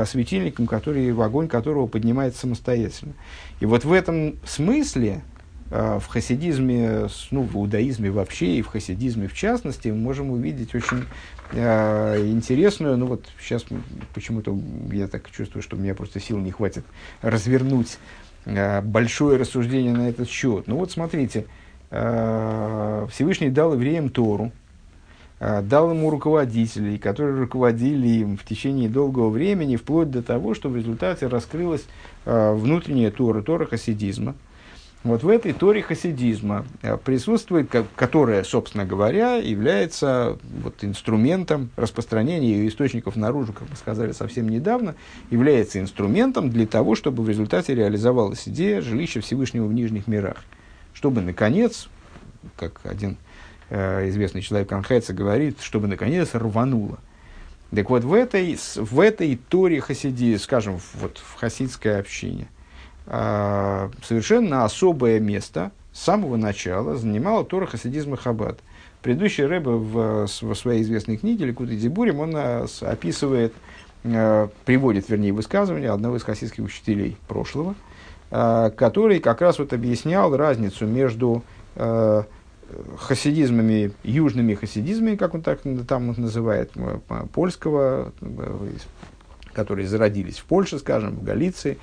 светильником, 0.07 0.66
который, 0.66 1.12
в 1.12 1.23
огонь 1.23 1.49
которого 1.49 1.86
поднимается 1.86 2.40
самостоятельно. 2.40 3.12
И 3.61 3.66
вот 3.66 3.85
в 3.85 3.93
этом 3.93 4.36
смысле 4.44 5.23
э, 5.70 5.99
в 6.01 6.07
хасидизме, 6.07 7.09
ну, 7.31 7.43
в 7.43 7.57
иудаизме 7.57 8.11
вообще 8.11 8.57
и 8.57 8.62
в 8.62 8.66
хасидизме 8.66 9.28
в 9.28 9.35
частности, 9.35 9.89
мы 9.89 9.97
можем 9.97 10.31
увидеть 10.31 10.74
очень 10.74 11.05
э, 11.53 12.27
интересную, 12.27 12.97
ну 12.97 13.07
вот 13.07 13.27
сейчас 13.40 13.65
почему-то 14.15 14.59
я 14.90 15.07
так 15.07 15.31
чувствую, 15.31 15.62
что 15.62 15.77
у 15.77 15.78
меня 15.78 15.94
просто 15.94 16.20
сил 16.20 16.39
не 16.39 16.51
хватит 16.51 16.85
развернуть 17.20 17.93
э, 17.93 17.97
большое 18.44 19.39
рассуждение 19.39 19.93
на 19.93 20.09
этот 20.09 20.28
счет. 20.28 20.66
Ну 20.66 20.77
вот 20.77 20.90
смотрите, 20.90 21.47
э, 21.90 23.06
Всевышний 23.10 23.51
дал 23.51 23.74
евреям 23.74 24.09
Тору, 24.09 24.52
э, 25.40 25.62
дал 25.62 25.90
ему 25.90 26.10
руководителей, 26.10 26.98
которые 26.98 27.39
руководили 27.39 28.09
им 28.09 28.36
в 28.36 28.44
течение 28.44 28.89
долгого 28.89 29.28
времени, 29.28 29.77
вплоть 29.77 30.10
до 30.10 30.23
того, 30.23 30.55
что 30.55 30.69
в 30.69 30.77
результате 30.77 31.27
раскрылась 31.27 31.85
Э, 32.24 32.55
внутренняя 32.55 33.10
Тора, 33.10 33.43
Тора 33.43 33.66
хасидизма. 33.66 34.35
Вот 35.04 35.24
в 35.24 35.28
этой 35.28 35.52
Торе 35.52 35.82
хасидизма 35.82 36.64
э, 36.82 36.96
присутствует, 36.96 37.68
которая, 37.96 38.44
собственно 38.44 38.84
говоря, 38.84 39.34
является 39.36 40.38
вот 40.62 40.84
инструментом 40.84 41.70
распространения 41.76 42.52
ее 42.52 42.68
источников 42.68 43.16
наружу, 43.16 43.52
как 43.52 43.68
мы 43.68 43.74
сказали 43.74 44.12
совсем 44.12 44.48
недавно, 44.48 44.94
является 45.30 45.80
инструментом 45.80 46.50
для 46.50 46.68
того, 46.68 46.94
чтобы 46.94 47.24
в 47.24 47.28
результате 47.28 47.74
реализовалась 47.74 48.48
идея 48.48 48.80
жилища 48.80 49.20
Всевышнего 49.20 49.66
в 49.66 49.72
нижних 49.72 50.06
мирах. 50.06 50.44
Чтобы, 50.94 51.20
наконец, 51.20 51.88
как 52.56 52.80
один 52.84 53.16
э, 53.70 54.08
известный 54.08 54.40
человек 54.40 54.70
Анхайца 54.70 55.12
говорит, 55.12 55.60
чтобы, 55.60 55.88
наконец, 55.88 56.30
рвануло– 56.34 57.00
так 57.74 57.88
вот, 57.88 58.04
в 58.04 58.12
этой, 58.12 58.58
в 58.76 59.00
этой 59.00 59.36
Торе 59.36 59.80
Хасиди, 59.80 60.36
скажем, 60.36 60.78
вот 60.94 61.16
в 61.16 61.36
хасидской 61.36 61.98
общине, 61.98 62.48
совершенно 63.06 64.64
особое 64.64 65.18
место 65.20 65.72
с 65.92 66.02
самого 66.02 66.36
начала 66.36 66.96
занимала 66.96 67.44
Тора 67.44 67.66
Хасидизма 67.66 68.16
Хаббат. 68.16 68.60
Предыдущий 69.02 69.44
Рэбе 69.44 69.70
в, 69.70 70.26
в 70.26 70.54
своей 70.54 70.82
известной 70.82 71.16
книге 71.16 71.46
Ликуты 71.46 71.76
Дебурим 71.76 72.20
он 72.20 72.36
э, 72.36 72.66
описывает, 72.82 73.52
э, 74.04 74.48
приводит, 74.64 75.08
вернее, 75.08 75.32
высказывание 75.32 75.90
одного 75.90 76.16
из 76.16 76.22
хасидских 76.22 76.64
учителей 76.64 77.16
прошлого, 77.26 77.74
который 78.30 79.18
как 79.18 79.42
раз 79.42 79.58
вот 79.58 79.74
объяснял 79.74 80.34
разницу 80.34 80.86
между 80.86 81.42
хасидизмами, 82.96 83.92
южными 84.04 84.54
хасидизмами, 84.54 85.16
как 85.16 85.34
он 85.34 85.42
так 85.42 85.60
там 85.86 86.14
называет, 86.16 86.72
польского, 87.34 88.12
которые 89.52 89.86
зародились 89.86 90.38
в 90.38 90.44
Польше, 90.44 90.78
скажем, 90.78 91.16
в 91.16 91.24
Галиции, 91.24 91.76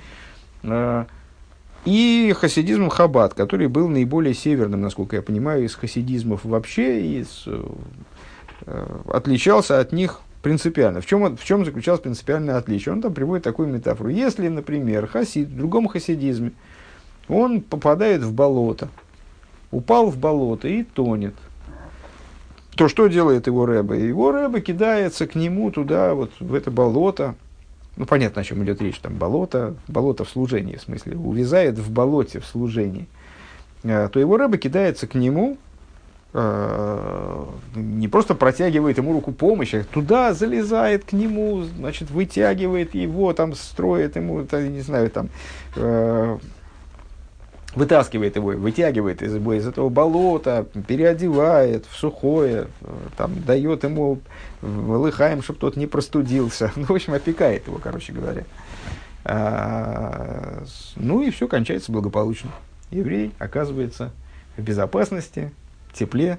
и 1.84 2.34
хасидизм 2.36 2.88
Хаббат, 2.88 3.34
который 3.34 3.68
был 3.68 3.88
наиболее 3.88 4.34
северным, 4.34 4.82
насколько 4.82 5.16
я 5.16 5.22
понимаю, 5.22 5.64
из 5.64 5.74
хасидизмов 5.74 6.44
вообще, 6.44 7.20
из, 7.20 7.44
э, 7.46 8.86
отличался 9.06 9.80
от 9.80 9.92
них 9.92 10.20
принципиально. 10.42 11.00
В 11.00 11.06
чем, 11.06 11.36
в 11.36 11.44
чем 11.44 11.64
заключалось 11.64 12.00
принципиальное 12.00 12.56
отличие? 12.56 12.92
Он 12.92 13.00
там 13.00 13.14
приводит 13.14 13.44
такую 13.44 13.68
метафору. 13.68 14.10
Если, 14.10 14.48
например, 14.48 15.06
хасид 15.06 15.48
в 15.48 15.56
другом 15.56 15.88
хасидизме, 15.88 16.52
он 17.28 17.60
попадает 17.62 18.22
в 18.22 18.32
болото– 18.32 18.88
упал 19.70 20.10
в 20.10 20.18
болото 20.18 20.68
и 20.68 20.82
тонет. 20.82 21.34
То 22.76 22.88
что 22.88 23.08
делает 23.08 23.46
его 23.46 23.66
Рэбе? 23.66 24.06
Его 24.06 24.32
Рэбе 24.32 24.60
кидается 24.60 25.26
к 25.26 25.34
нему 25.34 25.70
туда, 25.70 26.14
вот 26.14 26.30
в 26.40 26.54
это 26.54 26.70
болото. 26.70 27.34
Ну, 28.00 28.06
понятно, 28.06 28.40
о 28.40 28.44
чем 28.44 28.64
идет 28.64 28.80
речь. 28.80 28.98
Там 28.98 29.16
болото, 29.16 29.74
болото 29.86 30.24
в 30.24 30.30
служении, 30.30 30.76
в 30.76 30.80
смысле, 30.80 31.18
увязает 31.18 31.78
в 31.78 31.90
болоте 31.90 32.40
в 32.40 32.46
служении. 32.46 33.06
А, 33.84 34.08
то 34.08 34.18
его 34.18 34.38
Рэбе 34.38 34.56
кидается 34.56 35.06
к 35.06 35.14
нему, 35.14 35.58
а, 36.32 37.46
не 37.74 38.08
просто 38.08 38.34
протягивает 38.34 38.96
ему 38.96 39.12
руку 39.12 39.32
помощи, 39.32 39.76
а 39.76 39.84
туда 39.84 40.32
залезает 40.32 41.04
к 41.04 41.12
нему, 41.12 41.64
значит, 41.64 42.10
вытягивает 42.10 42.94
его, 42.94 43.34
там, 43.34 43.54
строит 43.54 44.16
ему, 44.16 44.46
не 44.50 44.80
знаю, 44.80 45.10
там, 45.10 45.28
а, 45.76 46.38
вытаскивает 47.74 48.36
его, 48.36 48.48
вытягивает 48.50 49.22
из, 49.22 49.34
из 49.34 49.66
этого 49.66 49.88
болота, 49.88 50.66
переодевает 50.88 51.86
в 51.86 51.96
сухое, 51.96 52.66
там, 53.16 53.42
дает 53.42 53.84
ему 53.84 54.20
лыхаем, 54.62 55.42
чтобы 55.42 55.58
тот 55.60 55.76
не 55.76 55.86
простудился. 55.86 56.72
Ну, 56.80 56.86
в 56.86 56.92
общем, 56.92 57.14
опекает 57.14 57.66
его, 57.66 57.78
короче 57.78 58.12
говоря. 58.12 58.44
А, 59.24 60.64
ну 60.96 61.22
и 61.22 61.30
все 61.30 61.46
кончается 61.46 61.92
благополучно. 61.92 62.50
Еврей 62.90 63.32
оказывается 63.38 64.12
в 64.56 64.62
безопасности, 64.62 65.52
тепле. 65.92 66.38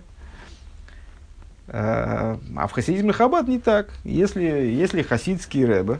А, 1.67 2.39
а 2.57 2.67
в 2.67 2.71
хасидизме 2.71 3.13
Хаббат 3.13 3.47
не 3.47 3.59
так. 3.59 3.89
Если, 4.03 4.43
если 4.43 5.03
хасидский 5.03 5.63
рэбе, 5.63 5.99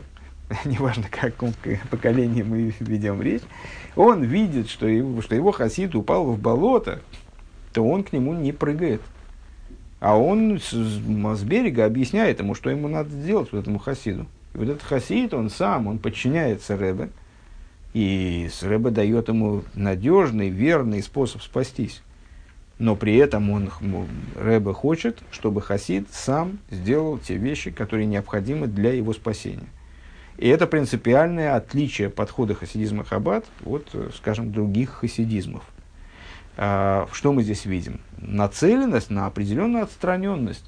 неважно, 0.64 1.06
о 1.10 1.16
каком 1.16 1.52
поколении 1.90 2.42
мы 2.42 2.74
ведем 2.80 3.22
речь, 3.22 3.42
он 3.96 4.24
видит, 4.24 4.68
что 4.68 4.86
его, 4.86 5.20
что 5.22 5.34
его 5.34 5.52
хасид 5.52 5.94
упал 5.94 6.24
в 6.24 6.38
болото, 6.38 7.00
то 7.72 7.82
он 7.82 8.04
к 8.04 8.12
нему 8.12 8.34
не 8.34 8.52
прыгает. 8.52 9.02
А 10.00 10.18
он 10.18 10.58
с, 10.58 10.72
с 10.72 11.42
берега 11.44 11.84
объясняет 11.84 12.40
ему, 12.40 12.54
что 12.54 12.70
ему 12.70 12.88
надо 12.88 13.10
сделать, 13.10 13.52
вот 13.52 13.60
этому 13.60 13.78
хасиду. 13.78 14.26
И 14.54 14.58
вот 14.58 14.68
этот 14.68 14.82
хасид, 14.82 15.32
он 15.32 15.48
сам, 15.48 15.86
он 15.86 15.98
подчиняется 15.98 16.76
Рэбе, 16.76 17.10
и 17.94 18.50
Рэбе 18.60 18.90
дает 18.90 19.28
ему 19.28 19.62
надежный, 19.74 20.48
верный 20.48 21.02
способ 21.02 21.42
спастись. 21.42 22.02
Но 22.78 22.96
при 22.96 23.16
этом 23.16 23.50
он, 23.50 23.70
Рэбе 24.34 24.72
хочет, 24.72 25.22
чтобы 25.30 25.62
хасид 25.62 26.08
сам 26.10 26.58
сделал 26.70 27.18
те 27.18 27.36
вещи, 27.36 27.70
которые 27.70 28.06
необходимы 28.06 28.66
для 28.66 28.92
его 28.92 29.12
спасения. 29.12 29.68
И 30.38 30.48
это 30.48 30.66
принципиальное 30.66 31.54
отличие 31.54 32.10
подхода 32.10 32.54
хасидизма 32.54 33.04
Хаббат 33.04 33.44
от, 33.64 33.88
скажем, 34.16 34.52
других 34.52 34.90
хасидизмов. 34.90 35.62
А, 36.56 37.08
что 37.12 37.32
мы 37.32 37.42
здесь 37.42 37.64
видим? 37.64 38.00
Нацеленность 38.18 39.10
на 39.10 39.26
определенную 39.26 39.84
отстраненность. 39.84 40.64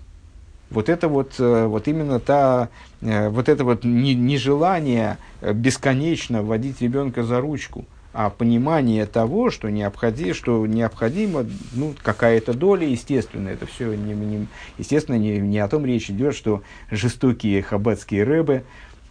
Вот 0.70 0.88
это 0.88 1.08
вот, 1.08 1.34
э, 1.38 1.66
вот 1.66 1.88
именно 1.88 2.18
та, 2.20 2.68
э, 3.00 3.28
вот 3.28 3.48
это 3.48 3.64
вот 3.64 3.84
нежелание 3.84 5.18
бесконечно 5.42 6.42
вводить 6.42 6.80
ребенка 6.80 7.22
за 7.22 7.40
ручку, 7.40 7.84
а 8.14 8.30
понимание 8.30 9.06
того, 9.06 9.50
что 9.50 9.68
необходимо, 9.68 10.34
что 10.34 10.66
необходимо 10.66 11.44
ну, 11.74 11.94
какая-то 12.02 12.54
доля, 12.54 12.86
естественно, 12.86 13.48
это 13.48 13.66
все, 13.66 13.94
не, 13.94 14.14
не, 14.14 14.46
естественно, 14.78 15.16
не, 15.16 15.38
не 15.38 15.58
о 15.58 15.68
том 15.68 15.84
речь 15.84 16.10
идет, 16.10 16.34
что 16.34 16.62
жестокие 16.90 17.62
хаббатские 17.62 18.24
рэбы, 18.24 18.64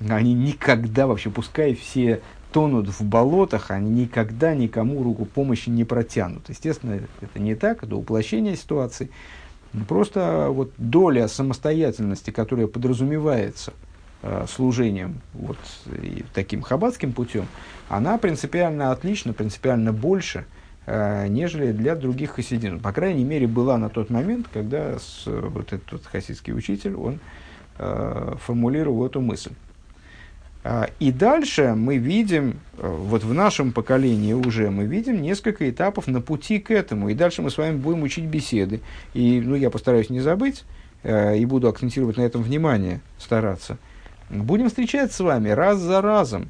они 0.09 0.33
никогда 0.33 1.07
вообще, 1.07 1.29
пускай 1.29 1.75
все 1.75 2.21
тонут 2.53 2.87
в 2.87 3.03
болотах, 3.03 3.71
они 3.71 3.89
никогда 3.89 4.53
никому 4.53 5.03
руку 5.03 5.25
помощи 5.25 5.69
не 5.69 5.83
протянут. 5.83 6.47
Естественно, 6.49 6.99
это 7.19 7.39
не 7.39 7.55
так, 7.55 7.83
это 7.83 7.95
уплощение 7.95 8.55
ситуации. 8.55 9.09
Просто 9.87 10.47
вот 10.49 10.71
доля 10.77 11.27
самостоятельности, 11.27 12.29
которая 12.29 12.67
подразумевается 12.67 13.73
э, 14.21 14.45
служением 14.47 15.21
вот, 15.33 15.57
и 16.01 16.23
таким 16.33 16.61
хаббатским 16.61 17.11
путем, 17.11 17.47
она 17.89 18.19
принципиально 18.19 18.91
отлична, 18.91 19.33
принципиально 19.33 19.91
больше, 19.91 20.45
э, 20.85 21.27
нежели 21.27 21.71
для 21.71 21.95
других 21.95 22.31
хасидин. 22.31 22.79
По 22.79 22.91
крайней 22.91 23.23
мере, 23.23 23.47
была 23.47 23.79
на 23.79 23.89
тот 23.89 24.11
момент, 24.11 24.47
когда 24.53 24.99
с, 24.99 25.23
вот 25.25 25.73
этот 25.73 26.05
хасидский 26.05 26.53
учитель, 26.53 26.93
он 26.93 27.19
э, 27.79 28.35
формулировал 28.45 29.07
эту 29.07 29.21
мысль. 29.21 29.53
А, 30.65 30.89
и 30.99 31.11
дальше 31.11 31.73
мы 31.75 31.97
видим, 31.97 32.61
э, 32.77 32.87
вот 32.87 33.23
в 33.23 33.33
нашем 33.33 33.73
поколении 33.73 34.31
уже 34.31 34.69
мы 34.69 34.85
видим 34.85 35.21
несколько 35.21 35.69
этапов 35.69 36.07
на 36.07 36.21
пути 36.21 36.59
к 36.59 36.71
этому. 36.71 37.09
И 37.09 37.13
дальше 37.13 37.41
мы 37.41 37.49
с 37.49 37.57
вами 37.57 37.75
будем 37.75 38.03
учить 38.03 38.25
беседы. 38.25 38.79
И 39.13 39.41
ну, 39.41 39.55
я 39.55 39.69
постараюсь 39.69 40.09
не 40.09 40.21
забыть, 40.21 40.63
э, 41.03 41.37
и 41.37 41.45
буду 41.45 41.67
акцентировать 41.67 42.15
на 42.15 42.21
этом 42.21 42.41
внимание, 42.41 43.01
стараться. 43.17 43.77
Будем 44.29 44.69
встречать 44.69 45.11
с 45.11 45.19
вами 45.19 45.49
раз 45.49 45.79
за 45.79 46.01
разом 46.01 46.47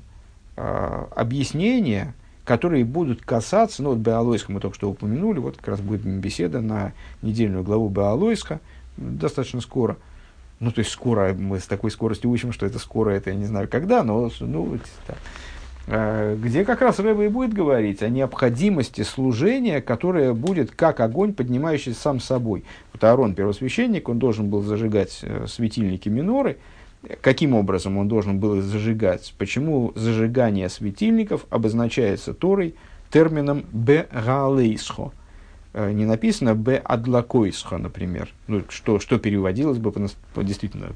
э, 0.57 1.05
объяснения, 1.15 2.13
которые 2.45 2.85
будут 2.85 3.23
касаться, 3.23 3.81
ну 3.81 3.91
вот 3.91 3.99
Беалойска 3.99 4.51
мы 4.51 4.59
только 4.59 4.75
что 4.75 4.91
упомянули, 4.91 5.39
вот 5.39 5.57
как 5.57 5.69
раз 5.69 5.81
будет 5.81 6.01
беседа 6.01 6.61
на 6.61 6.91
недельную 7.23 7.63
главу 7.63 7.89
Беалойска, 7.89 8.59
достаточно 8.95 9.59
скоро– 9.59 9.97
ну, 10.59 10.71
то 10.71 10.79
есть 10.79 10.91
скоро, 10.91 11.33
мы 11.33 11.59
с 11.59 11.65
такой 11.65 11.91
скоростью 11.91 12.29
учим, 12.29 12.51
что 12.51 12.65
это 12.65 12.79
скоро, 12.79 13.11
это 13.11 13.31
я 13.31 13.35
не 13.35 13.45
знаю 13.45 13.67
когда, 13.67 14.03
но 14.03 14.31
ну, 14.39 14.79
так. 15.05 15.17
А, 15.85 16.35
где 16.35 16.63
как 16.63 16.81
раз 16.81 16.99
Рэба 16.99 17.25
и 17.25 17.27
будет 17.27 17.53
говорить 17.53 18.01
о 18.01 18.09
необходимости 18.09 19.01
служения, 19.01 19.81
которое 19.81 20.33
будет 20.33 20.71
как 20.71 20.99
огонь, 20.99 21.33
поднимающийся 21.33 21.99
сам 21.99 22.19
собой. 22.19 22.63
Вот 22.93 23.03
Аарон, 23.03 23.35
первосвященник, 23.35 24.07
он 24.07 24.19
должен 24.19 24.49
был 24.49 24.61
зажигать 24.61 25.19
э, 25.23 25.45
светильники 25.47 26.07
миноры. 26.07 26.57
Каким 27.19 27.53
образом 27.53 27.97
он 27.97 28.07
должен 28.07 28.39
был 28.39 28.55
их 28.55 28.63
зажигать? 28.63 29.33
Почему 29.37 29.91
зажигание 29.95 30.69
светильников 30.69 31.45
обозначается 31.49 32.33
Торой 32.33 32.75
термином 33.11 33.65
«бегалейсхо»? 33.73 35.11
Э, 35.73 35.91
не 35.91 36.05
написано 36.05 36.53
«б 36.53 36.77
адлакойсха», 36.83 37.77
например, 37.77 38.29
ну, 38.47 38.61
что, 38.69 38.99
что 38.99 39.17
переводилось 39.17 39.79
бы 39.79 39.91
по, 39.91 40.07
по, 40.35 40.43
действительно 40.43 40.89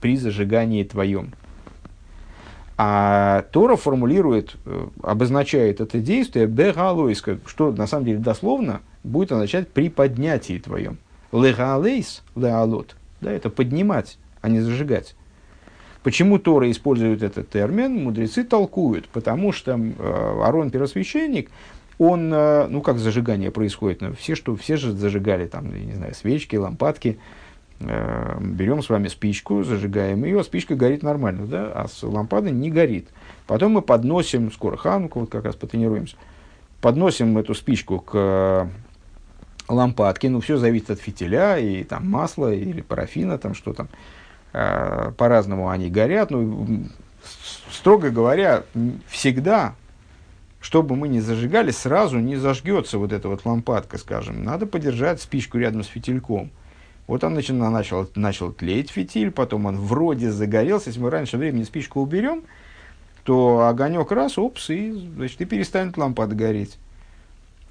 «при 0.00 0.16
зажигании 0.16 0.84
твоем». 0.84 1.32
А 2.78 3.42
Тора 3.52 3.76
формулирует, 3.76 4.56
э, 4.64 4.86
обозначает 5.02 5.82
это 5.82 5.98
действие 5.98 6.46
«бегалойска», 6.46 7.38
что 7.46 7.72
на 7.72 7.86
самом 7.86 8.06
деле 8.06 8.18
дословно 8.18 8.80
будет 9.04 9.32
означать 9.32 9.68
«при 9.68 9.90
поднятии 9.90 10.58
твоем». 10.58 10.96
«Легалейс», 11.30 12.22
«леалот», 12.34 12.96
да, 13.20 13.30
это 13.30 13.50
поднимать, 13.50 14.16
а 14.40 14.48
не 14.48 14.60
зажигать. 14.60 15.14
Почему 16.02 16.38
Тора 16.38 16.70
использует 16.70 17.22
этот 17.22 17.50
термин, 17.50 18.02
мудрецы 18.02 18.44
толкуют, 18.44 19.08
потому 19.08 19.52
что 19.52 19.78
э, 19.78 20.42
Арон 20.42 20.70
первосвященник– 20.70 21.50
он, 21.98 22.32
э, 22.32 22.66
ну 22.68 22.82
как 22.82 22.98
зажигание 22.98 23.50
происходит, 23.50 24.00
ну, 24.00 24.14
все, 24.14 24.34
что, 24.34 24.56
все 24.56 24.76
же 24.76 24.92
зажигали 24.92 25.46
там, 25.46 25.74
я 25.74 25.84
не 25.84 25.92
знаю, 25.92 26.14
свечки, 26.14 26.56
лампадки, 26.56 27.18
э, 27.80 28.38
берем 28.40 28.82
с 28.82 28.88
вами 28.88 29.08
спичку, 29.08 29.62
зажигаем 29.62 30.24
ее, 30.24 30.42
спичка 30.44 30.74
горит 30.74 31.02
нормально, 31.02 31.46
да, 31.46 31.72
а 31.74 31.88
с 31.88 32.02
лампады 32.02 32.50
не 32.50 32.70
горит. 32.70 33.08
Потом 33.46 33.72
мы 33.72 33.82
подносим, 33.82 34.52
скоро 34.52 34.76
хануку, 34.76 35.20
вот 35.20 35.30
как 35.30 35.44
раз 35.44 35.54
потренируемся, 35.54 36.16
подносим 36.80 37.36
эту 37.38 37.54
спичку 37.54 38.00
к 38.00 38.12
э, 38.14 38.66
лампадке, 39.68 40.30
ну 40.30 40.40
все 40.40 40.56
зависит 40.56 40.90
от 40.90 41.00
фитиля 41.00 41.58
и 41.58 41.84
там 41.84 42.08
масла 42.08 42.52
или 42.52 42.80
парафина, 42.80 43.38
там 43.38 43.54
что 43.54 43.72
там, 43.72 43.88
по-разному 44.52 45.70
они 45.70 45.88
горят, 45.88 46.30
ну, 46.30 46.84
строго 47.70 48.10
говоря, 48.10 48.64
всегда 49.08 49.74
что 50.62 50.82
бы 50.82 50.94
мы 50.96 51.08
ни 51.08 51.18
зажигали, 51.18 51.72
сразу 51.72 52.18
не 52.20 52.36
зажгется 52.36 52.96
вот 52.96 53.12
эта 53.12 53.28
вот 53.28 53.44
лампадка, 53.44 53.98
скажем. 53.98 54.44
Надо 54.44 54.64
подержать 54.64 55.20
спичку 55.20 55.58
рядом 55.58 55.82
с 55.82 55.88
фитильком. 55.88 56.50
Вот 57.08 57.24
он 57.24 57.34
начал, 57.34 57.56
начал, 57.56 58.08
начал 58.14 58.52
тлеть 58.52 58.90
фитиль, 58.90 59.32
потом 59.32 59.66
он 59.66 59.76
вроде 59.76 60.30
загорелся. 60.30 60.90
Если 60.90 61.00
мы 61.00 61.10
раньше 61.10 61.36
времени 61.36 61.64
спичку 61.64 62.00
уберем, 62.00 62.44
то 63.24 63.66
огонек 63.66 64.12
раз, 64.12 64.38
опс, 64.38 64.70
и, 64.70 64.92
значит, 65.16 65.40
и 65.40 65.44
перестанет 65.44 65.96
лампада 65.98 66.36
гореть. 66.36 66.78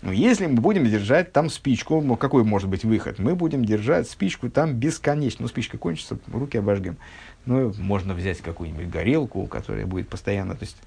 Но 0.02 0.12
если 0.12 0.48
мы 0.48 0.60
будем 0.60 0.86
держать 0.86 1.32
там 1.32 1.50
спичку, 1.50 2.02
какой 2.18 2.44
может 2.44 2.68
быть 2.68 2.84
выход? 2.84 3.20
Мы 3.20 3.36
будем 3.36 3.64
держать 3.64 4.10
спичку 4.10 4.50
там 4.50 4.74
бесконечно. 4.74 5.44
Ну, 5.44 5.48
спичка 5.48 5.78
кончится, 5.78 6.18
руки 6.34 6.58
обожгем. 6.58 6.98
Ну, 7.46 7.74
можно 7.78 8.14
взять 8.14 8.40
какую-нибудь 8.40 8.90
горелку, 8.90 9.46
которая 9.46 9.86
будет 9.86 10.10
постоянно, 10.10 10.56
то 10.56 10.66
есть 10.66 10.78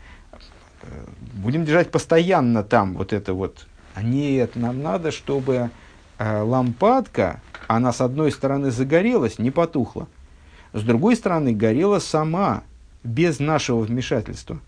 будем 1.34 1.64
держать 1.64 1.90
постоянно 1.90 2.62
там 2.62 2.94
вот 2.94 3.12
это 3.12 3.34
вот. 3.34 3.66
А 3.94 4.02
нет, 4.02 4.56
нам 4.56 4.82
надо, 4.82 5.10
чтобы 5.10 5.70
э, 6.18 6.40
лампадка, 6.40 7.40
она 7.68 7.92
с 7.92 8.00
одной 8.00 8.32
стороны 8.32 8.70
загорелась, 8.70 9.38
не 9.38 9.50
потухла, 9.50 10.08
с 10.72 10.82
другой 10.82 11.16
стороны 11.16 11.52
горела 11.52 11.98
сама, 11.98 12.64
без 13.04 13.38
нашего 13.38 13.80
вмешательства. 13.80 14.58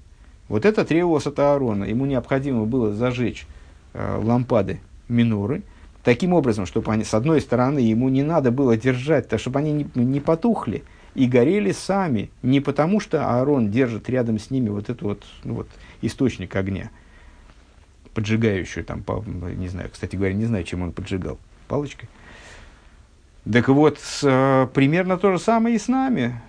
Вот 0.49 0.65
это 0.65 0.85
требовалось 0.85 1.27
от 1.27 1.39
Аарона. 1.39 1.85
Ему 1.85 2.07
необходимо 2.07 2.67
было 2.67 2.93
зажечь 2.93 3.47
э, 3.95 4.21
лампады 4.23 4.81
миноры, 5.09 5.63
таким 6.05 6.35
образом, 6.35 6.67
чтобы 6.67 6.93
они, 6.93 7.03
с 7.03 7.15
одной 7.15 7.41
стороны, 7.41 7.81
ему 7.81 8.09
не 8.09 8.23
надо 8.23 8.53
было 8.53 8.77
держать, 8.77 9.29
так, 9.29 9.41
чтобы 9.41 9.59
они 9.59 9.73
не, 9.73 9.87
не 9.95 10.21
потухли 10.21 10.85
и 11.15 11.27
горели 11.27 11.73
сами, 11.73 12.31
не 12.43 12.61
потому 12.61 13.01
что 13.01 13.27
Аарон 13.27 13.71
держит 13.71 14.09
рядом 14.09 14.39
с 14.39 14.51
ними 14.51 14.69
вот 14.69 14.91
эту 14.91 15.07
вот, 15.07 15.25
ну, 15.43 15.55
вот 15.55 15.69
источник 16.03 16.55
огня, 16.57 16.91
поджигающую 18.15 18.85
там, 18.85 19.05
не 19.59 19.69
знаю, 19.69 19.91
кстати 19.93 20.17
говоря, 20.17 20.35
не 20.35 20.47
знаю, 20.47 20.65
чем 20.65 20.83
он 20.83 20.93
поджигал, 20.93 21.39
палочкой. 21.69 22.09
Так 23.51 23.69
вот, 23.69 23.99
с, 24.01 24.23
э, 24.25 24.67
примерно 24.75 25.19
то 25.19 25.31
же 25.31 25.39
самое 25.39 25.77
и 25.77 25.79
с 25.79 25.87
нами. 25.87 26.41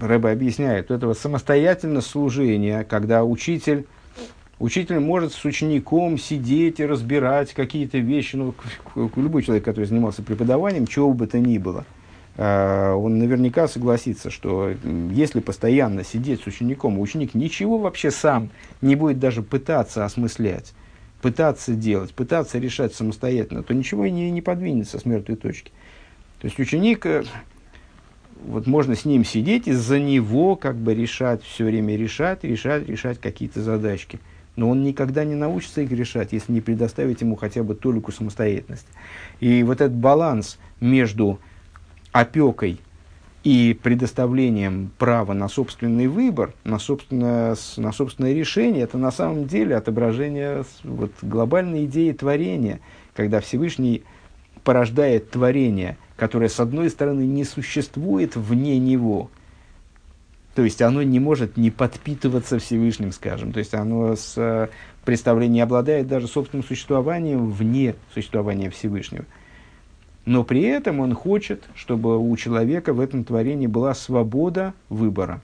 Рэба 0.00 0.32
объясняет, 0.32 0.90
это 0.90 1.06
вот 1.06 1.18
самостоятельное 1.18 2.00
служение, 2.00 2.82
когда 2.82 3.22
учитель, 3.22 3.86
учитель 4.58 4.98
может 4.98 5.32
с 5.32 5.44
учеником 5.44 6.18
сидеть 6.18 6.80
и 6.80 6.86
разбирать 6.86 7.54
какие-то 7.54 7.98
вещи, 7.98 8.34
ну, 8.34 8.54
любой 8.96 9.44
человек, 9.44 9.64
который 9.64 9.84
занимался 9.84 10.22
преподаванием, 10.22 10.88
чего 10.88 11.12
бы 11.12 11.28
то 11.28 11.38
ни 11.38 11.58
было– 11.58 11.84
Э, 11.94 11.99
он 12.42 13.18
наверняка 13.18 13.68
согласится, 13.68 14.30
что 14.30 14.72
если 15.12 15.40
постоянно 15.40 16.04
сидеть 16.04 16.40
с 16.40 16.46
учеником, 16.46 16.98
ученик 16.98 17.34
ничего 17.34 17.76
вообще 17.76 18.10
сам 18.10 18.48
не 18.80 18.96
будет 18.96 19.18
даже 19.18 19.42
пытаться 19.42 20.06
осмыслять, 20.06 20.72
пытаться 21.20 21.74
делать, 21.74 22.14
пытаться 22.14 22.58
решать 22.58 22.94
самостоятельно, 22.94 23.62
то 23.62 23.74
ничего 23.74 24.06
и 24.06 24.10
не, 24.10 24.30
не 24.30 24.40
подвинется 24.40 24.98
с 24.98 25.04
мертвой 25.04 25.36
точки. 25.36 25.70
То 26.40 26.46
есть 26.46 26.58
ученик, 26.58 27.04
э, 27.04 27.24
вот 28.46 28.66
можно 28.66 28.96
с 28.96 29.04
ним 29.04 29.22
сидеть 29.22 29.68
и 29.68 29.72
за 29.72 30.00
него 30.00 30.56
как 30.56 30.76
бы 30.76 30.94
решать, 30.94 31.42
все 31.42 31.66
время 31.66 31.94
решать, 31.94 32.42
решать, 32.42 32.88
решать 32.88 33.20
какие-то 33.20 33.62
задачки. 33.62 34.18
Но 34.56 34.70
он 34.70 34.82
никогда 34.82 35.24
не 35.24 35.34
научится 35.34 35.82
их 35.82 35.90
решать, 35.92 36.32
если 36.32 36.52
не 36.52 36.62
предоставить 36.62 37.20
ему 37.20 37.36
хотя 37.36 37.62
бы 37.62 37.74
толику 37.74 38.12
самостоятельности. 38.12 38.88
И 39.40 39.62
вот 39.62 39.82
этот 39.82 39.94
баланс 39.94 40.58
между 40.80 41.38
опекой 42.12 42.80
и 43.42 43.78
предоставлением 43.82 44.90
права 44.98 45.32
на 45.32 45.48
собственный 45.48 46.08
выбор, 46.08 46.52
на 46.64 46.78
собственное, 46.78 47.56
на 47.76 47.92
собственное 47.92 48.34
решение, 48.34 48.82
это 48.82 48.98
на 48.98 49.10
самом 49.10 49.46
деле 49.46 49.76
отображение 49.76 50.64
вот, 50.84 51.12
глобальной 51.22 51.86
идеи 51.86 52.12
творения, 52.12 52.80
когда 53.14 53.40
Всевышний 53.40 54.02
порождает 54.62 55.30
творение, 55.30 55.96
которое, 56.16 56.50
с 56.50 56.60
одной 56.60 56.90
стороны, 56.90 57.22
не 57.22 57.44
существует 57.44 58.36
вне 58.36 58.78
него, 58.78 59.30
то 60.54 60.62
есть 60.62 60.82
оно 60.82 61.02
не 61.02 61.18
может 61.18 61.56
не 61.56 61.70
подпитываться 61.70 62.58
Всевышним, 62.58 63.12
скажем, 63.12 63.52
то 63.52 63.58
есть 63.58 63.72
оно 63.72 64.16
с 64.16 64.34
э, 64.36 64.68
представлением 65.06 65.64
обладает 65.64 66.08
даже 66.08 66.28
собственным 66.28 66.62
существованием 66.66 67.50
вне 67.50 67.94
существования 68.12 68.68
Всевышнего– 68.68 69.24
но 70.24 70.44
при 70.44 70.62
этом 70.62 71.00
он 71.00 71.14
хочет, 71.14 71.64
чтобы 71.74 72.18
у 72.18 72.36
человека 72.36 72.92
в 72.92 73.00
этом 73.00 73.24
творении 73.24 73.66
была 73.66 73.94
свобода 73.94 74.74
выбора. 74.88 75.40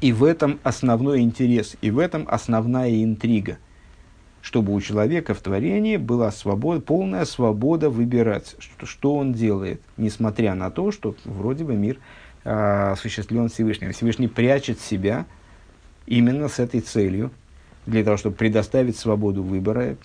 И 0.00 0.12
в 0.12 0.24
этом 0.24 0.58
основной 0.62 1.20
интерес, 1.20 1.76
и 1.82 1.90
в 1.90 1.98
этом 1.98 2.26
основная 2.28 3.02
интрига. 3.02 3.58
Чтобы 4.42 4.72
у 4.72 4.80
человека 4.80 5.34
в 5.34 5.40
творении 5.40 5.98
была 5.98 6.30
свобода, 6.30 6.80
полная 6.80 7.26
свобода 7.26 7.90
выбирать, 7.90 8.56
что, 8.58 8.86
что 8.86 9.16
он 9.16 9.34
делает, 9.34 9.82
несмотря 9.98 10.54
на 10.54 10.70
то, 10.70 10.92
что 10.92 11.14
вроде 11.24 11.64
бы 11.64 11.74
мир 11.74 11.98
а, 12.44 12.92
осуществлен 12.92 13.48
Всевышним. 13.48 13.92
Всевышний 13.92 14.28
прячет 14.28 14.80
себя 14.80 15.26
именно 16.06 16.48
с 16.48 16.58
этой 16.58 16.80
целью, 16.80 17.30
для 17.86 18.04
того, 18.04 18.16
чтобы 18.16 18.36
предоставить 18.36 18.96
свободу 18.96 19.42
выбора, 19.42 19.96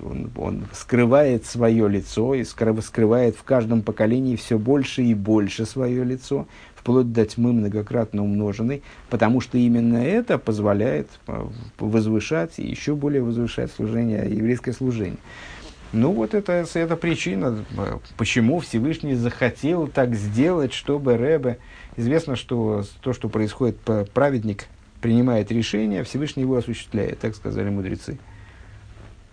он, 0.00 0.30
он 0.36 0.64
скрывает 0.72 1.44
свое 1.44 1.88
лицо 1.88 2.34
и 2.34 2.44
скрывает 2.44 3.36
в 3.36 3.42
каждом 3.42 3.82
поколении 3.82 4.36
все 4.36 4.58
больше 4.58 5.02
и 5.02 5.14
больше 5.14 5.66
свое 5.66 6.04
лицо, 6.04 6.46
вплоть 6.74 7.12
до 7.12 7.24
тьмы 7.24 7.52
многократно 7.52 8.22
умноженной, 8.24 8.82
потому 9.08 9.40
что 9.40 9.58
именно 9.58 9.98
это 9.98 10.38
позволяет 10.38 11.08
э, 11.28 11.46
возвышать 11.78 12.58
и 12.58 12.66
еще 12.66 12.94
более 12.94 13.22
возвышать 13.22 13.70
служение, 13.70 14.28
еврейское 14.28 14.72
служение. 14.72 15.18
Ну 15.92 16.12
вот 16.12 16.34
это, 16.34 16.64
это 16.74 16.96
причина, 16.96 17.64
э, 17.76 17.98
почему 18.16 18.58
Всевышний 18.60 19.14
захотел 19.14 19.86
так 19.86 20.14
сделать, 20.14 20.72
чтобы 20.72 21.16
Рэбе... 21.16 21.58
Известно, 21.94 22.36
что 22.36 22.84
то, 23.02 23.12
что 23.12 23.28
происходит, 23.28 23.76
праведник 24.14 24.66
принимает 25.02 25.50
решение, 25.50 26.04
Всевышний 26.04 26.44
его 26.44 26.56
осуществляет, 26.56 27.18
так 27.18 27.34
сказали 27.34 27.68
мудрецы. 27.68 28.18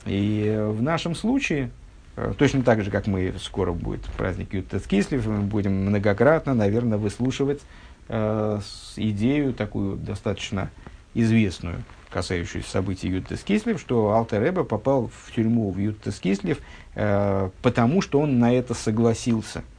И 0.05 0.43
э, 0.45 0.67
в 0.67 0.81
нашем 0.81 1.15
случае, 1.15 1.69
э, 2.17 2.33
точно 2.37 2.63
так 2.63 2.83
же, 2.83 2.91
как 2.91 3.07
мы, 3.07 3.33
скоро 3.39 3.71
будет 3.71 4.01
праздник 4.17 4.53
Ютас 4.53 4.83
Кислив, 4.83 5.25
мы 5.27 5.41
будем 5.41 5.85
многократно, 5.85 6.53
наверное, 6.53 6.97
выслушивать 6.97 7.61
э, 8.09 8.59
идею 8.97 9.53
такую 9.53 9.95
достаточно 9.95 10.71
известную, 11.13 11.83
касающуюся 12.09 12.69
событий 12.69 13.07
Ютас 13.07 13.41
Кислив, 13.43 13.79
что 13.79 14.13
Алтер 14.13 14.43
Эбе 14.49 14.63
попал 14.63 15.09
в 15.13 15.31
тюрьму 15.33 15.71
в 15.71 15.77
Ютас 15.77 16.19
Кислив, 16.19 16.59
э, 16.95 17.49
потому 17.61 18.01
что 18.01 18.19
он 18.19 18.39
на 18.39 18.51
это 18.53 18.73
согласился– 18.73 19.63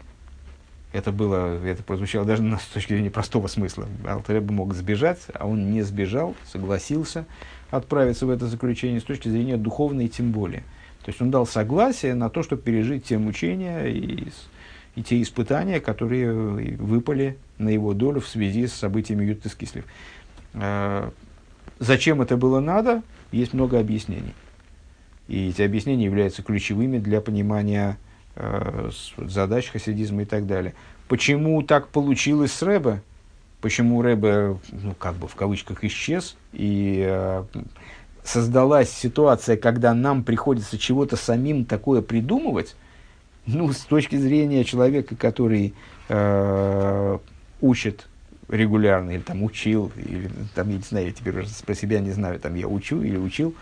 это 0.93 1.13
было, 1.13 1.65
это 1.65 1.83
прозвучало 1.83 2.27
даже 2.27 2.43
с 2.59 2.67
точки 2.67 2.93
зрения 2.95 3.11
простого 3.11 3.47
смысла. 3.47 3.87
Алтареба 4.07 4.53
мог 4.53 4.75
сбежать, 4.75 5.21
а 5.35 5.47
он 5.47 5.71
не 5.71 5.83
сбежал, 5.83 6.35
согласился 6.47 7.27
отправиться 7.71 8.27
в 8.27 8.31
это 8.31 8.47
заключение 8.47 9.01
с 9.01 9.05
точки 9.05 9.29
зрения 9.29 9.57
духовной 9.57 10.09
тем 10.09 10.33
более. 10.33 10.61
То 11.05 11.11
есть 11.11 11.23
он 11.23 11.31
дал 11.31 11.47
согласие 11.47 12.15
на 12.15 12.29
то, 12.29 12.43
чтобы 12.43 12.63
пережить 12.63 13.05
те 13.05 13.19
мучения 13.19 13.87
и, 13.87 14.29
и 14.97 15.03
те 15.03 15.23
испытания, 15.23 15.81
которые 15.81 16.33
выпали 16.77 17.39
на 17.59 17.69
его 17.69 17.95
долю 17.95 18.21
в 18.21 18.29
связи 18.29 18.67
с 18.67 18.73
событиями 18.73 19.25
Ютес 19.25 19.55
Кислив. 19.55 19.85
А, 20.55 21.13
зачем 21.79 22.21
это 22.21 22.37
было 22.37 22.59
надо, 22.59 23.03
есть 23.31 23.55
много 23.55 23.79
объяснений. 23.79 24.35
И 25.29 25.51
эти 25.51 25.63
объяснения 25.63 26.07
являются 26.07 26.43
ключевыми 26.43 26.99
для 26.99 27.21
понимания 27.21 27.97
э, 27.97 28.10
задач 29.17 29.69
хасидизма 29.69 30.23
и 30.23 30.25
так 30.25 30.47
далее. 30.47 30.75
Почему 31.09 31.63
так 31.63 31.89
получилось 31.89 32.53
с 32.53 32.63
Рэбе? 32.63 33.03
Почему 33.61 34.01
Рэбе, 34.01 34.57
ну, 34.71 34.95
как 34.99 35.17
бы 35.17 35.29
в 35.29 35.35
кавычках, 35.35 35.85
исчез, 35.85 36.37
и 36.53 37.05
э, 37.07 37.45
создалась 38.25 38.91
ситуация, 38.91 39.57
когда 39.57 39.93
нам 39.93 40.25
приходится 40.25 40.79
чего-то 40.79 41.17
самим 41.17 41.65
такое 41.65 42.01
придумывать, 42.01 42.77
ну, 43.47 43.73
с 43.73 43.81
точки 43.81 44.17
зрения 44.17 44.65
человека, 44.65 45.17
который 45.17 45.75
э, 46.09 47.19
учит 47.61 48.07
регулярно, 48.49 49.11
или 49.11 49.21
там 49.21 49.43
учил, 49.43 49.93
или 49.97 50.31
там, 50.55 50.71
я 50.71 50.77
не 50.77 50.83
знаю, 50.83 51.07
я 51.07 51.13
теперь 51.13 51.39
уже 51.39 51.49
про 51.65 51.75
себя 51.75 52.01
не 52.01 52.11
знаю, 52.13 52.39
там 52.41 52.55
я 52.55 52.67
учу 52.67 53.03
или 53.03 53.17
учил, 53.17 53.55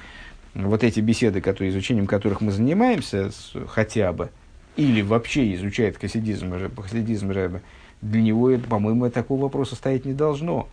вот 0.55 0.83
эти 0.83 1.01
беседы, 1.01 1.41
которые, 1.41 1.71
изучением 1.71 2.07
которых 2.07 2.41
мы 2.41 2.53
занимаемся, 2.53 3.31
с, 3.31 3.53
хотя 3.69 4.13
бы, 4.13 4.31
или 4.79 5.03
вообще 5.03 5.57
изучает 5.57 5.99
хасидизм, 5.99 6.55
хасидизм 6.81 7.33
Рэбе, 7.33 7.63
для 8.01 8.23
него, 8.23 8.57
по-моему, 8.59 9.11
такого 9.11 9.43
вопроса 9.43 9.75
стоять 9.75 10.05
не 10.05 10.13
должно. 10.13 10.69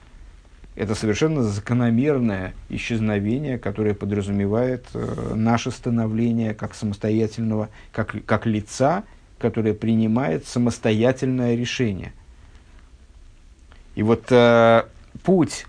Это 0.76 0.94
совершенно 0.94 1.42
закономерное 1.42 2.54
исчезновение, 2.70 3.58
которое 3.58 3.96
подразумевает 3.96 4.86
э, 4.94 5.34
наше 5.34 5.72
становление 5.72 6.54
как 6.54 6.76
самостоятельного, 6.76 7.70
как, 7.92 8.16
как 8.28 8.46
лица, 8.46 9.06
которое 9.40 9.74
принимает 9.74 10.46
самостоятельное 10.46 11.56
решение. 11.56 12.14
И 13.96 14.04
вот 14.04 14.26
э, 14.30 14.84
путь 15.24 15.66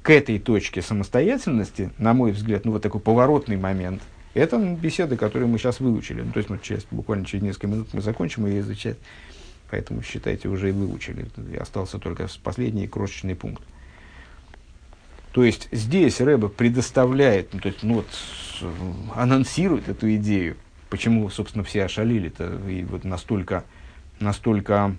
к 0.00 0.08
этой 0.08 0.38
точке 0.38 0.80
самостоятельности, 0.80 1.90
на 1.98 2.14
мой 2.14 2.32
взгляд, 2.32 2.64
ну 2.64 2.72
вот 2.72 2.80
такой 2.80 3.02
поворотный 3.02 3.58
момент– 3.58 4.00
это 4.34 4.58
беседы, 4.58 5.16
которые 5.16 5.48
мы 5.48 5.58
сейчас 5.58 5.80
выучили. 5.80 6.22
Ну, 6.22 6.32
то 6.32 6.38
есть, 6.38 6.50
мы 6.50 6.58
через, 6.62 6.84
буквально 6.90 7.24
через 7.24 7.42
несколько 7.42 7.66
минут 7.66 7.88
мы 7.92 8.00
закончим 8.00 8.46
ее 8.46 8.60
изучать. 8.60 8.96
Поэтому, 9.70 10.02
считайте, 10.02 10.48
уже 10.48 10.70
и 10.70 10.72
выучили. 10.72 11.26
И 11.52 11.56
остался 11.56 11.98
только 11.98 12.28
последний 12.42 12.86
крошечный 12.86 13.34
пункт. 13.34 13.62
То 15.32 15.44
есть, 15.44 15.68
здесь 15.72 16.20
Рэба 16.20 16.48
предоставляет, 16.48 17.52
ну, 17.52 17.60
то 17.60 17.68
есть, 17.68 17.82
ну, 17.82 17.94
вот, 17.94 18.06
анонсирует 19.14 19.88
эту 19.88 20.14
идею. 20.16 20.56
Почему, 20.90 21.28
собственно, 21.28 21.64
все 21.64 21.84
ошалили-то 21.84 22.60
и 22.66 22.82
вот 22.84 23.04
настолько, 23.04 23.64
настолько 24.20 24.96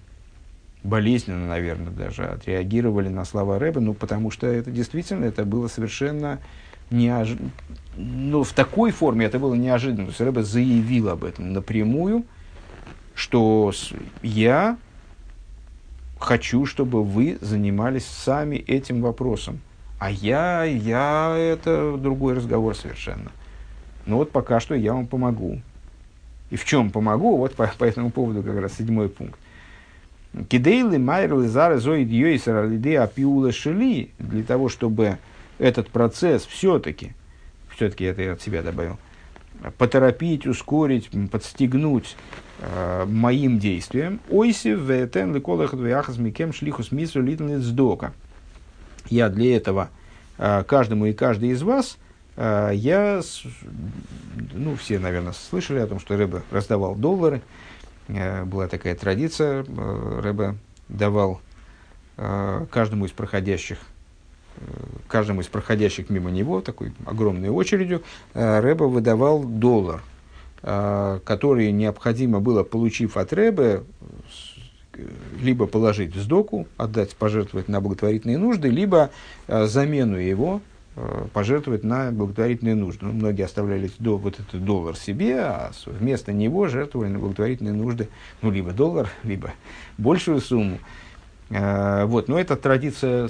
болезненно, 0.84 1.48
наверное, 1.48 1.92
даже 1.92 2.26
отреагировали 2.26 3.10
на 3.10 3.26
слова 3.26 3.60
Рэба, 3.60 3.82
ну, 3.82 3.94
потому 3.94 4.32
что 4.32 4.48
это 4.48 4.72
действительно, 4.72 5.26
это 5.26 5.46
было 5.46 5.68
совершенно 5.68 6.40
неожиданно, 6.92 7.52
ну, 8.00 8.44
в 8.44 8.54
такой 8.54 8.92
форме 8.92 9.26
это 9.26 9.40
было 9.40 9.56
неожиданно. 9.56 10.06
То 10.06 10.12
есть 10.12 10.22
Рэбе 10.22 10.44
заявил 10.44 11.10
об 11.10 11.26
этом 11.26 11.52
напрямую, 11.52 12.24
что 13.14 13.74
я 14.22 14.78
хочу, 16.18 16.66
чтобы 16.66 17.04
вы 17.04 17.38
занимались 17.42 18.06
сами 18.06 18.56
этим 18.56 19.02
вопросом. 19.02 19.60
А 20.00 20.10
я, 20.10 20.64
я, 20.64 21.36
это 21.38 21.98
другой 21.98 22.36
разговор 22.36 22.74
совершенно. 22.74 23.32
Но 24.06 24.16
вот 24.16 24.32
пока 24.32 24.62
что 24.62 24.76
я 24.76 24.94
вам 24.94 25.06
помогу. 25.06 25.62
И 26.52 26.56
в 26.56 26.64
чем 26.64 26.92
помогу? 26.92 27.36
Вот 27.36 27.56
по, 27.56 27.68
по 27.78 27.84
этому 27.84 28.12
поводу 28.12 28.44
как 28.44 28.62
раз 28.62 28.78
седьмой 28.78 29.10
пункт. 29.10 29.38
Кидейлы 30.48 31.00
майрлы 31.00 31.50
зары 31.50 31.80
зоид 31.80 32.10
йойсер 32.10 32.56
алиде 32.56 33.00
апиула 33.00 33.52
шели, 33.52 34.12
для 34.20 34.44
того, 34.44 34.70
чтобы 34.70 35.18
этот 35.58 35.90
процесс 35.90 36.46
все-таки, 36.46 37.14
все-таки 37.80 38.04
это 38.04 38.22
я 38.22 38.34
от 38.34 38.42
себя 38.42 38.62
добавил, 38.62 38.98
поторопить, 39.78 40.46
ускорить, 40.46 41.10
подстегнуть 41.32 42.18
э, 42.60 43.06
моим 43.06 43.58
действиям. 43.58 44.20
Ойси 44.30 44.76
ветен 44.76 45.34
ликолах 45.34 45.74
двяхас 45.74 46.18
микем 46.18 46.52
шлиху 46.52 46.84
смису 46.84 47.22
сдока. 47.62 48.12
Я 49.08 49.30
для 49.30 49.56
этого 49.56 49.90
э, 50.38 50.66
каждому 50.68 51.06
и 51.06 51.14
каждой 51.14 51.50
из 51.50 51.64
вас 51.64 51.98
э, 52.36 52.72
я, 52.74 53.22
ну, 54.54 54.76
все, 54.76 55.00
наверное, 55.00 55.32
слышали 55.32 55.80
о 55.80 55.88
том, 55.88 56.02
что 56.02 56.18
Рэбе 56.18 56.42
раздавал 56.52 56.96
доллары. 56.96 57.42
Э, 58.10 58.44
была 58.44 58.68
такая 58.68 58.94
традиция. 58.94 59.64
Э, 59.66 60.20
Рэбе 60.22 60.56
давал 60.90 61.40
э, 62.18 62.66
каждому 62.70 63.06
из 63.06 63.12
проходящих 63.12 63.78
каждому 65.08 65.42
из 65.42 65.48
проходящих 65.48 66.10
мимо 66.10 66.32
него, 66.32 66.62
такой 66.62 66.94
огромной 67.06 67.50
очередью, 67.50 68.04
э, 68.34 68.60
Рэба 68.60 68.84
выдавал 68.84 69.44
доллар, 69.44 70.02
э, 70.62 71.20
который 71.24 71.72
необходимо 71.72 72.40
было, 72.40 72.64
получив 72.64 73.18
от 73.18 73.34
Рэбе, 73.34 73.84
либо 75.40 75.66
положить 75.66 76.16
в 76.16 76.20
сдоку, 76.20 76.68
отдать, 76.78 77.16
пожертвовать 77.16 77.68
на 77.68 77.82
благотворительные 77.82 78.38
нужды, 78.38 78.70
либо 78.70 79.12
э, 79.48 79.66
замену 79.66 80.18
его 80.18 80.62
э, 80.96 81.28
пожертвовать 81.34 81.84
на 81.84 82.12
благотворительные 82.12 82.76
нужды. 82.76 83.06
Ну, 83.06 83.14
многие 83.14 83.44
оставляли 83.44 83.90
до, 84.00 84.18
вот 84.18 84.40
этот 84.40 84.64
доллар 84.64 84.98
себе, 84.98 85.40
а 85.40 85.72
вместо 85.86 86.34
него 86.34 86.68
жертвовали 86.68 87.10
на 87.10 87.20
благотворительные 87.20 87.74
нужды, 87.74 88.10
ну, 88.42 88.52
либо 88.52 88.72
доллар, 88.72 89.10
либо 89.24 89.52
большую 89.98 90.42
сумму. 90.42 90.76
Э, 90.76 91.09
вот. 91.50 92.28
Но 92.28 92.40
эта 92.40 92.56
традиция 92.56 93.30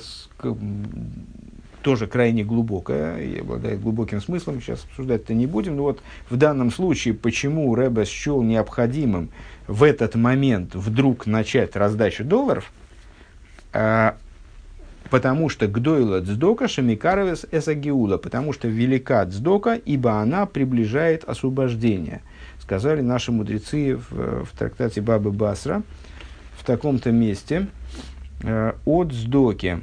тоже 1.81 2.07
крайне 2.07 2.43
глубокая 2.43 3.19
и 3.19 3.39
обладает 3.39 3.81
глубоким 3.81 4.21
смыслом. 4.21 4.61
Сейчас 4.61 4.83
обсуждать 4.83 5.23
это 5.23 5.33
не 5.33 5.47
будем. 5.47 5.77
Но 5.77 5.83
вот 5.83 6.01
в 6.29 6.35
данном 6.35 6.71
случае, 6.71 7.13
почему 7.13 7.73
Рэбе 7.75 8.05
счел 8.05 8.41
необходимым 8.41 9.29
в 9.67 9.83
этот 9.83 10.15
момент 10.15 10.75
вдруг 10.75 11.25
начать 11.25 11.75
раздачу 11.75 12.23
долларов, 12.23 12.71
а, 13.71 14.17
потому 15.09 15.49
что 15.49 15.67
гдойла 15.67 16.21
дздока 16.21 16.67
шамикаровес 16.67 17.45
эсагиула, 17.51 18.17
потому 18.17 18.53
что 18.53 18.67
велика 18.67 19.23
дздока, 19.25 19.75
ибо 19.75 20.19
она 20.19 20.45
приближает 20.45 21.23
освобождение. 21.23 22.21
Сказали 22.59 23.01
наши 23.01 23.31
мудрецы 23.31 23.95
в, 23.95 24.45
в 24.45 24.57
трактате 24.57 25.01
Бабы 25.01 25.31
Басра 25.31 25.83
таком-то 26.69 27.11
месте 27.11 27.65
э, 28.43 28.73
от 28.85 29.07
дздоки. 29.07 29.81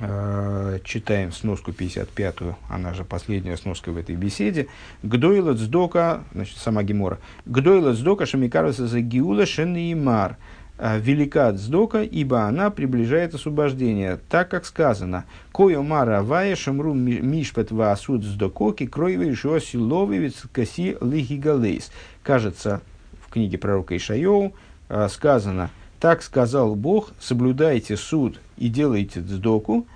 Э, 0.00 0.80
читаем 0.82 1.30
сноску 1.30 1.70
55-ю, 1.70 2.56
она 2.68 2.94
же 2.94 3.04
последняя 3.04 3.56
сноска 3.56 3.92
в 3.92 3.96
этой 3.96 4.16
беседе. 4.16 4.66
Гдойла 5.04 5.52
дздока, 5.52 6.24
значит, 6.32 6.56
сама 6.56 6.82
Гемора. 6.82 7.20
Гдойла 7.46 7.92
дздока 7.92 8.26
шамикаровес 8.26 8.80
эсагиула 8.80 9.46
шенеймар. 9.46 10.36
А, 10.78 10.98
велика 10.98 11.52
дздока, 11.52 12.02
ибо 12.02 12.42
она 12.42 12.70
приближает 12.70 13.34
освобождение, 13.34 14.18
так 14.28 14.48
как 14.50 14.64
сказано, 14.64 15.26
«Кою 15.52 15.84
мара 15.84 16.22
вая 16.24 16.56
шамру 16.56 16.92
мишпет 16.92 17.70
ваасуд 17.70 18.24
сдококи, 18.24 18.86
кроевый 18.86 19.32
шоси 19.36 19.76
ловевец 19.76 20.42
каси 20.52 20.96
лихигалейс». 21.00 21.92
Кажется, 22.24 22.80
в 23.24 23.30
книге 23.30 23.58
пророка 23.58 23.96
Ишайоу 23.96 24.54
сказано, 25.10 25.70
«Так 26.00 26.22
сказал 26.22 26.74
Бог, 26.74 27.12
соблюдайте 27.20 27.96
суд 27.96 28.40
и 28.56 28.68
делайте 28.68 29.20
дздоку, 29.20 29.86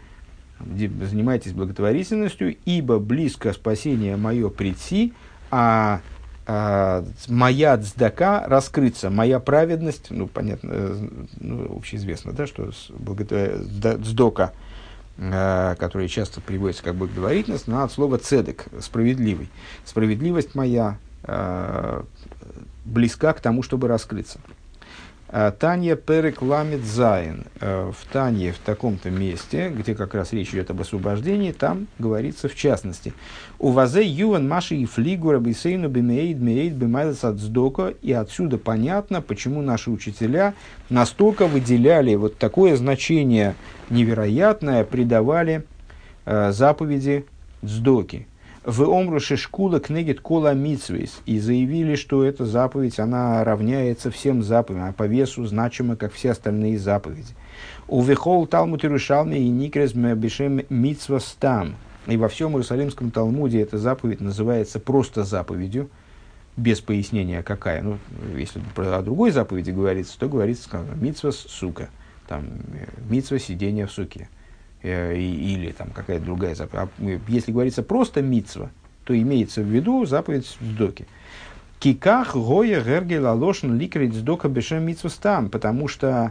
занимайтесь 0.60 1.52
благотворительностью, 1.52 2.56
ибо 2.64 2.98
близко 2.98 3.52
спасение 3.52 4.16
мое 4.16 4.48
предси, 4.48 5.12
а 5.51 6.01
а, 6.48 7.05
моя 7.27 7.77
цдака 7.77 8.47
раскрыться, 8.47 9.10
моя 9.10 9.40
праведность, 9.40 10.06
ну, 10.10 10.28
понятно, 10.28 10.70
э, 10.73 11.09
ну, 11.40 11.77
общеизвестно, 11.77 12.32
да, 12.32 12.47
что 12.47 12.70
цдока, 14.05 14.52
э, 15.18 15.74
которая 15.77 16.06
часто 16.06 16.40
приводится 16.40 16.85
как 16.85 16.94
благотворительность, 16.94 17.66
но 17.66 17.82
от 17.82 17.90
слова 17.90 18.18
цедек, 18.18 18.66
справедливый. 18.81 19.48
Справедливость 19.85 20.55
моя 20.55 20.98
э, 21.24 22.02
близка 22.85 23.32
к 23.32 23.40
тому, 23.40 23.64
чтобы 23.64 23.89
раскрыться. 23.89 24.39
А, 25.28 25.50
Танья 25.50 25.96
Перек 25.96 26.40
Ламит 26.40 26.84
Зайн. 26.84 27.44
Э, 27.60 27.90
в 27.90 28.12
Танье, 28.12 28.52
в 28.52 28.58
таком-то 28.58 29.10
месте, 29.10 29.70
где 29.70 29.94
как 29.94 30.14
раз 30.14 30.32
речь 30.32 30.50
идет 30.50 30.70
об 30.70 30.80
освобождении, 30.80 31.50
там 31.50 31.88
говорится 31.98 32.48
в 32.48 32.54
частности. 32.54 33.12
У 33.58 33.70
вазе 33.70 34.06
юван 34.06 34.46
маши 34.48 34.76
и 34.76 34.86
флигура 34.86 35.40
бисейну 35.40 35.88
бимеид 35.88 36.38
меид 36.38 36.74
бимайлас 36.74 37.24
ацдока. 37.24 37.94
И 38.02 38.12
отсюда 38.12 38.56
понятно, 38.56 39.20
почему 39.20 39.62
наши 39.62 39.90
учителя 39.90 40.54
настолько 40.90 41.48
выделяли 41.48 42.14
вот 42.14 42.38
такое 42.38 42.76
значение 42.76 43.56
невероятное, 43.90 44.84
придавали 44.84 45.64
э, 46.24 46.52
заповеди 46.52 47.26
дздоки 47.64 48.28
в 48.66 48.82
Омру 48.82 49.20
Шишкула 49.20 49.78
кнегит 49.78 50.20
Кола 50.20 50.52
Мицвейс 50.52 51.20
и 51.24 51.38
заявили, 51.38 51.94
что 51.94 52.24
эта 52.24 52.44
заповедь, 52.44 52.98
она 52.98 53.44
равняется 53.44 54.10
всем 54.10 54.43
заповедям, 54.43 54.88
а 54.88 54.93
по 54.93 55.05
весу 55.05 55.47
значима, 55.47 55.94
как 55.94 56.12
все 56.12 56.32
остальные 56.32 56.80
заповеди. 56.80 57.32
У 57.86 58.02
Вехол 58.02 58.47
Талмуд 58.48 58.84
Иерушалме 58.84 59.38
и 59.38 59.48
Никрес 59.48 59.93
Бешем 59.93 60.62
Мицва 60.68 61.20
Стам. 61.20 61.76
И 62.09 62.16
во 62.16 62.28
всем 62.28 62.52
Иерусалимском 62.52 63.12
Талмуде 63.12 63.60
эта 63.60 63.78
заповедь 63.78 64.20
называется 64.20 64.80
просто 64.80 65.22
заповедью, 65.22 65.88
без 66.56 66.80
пояснения 66.80 67.44
какая. 67.44 67.82
Ну, 67.82 67.98
если 68.36 68.60
о 68.76 69.02
другой 69.02 69.30
заповеди 69.30 69.70
говорится, 69.70 70.18
то 70.18 70.28
говорится, 70.28 70.68
мицва 70.97 71.30
сука, 71.30 71.88
там, 72.26 72.48
мицва 73.09 73.38
сидения 73.38 73.86
в 73.86 73.93
суке. 73.93 74.28
Э, 74.86 75.16
или 75.18 75.72
там 75.72 75.88
какая-то 75.90 76.24
другая 76.24 76.54
заповедь. 76.54 76.88
А 77.00 77.20
если 77.26 77.50
говорится 77.50 77.82
просто 77.82 78.22
мицва, 78.22 78.70
то 79.02 79.20
имеется 79.20 79.60
в 79.60 79.64
виду 79.64 80.06
заповедь 80.06 80.46
сдоки. 80.60 81.08
Киках 81.80 82.36
гоя 82.36 82.80
гергел 82.80 83.26
алошен 83.26 83.76
ликрит 83.76 84.14
сдока 84.14 84.48
бешем 84.48 84.84
мицва 84.84 85.10
стам, 85.10 85.50
потому 85.50 85.88
что 85.88 86.30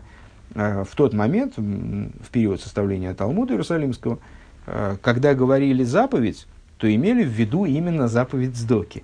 э, 0.54 0.86
в 0.90 0.96
тот 0.96 1.14
момент, 1.14 1.58
в 1.58 2.32
период 2.32 2.62
составления 2.62 3.14
Талмуда 3.14 3.56
Иерусалимского, 3.56 4.20
э, 4.68 4.96
когда 5.02 5.34
говорили 5.34 5.84
заповедь, 5.84 6.48
то 6.78 6.94
имели 6.94 7.26
в 7.26 7.30
виду 7.30 7.66
именно 7.66 8.08
заповедь 8.08 8.56
сдоки. 8.56 9.04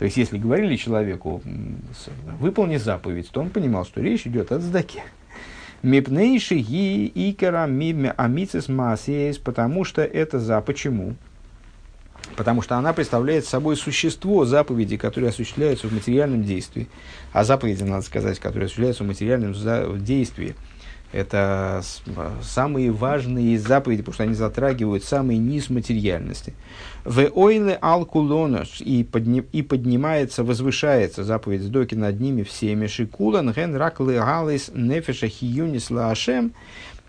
То 0.00 0.06
есть, 0.06 0.16
если 0.16 0.38
говорили 0.38 0.74
человеку, 0.74 1.40
выполни 2.40 2.78
заповедь, 2.78 3.30
то 3.30 3.40
он 3.40 3.50
понимал, 3.50 3.84
что 3.84 4.00
речь 4.00 4.26
идет 4.26 4.50
о 4.50 4.58
сдаке. 4.58 5.04
Мипнейши 5.82 6.56
ги 6.56 7.06
икера 7.14 7.64
амицис 7.64 8.68
маасеес, 8.68 9.38
потому 9.38 9.84
что 9.84 10.02
это 10.02 10.38
за. 10.38 10.60
Почему? 10.60 11.14
Потому 12.36 12.62
что 12.62 12.76
она 12.76 12.92
представляет 12.92 13.46
собой 13.46 13.76
существо 13.76 14.44
заповеди, 14.44 14.96
которые 14.96 15.30
осуществляются 15.30 15.88
в 15.88 15.92
материальном 15.92 16.44
действии. 16.44 16.88
А 17.32 17.44
заповеди, 17.44 17.84
надо 17.84 18.04
сказать, 18.04 18.38
которые 18.38 18.66
осуществляются 18.66 19.04
в 19.04 19.06
материальном 19.06 19.54
действии– 20.04 20.54
это 21.12 21.82
самые 22.42 22.90
важные 22.90 23.58
заповеди, 23.58 24.02
потому 24.02 24.14
что 24.14 24.22
они 24.24 24.34
затрагивают 24.34 25.04
самый 25.04 25.38
низ 25.38 25.70
материальности. 25.70 26.54
В 27.04 27.30
ойле 27.34 27.78
алкулонош 27.80 28.80
и, 28.80 29.04
подни, 29.04 29.42
и 29.52 29.62
поднимается, 29.62 30.44
возвышается 30.44 31.24
заповедь 31.24 31.62
Сдоки 31.62 31.94
над 31.94 32.20
ними 32.20 32.42
всеми. 32.42 32.86
Шикулан 32.86 33.52
ген 33.52 33.74
рак 33.74 34.00
легалис 34.00 34.70
нефеша 34.74 35.28
хиюнис 35.28 35.90
лаашем, 35.90 36.52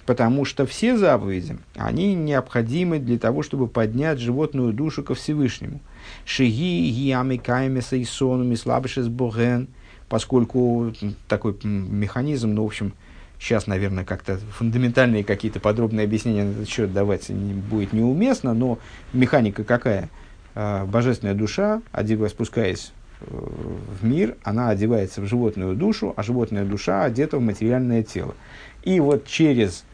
потому 0.06 0.46
что 0.46 0.66
все 0.66 0.98
заповеди, 0.98 1.58
они 1.76 2.16
необходимы 2.16 3.00
для 3.00 3.20
того, 3.20 3.44
чтобы 3.44 3.68
поднять 3.68 4.20
животную 4.20 4.72
душу 4.72 5.04
ко 5.04 5.14
Всевышнему. 5.14 5.82
Шиги 6.24 6.90
гиами 6.90 7.36
каймеса 7.36 7.98
и 7.98 8.06
сонуми 8.06 8.56
слабышес 8.56 9.10
боген, 9.10 9.68
поскольку 10.08 10.94
такой 11.28 11.58
механизм, 11.64 12.54
ну, 12.54 12.64
в 12.64 12.68
общем, 12.68 12.94
Сейчас, 13.40 13.68
наверное, 13.68 14.04
как-то 14.04 14.38
фундаментальные 14.38 15.24
какие-то 15.24 15.62
подробные 15.62 16.04
объяснения 16.04 16.44
на 16.44 16.52
этот 16.52 16.70
счет 16.70 16.92
давать 16.92 17.30
не, 17.30 17.54
будет 17.54 17.94
неуместно, 17.94 18.54
но 18.54 18.80
механика 19.14 19.64
какая? 19.64 20.10
А, 20.56 20.86
божественная 20.86 21.36
душа, 21.36 21.82
спускаясь 22.28 22.92
э, 23.22 23.26
в 23.30 24.06
мир, 24.06 24.36
она 24.44 24.70
одевается 24.70 25.22
в 25.22 25.26
животную 25.26 25.76
душу, 25.76 26.14
а 26.18 26.24
животная 26.24 26.66
душа 26.66 27.06
одета 27.06 27.38
в 27.38 27.42
материальное 27.42 28.04
тело. 28.04 28.36
И 28.84 29.00
вот 29.00 29.26
через 29.26 29.86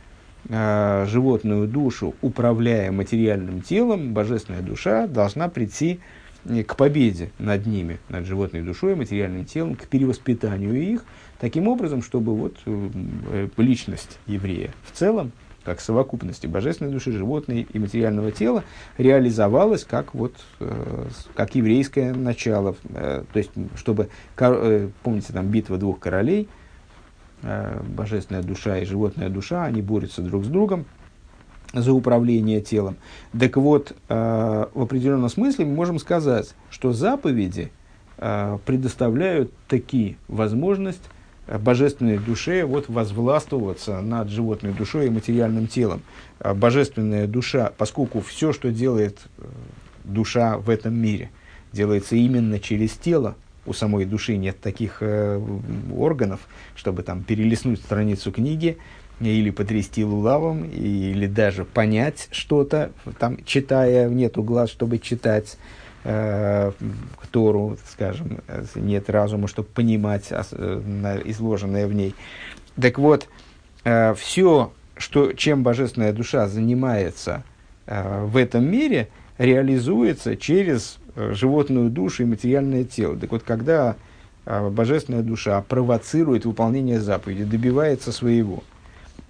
э, 0.49 1.05
животную 1.07 1.67
душу, 1.67 2.15
управляя 2.23 2.91
материальным 2.91 3.61
телом, 3.61 4.13
божественная 4.13 4.61
душа 4.61 5.05
должна 5.05 5.49
прийти 5.49 5.99
к 6.67 6.75
победе 6.75 7.31
над 7.37 7.65
ними, 7.65 7.99
над 8.09 8.25
животной 8.25 8.61
душой, 8.61 8.95
материальным 8.95 9.45
телом, 9.45 9.75
к 9.75 9.87
перевоспитанию 9.87 10.75
их, 10.75 11.03
таким 11.39 11.67
образом, 11.67 12.01
чтобы 12.01 12.35
вот 12.35 12.57
э, 12.65 13.47
личность 13.57 14.19
еврея 14.27 14.71
в 14.83 14.91
целом, 14.91 15.31
как 15.63 15.81
совокупности 15.81 16.45
божественной 16.45 16.91
души, 16.91 17.11
животной 17.11 17.67
и 17.71 17.79
материального 17.79 18.31
тела, 18.31 18.63
реализовалась 18.97 19.83
как, 19.83 20.13
вот, 20.13 20.33
э, 20.59 21.05
как 21.33 21.55
еврейское 21.55 22.13
начало. 22.13 22.75
Э, 22.89 23.23
то 23.31 23.39
есть, 23.39 23.51
чтобы, 23.75 24.09
помните, 24.35 25.33
там 25.33 25.47
битва 25.47 25.77
двух 25.77 25.99
королей, 25.99 26.47
божественная 27.41 28.41
душа 28.41 28.79
и 28.79 28.85
животная 28.85 29.29
душа, 29.29 29.65
они 29.65 29.81
борются 29.81 30.21
друг 30.21 30.45
с 30.45 30.47
другом, 30.47 30.85
за 31.81 31.93
управление 31.93 32.61
телом. 32.61 32.97
Так 33.37 33.57
вот, 33.57 33.95
э, 34.09 34.65
в 34.73 34.81
определенном 34.81 35.29
смысле 35.29 35.65
мы 35.65 35.73
можем 35.73 35.99
сказать, 35.99 36.55
что 36.69 36.93
заповеди 36.93 37.71
э, 38.17 38.57
предоставляют 38.65 39.51
такие 39.67 40.17
возможность 40.27 41.03
божественной 41.47 42.17
душе 42.17 42.65
вот 42.65 42.89
возвластвоваться 42.89 44.01
над 44.01 44.29
животной 44.29 44.73
душой 44.73 45.07
и 45.07 45.09
материальным 45.09 45.67
телом. 45.67 46.01
А 46.39 46.53
божественная 46.53 47.27
душа, 47.27 47.71
поскольку 47.77 48.21
все, 48.21 48.53
что 48.53 48.71
делает 48.71 49.19
э, 49.37 49.45
душа 50.03 50.57
в 50.57 50.69
этом 50.69 50.95
мире, 50.95 51.29
делается 51.71 52.15
именно 52.15 52.59
через 52.59 52.91
тело, 52.91 53.35
у 53.65 53.73
самой 53.73 54.05
души 54.05 54.37
нет 54.37 54.59
таких 54.59 54.97
э, 55.01 55.41
органов, 55.95 56.41
чтобы 56.75 57.03
там 57.03 57.23
перелистнуть 57.23 57.79
страницу 57.79 58.31
книги, 58.31 58.77
или 59.21 59.49
потрясти 59.49 60.03
лулавом, 60.03 60.65
или 60.65 61.27
даже 61.27 61.63
понять 61.63 62.27
что-то, 62.31 62.91
там, 63.17 63.43
читая, 63.45 64.09
нету 64.09 64.43
глаз, 64.43 64.69
чтобы 64.69 64.99
читать 64.99 65.57
Тору, 67.31 67.77
скажем, 67.91 68.39
нет 68.75 69.09
разума, 69.09 69.47
чтобы 69.47 69.67
понимать 69.69 70.27
э, 70.29 71.21
изложенное 71.25 71.87
в 71.87 71.93
ней. 71.93 72.13
Так 72.79 72.99
вот, 72.99 73.27
э, 73.83 74.13
все, 74.13 74.71
что, 74.97 75.33
чем 75.33 75.63
божественная 75.63 76.13
душа 76.13 76.47
занимается 76.47 77.43
э, 77.87 78.25
в 78.25 78.37
этом 78.37 78.69
мире, 78.69 79.09
реализуется 79.37 80.37
через 80.37 80.97
э, 81.15 81.33
животную 81.33 81.89
душу 81.89 82.23
и 82.23 82.25
материальное 82.25 82.83
тело. 82.83 83.17
Так 83.17 83.31
вот, 83.31 83.43
когда 83.43 83.95
э, 84.45 84.69
божественная 84.69 85.23
душа 85.23 85.61
провоцирует 85.61 86.45
выполнение 86.45 86.99
заповеди, 86.99 87.43
добивается 87.43 88.11
своего– 88.11 88.63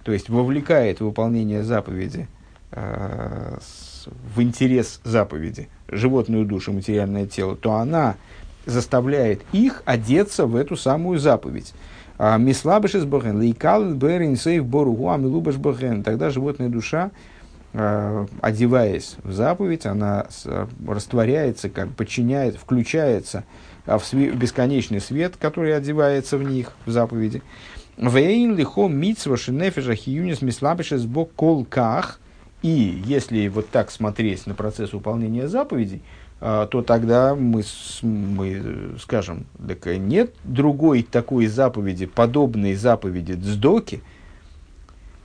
то 0.05 0.11
есть 0.11 0.29
вовлекает 0.29 0.99
выполнение 0.99 1.63
заповеди 1.63 2.27
э, 2.71 3.57
в 4.35 4.41
интерес 4.41 5.01
заповеди 5.03 5.67
животную 5.87 6.45
душу, 6.45 6.73
материальное 6.73 7.25
тело, 7.25 7.55
то 7.55 7.73
она 7.73 8.15
заставляет 8.65 9.41
их 9.51 9.83
одеться 9.85 10.45
в 10.45 10.55
эту 10.55 10.75
самую 10.75 11.19
заповедь. 11.19 11.73
А, 12.17 12.37
Мислабыш 12.37 12.95
из 12.95 13.05
Бохен, 13.05 13.41
лейкал 13.41 13.93
берин 13.93 14.35
сейв 14.37 14.65
боругу, 14.65 15.09
а 15.09 15.17
милубаш 15.17 15.57
Бохен. 15.57 16.03
Тогда 16.03 16.29
животная 16.29 16.69
душа, 16.69 17.11
э, 17.73 18.25
одеваясь 18.41 19.17
в 19.23 19.33
заповедь, 19.33 19.85
она 19.85 20.27
растворяется, 20.87 21.69
как 21.69 21.89
подчиняет, 21.89 22.55
включается 22.55 23.43
в 23.85 24.01
бесконечный 24.13 25.01
свет, 25.01 25.35
который 25.39 25.75
одевается 25.75 26.37
в 26.37 26.43
них, 26.43 26.71
в 26.85 26.91
заповеди. 26.91 27.43
Вейн 27.97 28.55
лихо 28.55 28.87
митсва 28.87 29.37
шинефежа 29.37 29.95
хиюнис 29.95 30.41
мислабишес 30.41 31.05
бок 31.05 31.33
колках. 31.35 32.19
И 32.65 32.99
если 33.05 33.47
вот 33.47 33.69
так 33.69 33.91
смотреть 33.91 34.47
на 34.47 34.55
процесс 34.55 34.91
выполнения 34.91 35.47
заповедей, 35.47 36.01
а, 36.41 36.65
то 36.65 36.81
тогда 36.81 37.35
мы, 37.35 37.61
мы 38.01 38.95
скажем, 38.99 39.45
так 39.67 39.85
нет 39.85 40.33
другой 40.43 41.03
такой 41.03 41.45
заповеди, 41.45 42.07
подобной 42.07 42.73
заповеди 42.73 43.33
Дздоки, 43.33 44.01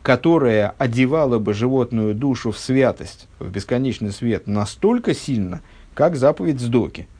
которая 0.02 0.74
одевала 0.76 1.38
бы 1.38 1.54
животную 1.54 2.14
душу 2.14 2.50
в 2.50 2.58
святость, 2.58 3.26
в 3.38 3.48
бесконечный 3.48 4.12
свет 4.12 4.46
настолько 4.46 5.14
сильно, 5.14 5.62
как 5.94 6.16
заповедь 6.16 6.58
Дздоки– 6.58 7.08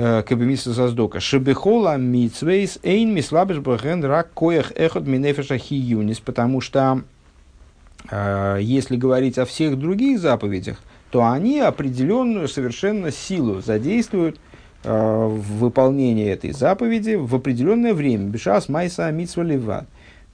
Э, 0.00 0.22
кабемиса 0.22 0.72
заздока. 0.72 1.18
Шебехола 1.18 1.96
митсвейс 1.96 2.78
эйн 2.84 3.12
мислабеш 3.12 3.58
бахен 3.58 4.04
рак 4.04 4.32
коях 4.32 4.70
эхот 4.76 5.08
минефеша 5.08 5.58
хиюнис, 5.58 6.20
потому 6.20 6.60
что 6.60 7.02
если 8.10 8.96
говорить 8.96 9.38
о 9.38 9.44
всех 9.44 9.78
других 9.78 10.18
заповедях, 10.20 10.78
то 11.10 11.26
они 11.26 11.60
определенную 11.60 12.48
совершенно 12.48 13.10
силу 13.10 13.60
задействуют 13.60 14.38
э, 14.84 14.90
в 14.92 15.58
выполнении 15.58 16.28
этой 16.28 16.52
заповеди 16.52 17.14
в 17.14 17.34
определенное 17.34 17.94
время. 17.94 18.28
Бешас 18.28 18.68
майса 18.68 19.10
митсва 19.10 19.42
леват. 19.42 19.86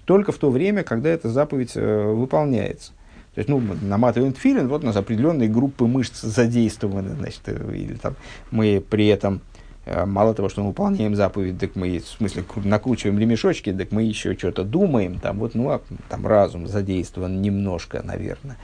Только 0.04 0.32
в 0.32 0.38
то 0.38 0.50
время, 0.50 0.82
когда 0.82 1.10
эта 1.10 1.28
заповедь 1.28 1.72
э, 1.76 2.12
выполняется. 2.12 2.92
То 3.34 3.40
есть, 3.40 3.48
ну, 3.48 3.60
наматываем 3.82 4.32
тфилин, 4.32 4.68
вот 4.68 4.84
у 4.84 4.86
нас 4.86 4.96
определенные 4.96 5.48
группы 5.48 5.86
мышц 5.86 6.20
задействованы, 6.20 7.14
значит, 7.16 7.42
э, 7.46 7.74
или 7.74 7.94
там 7.94 8.16
мы 8.50 8.82
при 8.88 9.06
этом 9.06 9.40
Э, 9.40 9.53
мало 9.86 10.34
того, 10.34 10.48
что 10.48 10.62
мы 10.62 10.68
выполняем 10.68 11.14
заповедь, 11.14 11.58
так 11.58 11.76
мы, 11.76 11.98
в 11.98 12.06
смысле, 12.06 12.44
накручиваем 12.64 13.18
ремешочки, 13.18 13.72
так 13.72 13.92
мы 13.92 14.02
еще 14.02 14.36
что-то 14.36 14.64
думаем, 14.64 15.18
там 15.18 15.38
вот, 15.38 15.54
ну, 15.54 15.70
а, 15.70 15.80
там 16.08 16.26
разум 16.26 16.66
задействован 16.66 17.42
немножко, 17.42 18.02
наверное, 18.02 18.56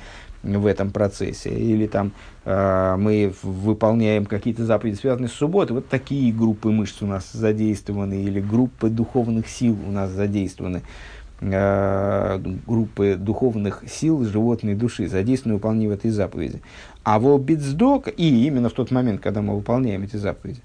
в 0.42 0.66
этом 0.66 0.90
процессе. 0.90 1.50
Или 1.50 1.86
там 1.86 2.12
э, 2.44 2.96
мы 2.98 3.32
выполняем 3.42 4.26
какие-то 4.26 4.64
заповеди, 4.64 4.96
связанные 4.96 5.28
с 5.28 5.32
субботой, 5.32 5.74
вот 5.74 5.88
такие 5.88 6.32
группы 6.32 6.70
мышц 6.70 7.02
у 7.02 7.06
нас 7.06 7.30
задействованы, 7.32 8.22
или 8.22 8.40
группы 8.40 8.88
духовных 8.88 9.48
сил 9.48 9.76
у 9.86 9.90
нас 9.90 10.10
задействованы 10.10 10.82
э, 11.40 12.38
группы 12.66 13.16
духовных 13.18 13.84
сил 13.88 14.24
животной 14.24 14.74
души, 14.74 15.08
задействованы 15.08 15.56
в 15.56 15.58
выполнении 15.58 15.92
этой 15.92 16.10
заповеди. 16.10 16.62
А 17.02 17.18
в 17.18 17.28
обидздок, 17.34 18.08
и 18.16 18.46
именно 18.46 18.68
в 18.68 18.72
тот 18.72 18.90
момент, 18.90 19.20
когда 19.20 19.42
мы 19.42 19.56
выполняем 19.56 20.02
эти 20.02 20.16
заповеди, 20.16 20.60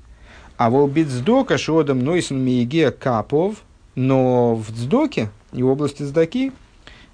а 0.58 0.70
волбит 0.70 1.10
сдока 1.10 1.58
шодом 1.58 2.00
нойсен 2.00 2.40
миеге 2.40 2.92
капов, 2.92 3.58
но 3.96 4.56
в 4.56 4.70
сдоке 4.70 5.30
и 5.52 5.64
в 5.64 5.68
области 5.68 6.04
сдаки, 6.04 6.52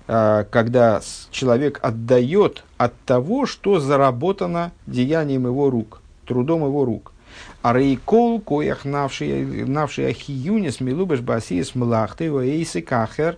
а, 0.07 0.43
когда 0.45 1.01
человек 1.31 1.79
отдает 1.81 2.63
от 2.77 2.93
того, 3.01 3.45
что 3.45 3.79
заработано 3.79 4.71
деянием 4.85 5.45
его 5.45 5.69
рук, 5.69 6.01
трудом 6.25 6.63
его 6.63 6.85
рук. 6.85 7.13
А 7.61 7.73
рейкол, 7.73 8.41
коях 8.41 8.83
навший 8.83 10.07
ахиюнис, 10.07 10.81
милубеш 10.81 11.21
басиес 11.21 11.75
млахты, 11.75 12.25
эйсы 12.25 12.81
кахер, 12.81 13.37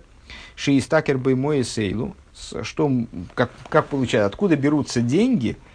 шиистакер 0.56 1.16
бы 1.16 1.36
мой 1.36 1.64
сейлу. 1.64 2.16
Что, 2.62 2.90
как, 3.34 3.50
как 3.68 3.86
получается, 3.86 4.26
откуда 4.26 4.56
берутся 4.56 5.00
деньги– 5.00 5.56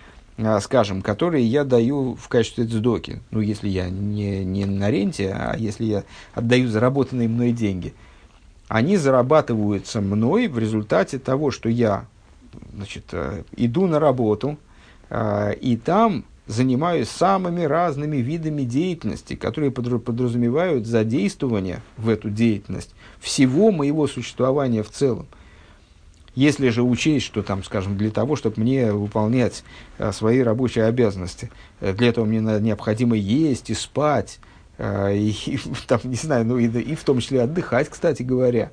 скажем, 0.62 1.02
которые 1.02 1.46
я 1.46 1.64
даю 1.64 2.16
в 2.16 2.28
качестве 2.28 2.66
цдоки, 2.66 3.22
ну, 3.32 3.42
если 3.42 3.68
я 3.68 3.90
не, 3.90 4.46
не 4.46 4.66
на 4.66 4.90
ренте, 4.90 5.36
а 5.36 5.56
если 5.58 5.86
я 5.86 6.04
отдаю 6.34 6.70
заработанные 6.70 7.28
мной 7.28 7.52
деньги, 7.52 7.94
они 8.68 8.98
зарабатываются 8.98 10.00
мной 10.00 10.48
в 10.48 10.58
результате 10.58 11.20
того, 11.20 11.52
что 11.52 11.70
я 11.70 12.06
значит, 12.74 13.06
э, 13.12 13.44
иду 13.58 13.88
на 13.88 14.00
работу, 14.00 14.58
а, 15.10 15.50
и 15.52 15.76
там 15.76 16.24
занимаюсь 16.48 17.10
самыми 17.10 17.64
разными 17.64 18.18
видами 18.18 18.64
деятельности, 18.64 19.36
которые 19.36 19.72
подразумевают 19.72 20.88
задействование 20.88 21.82
в 21.98 22.10
эту 22.10 22.30
деятельность 22.30 22.92
всего 23.20 23.72
моего 23.72 24.08
существования 24.08 24.84
в 24.84 24.90
целом. 24.90 25.28
Если 26.36 26.70
же 26.70 26.84
учесть, 26.84 27.26
что 27.26 27.42
там, 27.42 27.64
скажем, 27.64 27.98
для 27.98 28.12
того, 28.12 28.36
чтобы 28.36 28.62
мне 28.62 28.92
выполнять 28.92 29.64
а, 29.98 30.12
свои 30.12 30.42
рабочие 30.42 30.86
обязанности, 30.86 31.50
э, 31.80 31.94
для 31.94 32.10
этого 32.10 32.26
мне 32.26 32.40
необходимо 32.40 33.16
есть 33.16 33.70
и 33.70 33.74
спать, 33.74 34.40
а, 34.78 35.12
и, 35.12 35.30
и 35.30 35.60
там, 35.88 36.00
не 36.04 36.16
знаю, 36.16 36.46
ну 36.46 36.58
и, 36.58 36.68
и 36.68 36.96
в 36.96 37.04
том 37.04 37.20
числе 37.20 37.42
отдыхать, 37.42 37.90
кстати 37.90 38.24
говоря, 38.24 38.72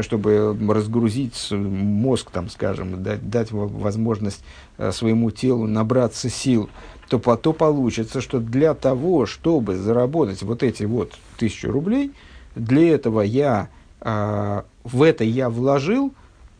чтобы 0.00 0.56
разгрузить 0.70 1.34
мозг, 1.50 2.30
там, 2.30 2.48
скажем, 2.48 3.02
дать, 3.02 3.28
дать 3.28 3.48
возможность 3.50 4.42
своему 4.90 5.30
телу 5.30 5.66
набраться 5.66 6.30
сил, 6.30 6.70
то, 7.10 7.18
то 7.18 7.52
получится, 7.52 8.22
что 8.22 8.40
для 8.40 8.72
того, 8.72 9.26
чтобы 9.26 9.76
заработать 9.76 10.42
вот 10.42 10.62
эти 10.62 10.84
вот 10.84 11.12
тысячу 11.36 11.70
рублей, 11.70 12.12
для 12.54 12.94
этого 12.94 13.20
я 13.20 13.68
в 14.00 15.02
это 15.02 15.24
я 15.24 15.50
вложил 15.50 16.14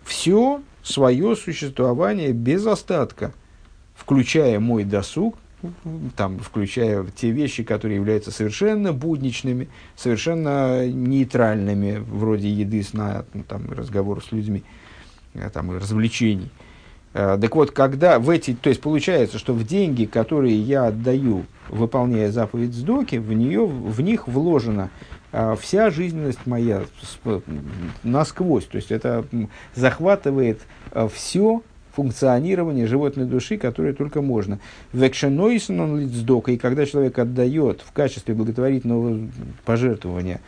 все 0.04 0.60
свое 0.82 1.36
существование 1.36 2.32
без 2.32 2.66
остатка, 2.66 3.32
включая 3.94 4.58
мой 4.60 4.84
досуг, 4.84 5.36
там, 6.16 6.38
включая 6.38 7.04
те 7.14 7.30
вещи, 7.30 7.62
которые 7.62 7.96
являются 7.96 8.30
совершенно 8.30 8.92
будничными, 8.92 9.68
совершенно 9.96 10.86
нейтральными, 10.88 11.98
вроде 11.98 12.50
еды, 12.50 12.82
сна, 12.82 13.24
ну, 13.32 13.44
там, 13.44 13.70
разговор 13.70 14.22
с 14.24 14.32
людьми, 14.32 14.64
э, 15.34 15.48
там, 15.50 15.70
развлечений. 15.70 16.50
Э, 17.14 17.38
так 17.40 17.54
вот, 17.54 17.70
когда 17.70 18.18
в 18.18 18.30
эти, 18.30 18.54
то 18.54 18.70
есть 18.70 18.80
получается, 18.80 19.38
что 19.38 19.52
в 19.52 19.64
деньги, 19.64 20.04
которые 20.04 20.58
я 20.58 20.86
отдаю, 20.86 21.44
выполняя 21.68 22.30
заповедь 22.30 22.74
сдоки, 22.74 23.16
в, 23.16 23.32
нее, 23.32 23.64
в 23.64 24.00
них 24.00 24.26
вложено 24.26 24.90
вся 25.60 25.90
жизненность 25.90 26.46
моя 26.46 26.82
насквозь. 28.02 28.66
То 28.66 28.76
есть 28.76 28.92
это 28.92 29.24
захватывает 29.74 30.60
а, 30.90 31.08
все 31.08 31.62
функционирование 31.94 32.86
животной 32.86 33.26
души, 33.26 33.56
которое 33.58 33.92
только 33.92 34.22
можно. 34.22 34.58
Векшенойсон 34.92 35.80
он 35.80 36.00
лицдока, 36.00 36.52
и 36.52 36.56
когда 36.56 36.86
человек 36.86 37.18
отдает 37.18 37.82
в 37.82 37.92
качестве 37.92 38.34
благотворительного 38.34 39.28
пожертвования 39.64 40.40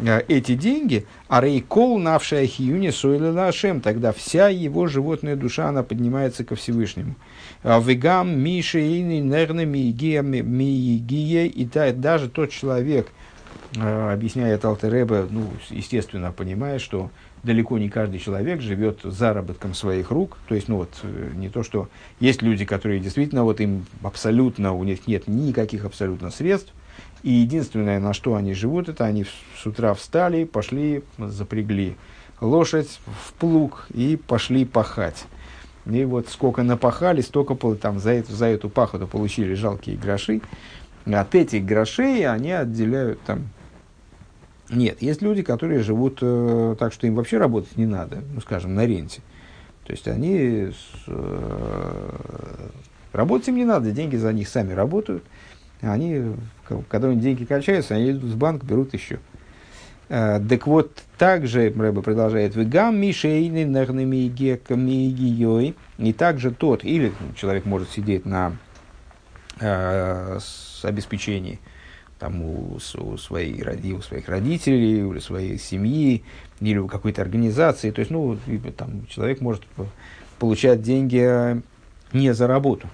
а, 0.00 0.22
эти 0.26 0.54
деньги, 0.54 1.06
а 1.28 1.40
рейкол 1.40 1.98
навшая 1.98 2.46
хиюни 2.46 2.90
сойлила 2.90 3.46
ашем, 3.48 3.80
тогда 3.80 4.12
вся 4.12 4.48
его 4.48 4.88
животная 4.88 5.36
душа, 5.36 5.68
она 5.68 5.84
поднимается 5.84 6.44
ко 6.44 6.56
Всевышнему. 6.56 7.14
Вегам, 7.62 8.40
Миша, 8.40 8.80
Ини, 8.80 9.20
Нерны, 9.20 9.64
Миигия, 9.64 11.46
и 11.46 11.64
даже 11.92 12.28
тот 12.28 12.50
человек, 12.50 13.06
Э, 13.06 13.21
объясняет 13.78 14.64
Алтереба, 14.64 15.26
ну, 15.30 15.48
естественно, 15.70 16.32
понимая, 16.32 16.78
что 16.78 17.10
далеко 17.42 17.78
не 17.78 17.88
каждый 17.88 18.18
человек 18.18 18.60
живет 18.60 19.00
заработком 19.02 19.74
своих 19.74 20.10
рук. 20.10 20.38
То 20.48 20.54
есть, 20.54 20.68
ну 20.68 20.76
вот, 20.76 20.90
э, 21.02 21.30
не 21.34 21.48
то, 21.48 21.62
что 21.62 21.88
есть 22.20 22.42
люди, 22.42 22.64
которые 22.64 23.00
действительно, 23.00 23.44
вот 23.44 23.60
им 23.60 23.86
абсолютно, 24.02 24.72
у 24.72 24.84
них 24.84 25.06
нет 25.06 25.26
никаких 25.26 25.84
абсолютно 25.84 26.30
средств, 26.30 26.72
и 27.22 27.30
единственное, 27.30 28.00
на 28.00 28.12
что 28.12 28.34
они 28.34 28.52
живут, 28.52 28.88
это 28.88 29.04
они 29.04 29.24
с 29.24 29.66
утра 29.66 29.94
встали, 29.94 30.44
пошли, 30.44 31.02
запрягли 31.18 31.96
лошадь 32.40 33.00
в 33.06 33.32
плуг 33.34 33.86
и 33.94 34.16
пошли 34.16 34.64
пахать. 34.64 35.24
И 35.86 36.04
вот 36.04 36.28
сколько 36.28 36.62
напахали, 36.62 37.20
столько 37.20 37.54
там, 37.76 37.98
за, 37.98 38.10
эту, 38.10 38.32
за 38.32 38.46
эту 38.46 38.68
пахоту 38.68 39.06
получили 39.06 39.54
жалкие 39.54 39.96
гроши. 39.96 40.40
От 41.06 41.34
этих 41.34 41.64
грошей 41.64 42.26
они 42.26 42.52
отделяют 42.52 43.20
там... 43.22 43.48
Нет, 44.72 45.02
есть 45.02 45.20
люди, 45.20 45.42
которые 45.42 45.82
живут 45.82 46.18
э, 46.22 46.76
так, 46.78 46.94
что 46.94 47.06
им 47.06 47.14
вообще 47.14 47.36
работать 47.36 47.76
не 47.76 47.84
надо, 47.84 48.22
ну, 48.32 48.40
скажем, 48.40 48.74
на 48.74 48.86
ренте. 48.86 49.20
То 49.84 49.92
есть 49.92 50.08
они... 50.08 50.72
Э, 51.06 52.68
работать 53.12 53.48
им 53.48 53.56
не 53.56 53.66
надо, 53.66 53.92
деньги 53.92 54.16
за 54.16 54.32
них 54.32 54.48
сами 54.48 54.72
работают. 54.72 55.24
Они, 55.82 56.22
когда 56.88 57.12
деньги 57.12 57.44
кончаются, 57.44 57.94
они 57.94 58.12
идут 58.12 58.30
в 58.30 58.38
банк, 58.38 58.64
берут 58.64 58.94
еще. 58.94 59.18
Э, 60.08 60.40
так 60.40 60.66
вот, 60.66 61.02
также 61.18 61.70
Рэба 61.70 62.00
продолжает, 62.00 62.56
«Вегам 62.56 62.98
мишейны 62.98 63.66
нагнамигиой». 63.66 65.74
И 65.98 66.12
также 66.14 66.50
тот, 66.50 66.82
или 66.82 67.12
человек 67.36 67.66
может 67.66 67.90
сидеть 67.90 68.24
на 68.24 68.56
э, 69.60 70.38
с 70.40 70.82
обеспечении 70.82 71.60
там, 72.22 72.40
у, 72.40 72.76
у, 72.76 73.16
своей, 73.16 73.60
у 73.94 74.00
своих 74.00 74.28
родителей, 74.28 75.00
или 75.00 75.18
своей 75.18 75.58
семьи, 75.58 76.22
или 76.60 76.78
у 76.78 76.86
какой-то 76.86 77.20
организации. 77.20 77.90
То 77.90 77.98
есть, 77.98 78.12
ну, 78.12 78.38
там, 78.76 79.08
человек 79.08 79.40
может 79.40 79.64
получать 80.38 80.82
деньги 80.82 81.60
не 82.12 82.32
за 82.32 82.46
работу. 82.46 82.88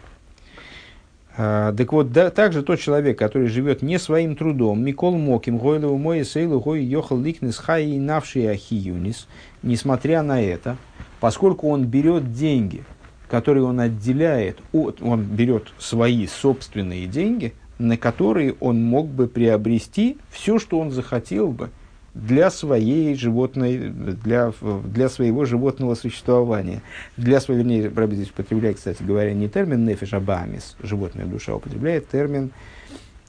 А, 1.36 1.74
так 1.74 1.92
вот, 1.92 2.10
да, 2.10 2.30
также 2.30 2.62
тот 2.62 2.80
человек, 2.80 3.18
который 3.18 3.48
живет 3.48 3.82
не 3.82 3.98
своим 3.98 4.34
трудом, 4.34 4.82
Микол 4.82 5.18
Моким, 5.18 5.58
Гойлову 5.58 5.98
Мой, 5.98 6.24
Сейлу, 6.24 6.58
Гой, 6.58 6.82
Йохал 6.82 7.20
Ликнес, 7.20 7.58
Хай, 7.58 7.98
Навший 7.98 8.50
Ахиюнис, 8.50 9.28
несмотря 9.62 10.22
на 10.22 10.42
это, 10.42 10.78
поскольку 11.20 11.68
он 11.68 11.84
берет 11.84 12.32
деньги, 12.32 12.82
которые 13.28 13.64
он 13.64 13.78
отделяет, 13.78 14.56
от, 14.72 15.02
он 15.02 15.22
берет 15.24 15.68
свои 15.78 16.26
собственные 16.26 17.06
деньги, 17.06 17.52
на 17.78 17.96
которые 17.96 18.54
он 18.60 18.82
мог 18.82 19.08
бы 19.08 19.28
приобрести 19.28 20.18
все, 20.30 20.58
что 20.58 20.78
он 20.78 20.90
захотел 20.90 21.48
бы 21.48 21.70
для 22.14 22.50
своей 22.50 23.14
животной, 23.14 23.90
для, 23.90 24.52
для 24.84 25.08
своего 25.08 25.44
животного 25.44 25.94
существования. 25.94 26.82
Для 27.16 27.40
своего, 27.40 27.62
вернее, 27.62 27.88
Рэбби 27.94 28.16
здесь 28.16 28.30
употребляет, 28.30 28.76
кстати 28.76 29.02
говоря, 29.02 29.32
не 29.34 29.48
термин 29.48 29.84
нефиш 29.84 30.14
абамис, 30.14 30.76
животная 30.82 31.26
душа, 31.26 31.54
употребляет 31.54 32.08
термин 32.08 32.50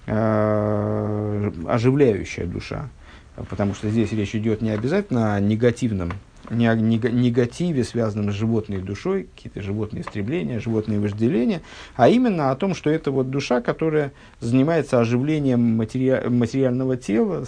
э, 0.07 1.51
оживляющая 1.67 2.45
душа. 2.45 2.89
Потому 3.49 3.73
что 3.73 3.89
здесь 3.89 4.11
речь 4.11 4.35
идет 4.35 4.61
не 4.61 4.71
обязательно 4.71 5.35
о 5.35 5.39
негативном, 5.39 6.11
негативе, 6.49 7.83
связанном 7.83 8.31
с 8.31 8.35
животной 8.35 8.79
душой, 8.79 9.27
какие-то 9.35 9.61
животные 9.61 10.03
стремления, 10.03 10.59
животные 10.59 10.99
вожделения, 10.99 11.61
а 11.95 12.09
именно 12.09 12.51
о 12.51 12.55
том, 12.55 12.73
что 12.73 12.89
это 12.89 13.11
вот 13.11 13.29
душа, 13.29 13.61
которая 13.61 14.11
занимается 14.39 14.99
оживлением 14.99 15.61
матери... 15.61 16.27
материального 16.27 16.97
тела, 16.97 17.45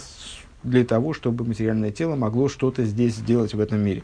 для 0.62 0.84
того, 0.84 1.12
чтобы 1.12 1.44
материальное 1.44 1.90
тело 1.90 2.14
могло 2.14 2.48
что-то 2.48 2.84
здесь 2.84 3.16
сделать 3.16 3.54
в 3.54 3.60
этом 3.60 3.80
мире. 3.80 4.02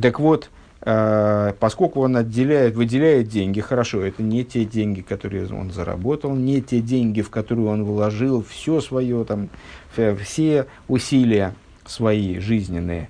Так 0.00 0.18
вот, 0.20 0.50
э, 0.80 1.52
поскольку 1.58 2.00
он 2.00 2.16
отделяет, 2.16 2.74
выделяет 2.74 3.28
деньги, 3.28 3.60
хорошо, 3.60 4.00
это 4.02 4.22
не 4.22 4.44
те 4.44 4.64
деньги, 4.64 5.00
которые 5.00 5.46
он 5.52 5.70
заработал, 5.70 6.34
не 6.34 6.60
те 6.62 6.80
деньги, 6.80 7.20
в 7.20 7.30
которые 7.30 7.68
он 7.68 7.84
вложил 7.84 8.44
все 8.48 8.80
свое, 8.80 9.24
там, 9.24 9.48
все 9.94 10.66
усилия 10.88 11.54
свои 11.84 12.38
жизненные, 12.40 13.08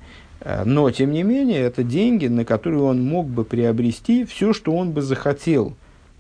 но, 0.65 0.91
тем 0.91 1.11
не 1.13 1.23
менее, 1.23 1.61
это 1.61 1.83
деньги, 1.83 2.27
на 2.27 2.45
которые 2.45 2.83
он 2.83 3.05
мог 3.05 3.27
бы 3.27 3.45
приобрести 3.45 4.25
все, 4.25 4.53
что 4.53 4.75
он 4.75 4.93
бы 4.93 5.03
захотел. 5.03 5.75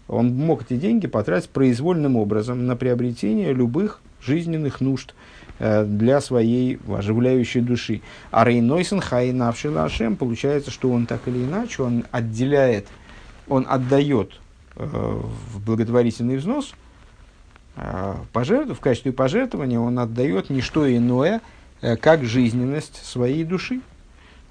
Он 0.09 0.35
мог 0.35 0.62
эти 0.62 0.77
деньги 0.77 1.07
потратить 1.07 1.51
произвольным 1.51 2.16
образом 2.16 2.66
на 2.66 2.77
приобретение 2.77 3.53
любых 3.53 4.01
жизненных 4.20 4.81
нужд– 4.81 5.15
Э, 5.59 5.85
для 5.85 6.20
своей 6.20 6.78
оживляющей 6.86 7.62
души. 7.62 8.03
А 8.31 8.44
Рейнойсен 8.44 9.01
Хай 9.01 9.32
Навшилашем 9.32 10.16
получается, 10.16 10.70
что 10.70 10.90
он 10.90 11.07
так 11.07 11.27
или 11.28 11.44
иначе, 11.44 11.82
он 11.82 12.05
отделяет, 12.11 12.89
он 13.48 13.66
отдает 13.66 14.39
э, 14.74 14.85
в 14.85 15.65
благотворительный 15.65 16.36
взнос, 16.36 16.74
э, 17.77 18.15
пожертв, 18.35 18.77
в 18.77 18.81
качестве 18.81 19.12
пожертвования 19.12 19.81
он 19.81 19.98
отдает 19.98 20.51
не 20.51 20.61
что 20.61 20.94
иное, 20.94 21.40
э, 21.81 21.97
как 21.97 22.24
жизненность 22.24 23.03
своей 23.03 23.43
души, 23.43 23.81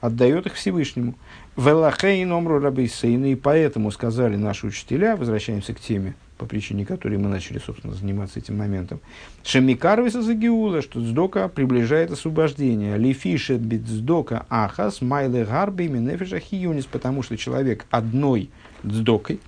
отдает 0.01 0.45
их 0.45 0.53
Всевышнему. 0.53 1.15
Велахей 1.57 2.23
номру 2.25 2.59
рабейсейна, 2.59 3.31
и 3.31 3.35
поэтому 3.35 3.91
сказали 3.91 4.35
наши 4.35 4.67
учителя, 4.67 5.15
возвращаемся 5.15 5.73
к 5.73 5.79
теме 5.79 6.15
по 6.37 6.45
причине 6.45 6.85
которой 6.85 7.17
мы 7.17 7.29
начали, 7.29 7.59
собственно, 7.59 7.93
заниматься 7.93 8.39
этим 8.39 8.57
моментом. 8.57 8.99
Шемикарвиса 9.43 10.21
загиула, 10.21 10.81
что 10.81 10.99
сдока 10.99 11.47
приближает 11.47 12.11
освобождение. 12.11 12.97
Лифишет 12.97 13.61
бит 13.61 13.87
сдока 13.87 14.45
ахас 14.49 15.01
майле 15.01 15.45
гарби 15.45 15.87
минефиша 15.87 16.39
хиюнис, 16.39 16.85
потому 16.85 17.23
что 17.23 17.37
человек 17.37 17.85
одной 17.89 18.49
сдокой, 18.83 19.39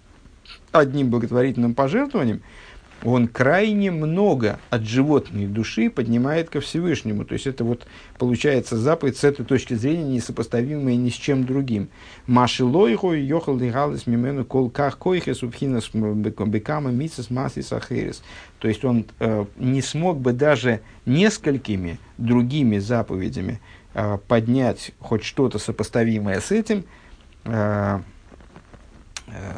одним 0.71 1.09
благотворительным 1.09 1.73
пожертвованием– 1.73 2.41
он 3.03 3.27
крайне 3.27 3.91
много 3.91 4.59
от 4.69 4.83
животной 4.83 5.47
души 5.47 5.89
поднимает 5.89 6.49
ко 6.49 6.59
Всевышнему. 6.61 7.25
То 7.25 7.33
есть 7.33 7.47
это 7.47 7.63
вот 7.63 7.85
получается 8.17 8.77
заповедь 8.77 9.17
с 9.17 9.23
этой 9.23 9.45
точки 9.45 9.73
зрения 9.75 10.15
несопоставимая 10.15 10.95
ни 10.95 11.09
с 11.09 11.13
чем 11.13 11.45
другим. 11.45 11.89
Маши 12.25 12.63
лойху 12.63 13.13
йохал 13.13 13.57
лигалис 13.57 14.07
мимену 14.07 14.45
колках 14.45 14.97
койхес 14.97 15.43
убхинас 15.43 15.89
бекама 15.93 16.91
мисас 16.91 17.29
масис 17.29 17.71
ахерес. 17.71 18.23
То 18.59 18.67
есть 18.67 18.83
он 18.83 19.05
э, 19.19 19.45
не 19.57 19.81
смог 19.81 20.19
бы 20.19 20.33
даже 20.33 20.81
несколькими 21.05 21.99
другими 22.17 22.79
заповедями 22.79 23.59
э, 23.93 24.17
поднять 24.27 24.91
хоть 24.99 25.23
что-то 25.23 25.59
сопоставимое 25.59 26.39
с 26.39 26.51
этим, 26.51 26.85
Э, 27.47 28.01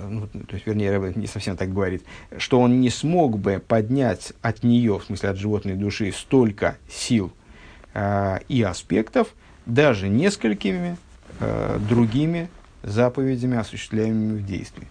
ну, 0.10 0.28
то 0.28 0.56
есть, 0.56 0.66
вернее, 0.66 1.14
не 1.16 1.28
совсем 1.28 1.56
так 1.56 1.72
говорит, 1.72 2.04
что 2.38 2.60
он 2.60 2.82
не 2.82 2.90
смог 2.90 3.38
бы 3.38 3.62
поднять 3.66 4.34
от 4.41 4.64
нее, 4.64 4.98
в 4.98 5.04
смысле 5.04 5.30
от 5.30 5.38
животной 5.38 5.76
души, 5.76 6.12
столько 6.12 6.78
сил 6.90 7.32
э, 7.94 8.40
и 8.48 8.62
аспектов, 8.64 9.34
даже 9.66 10.10
несколькими 10.10 10.98
э, 11.40 11.80
другими 11.88 12.50
заповедями, 12.84 13.58
осуществляемыми 13.58 14.40
в 14.40 14.46
действии. 14.46 14.88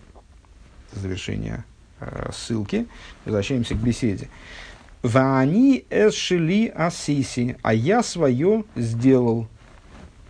Завершение 0.93 1.65
э, 2.01 2.31
ссылки. 2.33 2.87
Возвращаемся 3.25 3.75
к 3.75 3.79
беседе. 3.79 4.29
Ваани 5.03 5.85
эсшили 5.91 6.69
асиси, 6.75 7.57
а 7.63 7.73
я 7.73 8.03
свое 8.03 8.65
сделал 8.75 9.49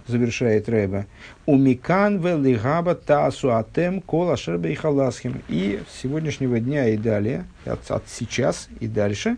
завершает 0.09 0.69
Рэба, 0.69 1.07
умикан 1.47 2.19
велигаба 2.19 2.95
тасу 2.95 3.55
атем 3.55 4.01
кола 4.01 4.37
шербе 4.37 4.73
и 4.73 4.75
халасхим. 4.75 5.43
И 5.49 5.81
с 5.89 6.03
сегодняшнего 6.03 6.59
дня 6.59 6.89
и 6.89 6.97
далее, 6.97 7.45
от, 7.65 7.91
от 7.91 8.09
сейчас 8.09 8.69
и 8.81 8.89
дальше, 8.89 9.37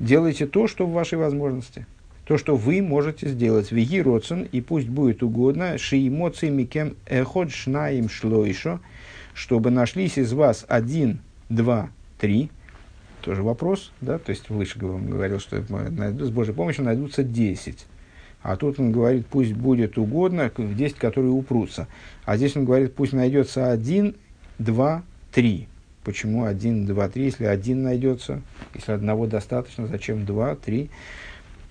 делайте 0.00 0.46
то, 0.46 0.66
что 0.66 0.86
в 0.86 0.92
вашей 0.92 1.18
возможности. 1.18 1.86
То, 2.24 2.36
что 2.36 2.56
вы 2.56 2.82
можете 2.82 3.28
сделать. 3.28 3.72
Веги 3.72 4.02
родсен, 4.02 4.42
и 4.42 4.60
пусть 4.60 4.88
будет 4.88 5.22
угодно, 5.22 5.78
ши 5.78 6.08
эмоции 6.08 6.50
микем 6.50 6.96
эход 7.06 7.50
шнаим 7.50 8.10
шлойшо, 8.10 8.80
чтобы 9.32 9.70
нашлись 9.70 10.18
из 10.18 10.32
вас 10.32 10.66
один, 10.68 11.20
два, 11.48 11.90
три, 12.18 12.50
тоже 13.22 13.42
вопрос, 13.42 13.92
да, 14.00 14.18
то 14.18 14.30
есть 14.30 14.48
выше 14.48 14.78
говорил, 14.78 15.40
что 15.40 15.60
с 15.60 16.30
Божьей 16.30 16.54
помощью 16.54 16.84
найдутся 16.84 17.22
десять. 17.22 17.86
А 18.42 18.56
тут 18.56 18.78
он 18.78 18.92
говорит, 18.92 19.26
пусть 19.26 19.52
будет 19.52 19.98
угодно, 19.98 20.50
10, 20.56 20.96
которые 20.96 21.32
упрутся. 21.32 21.88
А 22.24 22.36
здесь 22.36 22.56
он 22.56 22.64
говорит, 22.64 22.94
пусть 22.94 23.12
найдется 23.12 23.70
один, 23.70 24.14
два, 24.58 25.02
три. 25.32 25.68
Почему 26.04 26.44
один, 26.44 26.86
два, 26.86 27.08
три? 27.08 27.24
Если 27.24 27.44
один 27.44 27.82
найдется, 27.82 28.40
если 28.74 28.92
одного 28.92 29.26
достаточно, 29.26 29.86
зачем 29.86 30.24
два, 30.24 30.54
три? 30.54 30.90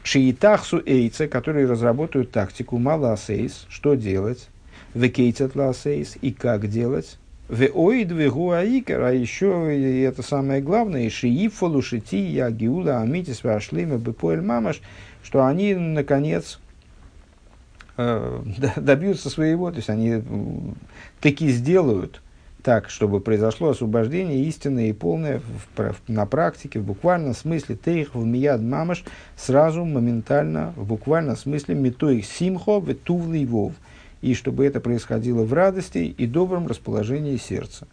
Шиитахсу 0.03 0.81
эйца, 0.85 1.27
которые 1.27 1.67
разработают 1.67 2.31
тактику 2.31 2.77
маласейс, 2.77 3.65
что 3.69 3.95
делать? 3.95 4.47
Векейтят 4.93 5.55
ласейс, 5.55 6.17
и 6.21 6.31
как 6.31 6.69
делать? 6.69 7.17
Веоид 7.49 8.11
вегуаикер, 8.11 9.01
а 9.01 9.13
еще 9.13 9.73
и 9.73 10.01
это 10.01 10.21
самое 10.21 10.61
главное, 10.61 11.09
шиифолу 11.09 11.81
шити 11.81 12.17
я 12.17 12.51
гиула 12.51 12.99
амитис 12.99 13.43
вашлима 13.43 13.97
бепоэль 13.97 14.41
мамаш, 14.41 14.81
что 15.27 15.45
они, 15.45 15.75
наконец, 15.75 16.57
э, 17.97 18.41
добьются 18.77 19.29
своего, 19.29 19.71
то 19.71 19.77
есть 19.77 19.89
они 19.89 20.23
таки 21.19 21.49
сделают 21.49 22.21
так, 22.63 22.89
чтобы 22.89 23.19
произошло 23.19 23.71
освобождение 23.71 24.45
истинное 24.45 24.87
и 24.87 24.93
полное 24.93 25.41
в, 25.75 25.81
в, 25.81 25.95
на 26.07 26.25
практике, 26.25 26.79
в 26.79 26.85
буквальном 26.85 27.35
смысле 27.35 27.75
тейх 27.75 28.15
в 28.15 28.25
мияд 28.25 28.61
мамаш, 28.61 29.03
сразу, 29.35 29.83
моментально, 29.83 30.73
в 30.77 30.85
буквальном 30.85 31.35
смысле 31.35 31.75
метоих 31.75 32.25
симхо 32.25 32.79
в 32.79 32.93
тувлый 32.93 33.43
вов, 33.45 33.73
и 34.21 34.33
чтобы 34.33 34.65
это 34.65 34.79
происходило 34.79 35.43
в 35.43 35.51
радости 35.51 35.97
и 35.97 36.25
добром 36.25 36.67
расположении 36.67 37.35
сердца. 37.35 37.85